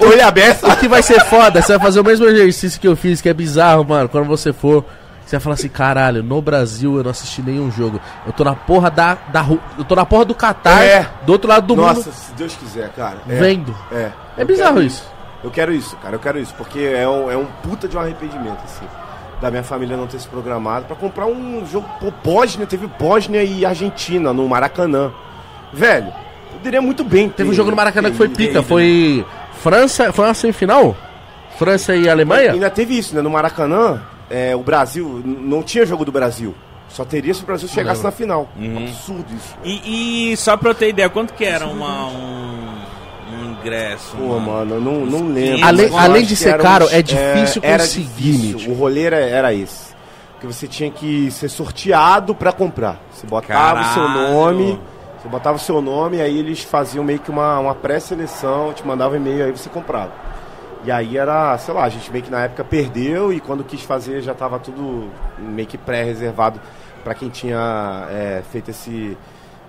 Oi, 0.00 0.20
a 0.20 0.30
beça! 0.30 0.68
O 0.68 0.76
que 0.76 0.86
vai 0.86 1.02
ser 1.02 1.20
foda, 1.24 1.60
você 1.60 1.72
vai 1.76 1.86
fazer 1.86 2.00
o 2.00 2.04
mesmo 2.04 2.26
exercício 2.26 2.80
que 2.80 2.86
eu 2.86 2.94
fiz, 2.94 3.20
que 3.20 3.28
é 3.28 3.34
bizarro, 3.34 3.84
mano. 3.84 4.08
Quando 4.08 4.26
você 4.26 4.52
for, 4.52 4.84
você 5.32 5.36
vai 5.36 5.42
falar 5.42 5.54
assim, 5.54 5.68
caralho, 5.68 6.22
no 6.22 6.40
Brasil 6.40 6.96
eu 6.96 7.02
não 7.04 7.10
assisti 7.10 7.42
nenhum 7.42 7.70
jogo. 7.70 8.00
Eu 8.26 8.32
tô 8.32 8.44
na 8.44 8.54
porra 8.54 8.90
da, 8.90 9.16
da 9.32 9.40
ru- 9.40 9.60
Eu 9.78 9.84
tô 9.84 9.94
na 9.94 10.04
porra 10.06 10.24
do 10.24 10.34
Catar, 10.34 10.82
É. 10.84 11.08
do 11.26 11.32
outro 11.32 11.48
lado 11.48 11.66
do 11.66 11.76
Nossa, 11.76 12.00
mundo, 12.00 12.12
se 12.14 12.32
Deus 12.34 12.54
quiser, 12.56 12.90
cara. 12.90 13.18
É, 13.28 13.34
vendo. 13.36 13.74
É. 13.90 14.10
É 14.36 14.42
Eu 14.42 14.46
bizarro 14.46 14.74
quero 14.74 14.86
isso. 14.86 15.12
Eu 15.44 15.50
quero 15.50 15.72
isso, 15.72 15.96
cara. 15.96 16.14
Eu 16.14 16.20
quero 16.20 16.38
isso. 16.38 16.54
Porque 16.56 16.78
é 16.80 17.08
um, 17.08 17.30
é 17.30 17.36
um 17.36 17.46
puta 17.62 17.88
de 17.88 17.96
um 17.96 18.00
arrependimento, 18.00 18.60
assim. 18.64 18.84
Da 19.40 19.50
minha 19.50 19.64
família 19.64 19.96
não 19.96 20.06
ter 20.06 20.20
se 20.20 20.28
programado 20.28 20.86
pra 20.86 20.94
comprar 20.94 21.26
um 21.26 21.66
jogo. 21.66 21.88
Pô, 21.98 22.12
Bósnia, 22.22 22.64
teve 22.66 22.86
Bósnia 22.86 23.42
e 23.42 23.66
Argentina 23.66 24.32
no 24.32 24.48
Maracanã. 24.48 25.10
Velho, 25.72 26.12
poderia 26.52 26.80
muito 26.80 27.02
bem 27.02 27.28
ter. 27.28 27.38
Teve 27.38 27.50
um 27.50 27.54
jogo 27.54 27.70
no 27.70 27.76
Maracanã 27.76 28.10
que 28.10 28.16
foi 28.16 28.28
pica, 28.28 28.62
foi 28.62 29.26
França, 29.60 30.12
foi 30.12 30.26
uma 30.26 30.34
semifinal? 30.34 30.94
França 31.58 31.94
e 31.96 32.08
Alemanha? 32.08 32.52
Ainda 32.52 32.70
teve 32.70 32.96
isso, 32.96 33.14
né? 33.14 33.20
No 33.20 33.30
Maracanã, 33.30 34.00
é, 34.30 34.54
o 34.56 34.60
Brasil, 34.62 35.22
não 35.24 35.62
tinha 35.62 35.84
jogo 35.86 36.04
do 36.04 36.12
Brasil. 36.12 36.54
Só 36.88 37.04
teria 37.06 37.32
se 37.32 37.42
o 37.42 37.46
Brasil 37.46 37.66
chegasse 37.68 38.02
na 38.04 38.10
final. 38.10 38.48
Uhum. 38.56 38.78
Absurdo 38.84 39.24
isso. 39.34 39.56
E, 39.64 40.32
e 40.32 40.36
só 40.36 40.56
pra 40.56 40.70
eu 40.70 40.74
ter 40.74 40.90
ideia, 40.90 41.08
quanto 41.08 41.32
que 41.32 41.42
era 41.44 41.66
uma, 41.66 42.06
um, 42.08 42.68
um 43.32 43.50
ingresso? 43.52 44.14
Pô, 44.16 44.24
uma- 44.24 44.40
mano, 44.40 44.74
eu 44.74 44.80
não, 44.80 45.06
não 45.06 45.28
lembro. 45.32 45.64
Além- 45.64 45.98
além 45.98 46.22
de 46.22 46.28
que 46.34 46.36
ser 46.36 46.58
caro, 46.58 46.84
uns- 46.84 46.92
é 46.92 47.00
difícil 47.00 47.62
era 47.64 47.82
conseguir, 47.82 48.08
difícil. 48.36 48.70
O 48.70 48.74
rolê 48.74 49.04
era, 49.04 49.16
era 49.16 49.54
esse. 49.54 49.92
Porque 50.32 50.46
você 50.46 50.66
tinha 50.66 50.90
que 50.90 51.30
ser 51.30 51.48
sorteado 51.48 52.34
pra 52.34 52.52
comprar. 52.52 53.00
Você 53.10 53.26
botava 53.26 53.80
o 53.80 53.84
seu 53.94 54.02
Caralho. 54.02 54.32
nome, 54.32 54.80
Você 55.22 55.28
botava 55.28 55.56
o 55.56 55.60
seu 55.60 55.80
nome, 55.80 56.20
aí 56.20 56.36
eles 56.36 56.62
faziam 56.64 57.04
meio 57.04 57.20
que 57.20 57.30
uma, 57.30 57.56
uma 57.60 57.74
pré-seleção, 57.76 58.72
te 58.72 58.84
mandavam 58.84 59.16
e-mail, 59.16 59.44
aí 59.44 59.52
você 59.52 59.70
comprava. 59.70 60.10
E 60.84 60.90
aí 60.90 61.16
era, 61.16 61.56
sei 61.58 61.72
lá, 61.72 61.84
a 61.84 61.88
gente 61.88 62.10
meio 62.10 62.24
que 62.24 62.30
na 62.30 62.44
época 62.44 62.64
perdeu 62.64 63.32
e 63.32 63.40
quando 63.40 63.62
quis 63.62 63.82
fazer 63.82 64.20
já 64.20 64.32
estava 64.32 64.58
tudo 64.58 65.10
meio 65.38 65.66
que 65.68 65.78
pré-reservado 65.78 66.60
para 67.04 67.14
quem 67.14 67.28
tinha 67.28 68.06
é, 68.10 68.42
feito 68.50 68.70
esse, 68.70 69.16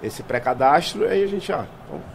esse 0.02 0.24
pré-cadastro. 0.24 1.06
Aí 1.06 1.24
a 1.24 1.28
gente, 1.28 1.52
ah, 1.52 1.66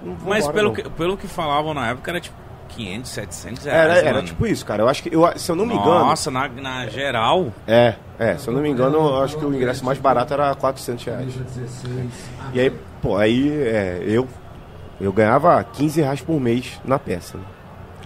não 0.03 0.15
vou 0.15 0.31
Mas 0.31 0.45
embora, 0.45 0.55
pelo 0.55 0.69
não. 0.69 0.75
que, 0.75 0.91
pelo 0.91 1.17
que 1.17 1.29
falavam 1.29 1.73
na 1.73 1.91
época 1.91 2.11
era 2.11 2.21
tipo 2.21 2.37
500, 2.69 3.11
700 3.11 3.65
reais. 3.65 3.91
Era, 3.91 3.99
era 3.99 4.15
mano. 4.15 4.27
tipo 4.27 4.47
isso, 4.47 4.65
cara. 4.67 4.83
Eu 4.83 4.89
acho 4.89 5.03
que, 5.03 5.15
eu, 5.15 5.33
se 5.37 5.51
eu 5.51 5.57
não 5.57 5.65
me 5.65 5.75
engano. 5.75 6.01
Nossa, 6.01 6.31
na, 6.31 6.49
na 6.49 6.87
geral. 6.89 7.53
É, 7.67 7.95
é, 8.19 8.37
se 8.37 8.49
eu 8.49 8.55
não 8.55 8.61
me 8.61 8.69
engano, 8.69 8.99
eu 8.99 9.23
acho 9.23 9.39
que 9.39 9.45
o 9.45 9.55
ingresso 9.55 9.85
mais 9.85 9.99
barato 9.99 10.35
era 10.35 10.55
400 10.55 11.05
reais. 11.05 11.35
E 12.53 12.61
aí, 12.61 12.71
pô, 13.01 13.17
aí 13.17 13.49
é, 13.49 14.03
eu, 14.05 14.27
eu 15.01 15.13
ganhava 15.13 15.63
15 15.63 16.01
reais 16.01 16.21
por 16.21 16.41
mês 16.41 16.81
na 16.85 16.99
peça. 16.99 17.39
Né? 17.39 17.45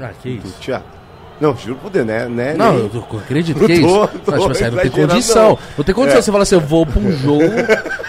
Ah, 0.01 0.11
que 0.21 0.37
Do 0.39 0.47
isso. 0.49 0.61
teatro. 0.61 1.03
Não, 1.41 1.57
juro 1.57 1.77
por 1.77 1.91
Deus, 1.91 2.07
né? 2.07 2.29
né 2.29 2.55
Não, 2.55 2.73
nem- 2.75 2.83
eu, 2.85 2.89
tô- 2.89 3.17
acredito 3.19 3.59
Não 3.59 3.67
que 3.67 3.73
é 3.73 3.81
tô, 3.81 4.05
isso. 4.05 4.19
tô 4.25 4.31
Não, 4.31 4.39
tipo 4.39 4.51
assim, 4.53 4.65
não 4.71 4.79
tem 4.79 4.91
condição. 4.91 5.59
não. 5.77 5.85
Tem 5.85 5.95
condição. 5.95 6.19
É. 6.19 6.23
Você 6.23 6.31
fala 6.33 6.43
assim, 6.45 6.55
eu 6.55 6.61
vou 6.61 6.87
pra 6.87 7.01
um 7.01 7.11
jogo 7.19 7.43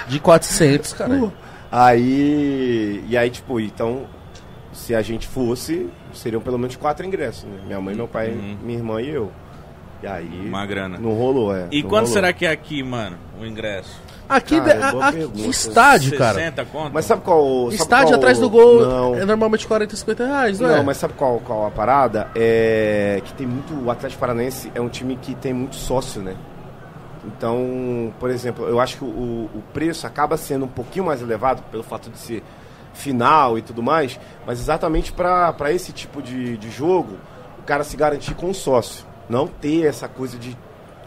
de 0.07 0.19
400, 0.19 0.93
cara. 0.93 1.31
Aí. 1.71 3.03
E 3.07 3.17
aí, 3.17 3.29
tipo, 3.29 3.59
então, 3.59 4.03
se 4.71 4.93
a 4.93 5.01
gente 5.01 5.27
fosse, 5.27 5.89
seriam 6.13 6.41
pelo 6.41 6.57
menos 6.59 6.75
quatro 6.75 7.05
ingressos, 7.05 7.45
né? 7.45 7.57
Minha 7.65 7.81
mãe, 7.81 7.95
meu 7.95 8.07
pai, 8.07 8.29
minha 8.63 8.77
irmã 8.77 9.01
e 9.01 9.09
eu. 9.09 9.31
E 10.03 10.07
aí. 10.07 10.29
Uma 10.47 10.65
grana. 10.65 10.97
Não 10.99 11.13
rolou, 11.13 11.55
é. 11.55 11.67
E 11.71 11.81
não 11.81 11.89
quanto 11.89 12.01
rolou. 12.05 12.13
será 12.13 12.31
que 12.33 12.45
é 12.45 12.51
aqui, 12.51 12.83
mano, 12.83 13.17
o 13.39 13.45
ingresso? 13.45 13.99
Aqui, 14.27 14.59
Cara, 14.59 14.73
de- 14.73 14.83
a- 14.83 14.91
boa 14.91 15.07
a- 15.07 15.11
pergunta. 15.11 15.37
que 15.43 15.49
estádio, 15.49 16.17
cara. 16.17 16.33
60 16.35 16.65
conto? 16.65 16.91
Mas 16.93 17.05
sabe 17.05 17.21
qual. 17.23 17.63
sabe 17.65 17.75
Estádio 17.75 18.07
qual- 18.07 18.15
atrás 18.15 18.39
do 18.39 18.49
gol 18.49 18.81
Não. 18.85 19.15
é 19.15 19.25
normalmente 19.25 19.67
40, 19.67 19.95
50 19.95 20.25
reais, 20.25 20.59
não, 20.59 20.69
Não, 20.69 20.75
é? 20.77 20.81
mas 20.83 20.97
sabe 20.97 21.13
qual, 21.13 21.39
qual 21.39 21.65
a 21.67 21.71
parada? 21.71 22.27
É 22.35 23.21
que 23.25 23.33
tem 23.33 23.45
muito. 23.45 23.73
O 23.85 23.91
Atlético 23.91 24.19
Paranaense 24.19 24.71
é 24.73 24.79
um 24.81 24.89
time 24.89 25.15
que 25.17 25.35
tem 25.35 25.53
muito 25.53 25.75
sócio, 25.75 26.21
né? 26.21 26.35
Então, 27.25 28.13
por 28.19 28.29
exemplo, 28.29 28.65
eu 28.67 28.79
acho 28.79 28.97
que 28.97 29.03
o, 29.03 29.07
o 29.53 29.63
preço 29.73 30.05
acaba 30.05 30.35
sendo 30.37 30.65
um 30.65 30.69
pouquinho 30.69 31.05
mais 31.05 31.21
elevado 31.21 31.61
pelo 31.71 31.83
fato 31.83 32.09
de 32.09 32.17
ser 32.17 32.43
final 32.93 33.57
e 33.57 33.61
tudo 33.61 33.81
mais, 33.81 34.19
mas 34.45 34.59
exatamente 34.59 35.11
para 35.11 35.71
esse 35.71 35.91
tipo 35.91 36.21
de, 36.21 36.57
de 36.57 36.69
jogo, 36.69 37.17
o 37.59 37.63
cara 37.63 37.83
se 37.83 37.95
garantir 37.95 38.35
com 38.35 38.49
o 38.49 38.53
sócio. 38.53 39.05
Não 39.29 39.47
ter 39.47 39.85
essa 39.85 40.07
coisa 40.07 40.37
de 40.37 40.55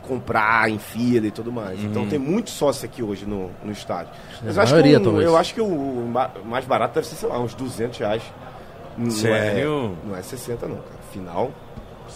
comprar 0.07 0.70
em 0.70 0.78
fila 0.78 1.27
e 1.27 1.31
tudo 1.31 1.51
mais. 1.53 1.83
Então 1.83 2.07
tem 2.07 2.19
muito 2.19 2.51
sócio 2.51 2.85
aqui 2.85 3.03
hoje 3.03 3.27
no, 3.27 3.51
no 3.65 3.73
estádio. 3.73 4.12
Mas 4.43 4.57
eu 4.57 4.62
acho, 4.62 4.73
maioria, 4.73 5.01
que 5.01 5.09
um- 5.09 5.20
eu 5.20 5.37
acho 5.37 5.55
que 5.55 5.61
o 5.61 6.09
ma- 6.12 6.31
mais 6.45 6.65
barato 6.65 6.95
deve 6.95 7.07
ser, 7.07 7.16
sei 7.16 7.28
lá, 7.28 7.39
uns 7.41 7.55
200 7.55 7.99
reais. 7.99 8.23
Não 8.97 9.11
Sério? 9.11 9.95
É, 10.05 10.09
não 10.09 10.16
é 10.16 10.23
60 10.23 10.66
não, 10.66 10.77
cara. 10.77 10.87
Final. 11.12 11.51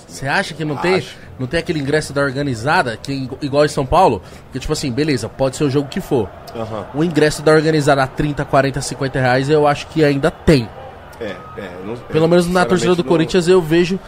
Você 0.07 0.27
acha 0.27 0.55
que 0.55 0.65
não 0.65 0.77
tem, 0.77 1.05
não 1.39 1.47
tem 1.47 1.59
aquele 1.61 1.79
ingresso 1.81 2.13
da 2.13 2.23
organizada, 2.23 2.97
que 2.97 3.13
é 3.13 3.45
igual 3.45 3.65
em 3.65 3.69
São 3.69 3.85
Paulo? 3.85 4.23
Que 4.53 4.59
tipo 4.59 4.73
assim, 4.73 4.91
beleza, 4.91 5.29
pode 5.29 5.57
ser 5.57 5.65
o 5.65 5.71
jogo 5.71 5.89
que 5.89 6.01
for. 6.01 6.29
Aham. 6.55 6.87
O 6.95 7.03
ingresso 7.05 7.43
da 7.43 7.53
organizada 7.53 8.03
a 8.03 8.07
30, 8.07 8.45
40, 8.45 8.81
50 8.81 9.19
reais 9.21 9.51
eu 9.51 9.67
acho 9.67 9.87
que 9.89 10.05
ainda 10.05 10.31
tem. 10.31 10.69
É, 11.21 11.37
é. 11.59 11.71
não- 11.85 11.97
Pelo 11.97 12.29
menos 12.29 12.47
na 12.47 12.65
torcida 12.65 12.91
do 12.91 13.03
sinceramente, 13.03 13.09
Corinthians 13.09 13.49
eu 13.49 13.61
vejo, 13.61 13.99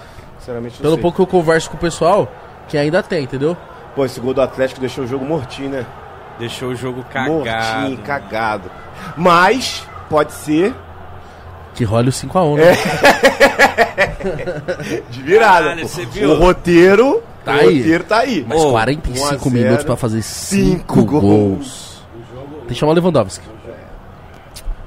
não- 0.48 0.54
não 0.62 0.70
pelo 0.70 0.94
sei. 0.94 1.02
pouco 1.02 1.16
que 1.16 1.22
eu 1.22 1.26
converso 1.26 1.68
com 1.68 1.76
o 1.76 1.80
pessoal, 1.80 2.32
que 2.68 2.78
ainda 2.78 3.02
tem, 3.02 3.24
entendeu? 3.24 3.56
Pô, 3.94 4.04
esse 4.04 4.18
gol 4.20 4.34
do 4.34 4.42
Atlético 4.42 4.80
deixou 4.80 5.04
o 5.04 5.06
jogo 5.06 5.24
mortinho, 5.24 5.70
né? 5.70 5.86
Deixou 6.38 6.70
o 6.70 6.76
jogo 6.76 7.04
cagado. 7.12 7.32
Mortinho, 7.32 7.98
cagado. 7.98 8.70
Mas, 9.16 9.86
pode 10.08 10.32
ser 10.32 10.74
Que 11.74 11.84
role 11.84 12.08
o 12.08 12.12
5x1, 12.12 12.56
né? 12.56 12.72
de 15.10 15.22
virada. 15.22 15.62
Caralho, 15.64 15.82
pô. 15.82 15.88
você 15.88 16.06
viu? 16.06 16.30
O 16.32 16.38
roteiro, 16.38 17.22
Tá 17.44 17.56
o 17.56 17.58
aí. 17.58 17.78
roteiro 17.78 18.04
tá 18.04 18.18
aí. 18.18 18.44
Mas 18.48 18.60
Ô, 18.60 18.70
45 18.70 19.20
1 19.20 19.26
a 19.26 19.30
0, 19.38 19.50
minutos 19.50 19.84
pra 19.84 19.96
fazer 19.96 20.22
5 20.22 20.78
cinco 20.78 21.04
gols. 21.04 21.22
gols. 21.22 22.02
Tem 22.60 22.68
que 22.68 22.74
chamar 22.74 22.92
o 22.92 22.94
Lewandowski. 22.94 23.44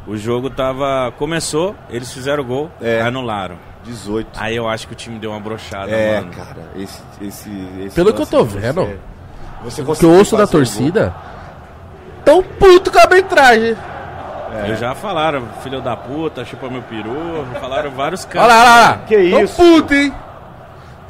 O 0.07 0.15
jogo 0.17 0.49
tava. 0.49 1.11
Começou, 1.17 1.75
eles 1.89 2.11
fizeram 2.13 2.43
o 2.43 2.45
gol, 2.45 2.71
É. 2.81 3.01
anularam. 3.01 3.55
18. 3.85 4.27
Aí 4.37 4.55
eu 4.55 4.67
acho 4.67 4.87
que 4.87 4.93
o 4.93 4.95
time 4.95 5.17
deu 5.19 5.31
uma 5.31 5.39
brochada, 5.39 5.89
é, 5.91 6.19
mano. 6.19 6.31
cara, 6.33 6.69
esse, 6.75 7.01
esse, 7.21 7.49
esse 7.85 7.95
Pelo 7.95 8.13
que 8.13 8.21
eu 8.21 8.25
tô 8.25 8.43
vendo, 8.43 8.99
você- 9.63 9.81
você 9.83 9.91
O 9.91 9.95
que 9.95 10.05
eu 10.05 10.11
ouço 10.11 10.35
da 10.35 10.47
torcida, 10.47 11.13
tão 12.23 12.41
puto 12.43 12.91
com 12.91 12.97
a 12.99 13.01
arbitragem. 13.03 13.75
É. 14.53 14.71
Eu 14.71 14.75
já 14.77 14.95
falaram, 14.95 15.43
filho 15.61 15.81
da 15.81 15.95
puta, 15.97 16.45
chupa 16.45 16.69
meu 16.69 16.81
peru, 16.83 17.45
falaram 17.59 17.91
vários 17.91 18.23
Olha 18.25 18.31
caras. 18.33 18.47
lá, 18.49 18.61
olha 18.61 18.69
lá. 18.91 18.97
Que 19.05 19.29
tão 19.29 19.43
isso? 19.43 19.55
puto, 19.55 19.93
hein? 19.93 20.13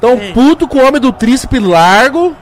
Tão 0.00 0.18
puto 0.34 0.68
com 0.68 0.78
o 0.78 0.86
homem 0.86 1.00
do 1.00 1.12
trícepe 1.12 1.58
largo. 1.58 2.36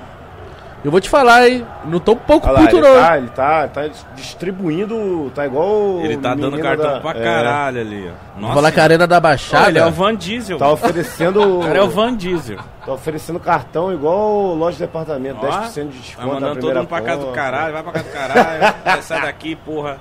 Eu 0.85 0.91
vou 0.91 1.01
te 1.01 1.09
falar, 1.09 1.49
hein? 1.49 1.67
Não 1.87 1.99
tão 1.99 2.15
pouco 2.15 2.47
Olha 2.47 2.59
lá, 2.59 2.65
puto, 2.67 2.77
ele, 2.77 2.87
não. 2.87 2.95
tá, 3.01 3.17
ele 3.19 3.29
tá, 3.31 3.69
tá 3.69 3.89
distribuindo, 4.15 5.33
tá 5.35 5.47
igual 5.47 6.01
Ele 6.03 6.17
tá 6.19 6.35
dando 6.35 6.59
cartão 6.59 6.93
da- 6.93 7.01
pra 7.01 7.11
é, 7.19 7.23
caralho 7.25 7.81
ali, 7.81 8.11
ó. 8.37 8.41
Vou 8.41 8.53
falar 8.53 8.71
que 8.71 8.81
a 8.81 8.83
Arena 8.83 9.07
da 9.07 9.19
Baixada. 9.19 9.69
ele 9.71 9.79
é 9.79 9.87
o 9.87 9.91
Van 9.91 10.15
Diesel. 10.15 10.59
Tá 10.59 10.69
oferecendo. 10.71 11.41
O 11.59 11.61
cara 11.63 11.79
é 11.79 11.83
o 11.83 11.89
Van 11.89 12.15
Diesel. 12.15 12.59
Tá 12.85 12.93
oferecendo 12.93 13.41
cartão 13.41 13.93
igual 13.95 14.55
loja 14.55 14.77
de 14.77 14.83
departamento, 14.85 15.39
Ó, 15.43 15.49
10% 15.49 15.73
de 15.73 15.81
Vai 15.81 15.87
desconto 15.87 16.27
na 16.27 16.35
mandando 16.35 16.49
todo 16.49 16.55
primeira 16.57 16.81
mundo 16.81 16.89
pra 16.89 17.01
casa 17.01 17.21
do 17.25 17.33
caralho, 17.33 17.73
vai 17.73 17.83
pra 17.83 17.93
casa 17.93 18.05
do 18.05 18.13
caralho, 18.13 18.61
vai, 18.85 19.01
sai 19.03 19.21
daqui, 19.23 19.57
porra. 19.57 19.97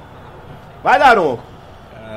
Vai, 0.83 0.99
Daron! 0.99 1.37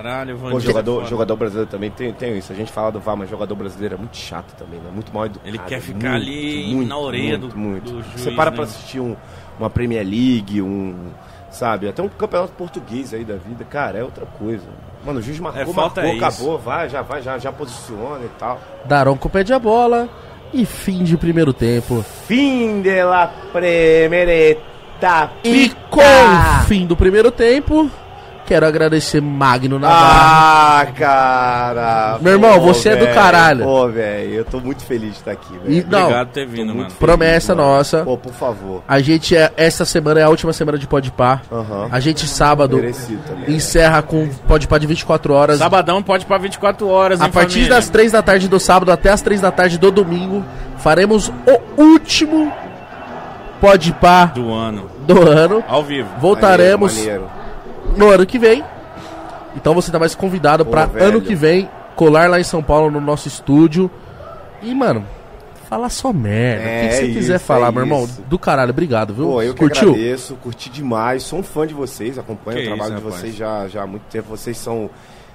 Caralho, 0.02 0.38
Pô, 0.38 0.60
jogador, 0.60 0.92
é 0.92 0.96
foda. 0.96 1.08
jogador 1.08 1.36
brasileiro 1.36 1.70
também 1.70 1.90
tem, 1.90 2.12
tem 2.12 2.36
isso. 2.36 2.52
A 2.52 2.54
gente 2.54 2.70
fala 2.70 2.92
do 2.92 3.00
VAR, 3.00 3.16
mas 3.16 3.30
jogador 3.30 3.54
brasileiro 3.54 3.94
é 3.94 3.98
muito 3.98 4.16
chato 4.16 4.54
também, 4.56 4.78
né? 4.78 4.90
Muito 4.92 5.12
mal 5.12 5.24
educado. 5.26 5.48
Ele 5.48 5.58
quer 5.58 5.80
ficar 5.80 6.14
ali 6.14 6.84
na 6.84 6.98
orelha 6.98 7.38
do- 7.38 7.56
muito. 7.56 7.90
do 7.92 8.02
Você 8.02 8.24
juiz, 8.24 8.36
para 8.36 8.50
né? 8.50 8.56
pra 8.56 8.64
assistir 8.64 9.00
um, 9.00 9.16
uma 9.58 9.70
Premier 9.70 10.04
League, 10.06 10.60
um. 10.60 11.10
Sabe? 11.50 11.88
Até 11.88 12.02
um 12.02 12.08
campeonato 12.08 12.52
português 12.52 13.14
aí 13.14 13.24
da 13.24 13.36
vida. 13.36 13.64
Cara, 13.64 13.98
é 13.98 14.04
outra 14.04 14.26
coisa. 14.26 14.64
Mano, 15.04 15.20
o 15.20 15.22
juiz 15.22 15.38
marcou, 15.40 15.62
É, 15.62 15.64
marcou, 15.74 16.04
isso. 16.04 16.16
acabou, 16.24 16.58
vai, 16.58 16.88
já 16.90 17.00
vai, 17.00 17.22
já, 17.22 17.38
já 17.38 17.50
posiciona 17.50 18.24
e 18.24 18.30
tal. 18.38 18.60
Daronco 18.84 19.30
pede 19.30 19.54
a 19.54 19.58
bola. 19.58 20.08
E 20.52 20.66
fim 20.66 21.02
de 21.04 21.16
primeiro 21.16 21.52
tempo. 21.54 22.02
Fim 22.26 22.82
de 22.82 23.02
la 23.02 23.28
primereta. 23.52 25.30
E 25.42 25.70
com 25.90 26.00
o 26.00 26.64
fim 26.66 26.86
do 26.86 26.96
primeiro 26.96 27.30
tempo, 27.30 27.90
quero 28.46 28.66
agradecer 28.66 29.20
Magno 29.20 29.78
Navarro. 29.78 30.06
Ah, 30.08 30.86
cara. 30.96 32.18
Meu 32.20 32.34
irmão, 32.34 32.54
Pô, 32.60 32.72
você 32.72 32.90
é 32.90 32.96
do 32.96 33.06
caralho. 33.08 33.64
Pô, 33.64 33.88
velho, 33.88 34.34
eu 34.34 34.44
tô 34.44 34.60
muito 34.60 34.84
feliz 34.84 35.10
de 35.12 35.16
estar 35.18 35.32
aqui, 35.32 35.52
velho. 35.58 35.84
Obrigado 35.86 36.26
por 36.28 36.32
ter 36.32 36.46
vindo, 36.46 36.66
muito 36.66 36.76
mano. 36.78 36.90
feliz, 36.90 36.98
promessa 36.98 37.54
mano. 37.54 37.68
nossa. 37.68 38.04
Pô, 38.04 38.16
por 38.16 38.32
favor. 38.32 38.82
A 38.86 39.00
gente, 39.00 39.36
é, 39.36 39.52
essa 39.56 39.84
semana 39.84 40.20
é 40.20 40.22
a 40.22 40.28
última 40.28 40.52
semana 40.52 40.78
de 40.78 40.86
Podpah. 40.86 41.42
Aham. 41.50 41.88
A 41.90 42.00
gente, 42.00 42.26
sábado, 42.28 42.76
também. 43.26 43.54
encerra 43.56 44.00
com 44.02 44.28
Podpah 44.48 44.78
de 44.78 44.86
24 44.86 45.34
horas. 45.34 45.58
Sabadão 45.58 46.02
pode 46.02 46.24
pra 46.26 46.38
24 46.38 46.88
horas, 46.88 47.20
A 47.20 47.28
partir 47.28 47.54
família? 47.54 47.74
das 47.74 47.88
3 47.88 48.12
da 48.12 48.22
tarde 48.22 48.48
do 48.48 48.60
sábado 48.60 48.92
até 48.92 49.10
as 49.10 49.20
3 49.22 49.40
da 49.40 49.50
tarde 49.50 49.78
do 49.78 49.90
domingo, 49.90 50.44
faremos 50.78 51.28
o 51.28 51.82
último 51.82 52.52
Podpah 53.60 54.26
Do 54.26 54.52
ano. 54.52 54.90
do 55.06 55.22
ano. 55.28 55.64
Ao 55.66 55.82
vivo. 55.82 56.08
Voltaremos 56.20 56.94
Maneiro, 56.96 57.28
no 57.96 58.10
ano 58.10 58.26
que 58.26 58.38
vem. 58.38 58.62
Então 59.56 59.74
você 59.74 59.90
tá 59.90 59.98
mais 59.98 60.14
convidado 60.14 60.64
velho. 60.64 61.04
ano 61.08 61.20
que 61.20 61.34
vem 61.34 61.68
colar 61.94 62.28
lá 62.28 62.38
em 62.38 62.44
São 62.44 62.62
Paulo 62.62 62.90
no 62.90 63.00
nosso 63.00 63.26
estúdio. 63.26 63.90
E, 64.62 64.74
mano, 64.74 65.04
falar 65.68 65.88
só 65.88 66.12
merda. 66.12 66.62
É, 66.62 66.76
o 66.76 66.80
que, 66.82 66.88
que 66.88 66.94
você 66.94 67.04
é 67.04 67.12
quiser 67.14 67.36
isso, 67.36 67.44
falar, 67.44 67.68
é 67.68 67.72
meu 67.72 67.82
irmão? 67.82 68.04
isso. 68.04 68.22
Do 68.22 68.38
caralho, 68.38 68.70
obrigado, 68.70 69.14
viu? 69.14 69.26
Pô, 69.26 69.42
eu 69.42 69.54
que 69.54 69.60
Curtiu? 69.60 69.90
agradeço, 69.90 70.34
curti 70.36 70.70
demais, 70.70 71.22
sou 71.22 71.38
um 71.38 71.42
fã 71.42 71.66
de 71.66 71.74
vocês, 71.74 72.18
acompanho 72.18 72.58
Que 72.58 72.64
o 72.64 72.66
trabalho 72.66 72.92
isso, 72.92 72.98
de 72.98 73.04
rapaz. 73.04 73.20
vocês 73.20 73.34
já, 73.34 73.68
já 73.68 73.82
há 73.82 73.86
muito 73.86 74.04
tempo. 74.10 74.28
Vocês 74.28 74.56
são 74.58 74.90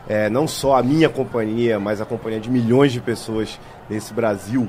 é, 0.07 0.29
não 0.29 0.47
só 0.47 0.77
a 0.77 0.83
minha 0.83 1.09
companhia, 1.09 1.79
mas 1.79 1.99
a 2.01 2.05
companhia 2.05 2.39
de 2.39 2.49
milhões 2.49 2.91
de 2.91 2.99
pessoas 3.01 3.59
nesse 3.89 4.13
Brasil 4.13 4.67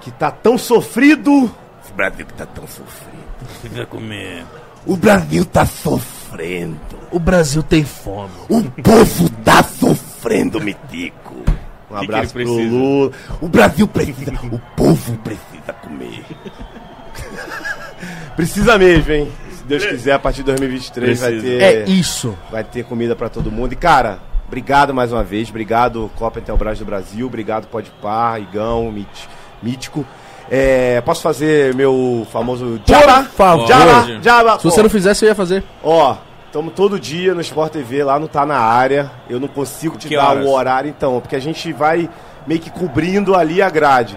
que 0.00 0.10
tá 0.10 0.30
tão 0.30 0.58
sofrido. 0.58 1.50
Esse 1.82 1.92
Brasil 1.94 2.26
que 2.26 2.34
tá 2.34 2.46
tão 2.46 2.66
sofrido. 2.66 3.24
Fica 3.62 3.86
comigo. 3.86 4.46
O 4.86 4.96
Brasil 4.96 5.44
tá 5.46 5.64
sofrendo. 6.38 6.78
O 7.10 7.18
Brasil 7.18 7.62
tem 7.62 7.84
fome. 7.84 8.30
O 8.48 8.62
povo 8.82 9.28
tá 9.44 9.62
sofrendo, 9.62 10.60
Mitico. 10.60 11.34
Um 11.90 11.98
que 11.98 12.04
abraço 12.04 12.36
ele 12.36 12.44
pro 12.44 12.54
precisa? 12.54 12.76
Lula. 12.76 13.10
O 13.40 13.48
Brasil 13.48 13.86
precisa, 13.88 14.32
o 14.50 14.58
povo 14.76 15.18
precisa 15.18 15.72
comer. 15.82 16.24
precisa 18.36 18.78
mesmo, 18.78 19.12
hein? 19.12 19.32
Se 19.56 19.64
Deus 19.64 19.86
quiser, 19.86 20.12
a 20.12 20.18
partir 20.18 20.38
de 20.38 20.44
2023 20.44 21.20
vai 21.20 21.30
Precisa. 21.30 21.58
ter, 21.58 21.62
É 21.62 21.84
isso. 21.88 22.36
vai 22.50 22.64
ter 22.64 22.84
comida 22.84 23.14
pra 23.14 23.28
todo 23.28 23.50
mundo. 23.50 23.72
E, 23.72 23.76
cara, 23.76 24.18
obrigado 24.46 24.92
mais 24.92 25.12
uma 25.12 25.22
vez. 25.22 25.48
Obrigado, 25.48 26.10
Copa 26.16 26.40
Intelbras 26.40 26.78
do 26.78 26.84
Brasil. 26.84 27.26
Obrigado, 27.26 27.66
Podpar, 27.68 28.40
Igão, 28.40 28.90
Mit- 28.90 29.28
Mítico. 29.62 30.04
É, 30.50 31.00
posso 31.00 31.22
fazer 31.22 31.74
meu 31.74 32.26
famoso 32.30 32.80
favor. 33.36 33.66
Jabba, 33.66 34.22
Jabba. 34.22 34.58
Se 34.58 34.64
você 34.64 34.82
não 34.82 34.90
fizesse, 34.90 35.24
eu 35.24 35.28
ia 35.28 35.34
fazer. 35.34 35.64
Ó, 35.82 36.16
Estamos 36.46 36.72
todo 36.74 37.00
dia 37.00 37.34
no 37.34 37.40
Sport 37.40 37.72
TV, 37.72 38.04
lá 38.04 38.16
não 38.16 38.28
tá 38.28 38.46
na 38.46 38.56
área. 38.58 39.10
Eu 39.28 39.40
não 39.40 39.48
consigo 39.48 39.96
te 39.98 40.06
Que 40.06 40.14
dar 40.14 40.28
horas? 40.30 40.46
o 40.46 40.50
horário, 40.52 40.88
então, 40.88 41.20
porque 41.20 41.34
a 41.34 41.40
gente 41.40 41.72
vai 41.72 42.08
meio 42.46 42.60
que 42.60 42.70
cobrindo 42.70 43.34
ali 43.34 43.60
a 43.60 43.68
grade. 43.68 44.16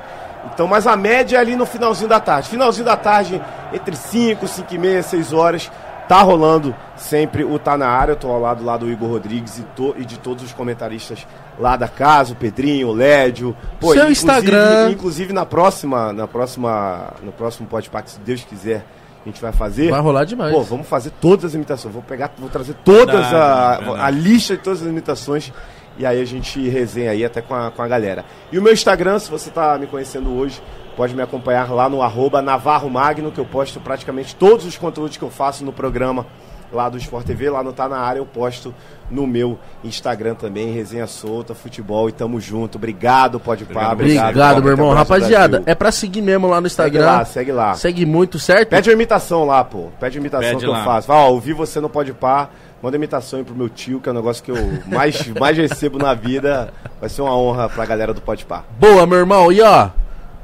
Então, 0.54 0.68
mas 0.68 0.86
a 0.86 0.96
média 0.96 1.38
é 1.38 1.40
ali 1.40 1.56
no 1.56 1.66
finalzinho 1.66 2.08
da 2.08 2.20
tarde. 2.20 2.48
Finalzinho 2.50 2.86
da 2.86 2.96
tarde, 2.96 3.42
entre 3.74 3.96
5, 3.96 4.48
5 4.48 4.72
e 4.72 4.78
meia, 4.78 5.02
6 5.02 5.34
horas, 5.34 5.72
tá 6.08 6.22
rolando 6.22 6.76
sempre 6.96 7.44
o 7.44 7.58
Tá 7.58 7.76
na 7.76 7.88
área. 7.88 8.12
Eu 8.12 8.16
tô 8.18 8.30
ao 8.30 8.40
lado 8.40 8.64
lá 8.64 8.78
do 8.78 8.88
Igor 8.88 9.10
Rodrigues 9.10 9.58
e, 9.58 9.64
to- 9.76 9.96
e 9.98 10.06
de 10.06 10.20
todos 10.20 10.44
os 10.44 10.54
comentaristas 10.54 11.26
lá 11.60 11.76
da 11.76 11.88
casa, 11.88 12.34
o 12.34 12.36
Pedrinho, 12.36 12.90
o 12.90 12.94
Lédio. 12.94 13.56
Seu 13.80 13.90
inclusive- 13.90 14.12
Instagram. 14.12 14.90
Inclusive 14.92 15.34
na 15.34 15.46
próxima, 15.46 16.14
na 16.14 16.28
próxima, 16.28 17.14
no 17.24 17.32
próximo 17.32 17.68
podcast, 17.68 18.12
se 18.12 18.20
Deus 18.20 18.44
quiser, 18.44 18.86
a 19.26 19.30
gente 19.30 19.42
vai 19.42 19.52
fazer. 19.52 19.90
Vai 19.92 20.00
rolar 20.00 20.24
demais. 20.26 20.54
Pô, 20.54 20.62
vamos 20.62 20.88
fazer 20.88 21.12
todas 21.22 21.46
as 21.46 21.54
imitações. 21.54 21.94
Vou 21.94 22.04
pegar, 22.04 22.32
vou 22.38 22.50
trazer 22.50 22.74
todas 22.86 23.16
Verdade, 23.16 23.36
a, 23.36 23.78
verdade. 23.80 24.00
a 24.02 24.10
lista 24.10 24.56
de 24.56 24.64
todas 24.64 24.82
as 24.82 24.88
imitações. 24.88 25.52
E 26.00 26.06
aí 26.06 26.22
a 26.22 26.26
gente 26.26 26.70
resenha 26.70 27.10
aí 27.10 27.26
até 27.26 27.42
com 27.42 27.56
a, 27.56 27.72
com 27.72 27.82
a 27.82 27.88
galera. 27.88 28.24
E 28.52 28.60
o 28.60 28.62
meu 28.62 28.72
Instagram, 28.72 29.18
se 29.18 29.32
você 29.32 29.50
tá 29.50 29.78
me 29.80 29.88
conhecendo 29.88 30.32
hoje, 30.38 30.62
pode 30.96 31.16
me 31.16 31.24
acompanhar 31.24 31.72
lá 31.74 31.90
no 31.90 32.04
arroba 32.04 32.40
Navarro 32.40 32.88
Magno, 32.88 33.32
que 33.32 33.40
eu 33.40 33.46
posto 33.46 33.80
praticamente 33.80 34.36
todos 34.36 34.64
os 34.64 34.78
conteúdos 34.78 35.18
que 35.18 35.24
eu 35.24 35.32
faço 35.32 35.66
no 35.66 35.74
programa 35.74 36.26
lá 36.72 36.90
do 36.90 36.98
Sport 36.98 37.26
TV, 37.26 37.50
lá 37.50 37.64
no 37.64 37.72
Tá 37.74 37.88
Na 37.88 37.98
Área, 37.98 38.20
eu 38.20 38.26
posto 38.26 38.74
no 39.10 39.26
meu 39.26 39.58
Instagram 39.84 40.36
também, 40.36 40.72
resenha 40.74 41.08
solta, 41.08 41.56
futebol 41.56 42.10
e 42.10 42.12
tamo 42.12 42.40
junto. 42.42 42.78
Obrigado, 42.78 43.40
pode 43.40 43.64
pá. 43.66 43.94
Obrigado, 43.94 44.34
Copa, 44.36 44.62
meu 44.62 44.72
irmão. 44.72 44.94
Rapaziada, 44.94 45.48
Brasil. 45.60 45.64
é 45.66 45.76
pra 45.76 45.92
seguir 45.92 46.22
mesmo 46.22 46.48
lá 46.48 46.60
no 46.60 46.70
Segue 46.70 46.90
Instagram. 46.98 47.06
lá, 47.18 47.26
segue 47.26 47.52
lá. 47.52 47.74
Segue 47.76 48.06
muito, 48.06 48.38
certo? 48.38 48.70
Pede 48.70 48.90
uma 48.90 48.94
imitação 48.94 49.46
lá, 49.46 49.64
pô. 49.64 49.88
Pede 50.00 50.18
uma 50.18 50.24
imitação 50.24 50.50
Pede 50.50 50.66
que 50.66 50.72
lá. 50.72 50.80
eu 50.80 50.84
faço. 50.86 51.08
Fala, 51.08 51.22
ó, 51.22 51.30
ouvi 51.32 51.54
você 51.54 51.80
no 51.80 51.90
Pode 51.90 52.14
Par. 52.14 52.50
Manda 52.82 52.96
imitação 52.96 53.40
aí 53.40 53.46
pro 53.46 53.56
meu 53.56 53.70
tio, 53.70 54.00
que 54.00 54.08
é 54.08 54.12
o 54.12 54.16
negócio 54.16 54.44
que 54.44 54.52
eu 54.52 54.58
mais, 54.86 55.26
mais 55.40 55.58
recebo 55.58 55.98
na 55.98 56.14
vida. 56.14 56.72
Vai 57.00 57.10
ser 57.10 57.22
uma 57.24 57.36
honra 57.36 57.68
pra 57.70 57.86
galera 57.86 58.14
do 58.14 58.22
Pode 58.22 58.46
Par. 58.46 58.66
Boa, 58.80 59.06
meu 59.08 59.18
irmão. 59.18 59.52
E 59.52 59.62
ó, 59.62 59.90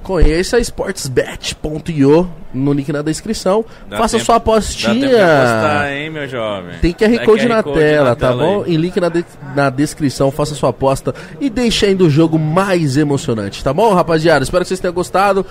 conheça 0.03 0.59
sportsbet.io 0.59 2.30
no 2.53 2.71
link 2.71 2.91
na 2.91 3.01
descrição. 3.01 3.65
Dá 3.89 3.97
Faça 3.97 4.17
tempo- 4.17 4.25
sua 4.25 4.34
Dá 4.34 4.38
apostinha. 4.38 4.93
de 5.09 5.15
apostar, 5.15 5.91
hein, 5.91 6.09
meu 6.11 6.27
jovem? 6.27 6.77
Tem 6.80 6.93
QR 6.93 7.17
Dá 7.17 7.25
Code 7.25 7.47
na 7.47 7.63
Code 7.63 7.80
tela, 7.80 8.15
tá 8.15 8.27
tela 8.30 8.43
aí. 8.43 8.49
bom? 8.49 8.63
E 8.67 8.77
link 8.77 8.99
na, 8.99 9.09
de- 9.09 9.25
na 9.55 9.69
descrição, 9.71 10.30
faça 10.30 10.53
sua 10.53 10.69
aposta 10.69 11.15
e 11.41 11.49
deixe 11.49 11.85
ainda 11.88 12.03
o 12.03 12.09
jogo 12.09 12.38
mais 12.38 12.95
emocionante, 12.97 13.63
tá 13.63 13.73
bom, 13.73 13.91
rapaziada? 13.93 14.43
Espero 14.43 14.63
que 14.63 14.67
vocês 14.67 14.80
tenham 14.80 14.93
gostado. 14.93 15.43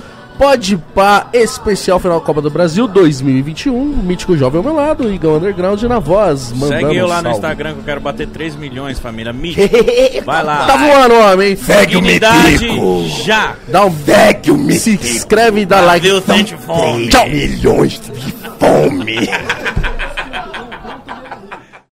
Pode 0.42 0.76
pá, 0.92 1.28
especial 1.32 2.00
final 2.00 2.20
Copa 2.20 2.42
do 2.42 2.50
Brasil 2.50 2.88
2021. 2.88 3.72
Mítico 4.02 4.36
Jovem 4.36 4.58
ao 4.58 4.64
meu 4.64 4.74
lado, 4.74 5.08
Igão 5.08 5.36
Underground 5.36 5.80
na 5.84 6.00
voz. 6.00 6.50
Mandando 6.52 6.80
Segue 6.88 6.96
eu 6.96 7.06
lá 7.06 7.18
no 7.18 7.22
salve. 7.22 7.36
Instagram 7.38 7.72
que 7.74 7.78
eu 7.78 7.84
quero 7.84 8.00
bater 8.00 8.26
3 8.26 8.56
milhões, 8.56 8.98
família. 8.98 9.30
Me... 9.32 9.54
Vai 10.26 10.42
lá. 10.42 10.66
Tá 10.66 10.76
voando, 10.76 11.14
homem. 11.14 11.50
hein? 11.50 11.56
Segue 11.56 11.96
o 11.96 12.02
Metico. 12.02 13.04
já. 13.24 13.54
Dá 13.68 13.84
um 13.86 13.92
Segue 13.96 14.50
o 14.50 14.56
se 14.72 14.90
Metico. 14.90 15.06
inscreve 15.06 15.60
e 15.60 15.64
dá 15.64 15.80
like. 15.80 16.04
Deus 16.08 16.24
sente 16.24 16.56
fome. 16.56 17.08
Tchau. 17.08 17.28
Milhões 17.28 18.00
de 18.00 18.32
fome. 18.58 19.28